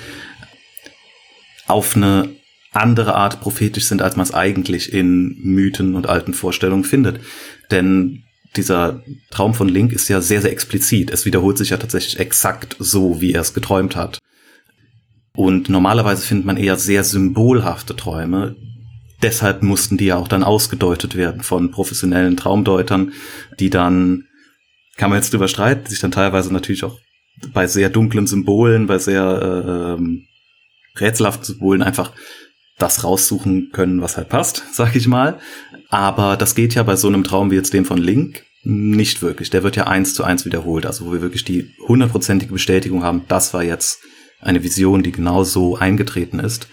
auf 1.66 1.96
eine 1.96 2.30
andere 2.72 3.14
Art 3.14 3.40
prophetisch 3.40 3.84
sind, 3.86 4.00
als 4.00 4.16
man 4.16 4.24
es 4.24 4.32
eigentlich 4.32 4.92
in 4.92 5.36
Mythen 5.42 5.94
und 5.94 6.08
alten 6.08 6.32
Vorstellungen 6.32 6.84
findet. 6.84 7.20
Denn 7.70 8.22
dieser 8.56 9.02
Traum 9.30 9.54
von 9.54 9.68
Link 9.68 9.92
ist 9.92 10.08
ja 10.08 10.20
sehr, 10.20 10.40
sehr 10.40 10.52
explizit. 10.52 11.10
Es 11.10 11.24
wiederholt 11.24 11.58
sich 11.58 11.70
ja 11.70 11.76
tatsächlich 11.76 12.18
exakt 12.18 12.76
so, 12.78 13.20
wie 13.20 13.32
er 13.32 13.40
es 13.40 13.54
geträumt 13.54 13.96
hat. 13.96 14.18
Und 15.34 15.68
normalerweise 15.68 16.26
findet 16.26 16.46
man 16.46 16.56
eher 16.56 16.76
sehr 16.76 17.04
symbolhafte 17.04 17.96
Träume. 17.96 18.56
Deshalb 19.22 19.62
mussten 19.62 19.96
die 19.96 20.06
ja 20.06 20.16
auch 20.16 20.28
dann 20.28 20.42
ausgedeutet 20.42 21.16
werden 21.16 21.42
von 21.42 21.70
professionellen 21.70 22.36
Traumdeutern, 22.36 23.12
die 23.58 23.70
dann, 23.70 24.24
kann 24.96 25.10
man 25.10 25.18
jetzt 25.18 25.32
drüber 25.32 25.48
streiten, 25.48 25.88
sich 25.88 26.00
dann 26.00 26.10
teilweise 26.10 26.52
natürlich 26.52 26.84
auch 26.84 26.98
bei 27.52 27.66
sehr 27.66 27.88
dunklen 27.88 28.26
Symbolen, 28.26 28.86
bei 28.86 28.98
sehr 28.98 29.98
äh, 29.98 31.00
rätselhaften 31.00 31.44
Symbolen 31.44 31.82
einfach 31.82 32.12
das 32.78 33.04
raussuchen 33.04 33.70
können, 33.72 34.02
was 34.02 34.16
halt 34.16 34.28
passt, 34.28 34.64
sag 34.72 34.96
ich 34.96 35.06
mal. 35.06 35.38
Aber 35.88 36.36
das 36.36 36.54
geht 36.54 36.74
ja 36.74 36.82
bei 36.82 36.96
so 36.96 37.08
einem 37.08 37.24
Traum 37.24 37.50
wie 37.50 37.56
jetzt 37.56 37.72
dem 37.72 37.84
von 37.84 37.98
Link 37.98 38.44
nicht 38.64 39.22
wirklich. 39.22 39.50
Der 39.50 39.62
wird 39.62 39.76
ja 39.76 39.86
eins 39.86 40.14
zu 40.14 40.24
eins 40.24 40.44
wiederholt, 40.44 40.86
also 40.86 41.06
wo 41.06 41.12
wir 41.12 41.22
wirklich 41.22 41.44
die 41.44 41.74
hundertprozentige 41.86 42.52
Bestätigung 42.52 43.02
haben, 43.02 43.24
das 43.28 43.54
war 43.54 43.62
jetzt 43.64 44.00
eine 44.42 44.62
Vision, 44.62 45.02
die 45.02 45.12
genau 45.12 45.44
so 45.44 45.76
eingetreten 45.76 46.38
ist. 46.38 46.68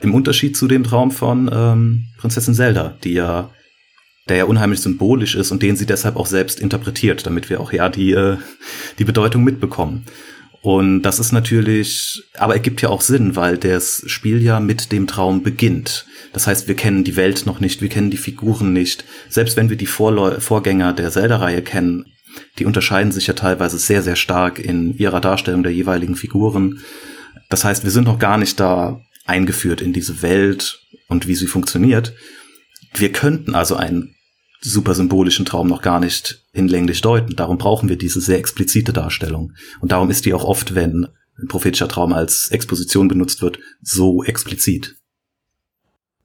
Im 0.00 0.14
Unterschied 0.14 0.56
zu 0.56 0.66
dem 0.68 0.84
Traum 0.84 1.10
von 1.10 1.50
ähm, 1.52 2.06
Prinzessin 2.16 2.54
Zelda, 2.54 2.96
die 3.04 3.12
ja, 3.12 3.50
der 4.28 4.38
ja 4.38 4.44
unheimlich 4.44 4.80
symbolisch 4.80 5.34
ist 5.34 5.50
und 5.50 5.62
den 5.62 5.76
sie 5.76 5.86
deshalb 5.86 6.16
auch 6.16 6.26
selbst 6.26 6.60
interpretiert, 6.60 7.26
damit 7.26 7.50
wir 7.50 7.60
auch 7.60 7.72
ja 7.72 7.88
die, 7.88 8.12
äh, 8.12 8.38
die 8.98 9.04
Bedeutung 9.04 9.44
mitbekommen. 9.44 10.06
Und 10.62 11.02
das 11.02 11.18
ist 11.18 11.32
natürlich, 11.32 12.22
aber 12.36 12.54
ergibt 12.54 12.82
ja 12.82 12.90
auch 12.90 13.00
Sinn, 13.00 13.34
weil 13.34 13.56
das 13.56 14.02
Spiel 14.06 14.42
ja 14.42 14.60
mit 14.60 14.92
dem 14.92 15.06
Traum 15.06 15.42
beginnt. 15.42 16.06
Das 16.34 16.46
heißt, 16.46 16.68
wir 16.68 16.76
kennen 16.76 17.02
die 17.02 17.16
Welt 17.16 17.46
noch 17.46 17.60
nicht, 17.60 17.80
wir 17.80 17.88
kennen 17.88 18.10
die 18.10 18.18
Figuren 18.18 18.72
nicht. 18.72 19.04
Selbst 19.28 19.56
wenn 19.56 19.70
wir 19.70 19.76
die 19.76 19.86
Vorläu 19.86 20.38
Vorgänger 20.38 20.92
der 20.92 21.10
Zelda-Reihe 21.10 21.62
kennen, 21.62 22.04
die 22.58 22.64
unterscheiden 22.64 23.12
sich 23.12 23.26
ja 23.26 23.34
teilweise 23.34 23.78
sehr, 23.78 24.02
sehr 24.02 24.16
stark 24.16 24.58
in 24.58 24.96
ihrer 24.96 25.20
Darstellung 25.20 25.62
der 25.62 25.72
jeweiligen 25.72 26.16
Figuren. 26.16 26.80
Das 27.48 27.64
heißt, 27.64 27.84
wir 27.84 27.90
sind 27.90 28.04
noch 28.04 28.18
gar 28.18 28.38
nicht 28.38 28.60
da 28.60 29.00
eingeführt 29.26 29.80
in 29.80 29.92
diese 29.92 30.22
Welt 30.22 30.80
und 31.08 31.26
wie 31.26 31.34
sie 31.34 31.46
funktioniert. 31.46 32.14
Wir 32.94 33.12
könnten 33.12 33.54
also 33.54 33.76
einen 33.76 34.14
super 34.60 34.94
symbolischen 34.94 35.46
Traum 35.46 35.68
noch 35.68 35.82
gar 35.82 36.00
nicht 36.00 36.44
hinlänglich 36.52 37.00
deuten. 37.00 37.36
Darum 37.36 37.58
brauchen 37.58 37.88
wir 37.88 37.96
diese 37.96 38.20
sehr 38.20 38.38
explizite 38.38 38.92
Darstellung. 38.92 39.52
Und 39.80 39.92
darum 39.92 40.10
ist 40.10 40.26
die 40.26 40.34
auch 40.34 40.44
oft, 40.44 40.74
wenn 40.74 41.08
ein 41.38 41.48
prophetischer 41.48 41.88
Traum 41.88 42.12
als 42.12 42.48
Exposition 42.48 43.08
benutzt 43.08 43.40
wird, 43.40 43.58
so 43.80 44.22
explizit. 44.24 44.96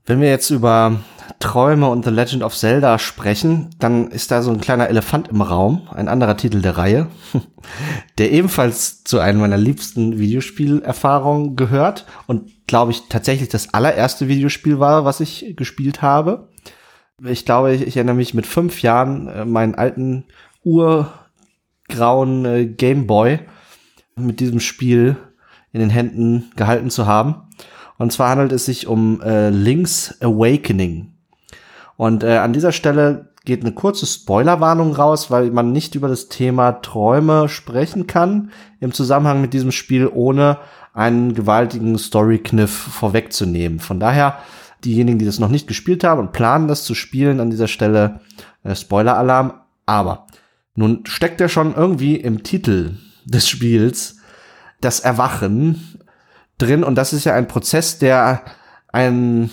Wenn 0.05 0.21
wir 0.21 0.29
jetzt 0.29 0.49
über 0.49 0.99
Träume 1.39 1.87
und 1.89 2.05
The 2.05 2.11
Legend 2.11 2.43
of 2.43 2.55
Zelda 2.55 2.99
sprechen, 2.99 3.69
dann 3.79 4.09
ist 4.09 4.31
da 4.31 4.41
so 4.41 4.51
ein 4.51 4.61
kleiner 4.61 4.89
Elefant 4.89 5.27
im 5.27 5.41
Raum, 5.41 5.87
ein 5.93 6.07
anderer 6.07 6.37
Titel 6.37 6.61
der 6.61 6.77
Reihe, 6.77 7.07
der 8.17 8.31
ebenfalls 8.31 9.03
zu 9.03 9.19
einem 9.19 9.39
meiner 9.39 9.57
liebsten 9.57 10.17
Videospielerfahrungen 10.17 11.55
gehört 11.55 12.05
und 12.27 12.51
glaube 12.67 12.91
ich 12.91 13.03
tatsächlich 13.09 13.49
das 13.49 13.73
allererste 13.73 14.27
Videospiel 14.27 14.79
war, 14.79 15.05
was 15.05 15.19
ich 15.19 15.55
gespielt 15.55 16.01
habe. 16.01 16.49
Ich 17.23 17.45
glaube, 17.45 17.73
ich, 17.73 17.81
ich 17.81 17.97
erinnere 17.97 18.15
mich 18.15 18.33
mit 18.33 18.45
fünf 18.45 18.81
Jahren 18.81 19.27
äh, 19.27 19.45
meinen 19.45 19.75
alten 19.75 20.25
urgrauen 20.63 22.45
äh, 22.45 22.65
Game 22.65 23.07
Boy 23.07 23.39
mit 24.15 24.39
diesem 24.39 24.59
Spiel 24.59 25.17
in 25.71 25.79
den 25.79 25.89
Händen 25.89 26.51
gehalten 26.55 26.89
zu 26.89 27.05
haben. 27.05 27.45
Und 27.97 28.11
zwar 28.11 28.29
handelt 28.29 28.51
es 28.51 28.65
sich 28.65 28.87
um 28.87 29.21
äh, 29.21 29.49
Link's 29.49 30.21
Awakening. 30.21 31.14
Und 31.97 32.23
äh, 32.23 32.37
an 32.37 32.53
dieser 32.53 32.71
Stelle 32.71 33.29
geht 33.45 33.61
eine 33.61 33.73
kurze 33.73 34.05
Spoilerwarnung 34.05 34.93
raus, 34.93 35.29
weil 35.31 35.51
man 35.51 35.71
nicht 35.71 35.95
über 35.95 36.07
das 36.07 36.29
Thema 36.29 36.73
Träume 36.73 37.47
sprechen 37.47 38.07
kann 38.07 38.51
im 38.79 38.91
Zusammenhang 38.91 39.41
mit 39.41 39.53
diesem 39.53 39.71
Spiel, 39.71 40.07
ohne 40.07 40.57
einen 40.93 41.33
gewaltigen 41.35 41.97
Story-Kniff 41.97 42.71
vorwegzunehmen. 42.71 43.79
Von 43.79 43.99
daher, 43.99 44.39
diejenigen, 44.83 45.19
die 45.19 45.25
das 45.25 45.39
noch 45.39 45.49
nicht 45.49 45.67
gespielt 45.67 46.03
haben 46.03 46.19
und 46.19 46.31
planen, 46.31 46.67
das 46.67 46.83
zu 46.83 46.95
spielen, 46.95 47.39
an 47.39 47.49
dieser 47.49 47.67
Stelle 47.67 48.21
äh, 48.63 48.75
Spoiler-Alarm. 48.75 49.53
Aber 49.85 50.25
nun 50.73 51.05
steckt 51.05 51.39
ja 51.39 51.47
schon 51.47 51.75
irgendwie 51.75 52.15
im 52.15 52.43
Titel 52.43 52.97
des 53.25 53.47
Spiels 53.47 54.17
das 54.81 54.99
Erwachen 54.99 55.99
drin 56.57 56.83
und 56.83 56.95
das 56.95 57.13
ist 57.13 57.25
ja 57.25 57.33
ein 57.33 57.47
Prozess, 57.47 57.97
der 57.99 58.41
einen, 58.91 59.49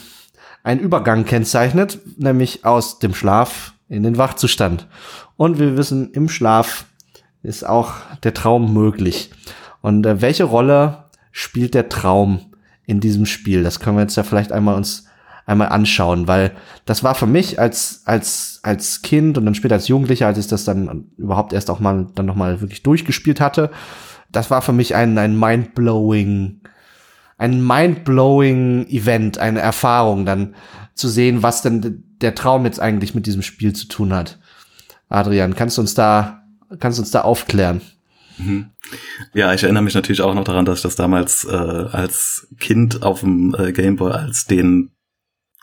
einen 0.63 0.81
Übergang 0.81 1.25
kennzeichnet, 1.25 1.99
nämlich 2.17 2.65
aus 2.65 2.99
dem 2.99 3.15
Schlaf 3.15 3.75
in 3.89 4.03
den 4.03 4.19
Wachzustand. 4.19 4.87
Und 5.37 5.59
wir 5.59 5.77
wissen, 5.77 6.13
im 6.13 6.29
Schlaf 6.29 6.87
ist 7.43 7.67
auch 7.67 7.95
der 8.23 8.35
Traum 8.35 8.73
möglich. 8.73 9.31
Und 9.81 10.07
äh, 10.07 10.21
welche 10.21 10.45
Rolle 10.45 11.05
spielt 11.33 11.75
der 11.75 11.89
Traum 11.89 12.53
in 12.87 13.01
diesem 13.01 13.27
Spiel? 13.27 13.63
Das 13.63 13.81
können 13.81 13.97
wir 13.97 14.03
jetzt 14.03 14.17
ja 14.17 14.23
vielleicht 14.23 14.53
einmal 14.53 14.77
uns 14.77 15.07
einmal 15.45 15.71
anschauen, 15.71 16.29
weil 16.29 16.53
das 16.85 17.03
war 17.03 17.17
für 17.17 17.27
mich 17.27 17.59
als 17.59 18.03
als 18.05 18.61
als 18.63 19.03
Kind 19.03 19.37
und 19.37 19.45
dann 19.45 19.57
später 19.57 19.75
als 19.75 19.89
Jugendlicher, 19.89 20.29
als 20.29 20.39
ich 20.39 20.47
das 20.47 20.65
dann 20.65 21.07
überhaupt 21.17 21.53
erst 21.53 21.69
auch 21.69 21.81
mal 21.81 22.07
dann 22.15 22.27
noch 22.27 22.37
mal 22.37 22.61
wirklich 22.61 22.85
durchgespielt 22.85 23.41
hatte, 23.41 23.71
das 24.31 24.51
war 24.51 24.63
für 24.63 24.73
mich 24.73 24.95
ein 24.95 25.19
ein 25.19 25.37
mindblowing 25.39 26.61
ein 27.43 27.67
mindblowing 27.67 28.87
Event, 28.89 29.39
eine 29.39 29.59
Erfahrung 29.59 30.25
dann 30.25 30.55
zu 30.95 31.09
sehen, 31.09 31.43
was 31.43 31.61
denn 31.61 32.05
der 32.21 32.37
Traum 32.37 32.65
jetzt 32.65 32.79
eigentlich 32.79 33.17
mit 33.17 33.27
diesem 33.27 33.43
Spiel 33.43 33.73
zu 33.73 33.89
tun 33.89 34.13
hat. 34.15 34.39
Adrian, 35.09 35.57
kannst 35.57 35.77
du 35.77 35.81
uns 35.81 35.95
da 35.95 36.45
kannst 36.79 36.99
du 36.99 37.03
uns 37.03 37.11
da 37.11 37.23
aufklären? 37.23 37.81
Mhm. 38.39 38.71
Ja, 39.35 39.53
ich 39.53 39.65
erinnere 39.65 39.83
mich 39.83 39.95
natürlich 39.95 40.21
auch 40.21 40.35
noch 40.35 40.45
daran, 40.45 40.65
dass 40.65 40.79
ich 40.79 40.83
das 40.85 40.95
damals 40.95 41.45
äh, 41.45 41.51
als 41.51 42.47
Kind 42.61 43.03
auf 43.03 43.21
dem 43.21 43.57
äh, 43.59 43.73
Gameboy 43.73 44.13
als 44.13 44.47
den 44.47 44.93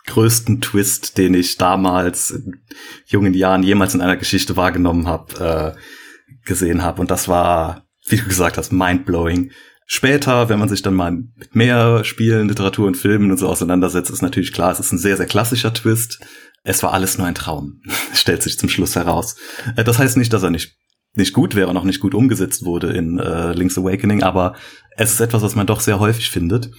größten 0.06 0.60
Twist, 0.60 1.16
den 1.16 1.32
ich 1.32 1.56
damals 1.56 2.30
in 2.30 2.60
jungen 3.06 3.32
Jahren 3.32 3.62
jemals 3.62 3.94
in 3.94 4.02
einer 4.02 4.18
Geschichte 4.18 4.56
wahrgenommen 4.56 5.08
habe, 5.08 5.74
äh, 5.76 6.36
gesehen 6.44 6.82
habe. 6.82 7.00
Und 7.00 7.10
das 7.10 7.26
war, 7.26 7.86
wie 8.06 8.18
du 8.18 8.24
gesagt 8.24 8.58
hast, 8.58 8.70
mindblowing. 8.70 9.50
Später, 9.92 10.48
wenn 10.48 10.60
man 10.60 10.68
sich 10.68 10.82
dann 10.82 10.94
mal 10.94 11.10
mit 11.10 11.56
mehr 11.56 12.04
Spielen, 12.04 12.46
Literatur 12.46 12.86
und 12.86 12.96
Filmen 12.96 13.32
und 13.32 13.38
so 13.38 13.48
auseinandersetzt, 13.48 14.08
ist 14.08 14.22
natürlich 14.22 14.52
klar, 14.52 14.70
es 14.70 14.78
ist 14.78 14.92
ein 14.92 14.98
sehr, 14.98 15.16
sehr 15.16 15.26
klassischer 15.26 15.74
Twist. 15.74 16.20
Es 16.62 16.84
war 16.84 16.92
alles 16.92 17.18
nur 17.18 17.26
ein 17.26 17.34
Traum, 17.34 17.80
stellt 18.14 18.40
sich 18.40 18.56
zum 18.56 18.68
Schluss 18.68 18.94
heraus. 18.94 19.34
Äh, 19.74 19.82
das 19.82 19.98
heißt 19.98 20.16
nicht, 20.16 20.32
dass 20.32 20.44
er 20.44 20.50
nicht 20.50 20.76
nicht 21.14 21.32
gut 21.32 21.56
wäre, 21.56 21.74
noch 21.74 21.82
nicht 21.82 21.98
gut 21.98 22.14
umgesetzt 22.14 22.64
wurde 22.64 22.92
in 22.92 23.18
äh, 23.18 23.52
Link's 23.52 23.76
Awakening, 23.76 24.22
aber 24.22 24.54
es 24.96 25.10
ist 25.10 25.18
etwas, 25.18 25.42
was 25.42 25.56
man 25.56 25.66
doch 25.66 25.80
sehr 25.80 25.98
häufig 25.98 26.30
findet. 26.30 26.70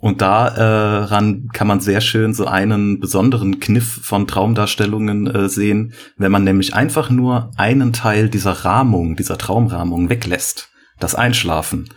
Und 0.00 0.20
daran 0.20 1.44
äh, 1.44 1.52
kann 1.52 1.68
man 1.68 1.78
sehr 1.78 2.00
schön 2.00 2.34
so 2.34 2.46
einen 2.46 2.98
besonderen 2.98 3.60
Kniff 3.60 4.00
von 4.02 4.26
Traumdarstellungen 4.26 5.28
äh, 5.28 5.48
sehen, 5.48 5.92
wenn 6.16 6.32
man 6.32 6.42
nämlich 6.42 6.74
einfach 6.74 7.08
nur 7.08 7.52
einen 7.56 7.92
Teil 7.92 8.28
dieser 8.28 8.64
Rahmung, 8.64 9.14
dieser 9.14 9.38
Traumrahmung 9.38 10.08
weglässt. 10.08 10.70
Das 10.98 11.14
Einschlafen. 11.14 11.88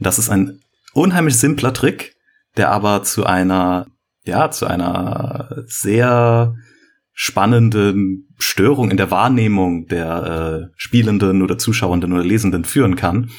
Das 0.00 0.18
ist 0.18 0.30
ein 0.30 0.60
unheimlich 0.92 1.36
simpler 1.36 1.72
Trick, 1.72 2.16
der 2.56 2.70
aber 2.70 3.02
zu 3.04 3.24
einer, 3.24 3.86
ja, 4.24 4.50
zu 4.50 4.66
einer 4.66 5.64
sehr 5.66 6.54
spannenden 7.12 8.34
Störung 8.38 8.90
in 8.90 8.96
der 8.96 9.10
Wahrnehmung 9.10 9.86
der 9.86 10.70
äh, 10.70 10.74
Spielenden 10.76 11.42
oder 11.42 11.58
Zuschauenden 11.58 12.12
oder 12.12 12.24
Lesenden 12.24 12.64
führen 12.64 12.96
kann, 12.96 13.30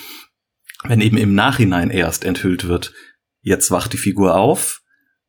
wenn 0.84 1.02
eben 1.02 1.18
im 1.18 1.34
Nachhinein 1.34 1.90
erst 1.90 2.24
enthüllt 2.24 2.68
wird, 2.68 2.94
jetzt 3.42 3.72
wacht 3.72 3.94
die 3.94 3.98
Figur 3.98 4.36
auf 4.36 4.82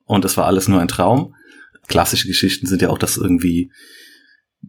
und 0.04 0.24
es 0.24 0.36
war 0.36 0.46
alles 0.46 0.68
nur 0.68 0.80
ein 0.80 0.88
Traum. 0.88 1.34
Klassische 1.88 2.28
Geschichten 2.28 2.66
sind 2.66 2.82
ja 2.82 2.90
auch, 2.90 2.98
dass 2.98 3.16
irgendwie 3.16 3.72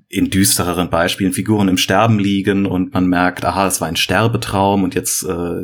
in 0.07 0.29
düstereren 0.29 0.89
Beispielen 0.89 1.33
Figuren 1.33 1.67
im 1.67 1.77
Sterben 1.77 2.19
liegen 2.19 2.65
und 2.65 2.93
man 2.93 3.07
merkt, 3.07 3.45
aha, 3.45 3.67
es 3.67 3.81
war 3.81 3.87
ein 3.87 3.95
Sterbetraum 3.95 4.83
und 4.83 4.95
jetzt 4.95 5.23
äh, 5.23 5.61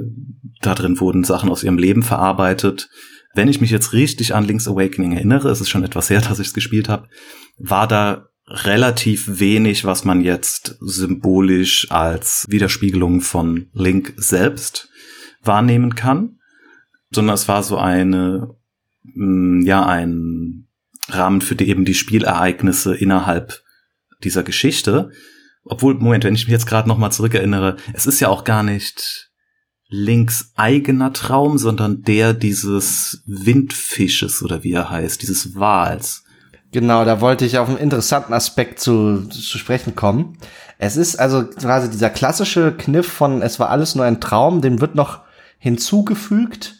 da 0.61 0.75
drin 0.75 0.99
wurden 0.99 1.23
Sachen 1.23 1.49
aus 1.49 1.63
ihrem 1.63 1.77
Leben 1.77 2.03
verarbeitet. 2.03 2.89
Wenn 3.35 3.47
ich 3.47 3.61
mich 3.61 3.69
jetzt 3.69 3.93
richtig 3.93 4.33
an 4.33 4.45
Link's 4.45 4.67
Awakening 4.67 5.13
erinnere, 5.13 5.49
es 5.49 5.61
ist 5.61 5.69
schon 5.69 5.83
etwas 5.83 6.09
her, 6.09 6.21
dass 6.27 6.39
ich 6.39 6.47
es 6.47 6.53
gespielt 6.53 6.89
habe, 6.89 7.07
war 7.57 7.87
da 7.87 8.27
relativ 8.47 9.39
wenig, 9.39 9.85
was 9.85 10.05
man 10.05 10.21
jetzt 10.21 10.77
symbolisch 10.79 11.91
als 11.91 12.45
Widerspiegelung 12.49 13.21
von 13.21 13.67
Link 13.73 14.13
selbst 14.17 14.89
wahrnehmen 15.43 15.93
kann 15.93 16.39
sondern 17.11 17.33
es 17.33 17.47
war 17.47 17.63
so 17.63 17.77
eine, 17.77 18.55
mm, 19.03 19.61
ja, 19.61 19.85
ein 19.85 20.67
Rahmen 21.07 21.41
für 21.41 21.55
die 21.55 21.69
eben 21.69 21.85
die 21.85 21.95
Spielereignisse 21.95 22.95
innerhalb 22.95 23.61
dieser 24.23 24.43
Geschichte. 24.43 25.11
Obwohl, 25.63 25.95
Moment, 25.95 26.23
wenn 26.23 26.35
ich 26.35 26.45
mich 26.45 26.51
jetzt 26.51 26.67
gerade 26.67 26.87
noch 26.87 26.97
mal 26.97 27.11
zurückerinnere, 27.11 27.77
es 27.93 28.05
ist 28.05 28.19
ja 28.19 28.29
auch 28.29 28.43
gar 28.43 28.63
nicht 28.63 29.29
Links 29.91 30.51
eigener 30.55 31.13
Traum, 31.13 31.57
sondern 31.57 32.03
der 32.03 32.33
dieses 32.33 33.23
Windfisches 33.25 34.43
oder 34.43 34.63
wie 34.63 34.73
er 34.73 34.89
heißt, 34.89 35.21
dieses 35.21 35.55
Wals. 35.55 36.23
Genau, 36.71 37.03
da 37.03 37.21
wollte 37.21 37.45
ich 37.45 37.57
auf 37.57 37.67
einen 37.67 37.79
interessanten 37.79 38.33
Aspekt 38.33 38.79
zu, 38.79 39.27
zu 39.27 39.57
sprechen 39.57 39.95
kommen. 39.95 40.37
Es 40.77 40.95
ist 40.95 41.15
also 41.15 41.43
quasi 41.45 41.89
dieser 41.89 42.11
klassische 42.11 42.71
Kniff 42.71 43.11
von 43.11 43.41
es 43.41 43.59
war 43.59 43.69
alles 43.71 43.95
nur 43.95 44.05
ein 44.05 44.21
Traum, 44.21 44.61
dem 44.61 44.79
wird 44.79 44.93
noch 44.93 45.21
hinzugefügt, 45.57 46.75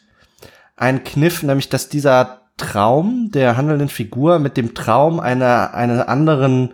ein 0.78 1.04
Kniff, 1.04 1.42
nämlich 1.42 1.70
dass 1.70 1.90
dieser 1.90 2.42
Traum 2.58 3.32
der 3.32 3.58
handelnden 3.58 3.90
Figur 3.90 4.38
mit 4.38 4.58
dem 4.58 4.76
Traum 4.76 5.20
einer, 5.20 5.74
einer 5.74 6.08
anderen, 6.08 6.74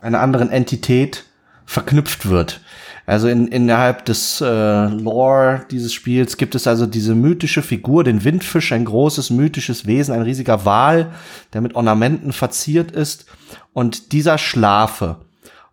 einer 0.00 0.20
anderen 0.20 0.50
Entität 0.50 1.24
verknüpft 1.66 2.28
wird. 2.28 2.60
Also 3.06 3.28
in, 3.28 3.48
innerhalb 3.48 4.04
des 4.04 4.40
äh, 4.40 4.44
Lore 4.86 5.62
dieses 5.70 5.92
Spiels 5.92 6.36
gibt 6.36 6.54
es 6.54 6.66
also 6.66 6.86
diese 6.86 7.14
mythische 7.14 7.62
Figur, 7.62 8.04
den 8.04 8.24
Windfisch, 8.24 8.72
ein 8.72 8.84
großes 8.84 9.30
mythisches 9.30 9.86
Wesen, 9.86 10.14
ein 10.14 10.22
riesiger 10.22 10.64
Wal, 10.64 11.10
der 11.52 11.60
mit 11.60 11.74
Ornamenten 11.74 12.32
verziert 12.32 12.92
ist 12.92 13.26
und 13.72 14.12
dieser 14.12 14.38
Schlafe. 14.38 15.16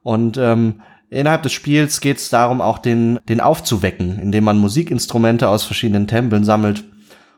Und 0.02 0.38
ähm, 0.38 0.82
innerhalb 1.10 1.44
des 1.44 1.54
Spiels 1.54 2.02
geht 2.02 2.18
es 2.18 2.30
darum, 2.30 2.62
auch 2.62 2.80
den, 2.80 3.20
den 3.30 3.42
aufzuwecken, 3.42 4.20
indem 4.20 4.46
man 4.46 4.58
Musikinstrumente 4.58 5.50
aus 5.50 5.64
verschiedenen 5.64 6.08
Tempeln 6.08 6.44
sammelt 6.44 6.84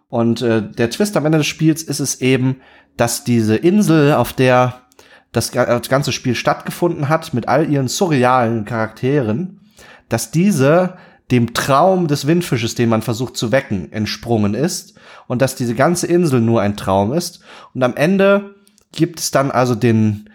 und 0.09 0.41
äh, 0.41 0.63
der 0.63 0.89
Twist 0.89 1.15
am 1.15 1.25
Ende 1.25 1.37
des 1.37 1.47
Spiels 1.47 1.83
ist 1.83 1.99
es 1.99 2.19
eben, 2.19 2.57
dass 2.97 3.23
diese 3.23 3.55
Insel, 3.55 4.13
auf 4.13 4.33
der 4.33 4.81
das, 5.31 5.51
das 5.51 5.89
ganze 5.89 6.11
Spiel 6.11 6.35
stattgefunden 6.35 7.09
hat, 7.09 7.33
mit 7.33 7.47
all 7.47 7.69
ihren 7.69 7.87
surrealen 7.87 8.65
Charakteren, 8.65 9.61
dass 10.09 10.31
diese 10.31 10.97
dem 11.31 11.53
Traum 11.53 12.07
des 12.07 12.25
Windfisches, 12.25 12.75
den 12.75 12.89
man 12.89 13.01
versucht 13.01 13.37
zu 13.37 13.51
wecken, 13.51 13.91
entsprungen 13.91 14.55
ist 14.55 14.95
und 15.27 15.41
dass 15.41 15.55
diese 15.55 15.75
ganze 15.75 16.07
Insel 16.07 16.41
nur 16.41 16.61
ein 16.61 16.75
Traum 16.75 17.13
ist. 17.13 17.41
Und 17.75 17.83
am 17.83 17.95
Ende 17.95 18.55
gibt 18.91 19.19
es 19.19 19.29
dann 19.29 19.51
also 19.51 19.75
den, 19.75 20.29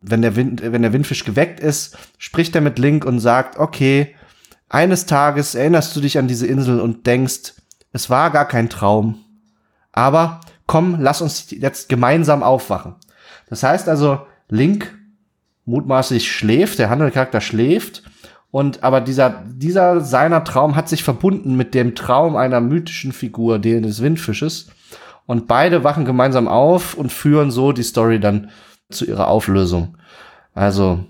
wenn 0.00 0.22
der 0.22 0.34
Wind, 0.34 0.62
wenn 0.64 0.82
der 0.82 0.92
Windfisch 0.92 1.24
geweckt 1.24 1.60
ist, 1.60 1.96
spricht 2.18 2.54
er 2.56 2.60
mit 2.60 2.78
Link 2.78 3.04
und 3.04 3.20
sagt, 3.20 3.58
okay, 3.58 4.16
eines 4.68 5.06
Tages 5.06 5.54
erinnerst 5.54 5.94
du 5.94 6.00
dich 6.00 6.18
an 6.18 6.26
diese 6.26 6.46
Insel 6.46 6.80
und 6.80 7.06
denkst, 7.06 7.54
es 7.92 8.10
war 8.10 8.30
gar 8.30 8.46
kein 8.46 8.68
Traum. 8.68 9.24
Aber 9.92 10.40
komm, 10.66 10.96
lass 11.00 11.20
uns 11.20 11.50
jetzt 11.50 11.88
gemeinsam 11.88 12.42
aufwachen. 12.42 12.94
Das 13.48 13.62
heißt 13.62 13.88
also, 13.88 14.20
Link 14.50 14.96
mutmaßlich 15.64 16.30
schläft, 16.30 16.78
der 16.78 16.90
Handelcharakter 16.90 17.40
schläft. 17.40 18.02
Und 18.50 18.82
aber 18.82 19.00
dieser, 19.00 19.44
dieser 19.46 20.00
seiner 20.00 20.42
Traum 20.42 20.74
hat 20.74 20.88
sich 20.88 21.04
verbunden 21.04 21.56
mit 21.56 21.74
dem 21.74 21.94
Traum 21.94 22.36
einer 22.36 22.60
mythischen 22.60 23.12
Figur, 23.12 23.58
den 23.58 23.84
des 23.84 24.02
Windfisches. 24.02 24.68
Und 25.26 25.46
beide 25.46 25.84
wachen 25.84 26.04
gemeinsam 26.04 26.48
auf 26.48 26.94
und 26.94 27.12
führen 27.12 27.52
so 27.52 27.70
die 27.70 27.84
Story 27.84 28.18
dann 28.18 28.50
zu 28.90 29.04
ihrer 29.04 29.28
Auflösung. 29.28 29.96
Also, 30.52 31.04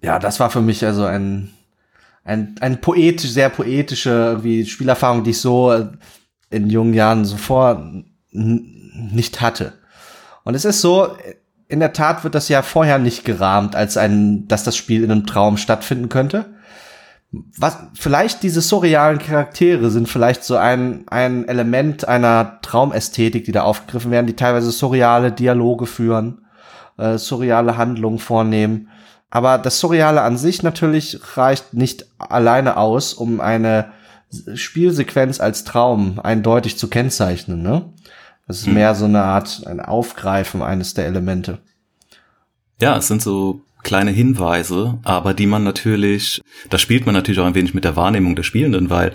ja, 0.00 0.18
das 0.18 0.40
war 0.40 0.48
für 0.48 0.62
mich 0.62 0.84
also 0.86 1.04
ein, 1.04 1.50
ein, 2.24 2.54
ein 2.60 2.80
poetisch, 2.80 3.30
sehr 3.30 3.50
poetische 3.50 4.10
irgendwie 4.10 4.64
Spielerfahrung, 4.64 5.22
die 5.24 5.30
ich 5.30 5.40
so 5.40 5.72
äh, 5.72 5.88
in 6.48 6.70
jungen 6.70 6.94
Jahren 6.94 7.26
sofort 7.26 7.84
nicht 8.32 9.42
hatte. 9.42 9.74
Und 10.44 10.54
es 10.54 10.64
ist 10.64 10.80
so, 10.80 11.08
in 11.70 11.78
der 11.78 11.92
Tat 11.92 12.24
wird 12.24 12.34
das 12.34 12.48
ja 12.48 12.62
vorher 12.62 12.98
nicht 12.98 13.24
gerahmt, 13.24 13.76
als 13.76 13.96
ein, 13.96 14.48
dass 14.48 14.64
das 14.64 14.76
Spiel 14.76 15.04
in 15.04 15.12
einem 15.12 15.26
Traum 15.26 15.56
stattfinden 15.56 16.08
könnte. 16.08 16.46
Was, 17.30 17.78
vielleicht 17.94 18.42
diese 18.42 18.60
surrealen 18.60 19.20
Charaktere 19.20 19.88
sind 19.90 20.08
vielleicht 20.08 20.42
so 20.42 20.56
ein, 20.56 21.04
ein 21.06 21.46
Element 21.46 22.08
einer 22.08 22.58
Traumästhetik, 22.62 23.44
die 23.44 23.52
da 23.52 23.62
aufgegriffen 23.62 24.10
werden, 24.10 24.26
die 24.26 24.34
teilweise 24.34 24.72
surreale 24.72 25.30
Dialoge 25.30 25.86
führen, 25.86 26.44
äh, 26.98 27.18
surreale 27.18 27.76
Handlungen 27.76 28.18
vornehmen. 28.18 28.88
Aber 29.30 29.56
das 29.56 29.78
Surreale 29.78 30.22
an 30.22 30.36
sich 30.36 30.64
natürlich 30.64 31.20
reicht 31.36 31.72
nicht 31.72 32.06
alleine 32.18 32.78
aus, 32.78 33.14
um 33.14 33.40
eine 33.40 33.92
Spielsequenz 34.54 35.38
als 35.40 35.62
Traum 35.62 36.18
eindeutig 36.20 36.78
zu 36.78 36.88
kennzeichnen. 36.88 37.62
Ne? 37.62 37.84
Das 38.50 38.62
ist 38.62 38.66
hm. 38.66 38.74
mehr 38.74 38.96
so 38.96 39.04
eine 39.04 39.22
Art 39.22 39.62
ein 39.66 39.78
Aufgreifen 39.78 40.60
eines 40.60 40.92
der 40.92 41.06
Elemente. 41.06 41.58
Ja, 42.80 42.96
es 42.96 43.06
sind 43.06 43.22
so 43.22 43.60
kleine 43.84 44.10
Hinweise, 44.10 44.98
aber 45.04 45.34
die 45.34 45.46
man 45.46 45.62
natürlich, 45.62 46.42
da 46.68 46.76
spielt 46.76 47.06
man 47.06 47.14
natürlich 47.14 47.38
auch 47.38 47.46
ein 47.46 47.54
wenig 47.54 47.74
mit 47.74 47.84
der 47.84 47.94
Wahrnehmung 47.94 48.34
der 48.34 48.42
Spielenden, 48.42 48.90
weil 48.90 49.12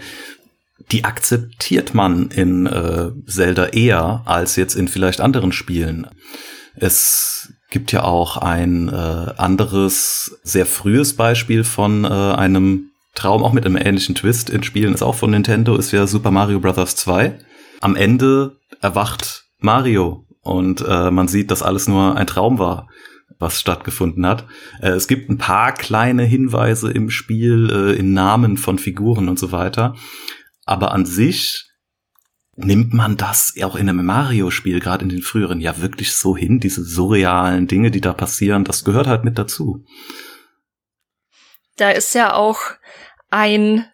die 0.89 1.03
akzeptiert 1.03 1.93
man 1.93 2.29
in 2.29 2.65
äh, 2.65 3.11
Zelda 3.27 3.65
eher 3.65 4.21
als 4.23 4.55
jetzt 4.55 4.75
in 4.75 4.87
vielleicht 4.87 5.19
anderen 5.19 5.51
Spielen. 5.51 6.07
Es 6.77 7.51
gibt 7.71 7.91
ja 7.91 8.05
auch 8.05 8.37
ein 8.37 8.87
äh, 8.87 9.33
anderes, 9.35 10.39
sehr 10.43 10.65
frühes 10.65 11.13
Beispiel 11.13 11.65
von 11.65 12.05
äh, 12.05 12.07
einem 12.07 12.91
Traum, 13.15 13.43
auch 13.43 13.51
mit 13.51 13.65
einem 13.65 13.75
ähnlichen 13.75 14.15
Twist 14.15 14.49
in 14.49 14.63
Spielen, 14.63 14.93
ist 14.93 15.03
auch 15.03 15.15
von 15.15 15.31
Nintendo, 15.31 15.75
ist 15.75 15.91
ja 15.91 16.07
Super 16.07 16.31
Mario 16.31 16.61
Bros. 16.61 16.95
2. 16.95 17.37
Am 17.81 17.97
Ende 17.97 18.55
erwacht 18.85 19.45
Mario 19.57 20.25
und 20.41 20.81
äh, 20.87 21.11
man 21.11 21.27
sieht, 21.27 21.49
dass 21.51 21.63
alles 21.63 21.87
nur 21.87 22.15
ein 22.15 22.27
Traum 22.27 22.59
war 22.59 22.87
was 23.39 23.59
stattgefunden 23.59 24.25
hat. 24.25 24.45
Äh, 24.81 24.91
es 24.91 25.07
gibt 25.07 25.29
ein 25.29 25.37
paar 25.37 25.73
kleine 25.73 26.23
Hinweise 26.23 26.91
im 26.91 27.09
Spiel 27.09 27.69
äh, 27.69 27.99
in 27.99 28.13
Namen 28.13 28.57
von 28.57 28.79
Figuren 28.79 29.29
und 29.29 29.39
so 29.39 29.51
weiter. 29.51 29.95
Aber 30.65 30.91
an 30.91 31.05
sich 31.05 31.69
nimmt 32.55 32.93
man 32.93 33.17
das 33.17 33.53
auch 33.61 33.75
in 33.75 33.89
einem 33.89 34.05
Mario-Spiel, 34.05 34.79
gerade 34.79 35.03
in 35.03 35.09
den 35.09 35.21
früheren, 35.21 35.59
ja 35.59 35.81
wirklich 35.81 36.15
so 36.15 36.37
hin, 36.37 36.59
diese 36.59 36.83
surrealen 36.83 37.67
Dinge, 37.67 37.91
die 37.91 38.01
da 38.01 38.13
passieren, 38.13 38.63
das 38.63 38.85
gehört 38.85 39.07
halt 39.07 39.25
mit 39.25 39.37
dazu. 39.37 39.83
Da 41.75 41.91
ist 41.91 42.15
ja 42.15 42.33
auch 42.33 42.59
ein 43.29 43.85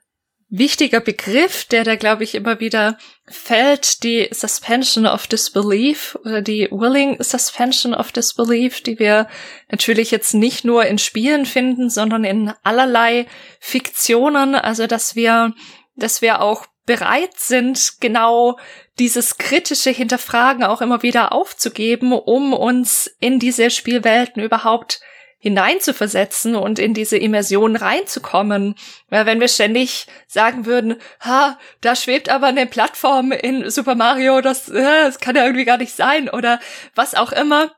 wichtiger 0.50 1.00
Begriff, 1.00 1.66
der 1.66 1.84
da, 1.84 1.96
glaube 1.96 2.24
ich, 2.24 2.36
immer 2.36 2.60
wieder 2.60 3.00
fällt, 3.32 4.04
die 4.04 4.30
Suspension 4.32 5.06
of 5.08 5.28
Disbelief 5.28 6.18
oder 6.24 6.42
die 6.42 6.68
Willing 6.72 7.22
Suspension 7.22 7.94
of 7.94 8.12
Disbelief, 8.12 8.82
die 8.82 9.00
wir 9.00 9.28
natürlich 9.70 10.12
jetzt 10.12 10.34
nicht 10.34 10.66
nur 10.66 10.86
in 10.86 10.98
Spielen 10.98 11.46
finden, 11.46 11.90
sondern 11.90 12.24
in 12.24 12.54
allerlei 12.64 13.28
Fiktionen, 13.60 14.56
also 14.56 14.88
dass 14.88 15.16
wir, 15.16 15.54
dass 15.96 16.22
wir 16.22 16.42
auch 16.42 16.66
bereit 16.86 17.38
sind, 17.38 18.00
genau 18.00 18.58
dieses 19.00 19.38
kritische 19.38 19.92
Hinterfragen 19.92 20.64
auch 20.64 20.82
immer 20.82 21.04
wieder 21.04 21.32
aufzugeben, 21.32 22.14
um 22.14 22.54
uns 22.54 23.10
in 23.20 23.40
diese 23.40 23.70
Spielwelten 23.70 24.42
überhaupt 24.42 25.00
hineinzuversetzen 25.42 26.56
und 26.56 26.80
in 26.80 26.94
diese 26.94 27.18
Immersion 27.18 27.76
reinzukommen. 27.76 28.76
Weil 29.10 29.26
wenn 29.26 29.40
wir 29.40 29.48
ständig 29.48 30.08
sagen 30.28 30.66
würden, 30.66 30.96
ha, 31.20 31.58
da 31.82 31.96
schwebt 31.96 32.30
aber 32.30 32.48
eine 32.48 32.68
Plattform 32.68 33.32
in 33.32 33.70
Super 33.70 33.96
Mario, 33.96 34.40
das, 34.42 34.70
äh, 34.70 34.82
das 34.82 35.20
kann 35.20 35.36
ja 35.36 35.44
irgendwie 35.44 35.66
gar 35.66 35.78
nicht 35.78 35.96
sein 35.96 36.30
oder 36.30 36.60
was 36.96 37.16
auch 37.16 37.32
immer, 37.32 37.72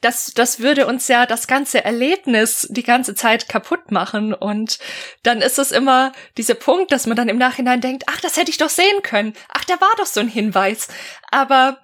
das, 0.00 0.32
das 0.34 0.60
würde 0.60 0.86
uns 0.86 1.08
ja 1.08 1.26
das 1.26 1.46
ganze 1.46 1.84
Erlebnis 1.84 2.66
die 2.70 2.82
ganze 2.82 3.14
Zeit 3.14 3.48
kaputt 3.48 3.90
machen. 3.90 4.34
Und 4.34 4.78
dann 5.22 5.42
ist 5.42 5.58
es 5.58 5.70
immer 5.70 6.12
dieser 6.36 6.54
Punkt, 6.54 6.92
dass 6.92 7.06
man 7.06 7.16
dann 7.16 7.28
im 7.28 7.38
Nachhinein 7.38 7.80
denkt, 7.80 8.04
ach, 8.06 8.20
das 8.20 8.36
hätte 8.36 8.50
ich 8.50 8.58
doch 8.58 8.70
sehen 8.70 9.02
können. 9.02 9.34
Ach, 9.48 9.64
da 9.64 9.80
war 9.80 9.92
doch 9.98 10.06
so 10.06 10.20
ein 10.20 10.28
Hinweis. 10.28 10.88
Aber 11.30 11.78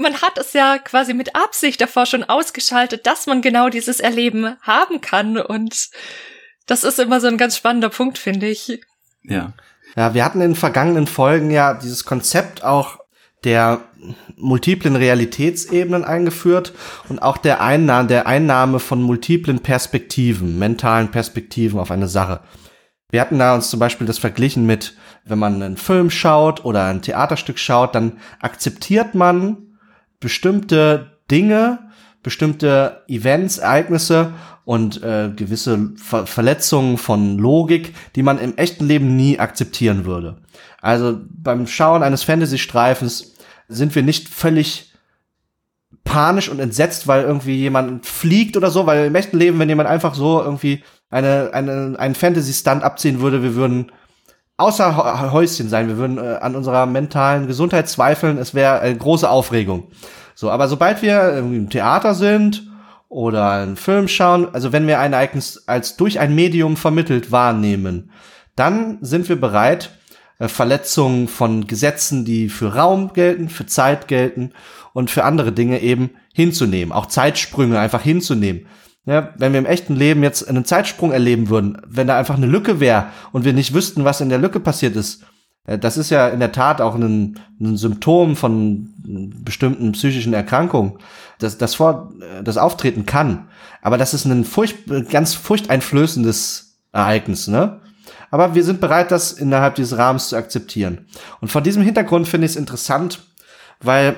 man 0.00 0.20
hat 0.22 0.38
es 0.38 0.52
ja 0.52 0.78
quasi 0.78 1.14
mit 1.14 1.36
Absicht 1.36 1.80
davor 1.80 2.06
schon 2.06 2.24
ausgeschaltet, 2.24 3.06
dass 3.06 3.26
man 3.26 3.42
genau 3.42 3.68
dieses 3.68 4.00
Erleben 4.00 4.56
haben 4.62 5.00
kann. 5.00 5.36
Und 5.38 5.90
das 6.66 6.84
ist 6.84 6.98
immer 6.98 7.20
so 7.20 7.28
ein 7.28 7.38
ganz 7.38 7.56
spannender 7.56 7.90
Punkt, 7.90 8.18
finde 8.18 8.48
ich. 8.48 8.80
Ja. 9.22 9.52
Ja, 9.96 10.14
wir 10.14 10.24
hatten 10.24 10.40
in 10.40 10.54
vergangenen 10.54 11.06
Folgen 11.08 11.50
ja 11.50 11.74
dieses 11.74 12.04
Konzept 12.04 12.62
auch 12.62 12.98
der 13.42 13.80
multiplen 14.36 14.96
Realitätsebenen 14.96 16.04
eingeführt 16.04 16.72
und 17.08 17.20
auch 17.20 17.38
der 17.38 17.60
Einnahme, 17.60 18.06
der 18.06 18.26
Einnahme 18.26 18.78
von 18.78 19.02
multiplen 19.02 19.60
Perspektiven, 19.60 20.58
mentalen 20.58 21.10
Perspektiven 21.10 21.80
auf 21.80 21.90
eine 21.90 22.08
Sache. 22.08 22.40
Wir 23.10 23.20
hatten 23.20 23.38
da 23.38 23.54
uns 23.54 23.70
zum 23.70 23.80
Beispiel 23.80 24.06
das 24.06 24.18
verglichen 24.18 24.66
mit, 24.66 24.94
wenn 25.24 25.38
man 25.38 25.62
einen 25.62 25.76
Film 25.76 26.10
schaut 26.10 26.64
oder 26.64 26.84
ein 26.84 27.02
Theaterstück 27.02 27.58
schaut, 27.58 27.94
dann 27.94 28.18
akzeptiert 28.40 29.14
man 29.14 29.69
bestimmte 30.20 31.18
Dinge, 31.30 31.90
bestimmte 32.22 33.02
Events, 33.08 33.58
Ereignisse 33.58 34.32
und 34.64 35.02
äh, 35.02 35.30
gewisse 35.34 35.92
Ver 35.96 36.26
Verletzungen 36.26 36.98
von 36.98 37.38
Logik, 37.38 37.94
die 38.14 38.22
man 38.22 38.38
im 38.38 38.56
echten 38.56 38.86
Leben 38.86 39.16
nie 39.16 39.38
akzeptieren 39.38 40.04
würde. 40.04 40.36
Also 40.80 41.18
beim 41.28 41.66
Schauen 41.66 42.02
eines 42.02 42.22
Fantasy-Streifens 42.22 43.34
sind 43.68 43.94
wir 43.94 44.02
nicht 44.02 44.28
völlig 44.28 44.92
panisch 46.04 46.48
und 46.48 46.60
entsetzt, 46.60 47.06
weil 47.06 47.24
irgendwie 47.24 47.56
jemand 47.56 48.06
fliegt 48.06 48.56
oder 48.56 48.70
so, 48.70 48.86
weil 48.86 49.06
im 49.06 49.14
echten 49.14 49.38
Leben, 49.38 49.58
wenn 49.58 49.68
jemand 49.68 49.88
einfach 49.88 50.14
so 50.14 50.40
irgendwie 50.40 50.82
eine, 51.10 51.50
eine, 51.52 51.96
einen 51.98 52.14
Fantasy-Stunt 52.14 52.82
abziehen 52.82 53.20
würde, 53.20 53.42
wir 53.42 53.54
würden 53.54 53.92
außer 54.60 55.32
Häuschen 55.32 55.68
sein. 55.68 55.88
Wir 55.88 55.96
würden 55.96 56.18
äh, 56.18 56.38
an 56.40 56.54
unserer 56.54 56.86
mentalen 56.86 57.46
Gesundheit 57.46 57.88
zweifeln. 57.88 58.38
Es 58.38 58.54
wäre 58.54 58.80
eine 58.80 58.96
große 58.96 59.28
Aufregung. 59.28 59.88
So, 60.34 60.50
aber 60.50 60.68
sobald 60.68 61.02
wir 61.02 61.38
im 61.38 61.68
Theater 61.68 62.14
sind 62.14 62.70
oder 63.08 63.50
einen 63.50 63.76
Film 63.76 64.08
schauen, 64.08 64.48
also 64.52 64.72
wenn 64.72 64.86
wir 64.86 65.00
ein 65.00 65.12
Ereignis 65.12 65.64
als 65.66 65.96
durch 65.96 66.20
ein 66.20 66.34
Medium 66.34 66.76
vermittelt 66.76 67.32
wahrnehmen, 67.32 68.10
dann 68.56 68.98
sind 69.00 69.28
wir 69.28 69.40
bereit, 69.40 69.90
äh, 70.38 70.48
Verletzungen 70.48 71.28
von 71.28 71.66
Gesetzen, 71.66 72.24
die 72.24 72.48
für 72.48 72.74
Raum 72.74 73.12
gelten, 73.12 73.48
für 73.48 73.66
Zeit 73.66 74.08
gelten 74.08 74.52
und 74.92 75.10
für 75.10 75.24
andere 75.24 75.52
Dinge 75.52 75.80
eben 75.80 76.10
hinzunehmen. 76.32 76.92
Auch 76.92 77.06
Zeitsprünge 77.06 77.78
einfach 77.78 78.02
hinzunehmen. 78.02 78.66
Ja, 79.10 79.30
wenn 79.38 79.50
wir 79.50 79.58
im 79.58 79.66
echten 79.66 79.96
Leben 79.96 80.22
jetzt 80.22 80.48
einen 80.48 80.64
Zeitsprung 80.64 81.10
erleben 81.10 81.48
würden, 81.48 81.82
wenn 81.84 82.06
da 82.06 82.16
einfach 82.16 82.36
eine 82.36 82.46
Lücke 82.46 82.78
wäre 82.78 83.06
und 83.32 83.44
wir 83.44 83.52
nicht 83.52 83.74
wüssten, 83.74 84.04
was 84.04 84.20
in 84.20 84.28
der 84.28 84.38
Lücke 84.38 84.60
passiert 84.60 84.94
ist, 84.94 85.24
äh, 85.66 85.80
das 85.80 85.96
ist 85.96 86.10
ja 86.10 86.28
in 86.28 86.38
der 86.38 86.52
Tat 86.52 86.80
auch 86.80 86.94
ein, 86.94 87.40
ein 87.60 87.76
Symptom 87.76 88.36
von 88.36 88.94
bestimmten 89.44 89.90
psychischen 89.90 90.32
Erkrankungen, 90.32 90.92
das, 91.40 91.58
das, 91.58 91.74
vor, 91.74 92.12
äh, 92.20 92.44
das 92.44 92.56
auftreten 92.56 93.04
kann. 93.04 93.48
Aber 93.82 93.98
das 93.98 94.14
ist 94.14 94.26
ein 94.26 94.44
furcht, 94.44 94.76
ganz 95.10 95.34
furchteinflößendes 95.34 96.78
Ereignis, 96.92 97.48
ne? 97.48 97.80
Aber 98.30 98.54
wir 98.54 98.62
sind 98.62 98.80
bereit, 98.80 99.10
das 99.10 99.32
innerhalb 99.32 99.74
dieses 99.74 99.98
Rahmens 99.98 100.28
zu 100.28 100.36
akzeptieren. 100.36 101.06
Und 101.40 101.50
vor 101.50 101.62
diesem 101.62 101.82
Hintergrund 101.82 102.28
finde 102.28 102.44
ich 102.44 102.52
es 102.52 102.56
interessant, 102.56 103.26
weil 103.80 104.14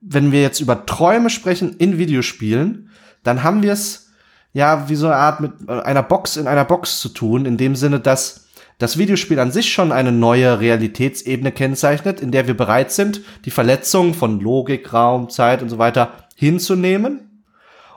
wenn 0.00 0.32
wir 0.32 0.42
jetzt 0.42 0.58
über 0.58 0.84
Träume 0.84 1.30
sprechen 1.30 1.76
in 1.76 1.96
Videospielen, 1.96 2.90
dann 3.22 3.44
haben 3.44 3.62
wir 3.62 3.72
es 3.72 4.11
ja, 4.52 4.88
wie 4.88 4.94
so 4.94 5.06
eine 5.06 5.16
Art 5.16 5.40
mit 5.40 5.52
äh, 5.68 5.72
einer 5.72 6.02
Box 6.02 6.36
in 6.36 6.46
einer 6.46 6.64
Box 6.64 7.00
zu 7.00 7.08
tun, 7.08 7.46
in 7.46 7.56
dem 7.56 7.76
Sinne, 7.76 8.00
dass 8.00 8.48
das 8.78 8.98
Videospiel 8.98 9.38
an 9.38 9.52
sich 9.52 9.72
schon 9.72 9.92
eine 9.92 10.12
neue 10.12 10.60
Realitätsebene 10.60 11.52
kennzeichnet, 11.52 12.20
in 12.20 12.32
der 12.32 12.46
wir 12.46 12.56
bereit 12.56 12.90
sind, 12.90 13.20
die 13.44 13.50
Verletzung 13.50 14.12
von 14.12 14.40
Logik, 14.40 14.92
Raum, 14.92 15.30
Zeit 15.30 15.62
und 15.62 15.68
so 15.68 15.78
weiter 15.78 16.12
hinzunehmen. 16.34 17.44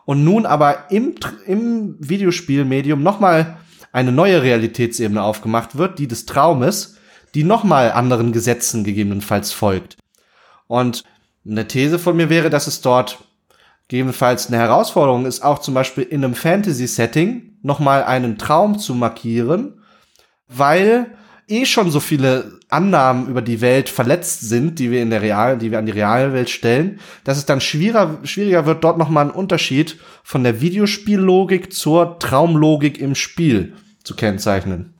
Und 0.05 0.23
nun 0.23 0.45
aber 0.45 0.91
im, 0.91 1.15
im 1.47 1.95
Videospielmedium 1.99 3.01
nochmal 3.01 3.57
eine 3.91 4.11
neue 4.11 4.43
Realitätsebene 4.43 5.23
aufgemacht 5.23 5.77
wird, 5.77 5.97
die 5.97 6.07
des 6.07 6.27
Traumes, 6.27 6.97
die 7.33 7.43
nochmal 7.43 7.91
anderen 7.91 8.31
Gesetzen 8.31 8.83
gegebenenfalls 8.83 9.51
folgt. 9.51 9.97
Und 10.67 11.03
eine 11.47 11.67
These 11.67 11.97
von 11.97 12.15
mir 12.15 12.29
wäre, 12.29 12.49
dass 12.49 12.67
es 12.67 12.81
dort 12.81 13.23
Gegebenenfalls 13.87 14.47
eine 14.47 14.57
Herausforderung 14.57 15.25
ist 15.25 15.43
auch 15.43 15.59
zum 15.59 15.73
Beispiel 15.73 16.03
in 16.03 16.23
einem 16.23 16.33
Fantasy-Setting 16.33 17.59
nochmal 17.61 18.03
einen 18.03 18.37
Traum 18.37 18.79
zu 18.79 18.95
markieren, 18.95 19.81
weil 20.47 21.15
eh 21.47 21.65
schon 21.65 21.91
so 21.91 21.99
viele 21.99 22.59
Annahmen 22.69 23.27
über 23.27 23.43
die 23.43 23.61
Welt 23.61 23.89
verletzt 23.89 24.41
sind, 24.41 24.79
die 24.79 24.89
wir 24.89 25.03
in 25.03 25.11
der 25.11 25.21
realen, 25.21 25.59
die 25.59 25.69
wir 25.69 25.77
an 25.77 25.85
die 25.85 25.91
reale 25.91 26.33
Welt 26.33 26.49
stellen, 26.49 26.99
dass 27.23 27.37
es 27.37 27.45
dann 27.45 27.61
schwieriger, 27.61 28.19
schwieriger 28.23 28.65
wird, 28.65 28.83
dort 28.83 28.97
nochmal 28.97 29.25
einen 29.25 29.35
Unterschied 29.35 29.99
von 30.23 30.43
der 30.43 30.61
Videospiellogik 30.61 31.71
zur 31.71 32.17
Traumlogik 32.17 32.99
im 32.99 33.13
Spiel 33.13 33.73
zu 34.03 34.15
kennzeichnen. 34.15 34.94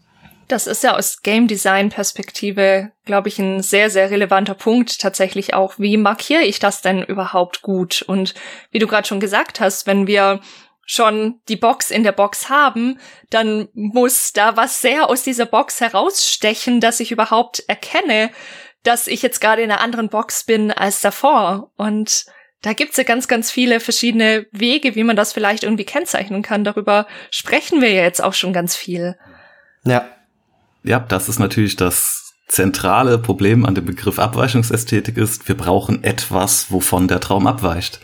Das 0.47 0.67
ist 0.67 0.83
ja 0.83 0.95
aus 0.95 1.23
Game 1.23 1.47
Design 1.47 1.89
Perspektive, 1.89 2.91
glaube 3.05 3.29
ich, 3.29 3.39
ein 3.39 3.63
sehr, 3.63 3.89
sehr 3.89 4.11
relevanter 4.11 4.53
Punkt 4.53 5.01
tatsächlich 5.01 5.55
auch. 5.55 5.79
Wie 5.79 5.97
markiere 5.97 6.43
ich 6.43 6.59
das 6.59 6.81
denn 6.81 7.01
überhaupt 7.01 7.63
gut? 7.63 8.03
Und 8.03 8.35
wie 8.69 8.79
du 8.79 8.85
gerade 8.85 9.07
schon 9.07 9.19
gesagt 9.19 9.59
hast, 9.59 9.87
wenn 9.87 10.05
wir 10.05 10.41
schon 10.85 11.41
die 11.49 11.55
Box 11.55 11.89
in 11.89 12.03
der 12.03 12.11
Box 12.11 12.49
haben, 12.49 12.99
dann 13.31 13.69
muss 13.73 14.33
da 14.33 14.55
was 14.55 14.81
sehr 14.81 15.09
aus 15.09 15.23
dieser 15.23 15.47
Box 15.47 15.81
herausstechen, 15.81 16.79
dass 16.79 16.99
ich 16.99 17.11
überhaupt 17.11 17.63
erkenne, 17.67 18.29
dass 18.83 19.07
ich 19.07 19.23
jetzt 19.23 19.41
gerade 19.41 19.63
in 19.63 19.71
einer 19.71 19.81
anderen 19.81 20.09
Box 20.09 20.43
bin 20.43 20.71
als 20.71 21.01
davor. 21.01 21.71
Und 21.75 22.25
da 22.61 22.73
gibt's 22.73 22.97
ja 22.97 23.03
ganz, 23.03 23.27
ganz 23.27 23.49
viele 23.49 23.79
verschiedene 23.79 24.45
Wege, 24.51 24.93
wie 24.93 25.03
man 25.03 25.15
das 25.15 25.33
vielleicht 25.33 25.63
irgendwie 25.63 25.85
kennzeichnen 25.85 26.43
kann. 26.43 26.63
Darüber 26.63 27.07
sprechen 27.31 27.81
wir 27.81 27.91
ja 27.91 28.03
jetzt 28.03 28.23
auch 28.23 28.33
schon 28.33 28.53
ganz 28.53 28.75
viel. 28.75 29.17
Ja, 29.85 30.07
ja, 30.85 30.99
das 30.99 31.29
ist 31.29 31.39
natürlich 31.39 31.75
das 31.75 32.33
zentrale 32.47 33.17
Problem 33.17 33.65
an 33.65 33.75
dem 33.75 33.85
Begriff 33.85 34.19
Abweichungsästhetik 34.19 35.17
ist, 35.17 35.47
wir 35.47 35.55
brauchen 35.55 36.03
etwas, 36.03 36.71
wovon 36.71 37.07
der 37.07 37.19
Traum 37.19 37.47
abweicht. 37.47 37.99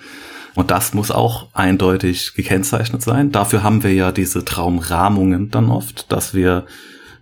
Und 0.55 0.71
das 0.71 0.93
muss 0.93 1.11
auch 1.11 1.47
eindeutig 1.53 2.33
gekennzeichnet 2.33 3.01
sein. 3.01 3.31
Dafür 3.31 3.63
haben 3.63 3.83
wir 3.83 3.93
ja 3.93 4.11
diese 4.11 4.43
Traumrahmungen 4.43 5.49
dann 5.49 5.69
oft, 5.69 6.11
dass 6.11 6.33
wir 6.33 6.65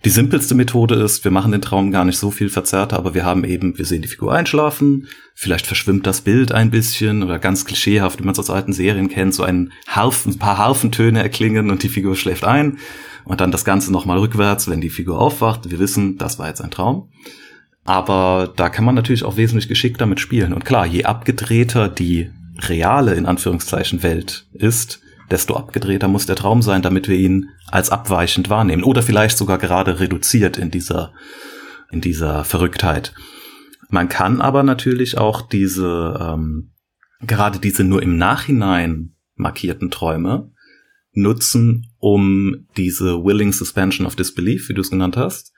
die 0.06 0.10
simpelste 0.10 0.56
Methode 0.56 0.95
ist, 0.95 1.26
wir 1.26 1.31
machen 1.31 1.52
den 1.52 1.61
Traum 1.61 1.91
gar 1.91 2.06
nicht 2.06 2.18
so 2.18 2.31
viel 2.31 2.49
verzerrter, 2.49 2.98
aber 2.98 3.14
wir 3.14 3.26
haben 3.26 3.44
eben, 3.44 3.77
wir 3.77 3.84
sehen 3.84 4.02
die 4.02 4.07
Figur 4.07 4.34
einschlafen, 4.34 5.07
vielleicht 5.36 5.68
verschwimmt 5.68 6.07
das 6.07 6.22
Bild 6.22 6.53
ein 6.53 6.72
bisschen 6.72 7.22
oder 7.22 7.38
ganz 7.38 7.65
klischeehaft, 7.65 8.18
wie 8.18 8.23
man 8.23 8.31
es 8.31 8.40
aus 8.40 8.49
alten 8.49 8.72
Serien 8.72 9.10
kennt, 9.10 9.36
so 9.36 9.44
ein, 9.44 9.73
Harf, 9.88 10.26
ein 10.26 10.40
paar 10.40 10.57
Harfentöne 10.57 11.22
erklingen 11.22 11.69
und 11.69 11.84
die 11.84 11.90
Figur 11.90 12.15
schläft 12.15 12.45
ein 12.45 12.77
und 13.25 13.41
dann 13.41 13.51
das 13.51 13.65
Ganze 13.65 13.91
nochmal 13.91 14.19
rückwärts, 14.19 14.69
wenn 14.69 14.81
die 14.81 14.89
Figur 14.89 15.19
aufwacht. 15.19 15.69
Wir 15.69 15.79
wissen, 15.79 16.17
das 16.17 16.39
war 16.39 16.47
jetzt 16.47 16.61
ein 16.61 16.71
Traum. 16.71 17.09
Aber 17.85 18.53
da 18.55 18.69
kann 18.69 18.85
man 18.85 18.95
natürlich 18.95 19.23
auch 19.23 19.37
wesentlich 19.37 19.67
geschickter 19.67 20.05
mit 20.05 20.19
spielen. 20.19 20.53
Und 20.53 20.65
klar, 20.65 20.85
je 20.85 21.05
abgedrehter 21.05 21.89
die 21.89 22.29
reale, 22.59 23.15
in 23.15 23.25
Anführungszeichen, 23.25 24.03
Welt 24.03 24.47
ist, 24.53 24.99
desto 25.31 25.55
abgedrehter 25.55 26.07
muss 26.07 26.25
der 26.25 26.35
Traum 26.35 26.61
sein, 26.61 26.81
damit 26.81 27.07
wir 27.07 27.15
ihn 27.15 27.49
als 27.67 27.89
abweichend 27.89 28.49
wahrnehmen. 28.49 28.83
Oder 28.83 29.01
vielleicht 29.01 29.37
sogar 29.37 29.57
gerade 29.57 29.99
reduziert 29.99 30.57
in 30.57 30.71
dieser, 30.71 31.13
in 31.91 32.01
dieser 32.01 32.43
Verrücktheit. 32.43 33.13
Man 33.89 34.09
kann 34.09 34.41
aber 34.41 34.63
natürlich 34.63 35.17
auch 35.17 35.41
diese, 35.41 36.17
ähm, 36.21 36.73
gerade 37.21 37.59
diese 37.59 37.83
nur 37.83 38.03
im 38.03 38.17
Nachhinein 38.17 39.15
markierten 39.35 39.89
Träume 39.89 40.51
nutzen, 41.21 41.87
um 41.99 42.67
diese 42.77 43.23
Willing 43.23 43.51
Suspension 43.51 44.07
of 44.07 44.15
Disbelief, 44.15 44.69
wie 44.69 44.73
du 44.73 44.81
es 44.81 44.89
genannt 44.89 45.17
hast, 45.17 45.53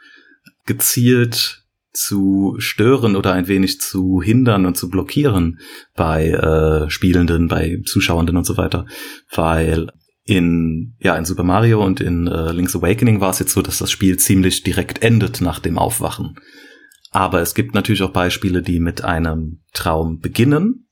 gezielt 0.66 1.62
zu 1.94 2.56
stören 2.58 3.16
oder 3.16 3.34
ein 3.34 3.48
wenig 3.48 3.82
zu 3.82 4.22
hindern 4.22 4.66
und 4.66 4.78
zu 4.78 4.90
blockieren 4.90 5.60
bei 5.96 6.30
äh, 6.30 6.90
Spielenden, 6.90 7.48
bei 7.48 7.82
Zuschauenden 7.86 8.38
und 8.38 8.46
so 8.46 8.58
weiter. 8.58 8.86
Weil 9.34 9.92
in, 10.24 10.96
ja, 11.00 11.16
in 11.16 11.26
Super 11.26 11.44
Mario 11.44 11.84
und 11.84 12.00
in 12.00 12.28
äh, 12.28 12.52
Link's 12.52 12.76
Awakening 12.76 13.20
war 13.20 13.32
es 13.32 13.40
jetzt 13.40 13.54
so, 13.54 13.62
dass 13.62 13.80
das 13.80 13.92
Spiel 13.92 14.18
ziemlich 14.18 14.64
direkt 14.64 15.04
endet 15.04 15.42
nach 15.42 15.60
dem 15.60 15.78
Aufwachen. 15.78 16.36
Aber 17.10 17.42
es 17.42 17.54
gibt 17.56 17.76
natürlich 17.76 18.04
auch 18.04 18.14
Beispiele, 18.14 18.62
die 18.62 18.80
mit 18.80 19.04
einem 19.04 19.62
Traum 19.74 20.20
beginnen. 20.20 20.88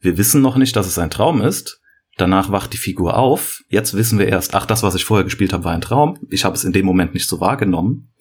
Wir 0.00 0.18
wissen 0.18 0.42
noch 0.42 0.56
nicht, 0.56 0.76
dass 0.76 0.86
es 0.86 0.98
ein 0.98 1.10
Traum 1.10 1.40
ist. 1.40 1.80
Danach 2.16 2.50
wacht 2.50 2.72
die 2.72 2.78
Figur 2.78 3.16
auf. 3.16 3.62
Jetzt 3.68 3.94
wissen 3.94 4.18
wir 4.18 4.26
erst, 4.26 4.54
ach, 4.54 4.64
das, 4.64 4.82
was 4.82 4.94
ich 4.94 5.04
vorher 5.04 5.24
gespielt 5.24 5.52
habe, 5.52 5.64
war 5.64 5.72
ein 5.72 5.82
Traum. 5.82 6.18
Ich 6.30 6.44
habe 6.44 6.54
es 6.54 6.64
in 6.64 6.72
dem 6.72 6.86
Moment 6.86 7.12
nicht 7.12 7.28
so 7.28 7.40
wahrgenommen. 7.40 8.12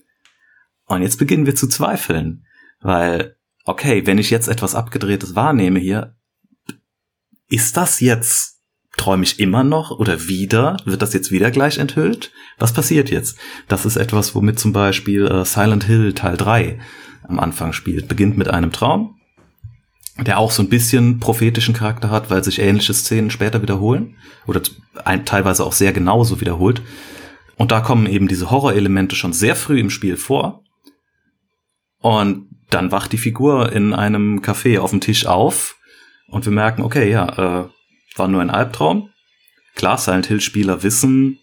Und 0.85 1.01
jetzt 1.01 1.17
beginnen 1.17 1.45
wir 1.45 1.55
zu 1.55 1.67
zweifeln, 1.67 2.45
weil, 2.81 3.38
okay, 3.63 4.05
wenn 4.05 4.17
ich 4.17 4.30
jetzt 4.30 4.47
etwas 4.47 4.76
Abgedrehtes 4.76 5.35
wahrnehme 5.35 5.80
hier, 5.80 6.15
ist 7.47 7.77
das 7.77 8.01
jetzt, 8.01 8.61
träume 8.97 9.23
ich 9.23 9.39
immer 9.39 9.63
noch 9.63 9.91
oder 9.91 10.27
wieder? 10.27 10.77
Wird 10.85 11.01
das 11.01 11.13
jetzt 11.13 11.31
wieder 11.31 11.49
gleich 11.49 11.77
enthüllt? 11.77 12.31
Was 12.57 12.73
passiert 12.73 13.09
jetzt? 13.09 13.38
Das 13.67 13.85
ist 13.85 13.95
etwas, 13.95 14.35
womit 14.35 14.59
zum 14.59 14.73
Beispiel 14.73 15.26
äh, 15.26 15.45
Silent 15.45 15.85
Hill 15.85 16.13
Teil 16.13 16.38
3 16.38 16.80
am 17.23 17.39
Anfang 17.39 17.73
spielt. 17.73 18.07
Beginnt 18.07 18.38
mit 18.38 18.49
einem 18.49 18.72
Traum, 18.72 19.19
der 20.17 20.39
auch 20.39 20.51
so 20.51 20.63
ein 20.63 20.69
bisschen 20.69 21.19
prophetischen 21.19 21.73
Charakter 21.73 22.09
hat, 22.09 22.29
weil 22.29 22.43
sich 22.43 22.59
ähnliche 22.59 22.93
Szenen 22.93 23.29
später 23.29 23.61
wiederholen 23.61 24.15
oder 24.47 24.61
teilweise 25.25 25.65
auch 25.65 25.73
sehr 25.73 25.91
genauso 25.91 26.39
wiederholt. 26.39 26.81
Und 27.57 27.71
da 27.71 27.81
kommen 27.81 28.07
eben 28.07 28.27
diese 28.27 28.49
Horrorelemente 28.49 29.15
schon 29.15 29.33
sehr 29.33 29.55
früh 29.55 29.79
im 29.79 29.89
Spiel 29.89 30.17
vor. 30.17 30.63
Und 31.99 32.47
dann 32.69 32.91
wacht 32.91 33.11
die 33.11 33.17
Figur 33.17 33.71
in 33.71 33.93
einem 33.93 34.41
Café 34.41 34.79
auf 34.79 34.91
dem 34.91 35.01
Tisch 35.01 35.25
auf 35.25 35.75
und 36.27 36.45
wir 36.45 36.51
merken, 36.51 36.81
okay, 36.81 37.09
ja, 37.09 37.63
äh, 37.63 37.69
war 38.15 38.27
nur 38.27 38.41
ein 38.41 38.49
Albtraum. 38.49 39.09
Klar, 39.75 39.97
Silent 39.97 40.27
Hill 40.27 40.41
Spieler 40.41 40.83
wissen, 40.83 41.39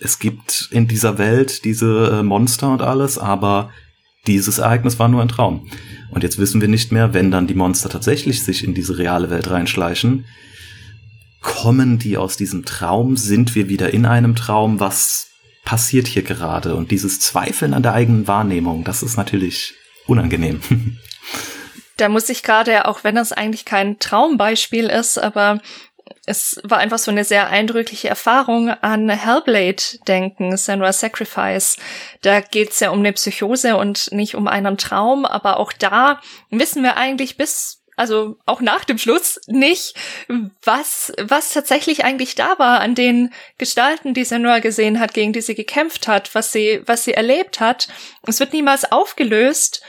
es 0.00 0.18
gibt 0.18 0.68
in 0.70 0.88
dieser 0.88 1.18
Welt 1.18 1.64
diese 1.64 2.18
äh, 2.18 2.22
Monster 2.22 2.72
und 2.72 2.82
alles, 2.82 3.18
aber 3.18 3.70
dieses 4.26 4.58
Ereignis 4.58 4.98
war 4.98 5.08
nur 5.08 5.22
ein 5.22 5.28
Traum. 5.28 5.68
Und 6.14 6.22
jetzt 6.22 6.38
wissen 6.38 6.60
wir 6.60 6.68
nicht 6.68 6.92
mehr, 6.92 7.12
wenn 7.12 7.32
dann 7.32 7.48
die 7.48 7.54
Monster 7.54 7.88
tatsächlich 7.88 8.44
sich 8.44 8.62
in 8.62 8.72
diese 8.72 8.98
reale 8.98 9.30
Welt 9.30 9.50
reinschleichen, 9.50 10.24
kommen 11.40 11.98
die 11.98 12.16
aus 12.16 12.36
diesem 12.36 12.64
Traum? 12.64 13.16
Sind 13.16 13.54
wir 13.56 13.68
wieder 13.68 13.92
in 13.92 14.06
einem 14.06 14.36
Traum? 14.36 14.78
Was 14.78 15.28
passiert 15.64 16.06
hier 16.06 16.22
gerade? 16.22 16.76
Und 16.76 16.92
dieses 16.92 17.18
Zweifeln 17.18 17.74
an 17.74 17.82
der 17.82 17.94
eigenen 17.94 18.28
Wahrnehmung, 18.28 18.84
das 18.84 19.02
ist 19.02 19.16
natürlich 19.16 19.74
unangenehm. 20.06 20.60
Da 21.96 22.08
muss 22.08 22.28
ich 22.28 22.42
gerade, 22.42 22.88
auch 22.88 23.04
wenn 23.04 23.14
das 23.14 23.30
eigentlich 23.30 23.64
kein 23.64 24.00
Traumbeispiel 24.00 24.86
ist, 24.86 25.16
aber 25.16 25.60
es 26.26 26.60
war 26.64 26.78
einfach 26.78 26.98
so 26.98 27.10
eine 27.10 27.24
sehr 27.24 27.48
eindrückliche 27.48 28.08
Erfahrung 28.08 28.70
an 28.70 29.08
Hellblade 29.08 29.82
denken, 30.06 30.56
Senua 30.56 30.92
Sacrifice. 30.92 31.76
Da 32.22 32.40
geht's 32.40 32.80
ja 32.80 32.90
um 32.90 33.00
eine 33.00 33.12
Psychose 33.12 33.76
und 33.76 34.10
nicht 34.12 34.34
um 34.34 34.48
einen 34.48 34.78
Traum, 34.78 35.24
aber 35.26 35.58
auch 35.58 35.72
da 35.72 36.20
wissen 36.50 36.82
wir 36.82 36.96
eigentlich 36.96 37.36
bis 37.36 37.80
also 37.96 38.36
auch 38.44 38.60
nach 38.60 38.84
dem 38.84 38.98
Schluss 38.98 39.40
nicht, 39.46 39.94
was, 40.64 41.12
was 41.20 41.52
tatsächlich 41.52 42.04
eigentlich 42.04 42.34
da 42.34 42.58
war 42.58 42.80
an 42.80 42.96
den 42.96 43.32
Gestalten, 43.56 44.14
die 44.14 44.24
Senua 44.24 44.58
gesehen 44.58 44.98
hat, 44.98 45.14
gegen 45.14 45.32
die 45.32 45.40
sie 45.40 45.54
gekämpft 45.54 46.08
hat, 46.08 46.34
was 46.34 46.50
sie, 46.50 46.82
was 46.86 47.04
sie 47.04 47.14
erlebt 47.14 47.60
hat. 47.60 47.86
Es 48.26 48.40
wird 48.40 48.52
niemals 48.52 48.90
aufgelöst, 48.90 49.82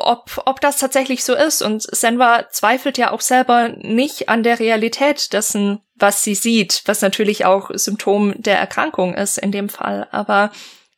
ob, 0.00 0.42
ob 0.46 0.60
das 0.60 0.78
tatsächlich 0.78 1.24
so 1.24 1.34
ist. 1.34 1.62
Und 1.62 1.82
Senwa 1.82 2.48
zweifelt 2.50 2.98
ja 2.98 3.10
auch 3.10 3.20
selber 3.20 3.68
nicht 3.78 4.28
an 4.28 4.42
der 4.42 4.58
Realität 4.58 5.32
dessen, 5.32 5.80
was 5.94 6.22
sie 6.24 6.34
sieht, 6.34 6.82
was 6.86 7.02
natürlich 7.02 7.44
auch 7.44 7.70
Symptom 7.74 8.34
der 8.36 8.58
Erkrankung 8.58 9.14
ist 9.14 9.38
in 9.38 9.52
dem 9.52 9.68
Fall. 9.68 10.08
Aber 10.10 10.50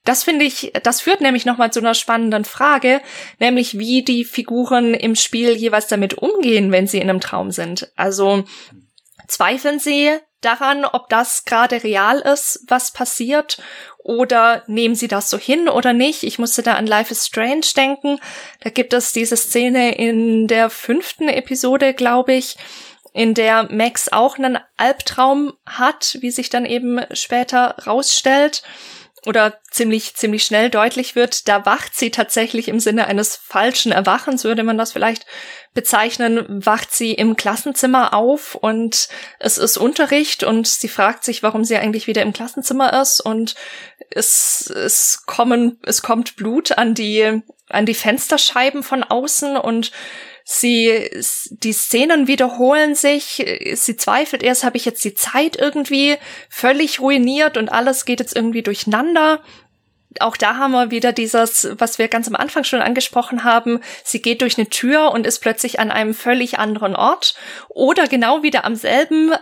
das 0.04 0.24
finde 0.24 0.44
ich, 0.44 0.72
das 0.82 1.00
führt 1.00 1.20
nämlich 1.20 1.44
nochmal 1.44 1.72
zu 1.72 1.80
einer 1.80 1.94
spannenden 1.94 2.44
Frage, 2.44 3.00
nämlich 3.38 3.78
wie 3.78 4.02
die 4.02 4.24
Figuren 4.24 4.94
im 4.94 5.14
Spiel 5.14 5.52
jeweils 5.52 5.86
damit 5.86 6.14
umgehen, 6.14 6.72
wenn 6.72 6.86
sie 6.86 6.98
in 6.98 7.08
einem 7.08 7.20
Traum 7.20 7.52
sind. 7.52 7.92
Also 7.94 8.44
zweifeln 9.28 9.78
sie 9.78 10.10
daran, 10.40 10.84
ob 10.84 11.08
das 11.08 11.44
gerade 11.44 11.84
real 11.84 12.18
ist, 12.18 12.64
was 12.68 12.92
passiert, 12.92 13.62
oder 14.04 14.62
nehmen 14.66 14.94
sie 14.94 15.08
das 15.08 15.30
so 15.30 15.38
hin 15.38 15.68
oder 15.68 15.92
nicht? 15.92 16.22
Ich 16.22 16.38
musste 16.38 16.62
da 16.62 16.74
an 16.74 16.86
Life 16.86 17.12
is 17.12 17.26
Strange 17.26 17.66
denken. 17.76 18.18
Da 18.60 18.70
gibt 18.70 18.92
es 18.92 19.12
diese 19.12 19.36
Szene 19.36 19.94
in 19.94 20.48
der 20.48 20.70
fünften 20.70 21.28
Episode, 21.28 21.94
glaube 21.94 22.34
ich, 22.34 22.56
in 23.12 23.34
der 23.34 23.68
Max 23.70 24.10
auch 24.10 24.38
einen 24.38 24.58
Albtraum 24.76 25.52
hat, 25.66 26.16
wie 26.20 26.30
sich 26.30 26.48
dann 26.48 26.64
eben 26.64 27.00
später 27.12 27.76
rausstellt 27.86 28.62
oder 29.24 29.60
ziemlich, 29.70 30.16
ziemlich 30.16 30.44
schnell 30.44 30.68
deutlich 30.68 31.14
wird, 31.14 31.46
da 31.46 31.64
wacht 31.64 31.94
sie 31.94 32.10
tatsächlich 32.10 32.66
im 32.66 32.80
Sinne 32.80 33.06
eines 33.06 33.36
falschen 33.36 33.92
Erwachens, 33.92 34.42
würde 34.42 34.64
man 34.64 34.76
das 34.76 34.92
vielleicht 34.92 35.26
bezeichnen, 35.74 36.44
wacht 36.48 36.92
sie 36.92 37.12
im 37.12 37.36
Klassenzimmer 37.36 38.14
auf 38.14 38.56
und 38.56 39.08
es 39.38 39.58
ist 39.58 39.76
Unterricht 39.76 40.42
und 40.42 40.66
sie 40.66 40.88
fragt 40.88 41.22
sich, 41.22 41.42
warum 41.42 41.64
sie 41.64 41.76
eigentlich 41.76 42.08
wieder 42.08 42.22
im 42.22 42.32
Klassenzimmer 42.32 43.00
ist 43.00 43.20
und 43.20 43.54
es, 44.14 44.70
es 44.70 45.24
kommen, 45.26 45.80
es 45.84 46.02
kommt 46.02 46.36
Blut 46.36 46.76
an 46.78 46.94
die, 46.94 47.43
an 47.68 47.86
die 47.86 47.94
Fensterscheiben 47.94 48.82
von 48.82 49.02
außen 49.02 49.56
und 49.56 49.93
Sie, 50.44 51.09
die 51.51 51.72
Szenen 51.72 52.26
wiederholen 52.26 52.94
sich. 52.94 53.44
Sie 53.74 53.97
zweifelt 53.97 54.43
erst, 54.43 54.64
habe 54.64 54.76
ich 54.76 54.84
jetzt 54.84 55.05
die 55.05 55.14
Zeit 55.14 55.56
irgendwie 55.56 56.16
völlig 56.48 57.01
ruiniert 57.01 57.56
und 57.56 57.70
alles 57.70 58.05
geht 58.05 58.18
jetzt 58.18 58.34
irgendwie 58.34 58.62
durcheinander. 58.62 59.40
Auch 60.20 60.36
da 60.36 60.56
haben 60.56 60.72
wir 60.72 60.90
wieder 60.90 61.12
dieses, 61.12 61.68
was 61.78 61.98
wir 61.98 62.09
ganz 62.09 62.28
am 62.28 62.36
Anfang 62.36 62.64
schon 62.64 62.82
angesprochen 62.82 63.44
haben. 63.44 63.80
Sie 64.05 64.20
geht 64.20 64.43
durch 64.43 64.59
eine 64.59 64.68
Tür 64.68 65.12
und 65.12 65.26
ist 65.26 65.39
plötzlich 65.39 65.80
an 65.80 65.90
einem 65.90 66.12
völlig 66.12 66.59
anderen 66.59 66.97
Ort 66.97 67.34
oder 67.68 68.09
genau 68.09 68.43
wieder 68.43 68.64
am 68.64 68.74
selben 68.74 69.32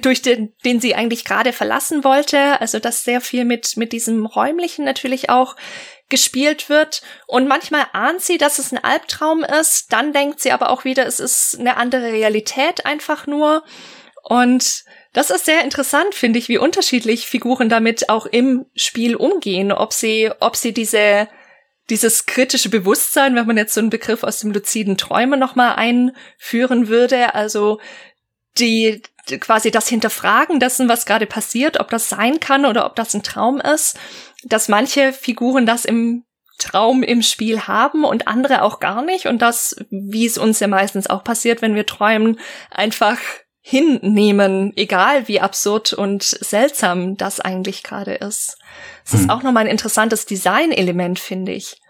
durch 0.00 0.22
den, 0.22 0.52
den 0.64 0.80
sie 0.80 0.94
eigentlich 0.94 1.24
gerade 1.24 1.52
verlassen 1.52 2.04
wollte. 2.04 2.60
Also 2.60 2.78
das 2.78 3.04
sehr 3.04 3.20
viel 3.20 3.44
mit, 3.44 3.76
mit 3.76 3.92
diesem 3.92 4.26
räumlichen 4.26 4.84
natürlich 4.84 5.30
auch 5.30 5.56
gespielt 6.10 6.68
wird. 6.68 7.02
Und 7.26 7.48
manchmal 7.48 7.86
ahnt 7.92 8.20
sie, 8.20 8.36
dass 8.36 8.58
es 8.58 8.72
ein 8.72 8.84
Albtraum 8.84 9.42
ist. 9.42 9.92
Dann 9.92 10.12
denkt 10.12 10.40
sie 10.40 10.52
aber 10.52 10.70
auch 10.70 10.84
wieder, 10.84 11.06
es 11.06 11.20
ist 11.20 11.58
eine 11.58 11.76
andere 11.76 12.12
Realität 12.12 12.84
einfach 12.84 13.26
nur. 13.26 13.64
Und 14.22 14.84
das 15.12 15.30
ist 15.30 15.46
sehr 15.46 15.64
interessant, 15.64 16.14
finde 16.14 16.38
ich, 16.38 16.48
wie 16.48 16.58
unterschiedlich 16.58 17.26
Figuren 17.26 17.68
damit 17.68 18.10
auch 18.10 18.26
im 18.26 18.66
Spiel 18.74 19.16
umgehen. 19.16 19.72
Ob 19.72 19.92
sie, 19.92 20.30
ob 20.40 20.56
sie 20.56 20.72
diese, 20.72 21.28
dieses 21.88 22.26
kritische 22.26 22.68
Bewusstsein, 22.68 23.34
wenn 23.34 23.46
man 23.46 23.56
jetzt 23.56 23.74
so 23.74 23.80
einen 23.80 23.90
Begriff 23.90 24.22
aus 24.22 24.40
dem 24.40 24.52
luziden 24.52 24.96
Träumen 24.96 25.40
nochmal 25.40 25.74
einführen 25.76 26.88
würde, 26.88 27.34
also 27.34 27.80
die, 28.58 29.02
quasi 29.40 29.70
das 29.70 29.88
Hinterfragen 29.88 30.60
dessen, 30.60 30.88
was 30.88 31.06
gerade 31.06 31.26
passiert, 31.26 31.78
ob 31.80 31.90
das 31.90 32.08
sein 32.08 32.40
kann 32.40 32.66
oder 32.66 32.86
ob 32.86 32.96
das 32.96 33.14
ein 33.14 33.22
Traum 33.22 33.60
ist, 33.60 33.98
dass 34.44 34.68
manche 34.68 35.12
Figuren 35.12 35.66
das 35.66 35.84
im 35.84 36.24
Traum 36.58 37.02
im 37.02 37.22
Spiel 37.22 37.62
haben 37.62 38.04
und 38.04 38.28
andere 38.28 38.62
auch 38.62 38.80
gar 38.80 39.02
nicht 39.02 39.26
und 39.26 39.40
das, 39.40 39.76
wie 39.90 40.26
es 40.26 40.36
uns 40.36 40.60
ja 40.60 40.68
meistens 40.68 41.08
auch 41.08 41.24
passiert, 41.24 41.62
wenn 41.62 41.74
wir 41.74 41.86
träumen, 41.86 42.38
einfach 42.70 43.18
hinnehmen, 43.62 44.72
egal 44.76 45.28
wie 45.28 45.40
absurd 45.40 45.92
und 45.92 46.22
seltsam 46.22 47.16
das 47.16 47.40
eigentlich 47.40 47.82
gerade 47.82 48.14
ist. 48.14 48.58
Es 49.04 49.14
ist 49.14 49.22
hm. 49.22 49.30
auch 49.30 49.42
nochmal 49.42 49.64
ein 49.64 49.70
interessantes 49.70 50.26
Designelement, 50.26 51.18
finde 51.18 51.52
ich. 51.52 51.80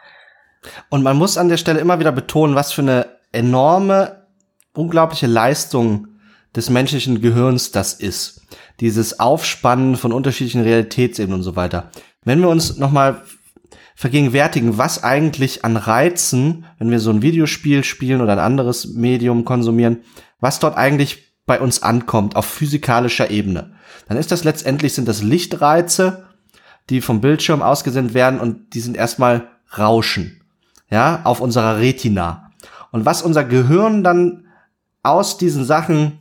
Und 0.88 1.02
man 1.02 1.16
muss 1.16 1.38
an 1.38 1.48
der 1.48 1.56
Stelle 1.56 1.80
immer 1.80 1.98
wieder 1.98 2.12
betonen, 2.12 2.54
was 2.54 2.72
für 2.72 2.82
eine 2.82 3.18
enorme, 3.32 4.26
unglaubliche 4.74 5.26
Leistung 5.26 6.09
des 6.56 6.70
menschlichen 6.70 7.20
Gehirns 7.20 7.70
das 7.70 7.94
ist. 7.94 8.42
Dieses 8.80 9.20
Aufspannen 9.20 9.96
von 9.96 10.12
unterschiedlichen 10.12 10.62
Realitätsebenen 10.62 11.38
und 11.38 11.44
so 11.44 11.56
weiter. 11.56 11.90
Wenn 12.24 12.40
wir 12.40 12.48
uns 12.48 12.76
nochmal 12.76 13.22
vergegenwärtigen, 13.94 14.78
was 14.78 15.04
eigentlich 15.04 15.64
an 15.64 15.76
Reizen, 15.76 16.64
wenn 16.78 16.90
wir 16.90 17.00
so 17.00 17.10
ein 17.10 17.22
Videospiel 17.22 17.84
spielen 17.84 18.20
oder 18.20 18.32
ein 18.32 18.38
anderes 18.38 18.86
Medium 18.94 19.44
konsumieren, 19.44 19.98
was 20.40 20.58
dort 20.58 20.76
eigentlich 20.76 21.34
bei 21.44 21.60
uns 21.60 21.82
ankommt 21.82 22.34
auf 22.34 22.46
physikalischer 22.46 23.30
Ebene, 23.30 23.74
dann 24.08 24.16
ist 24.16 24.32
das 24.32 24.44
letztendlich 24.44 24.94
sind 24.94 25.06
das 25.06 25.22
Lichtreize, 25.22 26.24
die 26.88 27.00
vom 27.00 27.20
Bildschirm 27.20 27.62
ausgesendet 27.62 28.14
werden 28.14 28.40
und 28.40 28.74
die 28.74 28.80
sind 28.80 28.96
erstmal 28.96 29.48
Rauschen, 29.76 30.40
ja, 30.90 31.20
auf 31.24 31.40
unserer 31.40 31.78
Retina. 31.78 32.50
Und 32.90 33.04
was 33.04 33.22
unser 33.22 33.44
Gehirn 33.44 34.02
dann 34.02 34.46
aus 35.02 35.38
diesen 35.38 35.64
Sachen 35.64 36.19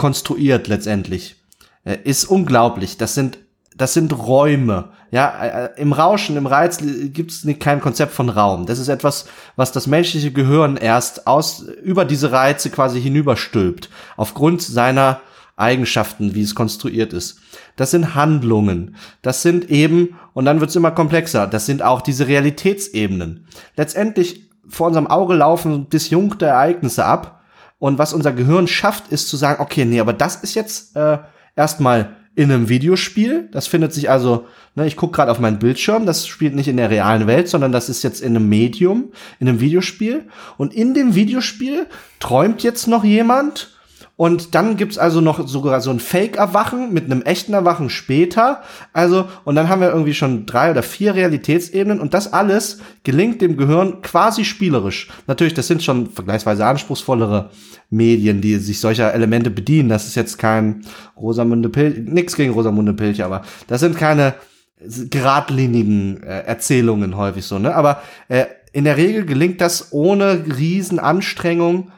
konstruiert 0.00 0.66
letztendlich, 0.66 1.36
äh, 1.84 1.98
ist 2.04 2.24
unglaublich. 2.24 2.96
Das 2.96 3.14
sind 3.14 3.36
das 3.76 3.94
sind 3.94 4.16
Räume. 4.16 4.90
Ja, 5.10 5.42
äh, 5.42 5.64
äh, 5.66 5.80
im 5.80 5.92
Rauschen, 5.92 6.36
im 6.38 6.46
Reiz 6.46 6.78
gibt 6.78 7.30
es 7.30 7.46
kein 7.58 7.80
Konzept 7.80 8.12
von 8.12 8.30
Raum. 8.30 8.64
Das 8.64 8.78
ist 8.78 8.88
etwas, 8.88 9.26
was 9.56 9.72
das 9.72 9.86
menschliche 9.86 10.32
Gehirn 10.32 10.76
erst 10.78 11.26
aus 11.26 11.60
über 11.82 12.06
diese 12.06 12.32
Reize 12.32 12.70
quasi 12.70 13.00
hinüberstülpt, 13.00 13.90
aufgrund 14.16 14.62
seiner 14.62 15.20
Eigenschaften, 15.56 16.34
wie 16.34 16.42
es 16.42 16.54
konstruiert 16.54 17.12
ist. 17.12 17.38
Das 17.76 17.90
sind 17.90 18.14
Handlungen. 18.14 18.96
Das 19.20 19.42
sind 19.42 19.70
eben, 19.70 20.18
und 20.32 20.46
dann 20.46 20.60
wird 20.60 20.70
es 20.70 20.76
immer 20.76 20.92
komplexer, 20.92 21.46
das 21.46 21.66
sind 21.66 21.82
auch 21.82 22.00
diese 22.00 22.26
Realitätsebenen. 22.26 23.46
Letztendlich 23.76 24.48
vor 24.66 24.86
unserem 24.86 25.08
Auge 25.08 25.34
laufen 25.34 25.90
disjunkte 25.90 26.46
Ereignisse 26.46 27.04
ab. 27.04 27.39
Und 27.80 27.98
was 27.98 28.12
unser 28.12 28.32
Gehirn 28.32 28.68
schafft, 28.68 29.08
ist 29.08 29.28
zu 29.28 29.36
sagen, 29.36 29.60
okay, 29.60 29.84
nee, 29.84 29.98
aber 29.98 30.12
das 30.12 30.36
ist 30.36 30.54
jetzt 30.54 30.94
äh, 30.94 31.18
erstmal 31.56 32.14
in 32.36 32.52
einem 32.52 32.68
Videospiel. 32.68 33.48
Das 33.52 33.66
findet 33.66 33.92
sich 33.92 34.10
also, 34.10 34.46
ne, 34.76 34.86
ich 34.86 34.96
gucke 34.96 35.16
gerade 35.16 35.32
auf 35.32 35.40
meinen 35.40 35.58
Bildschirm, 35.58 36.06
das 36.06 36.26
spielt 36.26 36.54
nicht 36.54 36.68
in 36.68 36.76
der 36.76 36.90
realen 36.90 37.26
Welt, 37.26 37.48
sondern 37.48 37.72
das 37.72 37.88
ist 37.88 38.04
jetzt 38.04 38.20
in 38.20 38.36
einem 38.36 38.48
Medium, 38.48 39.10
in 39.40 39.48
einem 39.48 39.60
Videospiel. 39.60 40.28
Und 40.58 40.74
in 40.74 40.94
dem 40.94 41.14
Videospiel 41.14 41.86
träumt 42.20 42.62
jetzt 42.62 42.86
noch 42.86 43.02
jemand 43.02 43.70
und 44.20 44.54
dann 44.54 44.76
gibt's 44.76 44.98
also 44.98 45.22
noch 45.22 45.48
sogar 45.48 45.80
so 45.80 45.90
ein 45.90 45.98
Fake-Erwachen 45.98 46.92
mit 46.92 47.06
einem 47.06 47.22
echten 47.22 47.54
Erwachen 47.54 47.88
später. 47.88 48.60
Also, 48.92 49.26
und 49.44 49.54
dann 49.54 49.70
haben 49.70 49.80
wir 49.80 49.88
irgendwie 49.88 50.12
schon 50.12 50.44
drei 50.44 50.70
oder 50.70 50.82
vier 50.82 51.14
Realitätsebenen 51.14 52.00
und 52.00 52.12
das 52.12 52.34
alles 52.34 52.82
gelingt 53.02 53.40
dem 53.40 53.56
Gehirn 53.56 54.02
quasi 54.02 54.44
spielerisch. 54.44 55.08
Natürlich, 55.26 55.54
das 55.54 55.68
sind 55.68 55.82
schon 55.82 56.06
vergleichsweise 56.10 56.66
anspruchsvollere 56.66 57.48
Medien, 57.88 58.42
die 58.42 58.58
sich 58.58 58.78
solcher 58.78 59.14
Elemente 59.14 59.48
bedienen. 59.48 59.88
Das 59.88 60.06
ist 60.06 60.16
jetzt 60.16 60.36
kein 60.36 60.84
Rosamunde 61.16 61.70
Pilch, 61.70 62.00
nix 62.04 62.36
gegen 62.36 62.52
Rosamunde 62.52 62.92
Pilch, 62.92 63.24
aber 63.24 63.40
das 63.68 63.80
sind 63.80 63.96
keine 63.96 64.34
geradlinigen 65.08 66.22
äh, 66.24 66.40
Erzählungen 66.40 67.16
häufig 67.16 67.46
so, 67.46 67.58
ne? 67.58 67.74
Aber 67.74 68.02
äh, 68.28 68.44
in 68.72 68.84
der 68.84 68.98
Regel 68.98 69.24
gelingt 69.24 69.62
das 69.62 69.94
ohne 69.94 70.44
Riesenanstrengung 70.58 71.90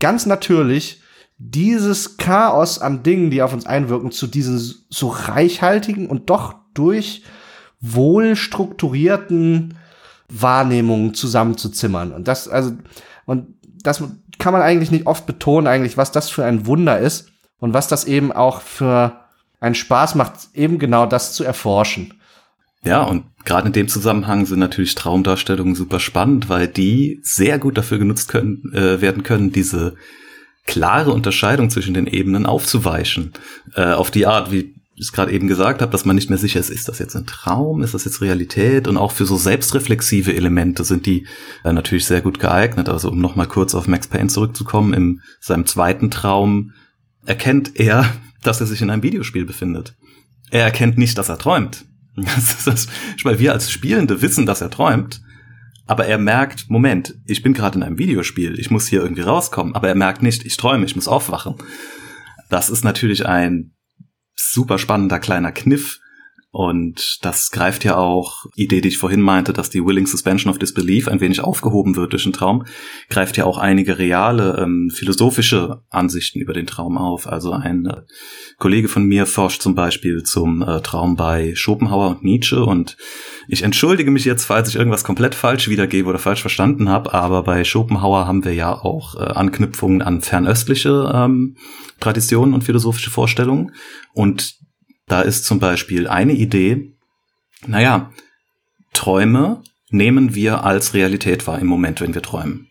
ganz 0.00 0.26
natürlich 0.26 1.01
dieses 1.50 2.16
Chaos 2.16 2.78
an 2.78 3.02
Dingen, 3.02 3.30
die 3.30 3.42
auf 3.42 3.52
uns 3.52 3.66
einwirken, 3.66 4.12
zu 4.12 4.26
diesen 4.26 4.58
so 4.88 5.08
reichhaltigen 5.08 6.06
und 6.06 6.30
doch 6.30 6.54
durch 6.74 7.24
wohl 7.80 8.36
strukturierten 8.36 9.74
Wahrnehmungen 10.28 11.14
zusammenzuzimmern. 11.14 12.12
Und 12.12 12.28
das, 12.28 12.48
also, 12.48 12.72
und 13.26 13.54
das 13.82 14.02
kann 14.38 14.52
man 14.52 14.62
eigentlich 14.62 14.90
nicht 14.90 15.06
oft 15.06 15.26
betonen, 15.26 15.66
eigentlich, 15.66 15.96
was 15.96 16.12
das 16.12 16.30
für 16.30 16.44
ein 16.44 16.66
Wunder 16.66 16.98
ist 16.98 17.30
und 17.58 17.74
was 17.74 17.88
das 17.88 18.04
eben 18.04 18.32
auch 18.32 18.60
für 18.60 19.20
einen 19.60 19.74
Spaß 19.74 20.14
macht, 20.14 20.48
eben 20.54 20.78
genau 20.78 21.06
das 21.06 21.34
zu 21.34 21.44
erforschen. 21.44 22.14
Ja, 22.84 23.02
und 23.02 23.24
gerade 23.44 23.68
in 23.68 23.72
dem 23.72 23.88
Zusammenhang 23.88 24.46
sind 24.46 24.58
natürlich 24.58 24.94
Traumdarstellungen 24.94 25.74
super 25.74 26.00
spannend, 26.00 26.48
weil 26.48 26.66
die 26.66 27.20
sehr 27.22 27.58
gut 27.58 27.78
dafür 27.78 27.98
genutzt 27.98 28.28
können, 28.28 28.72
äh, 28.74 29.00
werden 29.00 29.22
können, 29.22 29.52
diese 29.52 29.94
klare 30.66 31.12
Unterscheidung 31.12 31.70
zwischen 31.70 31.94
den 31.94 32.06
Ebenen 32.06 32.46
aufzuweichen. 32.46 33.32
Äh, 33.74 33.92
auf 33.92 34.10
die 34.10 34.26
Art, 34.26 34.52
wie 34.52 34.74
ich 34.94 35.06
es 35.06 35.12
gerade 35.12 35.32
eben 35.32 35.48
gesagt 35.48 35.82
habe, 35.82 35.90
dass 35.90 36.04
man 36.04 36.16
nicht 36.16 36.28
mehr 36.28 36.38
sicher 36.38 36.60
ist, 36.60 36.70
ist 36.70 36.88
das 36.88 36.98
jetzt 36.98 37.16
ein 37.16 37.26
Traum, 37.26 37.82
ist 37.82 37.94
das 37.94 38.04
jetzt 38.04 38.20
Realität? 38.20 38.86
Und 38.86 38.96
auch 38.96 39.12
für 39.12 39.24
so 39.24 39.36
selbstreflexive 39.36 40.34
Elemente 40.34 40.84
sind 40.84 41.06
die 41.06 41.26
äh, 41.64 41.72
natürlich 41.72 42.06
sehr 42.06 42.20
gut 42.20 42.38
geeignet. 42.38 42.88
Also 42.88 43.10
um 43.10 43.20
nochmal 43.20 43.48
kurz 43.48 43.74
auf 43.74 43.88
Max 43.88 44.06
Payne 44.06 44.28
zurückzukommen, 44.28 44.92
in 44.92 45.20
seinem 45.40 45.66
zweiten 45.66 46.10
Traum 46.10 46.72
erkennt 47.24 47.78
er, 47.80 48.12
dass 48.42 48.60
er 48.60 48.66
sich 48.66 48.82
in 48.82 48.90
einem 48.90 49.02
Videospiel 49.02 49.44
befindet. 49.44 49.94
Er 50.50 50.64
erkennt 50.64 50.98
nicht, 50.98 51.16
dass 51.18 51.28
er 51.28 51.38
träumt. 51.38 51.84
Das 52.14 52.52
ist 52.52 52.66
das, 52.66 52.86
weil 53.22 53.38
wir 53.38 53.54
als 53.54 53.70
Spielende 53.70 54.20
wissen, 54.20 54.44
dass 54.44 54.60
er 54.60 54.68
träumt, 54.68 55.22
aber 55.86 56.06
er 56.06 56.18
merkt, 56.18 56.70
Moment, 56.70 57.14
ich 57.26 57.42
bin 57.42 57.54
gerade 57.54 57.76
in 57.78 57.82
einem 57.82 57.98
Videospiel, 57.98 58.58
ich 58.58 58.70
muss 58.70 58.86
hier 58.86 59.02
irgendwie 59.02 59.22
rauskommen, 59.22 59.74
aber 59.74 59.88
er 59.88 59.94
merkt 59.94 60.22
nicht, 60.22 60.44
ich 60.44 60.56
träume, 60.56 60.84
ich 60.84 60.96
muss 60.96 61.08
aufwachen. 61.08 61.56
Das 62.48 62.70
ist 62.70 62.84
natürlich 62.84 63.26
ein 63.26 63.74
super 64.34 64.78
spannender 64.78 65.18
kleiner 65.18 65.52
Kniff, 65.52 66.00
und 66.54 67.24
das 67.24 67.50
greift 67.50 67.82
ja 67.82 67.96
auch, 67.96 68.44
Idee, 68.54 68.82
die 68.82 68.88
ich 68.88 68.98
vorhin 68.98 69.22
meinte, 69.22 69.54
dass 69.54 69.70
die 69.70 69.82
Willing 69.86 70.06
Suspension 70.06 70.50
of 70.50 70.58
Disbelief 70.58 71.08
ein 71.08 71.20
wenig 71.20 71.40
aufgehoben 71.40 71.96
wird 71.96 72.12
durch 72.12 72.24
den 72.24 72.34
Traum, 72.34 72.66
greift 73.08 73.38
ja 73.38 73.46
auch 73.46 73.56
einige 73.56 73.96
reale 73.98 74.58
ähm, 74.60 74.90
philosophische 74.94 75.80
Ansichten 75.88 76.40
über 76.40 76.52
den 76.52 76.66
Traum 76.66 76.98
auf. 76.98 77.26
Also 77.26 77.52
ein 77.52 77.86
äh, 77.86 78.02
Kollege 78.58 78.88
von 78.88 79.06
mir 79.06 79.24
forscht 79.24 79.62
zum 79.62 79.74
Beispiel 79.74 80.24
zum 80.24 80.60
äh, 80.60 80.82
Traum 80.82 81.16
bei 81.16 81.54
Schopenhauer 81.54 82.10
und 82.10 82.22
Nietzsche. 82.22 82.62
Und 82.62 82.98
ich 83.48 83.62
entschuldige 83.62 84.10
mich 84.10 84.26
jetzt, 84.26 84.44
falls 84.44 84.68
ich 84.68 84.76
irgendwas 84.76 85.04
komplett 85.04 85.34
falsch 85.34 85.70
wiedergebe 85.70 86.10
oder 86.10 86.18
falsch 86.18 86.42
verstanden 86.42 86.90
habe, 86.90 87.14
aber 87.14 87.44
bei 87.44 87.64
Schopenhauer 87.64 88.26
haben 88.26 88.44
wir 88.44 88.52
ja 88.52 88.74
auch 88.74 89.14
äh, 89.14 89.20
Anknüpfungen 89.20 90.02
an 90.02 90.20
fernöstliche 90.20 91.10
ähm, 91.14 91.56
Traditionen 91.98 92.52
und 92.52 92.62
philosophische 92.62 93.10
Vorstellungen. 93.10 93.72
Und 94.12 94.61
da 95.12 95.20
ist 95.20 95.44
zum 95.44 95.58
Beispiel 95.58 96.08
eine 96.08 96.32
Idee, 96.32 96.94
naja, 97.66 98.10
Träume 98.94 99.62
nehmen 99.90 100.34
wir 100.34 100.64
als 100.64 100.94
Realität 100.94 101.46
wahr 101.46 101.58
im 101.58 101.66
Moment, 101.66 102.00
wenn 102.00 102.14
wir 102.14 102.22
träumen. 102.22 102.70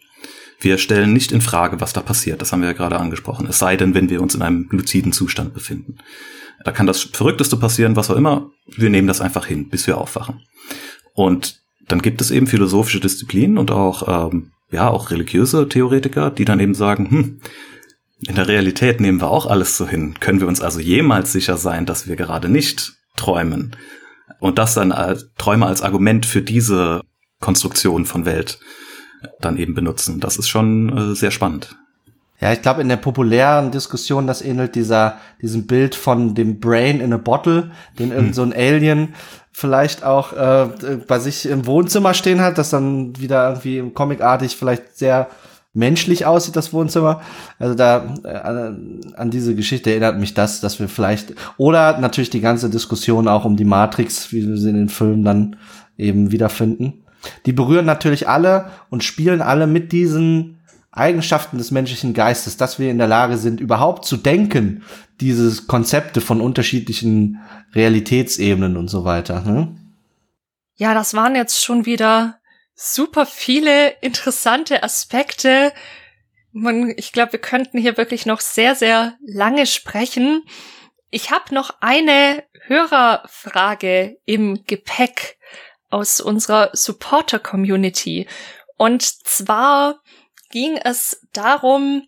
Wir 0.59 0.79
stellen 0.79 1.13
nicht 1.13 1.31
in 1.31 1.41
Frage, 1.41 1.81
was 1.81 1.93
da 1.93 2.01
passiert. 2.01 2.41
Das 2.41 2.51
haben 2.51 2.61
wir 2.61 2.69
ja 2.69 2.73
gerade 2.73 2.97
angesprochen. 2.97 3.45
Es 3.47 3.59
sei 3.59 3.77
denn, 3.77 3.93
wenn 3.93 4.09
wir 4.09 4.23
uns 4.23 4.33
in 4.33 4.41
einem 4.41 4.67
luziden 4.71 5.11
Zustand 5.11 5.53
befinden. 5.53 5.97
Da 6.65 6.71
kann 6.71 6.87
das 6.87 7.01
Verrückteste 7.01 7.57
passieren, 7.57 7.95
was 7.95 8.09
auch 8.09 8.15
immer. 8.15 8.49
Wir 8.65 8.89
nehmen 8.89 9.07
das 9.07 9.21
einfach 9.21 9.45
hin, 9.45 9.69
bis 9.69 9.85
wir 9.85 9.99
aufwachen. 9.99 10.41
Und 11.13 11.61
dann 11.87 12.01
gibt 12.01 12.21
es 12.21 12.31
eben 12.31 12.47
philosophische 12.47 12.99
Disziplinen 12.99 13.59
und 13.59 13.69
auch, 13.69 14.31
ähm, 14.31 14.51
ja, 14.71 14.89
auch 14.89 15.11
religiöse 15.11 15.69
Theoretiker, 15.69 16.31
die 16.31 16.45
dann 16.45 16.59
eben 16.59 16.73
sagen, 16.73 17.11
hm, 17.11 17.41
in 18.27 18.35
der 18.35 18.47
Realität 18.47 19.01
nehmen 19.01 19.21
wir 19.21 19.29
auch 19.29 19.47
alles 19.47 19.77
so 19.77 19.87
hin. 19.87 20.15
Können 20.19 20.39
wir 20.39 20.47
uns 20.47 20.61
also 20.61 20.79
jemals 20.79 21.31
sicher 21.31 21.57
sein, 21.57 21.85
dass 21.85 22.07
wir 22.07 22.15
gerade 22.15 22.49
nicht 22.49 22.93
träumen? 23.15 23.75
Und 24.39 24.57
das 24.57 24.73
dann 24.73 24.91
als 24.91 25.29
Träume 25.37 25.65
als 25.65 25.81
Argument 25.81 26.25
für 26.25 26.41
diese 26.41 27.01
Konstruktion 27.39 28.05
von 28.05 28.25
Welt 28.25 28.59
dann 29.39 29.57
eben 29.57 29.73
benutzen. 29.73 30.19
Das 30.19 30.37
ist 30.37 30.49
schon 30.49 31.11
äh, 31.11 31.15
sehr 31.15 31.31
spannend. 31.31 31.75
Ja, 32.39 32.51
ich 32.51 32.61
glaube, 32.63 32.81
in 32.81 32.89
der 32.89 32.97
populären 32.97 33.69
Diskussion, 33.69 34.25
das 34.25 34.41
ähnelt 34.41 34.73
dieser, 34.73 35.17
diesem 35.41 35.67
Bild 35.67 35.93
von 35.93 36.33
dem 36.33 36.59
Brain 36.59 36.99
in 36.99 37.13
a 37.13 37.17
Bottle, 37.17 37.69
den 37.99 38.11
irgend 38.11 38.29
hm. 38.29 38.33
so 38.33 38.41
ein 38.41 38.53
Alien 38.53 39.13
vielleicht 39.51 40.03
auch 40.03 40.33
äh, 40.33 40.69
bei 41.07 41.19
sich 41.19 41.47
im 41.47 41.67
Wohnzimmer 41.67 42.15
stehen 42.15 42.41
hat, 42.41 42.57
das 42.57 42.71
dann 42.71 43.19
wieder 43.19 43.49
irgendwie 43.49 43.91
comicartig 43.91 44.55
vielleicht 44.55 44.97
sehr 44.97 45.29
menschlich 45.73 46.25
aussieht, 46.25 46.55
das 46.55 46.73
Wohnzimmer. 46.73 47.21
Also 47.59 47.75
da 47.75 48.15
äh, 48.23 49.15
an 49.15 49.31
diese 49.31 49.55
Geschichte 49.55 49.91
erinnert 49.91 50.19
mich 50.19 50.33
das, 50.33 50.59
dass 50.59 50.79
wir 50.79 50.89
vielleicht 50.89 51.33
oder 51.57 51.97
natürlich 51.99 52.29
die 52.29 52.41
ganze 52.41 52.69
Diskussion 52.69 53.27
auch 53.27 53.45
um 53.45 53.55
die 53.55 53.65
Matrix, 53.65 54.31
wie 54.31 54.47
wir 54.47 54.57
sie 54.57 54.69
in 54.69 54.75
den 54.75 54.89
Filmen 54.89 55.23
dann 55.23 55.55
eben 55.97 56.31
wiederfinden. 56.31 57.03
Die 57.45 57.53
berühren 57.53 57.85
natürlich 57.85 58.27
alle 58.27 58.71
und 58.89 59.03
spielen 59.03 59.41
alle 59.41 59.67
mit 59.67 59.91
diesen 59.91 60.57
Eigenschaften 60.91 61.57
des 61.57 61.71
menschlichen 61.71 62.13
Geistes, 62.13 62.57
dass 62.57 62.77
wir 62.77 62.91
in 62.91 62.97
der 62.97 63.07
Lage 63.07 63.37
sind, 63.37 63.61
überhaupt 63.61 64.03
zu 64.05 64.17
denken, 64.17 64.83
diese 65.21 65.63
Konzepte 65.67 66.19
von 66.19 66.41
unterschiedlichen 66.41 67.39
Realitätsebenen 67.73 68.75
und 68.75 68.89
so 68.89 69.05
weiter. 69.05 69.41
Ne? 69.41 69.73
Ja, 70.75 70.93
das 70.93 71.13
waren 71.13 71.35
jetzt 71.35 71.63
schon 71.63 71.85
wieder 71.85 72.40
super 72.75 73.25
viele 73.25 73.89
interessante 74.01 74.83
Aspekte, 74.83 75.73
man, 76.51 76.93
ich 76.97 77.13
glaube, 77.13 77.33
wir 77.33 77.39
könnten 77.39 77.77
hier 77.77 77.97
wirklich 77.97 78.25
noch 78.25 78.41
sehr, 78.41 78.75
sehr 78.75 79.17
lange 79.25 79.65
sprechen. 79.65 80.43
Ich 81.09 81.31
habe 81.31 81.53
noch 81.53 81.75
eine 81.81 82.43
Hörerfrage 82.65 84.17
im 84.25 84.65
Gepäck 84.65 85.37
aus 85.89 86.19
unserer 86.21 86.69
Supporter-Community. 86.73 88.27
Und 88.77 89.03
zwar 89.03 90.01
ging 90.49 90.77
es 90.77 91.25
darum, 91.33 92.07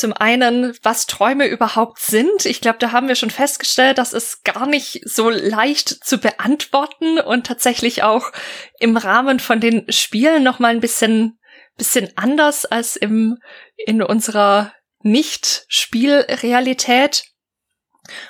zum 0.00 0.12
einen, 0.12 0.76
was 0.82 1.06
Träume 1.06 1.46
überhaupt 1.46 2.00
sind. 2.00 2.46
Ich 2.46 2.60
glaube, 2.60 2.78
da 2.78 2.90
haben 2.92 3.08
wir 3.08 3.14
schon 3.14 3.30
festgestellt, 3.30 3.98
dass 3.98 4.12
es 4.12 4.42
gar 4.42 4.66
nicht 4.66 5.00
so 5.04 5.30
leicht 5.30 5.88
zu 5.88 6.18
beantworten 6.18 7.20
und 7.20 7.46
tatsächlich 7.46 8.02
auch 8.02 8.32
im 8.78 8.96
Rahmen 8.96 9.38
von 9.38 9.60
den 9.60 9.90
Spielen 9.92 10.42
noch 10.42 10.58
mal 10.58 10.68
ein 10.68 10.80
bisschen 10.80 11.36
bisschen 11.76 12.10
anders 12.16 12.64
als 12.66 12.96
im 12.96 13.38
in 13.76 14.02
unserer 14.02 14.72
Nicht-Spielrealität. 15.02 17.24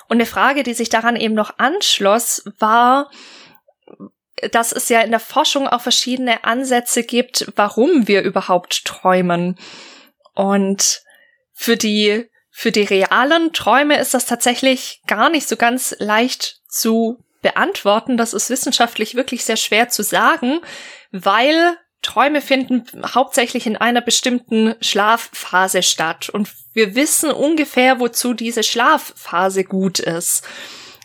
Und 0.07 0.17
eine 0.17 0.25
Frage, 0.25 0.63
die 0.63 0.73
sich 0.73 0.87
daran 0.89 1.17
eben 1.17 1.33
noch 1.33 1.57
anschloss, 1.57 2.43
war, 2.59 3.09
dass 4.51 4.71
es 4.71 4.87
ja 4.89 5.01
in 5.01 5.11
der 5.11 5.19
Forschung 5.19 5.67
auch 5.67 5.81
verschiedene 5.81 6.45
Ansätze 6.45 7.03
gibt, 7.03 7.51
warum 7.55 8.07
wir 8.07 8.21
überhaupt 8.21 8.85
träumen. 8.85 9.59
Und 10.33 11.03
für 11.61 11.77
die, 11.77 12.27
für 12.49 12.71
die 12.71 12.81
realen 12.81 13.53
Träume 13.53 13.99
ist 13.99 14.15
das 14.15 14.25
tatsächlich 14.25 15.03
gar 15.05 15.29
nicht 15.29 15.47
so 15.47 15.57
ganz 15.57 15.95
leicht 15.99 16.59
zu 16.67 17.23
beantworten. 17.43 18.17
Das 18.17 18.33
ist 18.33 18.49
wissenschaftlich 18.49 19.13
wirklich 19.13 19.45
sehr 19.45 19.57
schwer 19.57 19.87
zu 19.87 20.01
sagen, 20.01 20.61
weil 21.11 21.77
Träume 22.01 22.41
finden 22.41 22.83
hauptsächlich 23.13 23.67
in 23.67 23.77
einer 23.77 24.01
bestimmten 24.01 24.73
Schlafphase 24.81 25.83
statt. 25.83 26.29
Und 26.29 26.49
wir 26.73 26.95
wissen 26.95 27.29
ungefähr, 27.29 27.99
wozu 27.99 28.33
diese 28.33 28.63
Schlafphase 28.63 29.63
gut 29.63 29.99
ist. 29.99 30.43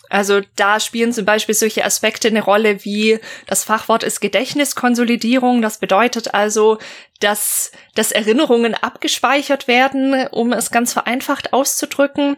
Also 0.09 0.41
da 0.57 0.79
spielen 0.81 1.13
zum 1.13 1.25
Beispiel 1.25 1.55
solche 1.55 1.85
Aspekte 1.85 2.29
eine 2.29 2.43
Rolle 2.43 2.85
wie 2.85 3.19
das 3.47 3.65
Fachwort 3.65 4.03
ist 4.03 4.21
Gedächtniskonsolidierung. 4.21 5.63
Das 5.63 5.79
bedeutet 5.79 6.35
also, 6.35 6.79
dass, 7.21 7.73
dass 7.95 8.13
Erinnerungen 8.13 8.75
abgespeichert 8.75 9.69
werden, 9.69 10.27
um 10.29 10.53
es 10.53 10.71
ganz 10.71 10.93
vereinfacht 10.93 11.53
auszudrücken. 11.53 12.37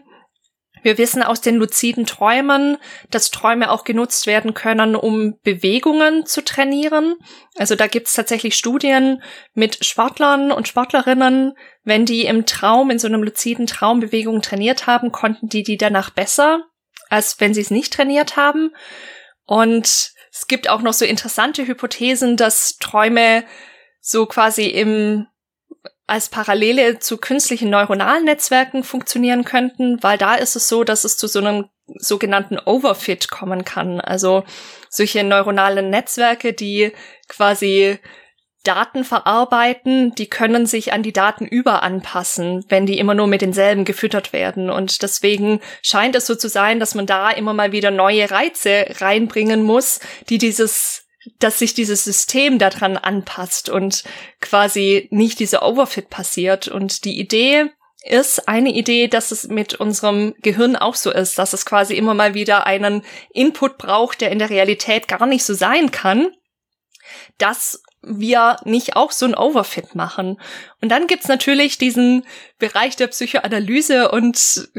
Wir 0.81 0.97
wissen 0.97 1.23
aus 1.23 1.41
den 1.41 1.55
luziden 1.55 2.05
Träumen, 2.05 2.77
dass 3.09 3.31
Träume 3.31 3.69
auch 3.69 3.83
genutzt 3.83 4.27
werden 4.27 4.53
können, 4.53 4.95
um 4.95 5.37
Bewegungen 5.43 6.25
zu 6.25 6.43
trainieren. 6.43 7.15
Also 7.57 7.75
da 7.75 7.87
gibt's 7.87 8.13
tatsächlich 8.13 8.55
Studien 8.55 9.21
mit 9.53 9.83
Sportlern 9.83 10.53
und 10.53 10.69
Sportlerinnen. 10.69 11.53
Wenn 11.83 12.05
die 12.05 12.25
im 12.25 12.45
Traum, 12.45 12.91
in 12.91 12.99
so 12.99 13.07
einem 13.07 13.23
luziden 13.23 13.67
Traum 13.67 13.99
Bewegungen 13.99 14.41
trainiert 14.41 14.87
haben, 14.87 15.11
konnten 15.11 15.49
die 15.49 15.63
die 15.63 15.77
danach 15.77 16.11
besser 16.11 16.68
als 17.09 17.39
wenn 17.39 17.53
sie 17.53 17.61
es 17.61 17.71
nicht 17.71 17.93
trainiert 17.93 18.37
haben. 18.37 18.73
Und 19.45 20.13
es 20.31 20.47
gibt 20.47 20.69
auch 20.69 20.81
noch 20.81 20.93
so 20.93 21.05
interessante 21.05 21.67
Hypothesen, 21.67 22.37
dass 22.37 22.77
Träume 22.77 23.43
so 23.99 24.25
quasi 24.25 24.65
im 24.67 25.27
als 26.07 26.29
Parallele 26.29 26.97
zu 26.97 27.17
künstlichen 27.17 27.69
neuronalen 27.69 28.25
Netzwerken 28.25 28.83
funktionieren 28.83 29.45
könnten, 29.45 30.01
weil 30.01 30.17
da 30.17 30.33
ist 30.33 30.55
es 30.55 30.67
so, 30.67 30.83
dass 30.83 31.03
es 31.03 31.17
zu 31.17 31.27
so 31.27 31.37
einem 31.37 31.69
sogenannten 31.97 32.57
Overfit 32.57 33.29
kommen 33.29 33.63
kann. 33.63 34.01
Also 34.01 34.43
solche 34.89 35.23
neuronalen 35.23 35.91
Netzwerke, 35.91 36.53
die 36.53 36.93
quasi 37.27 37.99
Daten 38.63 39.05
verarbeiten, 39.05 40.13
die 40.15 40.27
können 40.27 40.65
sich 40.65 40.91
an 40.91 41.01
die 41.01 41.13
Daten 41.13 41.45
überanpassen, 41.45 42.65
wenn 42.67 42.85
die 42.85 42.99
immer 42.99 43.13
nur 43.13 43.27
mit 43.27 43.41
denselben 43.41 43.85
gefüttert 43.85 44.33
werden. 44.33 44.69
Und 44.69 45.01
deswegen 45.01 45.61
scheint 45.81 46.15
es 46.15 46.25
so 46.25 46.35
zu 46.35 46.49
sein, 46.49 46.79
dass 46.79 46.93
man 46.93 47.05
da 47.05 47.29
immer 47.29 47.53
mal 47.53 47.71
wieder 47.71 47.91
neue 47.91 48.29
Reize 48.29 48.85
reinbringen 48.99 49.63
muss, 49.63 49.99
die 50.29 50.37
dieses 50.37 51.05
dass 51.37 51.59
sich 51.59 51.73
dieses 51.73 52.05
System 52.05 52.59
daran 52.59 52.97
anpasst 52.97 53.69
und 53.69 54.03
quasi 54.39 55.09
nicht 55.11 55.39
diese 55.39 55.61
Overfit 55.61 56.09
passiert. 56.09 56.69
Und 56.69 57.03
die 57.03 57.19
Idee 57.19 57.71
ist 58.03 58.47
eine 58.47 58.71
Idee, 58.71 59.07
dass 59.07 59.31
es 59.31 59.47
mit 59.47 59.75
unserem 59.75 60.33
Gehirn 60.41 60.75
auch 60.75 60.95
so 60.95 61.11
ist, 61.11 61.37
dass 61.37 61.53
es 61.53 61.65
quasi 61.65 61.95
immer 61.95 62.13
mal 62.13 62.33
wieder 62.33 62.65
einen 62.65 63.03
Input 63.33 63.77
braucht, 63.77 64.21
der 64.21 64.31
in 64.31 64.39
der 64.39 64.49
Realität 64.49 65.07
gar 65.07 65.25
nicht 65.25 65.43
so 65.43 65.53
sein 65.53 65.91
kann. 65.91 66.31
Das 67.37 67.83
wir 68.01 68.57
nicht 68.63 68.95
auch 68.95 69.11
so 69.11 69.25
ein 69.25 69.35
Overfit 69.35 69.95
machen. 69.95 70.39
Und 70.81 70.89
dann 70.89 71.07
gibt's 71.07 71.27
natürlich 71.27 71.77
diesen 71.77 72.25
Bereich 72.57 72.95
der 72.95 73.07
Psychoanalyse 73.07 74.09
und 74.11 74.69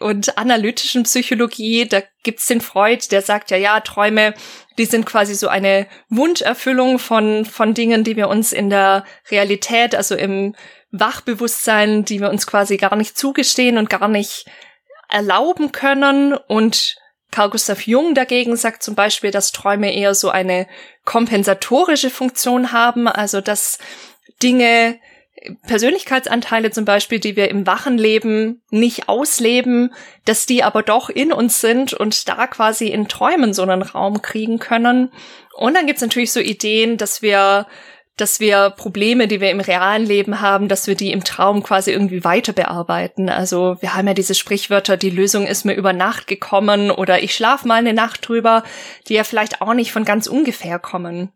und 0.00 0.38
analytischen 0.38 1.02
Psychologie, 1.02 1.86
da 1.86 2.02
gibt's 2.22 2.46
den 2.46 2.62
Freud, 2.62 3.06
der 3.10 3.20
sagt 3.20 3.50
ja, 3.50 3.58
ja, 3.58 3.80
Träume, 3.80 4.32
die 4.78 4.86
sind 4.86 5.04
quasi 5.04 5.34
so 5.34 5.48
eine 5.48 5.86
Wunscherfüllung 6.08 6.98
von, 6.98 7.44
von 7.44 7.74
Dingen, 7.74 8.02
die 8.02 8.16
wir 8.16 8.28
uns 8.28 8.52
in 8.52 8.70
der 8.70 9.04
Realität, 9.30 9.94
also 9.94 10.14
im 10.14 10.54
Wachbewusstsein, 10.90 12.04
die 12.04 12.20
wir 12.20 12.30
uns 12.30 12.46
quasi 12.46 12.76
gar 12.76 12.96
nicht 12.96 13.18
zugestehen 13.18 13.78
und 13.78 13.90
gar 13.90 14.08
nicht 14.08 14.46
erlauben 15.08 15.70
können 15.70 16.32
und 16.32 16.96
Carl 17.30 17.50
Gustav 17.50 17.86
Jung 17.86 18.14
dagegen 18.14 18.56
sagt 18.56 18.82
zum 18.82 18.94
Beispiel, 18.94 19.30
dass 19.30 19.52
Träume 19.52 19.92
eher 19.92 20.14
so 20.14 20.30
eine 20.30 20.66
kompensatorische 21.04 22.10
Funktion 22.10 22.72
haben, 22.72 23.08
also 23.08 23.40
dass 23.40 23.78
Dinge, 24.42 24.98
Persönlichkeitsanteile 25.66 26.70
zum 26.70 26.84
Beispiel, 26.84 27.18
die 27.18 27.36
wir 27.36 27.50
im 27.50 27.66
wachen 27.66 27.98
Leben 27.98 28.62
nicht 28.70 29.08
ausleben, 29.08 29.92
dass 30.24 30.46
die 30.46 30.62
aber 30.62 30.82
doch 30.82 31.10
in 31.10 31.32
uns 31.32 31.60
sind 31.60 31.92
und 31.92 32.28
da 32.28 32.46
quasi 32.46 32.88
in 32.88 33.08
Träumen 33.08 33.52
so 33.52 33.62
einen 33.62 33.82
Raum 33.82 34.22
kriegen 34.22 34.58
können. 34.58 35.12
Und 35.54 35.74
dann 35.74 35.86
gibt's 35.86 36.02
natürlich 36.02 36.32
so 36.32 36.40
Ideen, 36.40 36.96
dass 36.96 37.20
wir 37.20 37.66
dass 38.16 38.38
wir 38.38 38.70
Probleme, 38.70 39.26
die 39.26 39.40
wir 39.40 39.50
im 39.50 39.60
realen 39.60 40.06
Leben 40.06 40.40
haben, 40.40 40.68
dass 40.68 40.86
wir 40.86 40.94
die 40.94 41.10
im 41.10 41.24
Traum 41.24 41.62
quasi 41.64 41.90
irgendwie 41.90 42.22
weiter 42.22 42.52
bearbeiten. 42.52 43.28
Also 43.28 43.76
wir 43.80 43.94
haben 43.94 44.06
ja 44.06 44.14
diese 44.14 44.34
Sprichwörter, 44.34 44.96
die 44.96 45.10
Lösung 45.10 45.46
ist 45.46 45.64
mir 45.64 45.74
über 45.74 45.92
Nacht 45.92 46.28
gekommen 46.28 46.90
oder 46.92 47.22
ich 47.22 47.34
schlaf 47.34 47.64
mal 47.64 47.76
eine 47.76 47.92
Nacht 47.92 48.28
drüber, 48.28 48.62
die 49.08 49.14
ja 49.14 49.24
vielleicht 49.24 49.60
auch 49.60 49.74
nicht 49.74 49.90
von 49.90 50.04
ganz 50.04 50.28
ungefähr 50.28 50.78
kommen. 50.78 51.32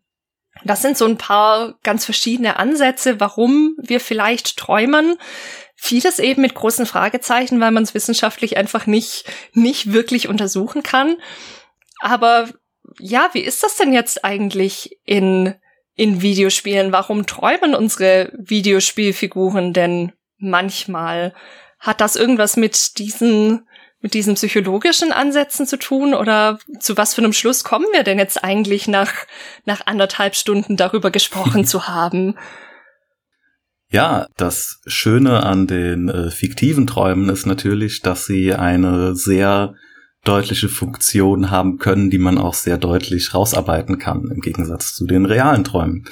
Das 0.63 0.81
sind 0.81 0.97
so 0.97 1.05
ein 1.05 1.17
paar 1.17 1.75
ganz 1.83 2.05
verschiedene 2.05 2.57
Ansätze, 2.57 3.19
warum 3.19 3.75
wir 3.77 3.99
vielleicht 3.99 4.57
träumen. 4.57 5.17
Vieles 5.75 6.19
eben 6.19 6.41
mit 6.41 6.55
großen 6.55 6.85
Fragezeichen, 6.85 7.59
weil 7.61 7.71
man 7.71 7.83
es 7.83 7.93
wissenschaftlich 7.93 8.57
einfach 8.57 8.85
nicht, 8.85 9.25
nicht 9.53 9.93
wirklich 9.93 10.27
untersuchen 10.27 10.83
kann. 10.83 11.17
Aber 12.01 12.49
ja, 12.99 13.29
wie 13.33 13.41
ist 13.41 13.63
das 13.63 13.75
denn 13.75 13.93
jetzt 13.93 14.25
eigentlich 14.25 14.97
in 15.05 15.55
in 15.99 16.21
Videospielen? 16.21 16.93
Warum 16.93 17.25
träumen 17.25 17.75
unsere 17.75 18.31
Videospielfiguren 18.37 19.73
denn 19.73 20.13
manchmal? 20.37 21.33
Hat 21.77 21.99
das 21.99 22.15
irgendwas 22.15 22.55
mit 22.55 22.97
diesen 22.97 23.67
mit 24.01 24.13
diesen 24.13 24.35
psychologischen 24.35 25.11
Ansätzen 25.11 25.67
zu 25.67 25.77
tun 25.77 26.13
oder 26.13 26.57
zu 26.79 26.95
was 26.95 27.13
für 27.13 27.21
einem 27.21 27.33
Schluss 27.33 27.65
kommen 27.65 27.87
wir 27.91 28.03
denn 28.03 28.17
jetzt 28.17 28.41
eigentlich 28.41 28.87
nach, 28.87 29.11
nach 29.65 29.87
anderthalb 29.87 30.35
Stunden 30.35 30.77
darüber 30.77 31.11
gesprochen 31.11 31.65
zu 31.65 31.89
haben? 31.89 32.37
Ja, 33.91 34.27
das 34.37 34.79
Schöne 34.85 35.43
an 35.43 35.67
den 35.67 36.07
äh, 36.07 36.31
fiktiven 36.31 36.87
Träumen 36.87 37.27
ist 37.27 37.45
natürlich, 37.45 37.99
dass 37.99 38.25
sie 38.25 38.53
eine 38.53 39.17
sehr 39.17 39.75
deutliche 40.25 40.67
Funktionen 40.67 41.49
haben 41.49 41.77
können, 41.77 42.09
die 42.09 42.17
man 42.17 42.37
auch 42.37 42.53
sehr 42.53 42.77
deutlich 42.77 43.33
rausarbeiten 43.33 43.99
kann, 43.99 44.29
im 44.29 44.41
Gegensatz 44.41 44.93
zu 44.93 45.05
den 45.05 45.25
realen 45.25 45.63
Träumen, 45.63 46.05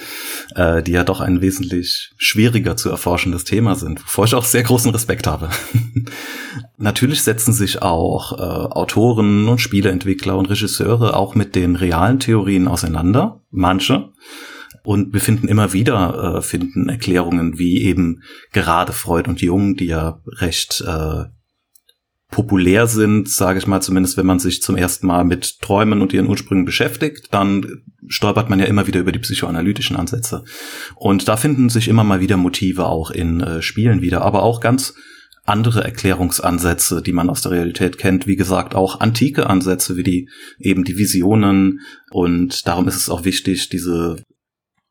äh, 0.55 0.81
die 0.81 0.93
ja 0.93 1.03
doch 1.03 1.19
ein 1.19 1.41
wesentlich 1.41 2.13
schwieriger 2.17 2.77
zu 2.77 2.89
erforschendes 2.89 3.43
Thema 3.43 3.75
sind, 3.75 4.01
wovor 4.03 4.25
ich 4.25 4.33
auch 4.33 4.45
sehr 4.45 4.63
großen 4.63 4.91
Respekt 4.91 5.27
habe. 5.27 5.49
Natürlich 6.77 7.21
setzen 7.21 7.53
sich 7.53 7.81
auch 7.81 8.31
äh, 8.33 8.41
Autoren 8.41 9.49
und 9.49 9.59
Spieleentwickler 9.59 10.37
und 10.37 10.49
Regisseure 10.49 11.15
auch 11.17 11.35
mit 11.35 11.55
den 11.55 11.75
realen 11.75 12.19
Theorien 12.19 12.67
auseinander, 12.67 13.41
manche. 13.51 14.13
Und 14.83 15.13
wir 15.13 15.19
finden 15.19 15.49
immer 15.49 15.73
wieder, 15.73 16.37
äh, 16.37 16.41
finden 16.41 16.87
Erklärungen 16.87 17.59
wie 17.59 17.83
eben 17.83 18.21
gerade 18.53 18.93
Freud 18.93 19.29
und 19.29 19.41
Jung, 19.41 19.75
die 19.75 19.87
ja 19.87 20.21
recht 20.27 20.81
äh, 20.87 21.25
populär 22.29 22.87
sind, 22.87 23.29
sage 23.29 23.59
ich 23.59 23.67
mal, 23.67 23.81
zumindest 23.81 24.17
wenn 24.17 24.25
man 24.25 24.39
sich 24.39 24.61
zum 24.61 24.75
ersten 24.75 25.07
Mal 25.07 25.23
mit 25.23 25.61
Träumen 25.61 26.01
und 26.01 26.13
ihren 26.13 26.27
Ursprüngen 26.27 26.65
beschäftigt, 26.65 27.27
dann 27.31 27.83
stolpert 28.07 28.49
man 28.49 28.59
ja 28.59 28.65
immer 28.65 28.87
wieder 28.87 28.99
über 28.99 29.11
die 29.11 29.19
psychoanalytischen 29.19 29.95
Ansätze. 29.95 30.43
Und 30.95 31.27
da 31.27 31.37
finden 31.37 31.69
sich 31.69 31.87
immer 31.87 32.03
mal 32.03 32.19
wieder 32.19 32.37
Motive 32.37 32.85
auch 32.85 33.11
in 33.11 33.41
äh, 33.41 33.61
Spielen 33.61 34.01
wieder, 34.01 34.21
aber 34.23 34.43
auch 34.43 34.59
ganz 34.59 34.93
andere 35.45 35.83
Erklärungsansätze, 35.83 37.01
die 37.01 37.13
man 37.13 37.29
aus 37.29 37.41
der 37.41 37.53
Realität 37.53 37.97
kennt. 37.97 38.27
Wie 38.27 38.35
gesagt, 38.35 38.75
auch 38.75 38.99
antike 38.99 39.49
Ansätze 39.49 39.95
wie 39.95 40.03
die 40.03 40.29
eben 40.59 40.83
die 40.83 40.97
Visionen. 40.97 41.79
Und 42.11 42.67
darum 42.67 42.87
ist 42.89 42.97
es 42.97 43.09
auch 43.09 43.23
wichtig, 43.23 43.69
diese 43.69 44.17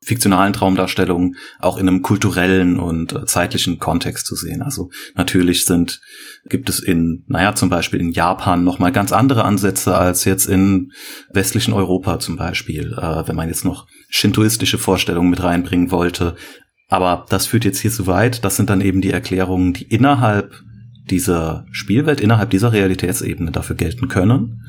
fiktionalen 0.06 0.52
Traumdarstellungen 0.52 1.36
auch 1.58 1.78
in 1.78 1.88
einem 1.88 2.00
kulturellen 2.00 2.78
und 2.78 3.12
äh, 3.12 3.26
zeitlichen 3.26 3.80
Kontext 3.80 4.24
zu 4.26 4.36
sehen. 4.36 4.62
Also 4.62 4.90
natürlich 5.16 5.64
sind, 5.64 6.00
gibt 6.48 6.68
es 6.68 6.78
in, 6.78 7.24
naja, 7.26 7.56
zum 7.56 7.70
Beispiel 7.70 8.00
in 8.00 8.12
Japan 8.12 8.62
nochmal 8.62 8.92
ganz 8.92 9.12
andere 9.12 9.44
Ansätze 9.44 9.96
als 9.96 10.24
jetzt 10.24 10.46
in 10.46 10.92
westlichen 11.32 11.74
Europa 11.74 12.20
zum 12.20 12.36
Beispiel, 12.36 12.92
äh, 12.96 13.26
wenn 13.26 13.34
man 13.34 13.48
jetzt 13.48 13.64
noch 13.64 13.88
shintoistische 14.08 14.78
Vorstellungen 14.78 15.28
mit 15.28 15.42
reinbringen 15.42 15.90
wollte. 15.90 16.36
Aber 16.88 17.26
das 17.28 17.46
führt 17.46 17.64
jetzt 17.64 17.80
hier 17.80 17.90
zu 17.90 18.06
weit. 18.06 18.44
Das 18.44 18.54
sind 18.54 18.70
dann 18.70 18.80
eben 18.80 19.00
die 19.00 19.10
Erklärungen, 19.10 19.72
die 19.72 19.84
innerhalb 19.84 20.54
dieser 21.10 21.66
Spielwelt, 21.72 22.20
innerhalb 22.20 22.50
dieser 22.50 22.72
Realitätsebene 22.72 23.50
dafür 23.50 23.74
gelten 23.74 24.06
können 24.06 24.62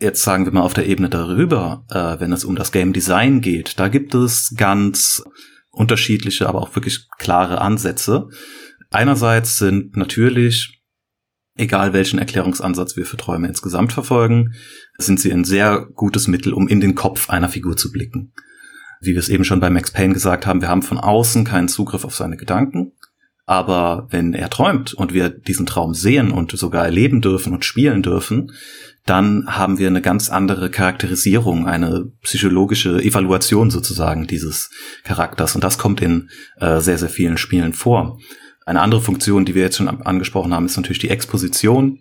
jetzt 0.00 0.22
sagen 0.22 0.44
wir 0.44 0.52
mal 0.52 0.62
auf 0.62 0.74
der 0.74 0.86
Ebene 0.86 1.08
darüber, 1.08 1.84
äh, 1.90 2.20
wenn 2.20 2.32
es 2.32 2.44
um 2.44 2.56
das 2.56 2.72
Game 2.72 2.92
Design 2.92 3.40
geht, 3.40 3.78
da 3.78 3.88
gibt 3.88 4.14
es 4.14 4.54
ganz 4.56 5.22
unterschiedliche, 5.70 6.48
aber 6.48 6.60
auch 6.60 6.74
wirklich 6.74 7.08
klare 7.18 7.60
Ansätze. 7.60 8.28
Einerseits 8.90 9.58
sind 9.58 9.96
natürlich, 9.96 10.82
egal 11.56 11.92
welchen 11.92 12.18
Erklärungsansatz 12.18 12.96
wir 12.96 13.06
für 13.06 13.16
Träume 13.16 13.48
insgesamt 13.48 13.92
verfolgen, 13.92 14.54
sind 14.96 15.20
sie 15.20 15.32
ein 15.32 15.44
sehr 15.44 15.86
gutes 15.94 16.26
Mittel, 16.26 16.52
um 16.52 16.68
in 16.68 16.80
den 16.80 16.94
Kopf 16.94 17.30
einer 17.30 17.48
Figur 17.48 17.76
zu 17.76 17.92
blicken. 17.92 18.32
Wie 19.00 19.12
wir 19.12 19.18
es 19.18 19.28
eben 19.28 19.44
schon 19.44 19.60
bei 19.60 19.70
Max 19.70 19.92
Payne 19.92 20.14
gesagt 20.14 20.46
haben, 20.46 20.60
wir 20.60 20.68
haben 20.68 20.82
von 20.82 20.98
außen 20.98 21.44
keinen 21.44 21.68
Zugriff 21.68 22.04
auf 22.04 22.16
seine 22.16 22.36
Gedanken. 22.36 22.92
Aber 23.48 24.08
wenn 24.10 24.34
er 24.34 24.50
träumt 24.50 24.92
und 24.92 25.14
wir 25.14 25.30
diesen 25.30 25.64
Traum 25.64 25.94
sehen 25.94 26.32
und 26.32 26.52
sogar 26.52 26.84
erleben 26.84 27.22
dürfen 27.22 27.54
und 27.54 27.64
spielen 27.64 28.02
dürfen, 28.02 28.52
dann 29.06 29.46
haben 29.46 29.78
wir 29.78 29.86
eine 29.86 30.02
ganz 30.02 30.28
andere 30.28 30.70
Charakterisierung, 30.70 31.66
eine 31.66 32.12
psychologische 32.20 33.02
Evaluation 33.02 33.70
sozusagen 33.70 34.26
dieses 34.26 34.68
Charakters. 35.02 35.54
Und 35.54 35.64
das 35.64 35.78
kommt 35.78 36.02
in 36.02 36.28
äh, 36.60 36.80
sehr, 36.80 36.98
sehr 36.98 37.08
vielen 37.08 37.38
Spielen 37.38 37.72
vor. 37.72 38.18
Eine 38.66 38.82
andere 38.82 39.00
Funktion, 39.00 39.46
die 39.46 39.54
wir 39.54 39.62
jetzt 39.62 39.78
schon 39.78 39.88
angesprochen 39.88 40.52
haben, 40.52 40.66
ist 40.66 40.76
natürlich 40.76 40.98
die 40.98 41.08
Exposition. 41.08 42.00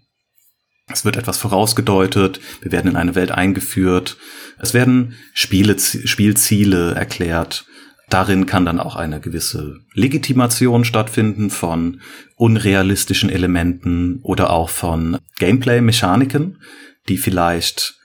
Es 0.91 1.06
wird 1.06 1.15
etwas 1.15 1.38
vorausgedeutet, 1.38 2.41
wir 2.60 2.74
werden 2.74 2.91
in 2.91 2.98
eine 2.98 3.15
Welt 3.15 3.32
eingeführt, 3.32 4.18
es 4.60 4.74
werden 4.74 5.15
Spiele, 5.34 5.80
Spielziele 5.80 6.94
erklärt. 6.94 7.65
Darin 8.10 8.46
kann 8.46 8.66
dann 8.66 8.80
auch 8.80 8.96
eine 8.96 9.20
gewisse 9.20 9.82
Legitimation 9.94 10.86
stattfinden 10.86 11.50
von 11.50 12.00
unrealistischen 12.36 13.30
Elementen 13.30 14.22
oder 14.24 14.52
auch 14.52 14.70
von 14.70 15.18
Gameplay-Mechaniken, 15.40 16.62
die 17.10 17.18
vielleicht 17.18 17.96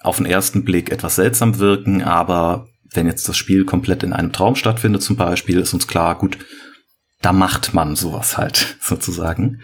auf 0.00 0.18
den 0.18 0.26
ersten 0.26 0.64
Blick 0.64 0.90
etwas 0.90 1.16
seltsam 1.16 1.58
wirken, 1.58 2.02
aber 2.02 2.68
wenn 2.92 3.06
jetzt 3.06 3.28
das 3.28 3.36
Spiel 3.36 3.64
komplett 3.64 4.02
in 4.02 4.12
einem 4.12 4.32
Traum 4.32 4.54
stattfindet 4.54 5.02
zum 5.02 5.16
Beispiel, 5.16 5.58
ist 5.58 5.74
uns 5.74 5.86
klar, 5.86 6.16
gut, 6.18 6.38
da 7.20 7.32
macht 7.32 7.74
man 7.74 7.96
sowas 7.96 8.38
halt 8.38 8.76
sozusagen. 8.80 9.60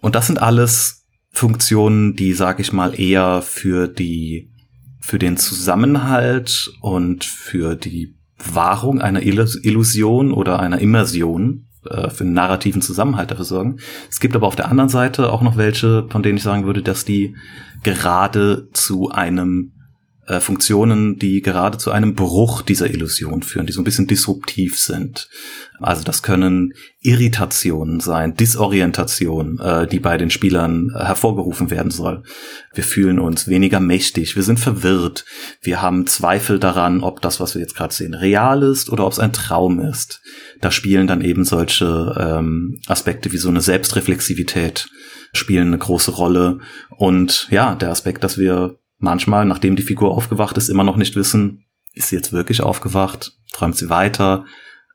Und 0.00 0.14
das 0.14 0.26
sind 0.28 0.40
alles 0.40 1.06
Funktionen, 1.30 2.14
die, 2.14 2.32
sag 2.32 2.60
ich 2.60 2.72
mal, 2.72 2.98
eher 2.98 3.42
für 3.42 3.88
die, 3.88 4.52
für 5.00 5.18
den 5.18 5.36
Zusammenhalt 5.36 6.72
und 6.80 7.24
für 7.24 7.76
die 7.76 8.17
Wahrung 8.38 9.00
einer 9.00 9.22
Illusion 9.22 10.32
oder 10.32 10.60
einer 10.60 10.80
Immersion 10.80 11.66
äh, 11.88 12.10
für 12.10 12.24
einen 12.24 12.32
narrativen 12.32 12.82
Zusammenhalt 12.82 13.30
dafür 13.30 13.44
sorgen. 13.44 13.78
Es 14.10 14.20
gibt 14.20 14.36
aber 14.36 14.46
auf 14.46 14.56
der 14.56 14.68
anderen 14.68 14.88
Seite 14.88 15.32
auch 15.32 15.42
noch 15.42 15.56
welche, 15.56 16.06
von 16.08 16.22
denen 16.22 16.38
ich 16.38 16.42
sagen 16.42 16.64
würde, 16.64 16.82
dass 16.82 17.04
die 17.04 17.36
gerade 17.82 18.68
zu 18.72 19.10
einem 19.10 19.72
äh, 20.28 20.40
Funktionen, 20.40 21.18
die 21.18 21.40
gerade 21.40 21.78
zu 21.78 21.90
einem 21.90 22.14
Bruch 22.14 22.62
dieser 22.62 22.90
Illusion 22.90 23.42
führen, 23.42 23.66
die 23.66 23.72
so 23.72 23.80
ein 23.80 23.84
bisschen 23.84 24.06
disruptiv 24.06 24.78
sind. 24.78 25.28
Also 25.80 26.02
das 26.02 26.22
können 26.22 26.74
Irritationen 27.00 28.00
sein, 28.00 28.34
Disorientation, 28.34 29.58
äh, 29.58 29.86
die 29.86 30.00
bei 30.00 30.18
den 30.18 30.30
Spielern 30.30 30.92
äh, 30.94 31.04
hervorgerufen 31.04 31.70
werden 31.70 31.90
soll. 31.90 32.24
Wir 32.74 32.84
fühlen 32.84 33.18
uns 33.18 33.48
weniger 33.48 33.80
mächtig, 33.80 34.36
wir 34.36 34.42
sind 34.42 34.60
verwirrt, 34.60 35.24
wir 35.62 35.80
haben 35.80 36.06
Zweifel 36.06 36.58
daran, 36.58 37.02
ob 37.02 37.22
das, 37.22 37.40
was 37.40 37.54
wir 37.54 37.62
jetzt 37.62 37.74
gerade 37.76 37.94
sehen, 37.94 38.14
real 38.14 38.62
ist 38.62 38.90
oder 38.90 39.06
ob 39.06 39.12
es 39.12 39.18
ein 39.18 39.32
Traum 39.32 39.80
ist. 39.80 40.20
Da 40.60 40.70
spielen 40.70 41.06
dann 41.06 41.22
eben 41.22 41.44
solche 41.44 42.14
ähm, 42.18 42.80
Aspekte 42.86 43.32
wie 43.32 43.38
so 43.38 43.48
eine 43.48 43.60
Selbstreflexivität 43.60 44.88
spielen 45.32 45.68
eine 45.68 45.78
große 45.78 46.12
Rolle. 46.12 46.58
Und 46.96 47.48
ja, 47.50 47.74
der 47.74 47.90
Aspekt, 47.90 48.24
dass 48.24 48.38
wir 48.38 48.78
manchmal, 48.98 49.44
nachdem 49.44 49.76
die 49.76 49.82
Figur 49.82 50.10
aufgewacht 50.10 50.56
ist, 50.56 50.68
immer 50.68 50.84
noch 50.84 50.96
nicht 50.96 51.16
wissen, 51.16 51.64
ist 51.94 52.08
sie 52.08 52.16
jetzt 52.16 52.32
wirklich 52.32 52.62
aufgewacht? 52.62 53.32
Träumt 53.52 53.76
sie 53.76 53.88
weiter? 53.88 54.44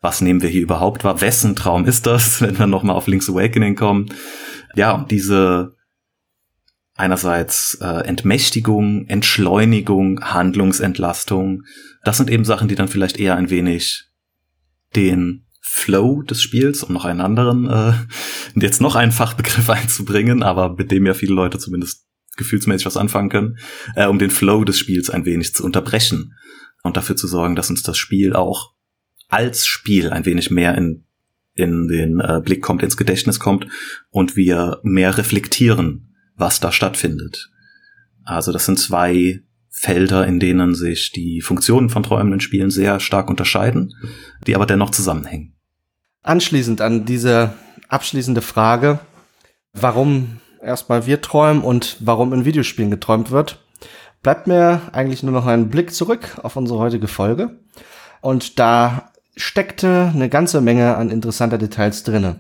Was 0.01 0.21
nehmen 0.21 0.41
wir 0.41 0.49
hier 0.49 0.61
überhaupt 0.61 1.03
wahr? 1.03 1.21
Wessen 1.21 1.55
Traum 1.55 1.85
ist 1.85 2.05
das, 2.05 2.41
wenn 2.41 2.57
wir 2.59 2.67
nochmal 2.67 2.95
auf 2.95 3.07
Link's 3.07 3.29
Awakening 3.29 3.75
kommen? 3.75 4.13
Ja, 4.75 4.91
und 4.91 5.11
diese 5.11 5.75
einerseits 6.95 7.75
äh, 7.81 8.05
Entmächtigung, 8.05 9.07
Entschleunigung, 9.07 10.21
Handlungsentlastung, 10.21 11.63
das 12.03 12.17
sind 12.17 12.29
eben 12.29 12.45
Sachen, 12.45 12.67
die 12.67 12.75
dann 12.75 12.87
vielleicht 12.87 13.17
eher 13.17 13.35
ein 13.35 13.49
wenig 13.49 14.05
den 14.95 15.47
Flow 15.61 16.21
des 16.21 16.41
Spiels, 16.41 16.83
um 16.83 16.93
noch 16.93 17.05
einen 17.05 17.21
anderen, 17.21 17.69
äh, 17.69 17.93
jetzt 18.59 18.81
noch 18.81 18.95
einen 18.95 19.11
Fachbegriff 19.11 19.69
einzubringen, 19.69 20.43
aber 20.43 20.75
mit 20.75 20.91
dem 20.91 21.05
ja 21.05 21.13
viele 21.13 21.33
Leute 21.33 21.57
zumindest 21.57 22.02
gefühlsmäßig 22.37 22.85
was 22.85 22.97
anfangen 22.97 23.29
können, 23.29 23.57
äh, 23.95 24.07
um 24.07 24.19
den 24.19 24.29
Flow 24.29 24.63
des 24.63 24.77
Spiels 24.77 25.09
ein 25.09 25.25
wenig 25.25 25.53
zu 25.53 25.63
unterbrechen 25.63 26.33
und 26.83 26.97
dafür 26.97 27.15
zu 27.15 27.27
sorgen, 27.27 27.55
dass 27.55 27.69
uns 27.69 27.83
das 27.83 27.97
Spiel 27.97 28.33
auch 28.33 28.73
als 29.29 29.65
Spiel 29.65 30.11
ein 30.11 30.25
wenig 30.25 30.51
mehr 30.51 30.75
in, 30.75 31.05
in 31.55 31.87
den 31.87 32.19
äh, 32.19 32.41
Blick 32.43 32.61
kommt, 32.61 32.83
ins 32.83 32.97
Gedächtnis 32.97 33.39
kommt 33.39 33.67
und 34.09 34.35
wir 34.35 34.79
mehr 34.83 35.17
reflektieren, 35.17 36.13
was 36.35 36.59
da 36.59 36.71
stattfindet. 36.71 37.49
Also 38.23 38.51
das 38.51 38.65
sind 38.65 38.79
zwei 38.79 39.41
Felder, 39.69 40.27
in 40.27 40.39
denen 40.39 40.75
sich 40.75 41.11
die 41.11 41.41
Funktionen 41.41 41.89
von 41.89 42.03
träumenden 42.03 42.39
Spielen 42.39 42.69
sehr 42.69 42.99
stark 42.99 43.29
unterscheiden, 43.29 43.93
die 44.45 44.55
aber 44.55 44.65
dennoch 44.65 44.91
zusammenhängen. 44.91 45.55
Anschließend 46.21 46.79
an 46.79 47.05
diese 47.05 47.53
abschließende 47.89 48.41
Frage, 48.41 48.99
warum 49.73 50.39
erstmal 50.63 51.05
wir 51.05 51.21
träumen 51.21 51.61
und 51.63 51.97
warum 51.99 52.33
in 52.33 52.45
Videospielen 52.45 52.91
geträumt 52.91 53.31
wird, 53.31 53.59
bleibt 54.21 54.47
mir 54.47 54.81
eigentlich 54.91 55.23
nur 55.23 55.33
noch 55.33 55.45
ein 55.45 55.69
Blick 55.69 55.93
zurück 55.93 56.39
auf 56.41 56.55
unsere 56.55 56.79
heutige 56.79 57.07
Folge. 57.07 57.59
Und 58.21 58.59
da 58.59 59.11
steckte 59.35 60.11
eine 60.13 60.29
ganze 60.29 60.61
Menge 60.61 60.95
an 60.95 61.09
interessanter 61.09 61.57
Details 61.57 62.03
drinne. 62.03 62.37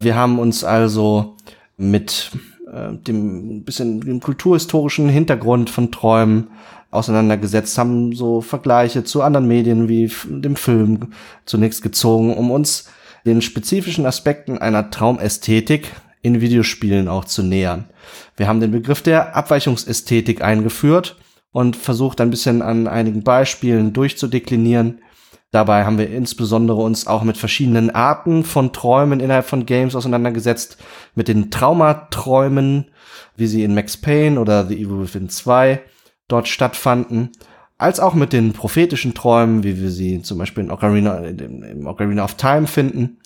Wir 0.00 0.16
haben 0.16 0.38
uns 0.38 0.64
also 0.64 1.36
mit 1.76 2.32
äh, 2.70 2.94
dem 2.94 3.64
bisschen 3.64 4.00
dem 4.00 4.20
kulturhistorischen 4.20 5.08
Hintergrund 5.08 5.70
von 5.70 5.92
Träumen 5.92 6.48
auseinandergesetzt, 6.90 7.76
haben 7.78 8.14
so 8.14 8.40
Vergleiche 8.40 9.04
zu 9.04 9.22
anderen 9.22 9.48
Medien 9.48 9.88
wie 9.88 10.10
dem 10.26 10.56
Film 10.56 11.12
zunächst 11.44 11.82
gezogen, 11.82 12.36
um 12.36 12.50
uns 12.50 12.88
den 13.26 13.42
spezifischen 13.42 14.06
Aspekten 14.06 14.58
einer 14.58 14.90
Traumästhetik 14.90 15.92
in 16.24 16.40
Videospielen 16.40 17.06
auch 17.06 17.26
zu 17.26 17.42
nähern. 17.42 17.90
Wir 18.36 18.48
haben 18.48 18.58
den 18.58 18.70
Begriff 18.70 19.02
der 19.02 19.36
Abweichungsästhetik 19.36 20.42
eingeführt 20.42 21.16
und 21.52 21.76
versucht 21.76 22.20
ein 22.20 22.30
bisschen 22.30 22.62
an 22.62 22.88
einigen 22.88 23.22
Beispielen 23.22 23.92
durchzudeklinieren. 23.92 25.02
Dabei 25.50 25.84
haben 25.84 25.98
wir 25.98 26.08
insbesondere 26.08 26.78
uns 26.78 27.06
auch 27.06 27.24
mit 27.24 27.36
verschiedenen 27.36 27.90
Arten 27.90 28.42
von 28.42 28.72
Träumen 28.72 29.20
innerhalb 29.20 29.44
von 29.44 29.66
Games 29.66 29.94
auseinandergesetzt, 29.94 30.78
mit 31.14 31.28
den 31.28 31.50
Traumaträumen, 31.50 32.90
wie 33.36 33.46
sie 33.46 33.62
in 33.62 33.74
Max 33.74 33.98
Payne 33.98 34.40
oder 34.40 34.66
The 34.66 34.76
Evil 34.76 35.02
Within 35.02 35.28
2 35.28 35.82
dort 36.26 36.48
stattfanden, 36.48 37.32
als 37.76 38.00
auch 38.00 38.14
mit 38.14 38.32
den 38.32 38.54
prophetischen 38.54 39.12
Träumen, 39.12 39.62
wie 39.62 39.78
wir 39.78 39.90
sie 39.90 40.22
zum 40.22 40.38
Beispiel 40.38 40.64
in 40.64 40.70
Ocarina, 40.70 41.18
im 41.18 41.86
Ocarina 41.86 42.24
of 42.24 42.34
Time 42.34 42.66
finden 42.66 43.18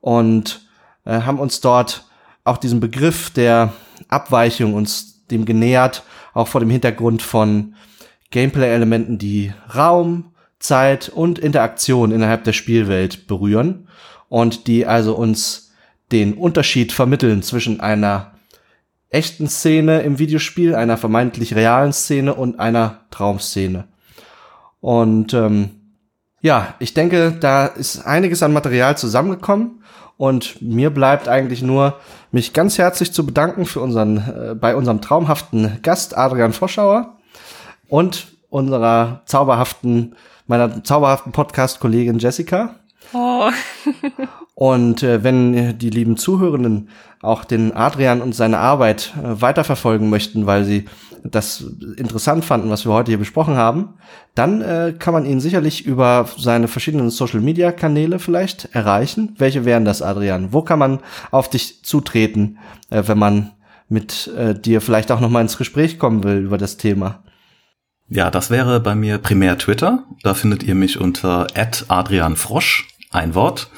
und 0.00 0.66
äh, 1.04 1.20
haben 1.20 1.38
uns 1.38 1.60
dort 1.60 2.07
auch 2.48 2.58
diesem 2.58 2.80
Begriff 2.80 3.30
der 3.30 3.72
Abweichung 4.08 4.74
uns 4.74 5.26
dem 5.30 5.44
genähert, 5.44 6.02
auch 6.34 6.48
vor 6.48 6.60
dem 6.60 6.70
Hintergrund 6.70 7.22
von 7.22 7.74
Gameplay-Elementen, 8.30 9.18
die 9.18 9.52
Raum, 9.74 10.32
Zeit 10.58 11.08
und 11.08 11.38
Interaktion 11.38 12.10
innerhalb 12.10 12.44
der 12.44 12.52
Spielwelt 12.52 13.26
berühren 13.26 13.88
und 14.28 14.66
die 14.66 14.86
also 14.86 15.14
uns 15.14 15.72
den 16.10 16.34
Unterschied 16.34 16.92
vermitteln 16.92 17.42
zwischen 17.42 17.80
einer 17.80 18.32
echten 19.10 19.48
Szene 19.48 20.00
im 20.00 20.18
Videospiel, 20.18 20.74
einer 20.74 20.96
vermeintlich 20.96 21.54
realen 21.54 21.92
Szene 21.92 22.34
und 22.34 22.58
einer 22.58 23.00
Traumszene. 23.10 23.84
Und 24.80 25.32
ähm, 25.32 25.70
ja, 26.40 26.74
ich 26.78 26.94
denke, 26.94 27.36
da 27.38 27.66
ist 27.66 28.00
einiges 28.00 28.42
an 28.42 28.52
Material 28.52 28.96
zusammengekommen 28.96 29.82
und 30.18 30.60
mir 30.60 30.90
bleibt 30.90 31.28
eigentlich 31.28 31.62
nur, 31.62 31.94
mich 32.30 32.52
ganz 32.52 32.76
herzlich 32.76 33.12
zu 33.12 33.24
bedanken 33.24 33.64
für 33.64 33.80
unseren, 33.80 34.16
äh, 34.18 34.54
bei 34.54 34.76
unserem 34.76 35.00
traumhaften 35.00 35.78
Gast 35.82 36.18
Adrian 36.18 36.52
Vorschauer 36.52 37.16
und 37.88 38.26
unserer 38.50 39.22
zauberhaften 39.24 40.14
meiner 40.46 40.82
zauberhaften 40.82 41.32
Podcast-Kollegin 41.32 42.18
Jessica. 42.18 42.74
Oh. 43.12 43.50
Und 44.54 45.04
äh, 45.04 45.22
wenn 45.22 45.78
die 45.78 45.90
lieben 45.90 46.16
Zuhörenden 46.16 46.88
auch 47.22 47.44
den 47.44 47.76
Adrian 47.76 48.20
und 48.20 48.34
seine 48.34 48.58
Arbeit 48.58 49.12
äh, 49.16 49.40
weiterverfolgen 49.40 50.10
möchten, 50.10 50.46
weil 50.46 50.64
sie 50.64 50.86
das 51.24 51.64
interessant 51.96 52.44
fanden, 52.44 52.70
was 52.70 52.84
wir 52.84 52.92
heute 52.92 53.10
hier 53.10 53.18
besprochen 53.18 53.56
haben, 53.56 53.94
dann 54.34 54.62
äh, 54.62 54.94
kann 54.98 55.14
man 55.14 55.24
ihn 55.24 55.40
sicherlich 55.40 55.84
über 55.84 56.28
seine 56.36 56.68
verschiedenen 56.68 57.10
Social-Media-Kanäle 57.10 58.18
vielleicht 58.18 58.74
erreichen. 58.74 59.34
Welche 59.38 59.64
wären 59.64 59.84
das, 59.84 60.02
Adrian? 60.02 60.52
Wo 60.52 60.62
kann 60.62 60.78
man 60.78 61.00
auf 61.30 61.50
dich 61.50 61.84
zutreten, 61.84 62.58
äh, 62.90 63.02
wenn 63.06 63.18
man 63.18 63.52
mit 63.88 64.28
äh, 64.36 64.54
dir 64.54 64.80
vielleicht 64.80 65.10
auch 65.10 65.20
noch 65.20 65.30
mal 65.30 65.40
ins 65.40 65.58
Gespräch 65.58 65.98
kommen 65.98 66.24
will 66.24 66.38
über 66.38 66.58
das 66.58 66.76
Thema? 66.76 67.22
Ja, 68.08 68.30
das 68.30 68.50
wäre 68.50 68.80
bei 68.80 68.94
mir 68.94 69.18
primär 69.18 69.58
Twitter. 69.58 70.04
Da 70.22 70.34
findet 70.34 70.62
ihr 70.62 70.74
mich 70.74 70.98
unter 71.00 71.46
@adrianfrosch, 71.88 72.88
ein 73.10 73.34
Wort. 73.34 73.70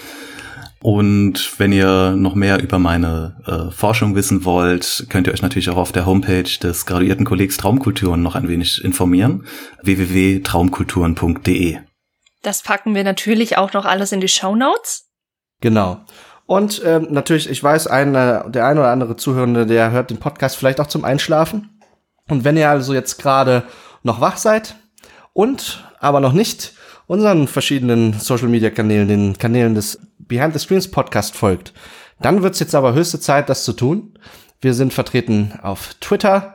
Und 0.82 1.59
wenn 1.59 1.73
ihr 1.73 2.12
noch 2.16 2.35
mehr 2.35 2.62
über 2.62 2.78
meine 2.78 3.36
äh, 3.47 3.70
Forschung 3.70 4.15
wissen 4.15 4.47
wollt, 4.47 5.07
könnt 5.11 5.27
ihr 5.27 5.35
euch 5.35 5.43
natürlich 5.43 5.69
auch 5.69 5.77
auf 5.77 5.93
der 5.93 6.07
Homepage 6.07 6.59
des 6.62 6.86
graduierten 6.86 7.27
Kollegs 7.27 7.59
Traumkulturen 7.59 8.23
noch 8.23 8.35
ein 8.35 8.48
wenig 8.48 8.82
informieren. 8.82 9.44
www.traumkulturen.de. 9.82 11.78
Das 12.43 12.62
packen 12.62 12.94
wir 12.94 13.05
natürlich 13.05 13.59
auch 13.59 13.74
noch 13.74 13.85
alles 13.85 14.12
in 14.12 14.20
die 14.20 14.28
Show 14.28 14.57
Notes. 14.57 15.11
Genau. 15.61 16.01
Und 16.47 16.81
ähm, 16.85 17.09
natürlich, 17.11 17.51
ich 17.51 17.62
weiß, 17.62 17.86
einer, 17.86 18.48
der 18.48 18.66
ein 18.66 18.78
oder 18.78 18.89
andere 18.89 19.16
Zuhörende, 19.16 19.66
der 19.66 19.90
hört 19.90 20.09
den 20.09 20.16
Podcast 20.16 20.57
vielleicht 20.57 20.81
auch 20.81 20.86
zum 20.86 21.05
Einschlafen. 21.05 21.78
Und 22.28 22.44
wenn 22.44 22.57
ihr 22.57 22.70
also 22.70 22.94
jetzt 22.94 23.19
gerade 23.19 23.65
noch 24.02 24.23
wach 24.23 24.39
seid 24.39 24.77
und 25.35 25.85
aber 26.01 26.20
noch 26.20 26.32
nicht 26.32 26.73
unseren 27.07 27.48
verschiedenen 27.48 28.15
Social 28.15 28.48
Media 28.48 28.70
Kanälen, 28.70 29.09
den 29.09 29.36
Kanälen 29.36 29.74
des 29.74 29.98
Behind 30.31 30.52
the 30.52 30.61
Screens 30.61 30.89
Podcast 30.89 31.36
folgt, 31.36 31.74
dann 32.23 32.44
wird's 32.44 32.61
jetzt 32.61 32.77
aber 32.77 32.94
höchste 32.94 33.19
Zeit, 33.19 33.48
das 33.48 33.65
zu 33.65 33.73
tun. 33.73 34.15
Wir 34.61 34.74
sind 34.74 34.93
vertreten 34.93 35.55
auf 35.61 35.94
Twitter, 36.01 36.55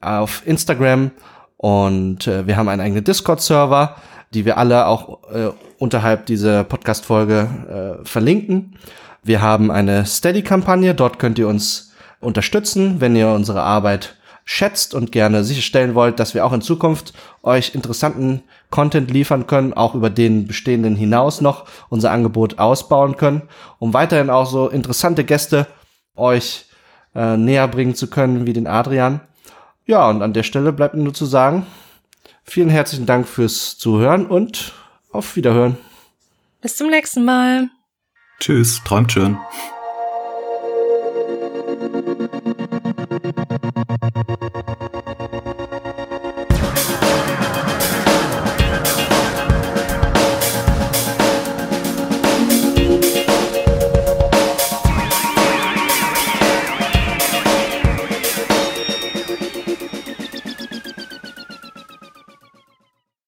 auf 0.00 0.46
Instagram 0.46 1.10
und 1.56 2.28
äh, 2.28 2.46
wir 2.46 2.56
haben 2.56 2.68
einen 2.68 2.80
eigenen 2.80 3.02
Discord-Server, 3.02 3.96
die 4.32 4.44
wir 4.44 4.58
alle 4.58 4.86
auch 4.86 5.28
äh, 5.32 5.50
unterhalb 5.78 6.26
dieser 6.26 6.62
Podcast-Folge 6.62 7.98
äh, 8.00 8.06
verlinken. 8.06 8.78
Wir 9.24 9.42
haben 9.42 9.72
eine 9.72 10.06
Steady-Kampagne, 10.06 10.94
dort 10.94 11.18
könnt 11.18 11.40
ihr 11.40 11.48
uns 11.48 11.94
unterstützen, 12.20 13.00
wenn 13.00 13.16
ihr 13.16 13.28
unsere 13.28 13.62
Arbeit 13.62 14.16
schätzt 14.48 14.94
und 14.94 15.12
gerne 15.12 15.44
sicherstellen 15.44 15.94
wollt, 15.94 16.18
dass 16.20 16.32
wir 16.32 16.46
auch 16.46 16.52
in 16.52 16.62
Zukunft 16.62 17.12
euch 17.42 17.74
interessanten 17.74 18.42
Content 18.70 19.10
liefern 19.10 19.46
können, 19.48 19.74
auch 19.74 19.94
über 19.94 20.08
den 20.08 20.46
bestehenden 20.46 20.94
hinaus 20.94 21.40
noch 21.40 21.66
unser 21.90 22.12
Angebot 22.12 22.58
ausbauen 22.58 23.16
können, 23.16 23.42
um 23.80 23.92
weiterhin 23.92 24.30
auch 24.30 24.46
so 24.46 24.68
interessante 24.68 25.24
Gäste 25.24 25.66
euch 26.14 26.66
äh, 27.14 27.36
näher 27.36 27.66
bringen 27.66 27.96
zu 27.96 28.08
können 28.08 28.46
wie 28.46 28.52
den 28.52 28.68
Adrian. 28.68 29.20
Ja, 29.84 30.08
und 30.08 30.22
an 30.22 30.32
der 30.32 30.44
Stelle 30.44 30.72
bleibt 30.72 30.94
mir 30.94 31.02
nur 31.02 31.14
zu 31.14 31.26
sagen, 31.26 31.66
vielen 32.44 32.70
herzlichen 32.70 33.06
Dank 33.06 33.26
fürs 33.26 33.76
Zuhören 33.76 34.26
und 34.26 34.72
auf 35.10 35.34
Wiederhören. 35.34 35.76
Bis 36.62 36.76
zum 36.76 36.88
nächsten 36.88 37.24
Mal. 37.24 37.68
Tschüss, 38.38 38.80
träumt 38.84 39.10
schön. 39.10 39.36
Thank 44.14 44.66
you. 44.68 44.75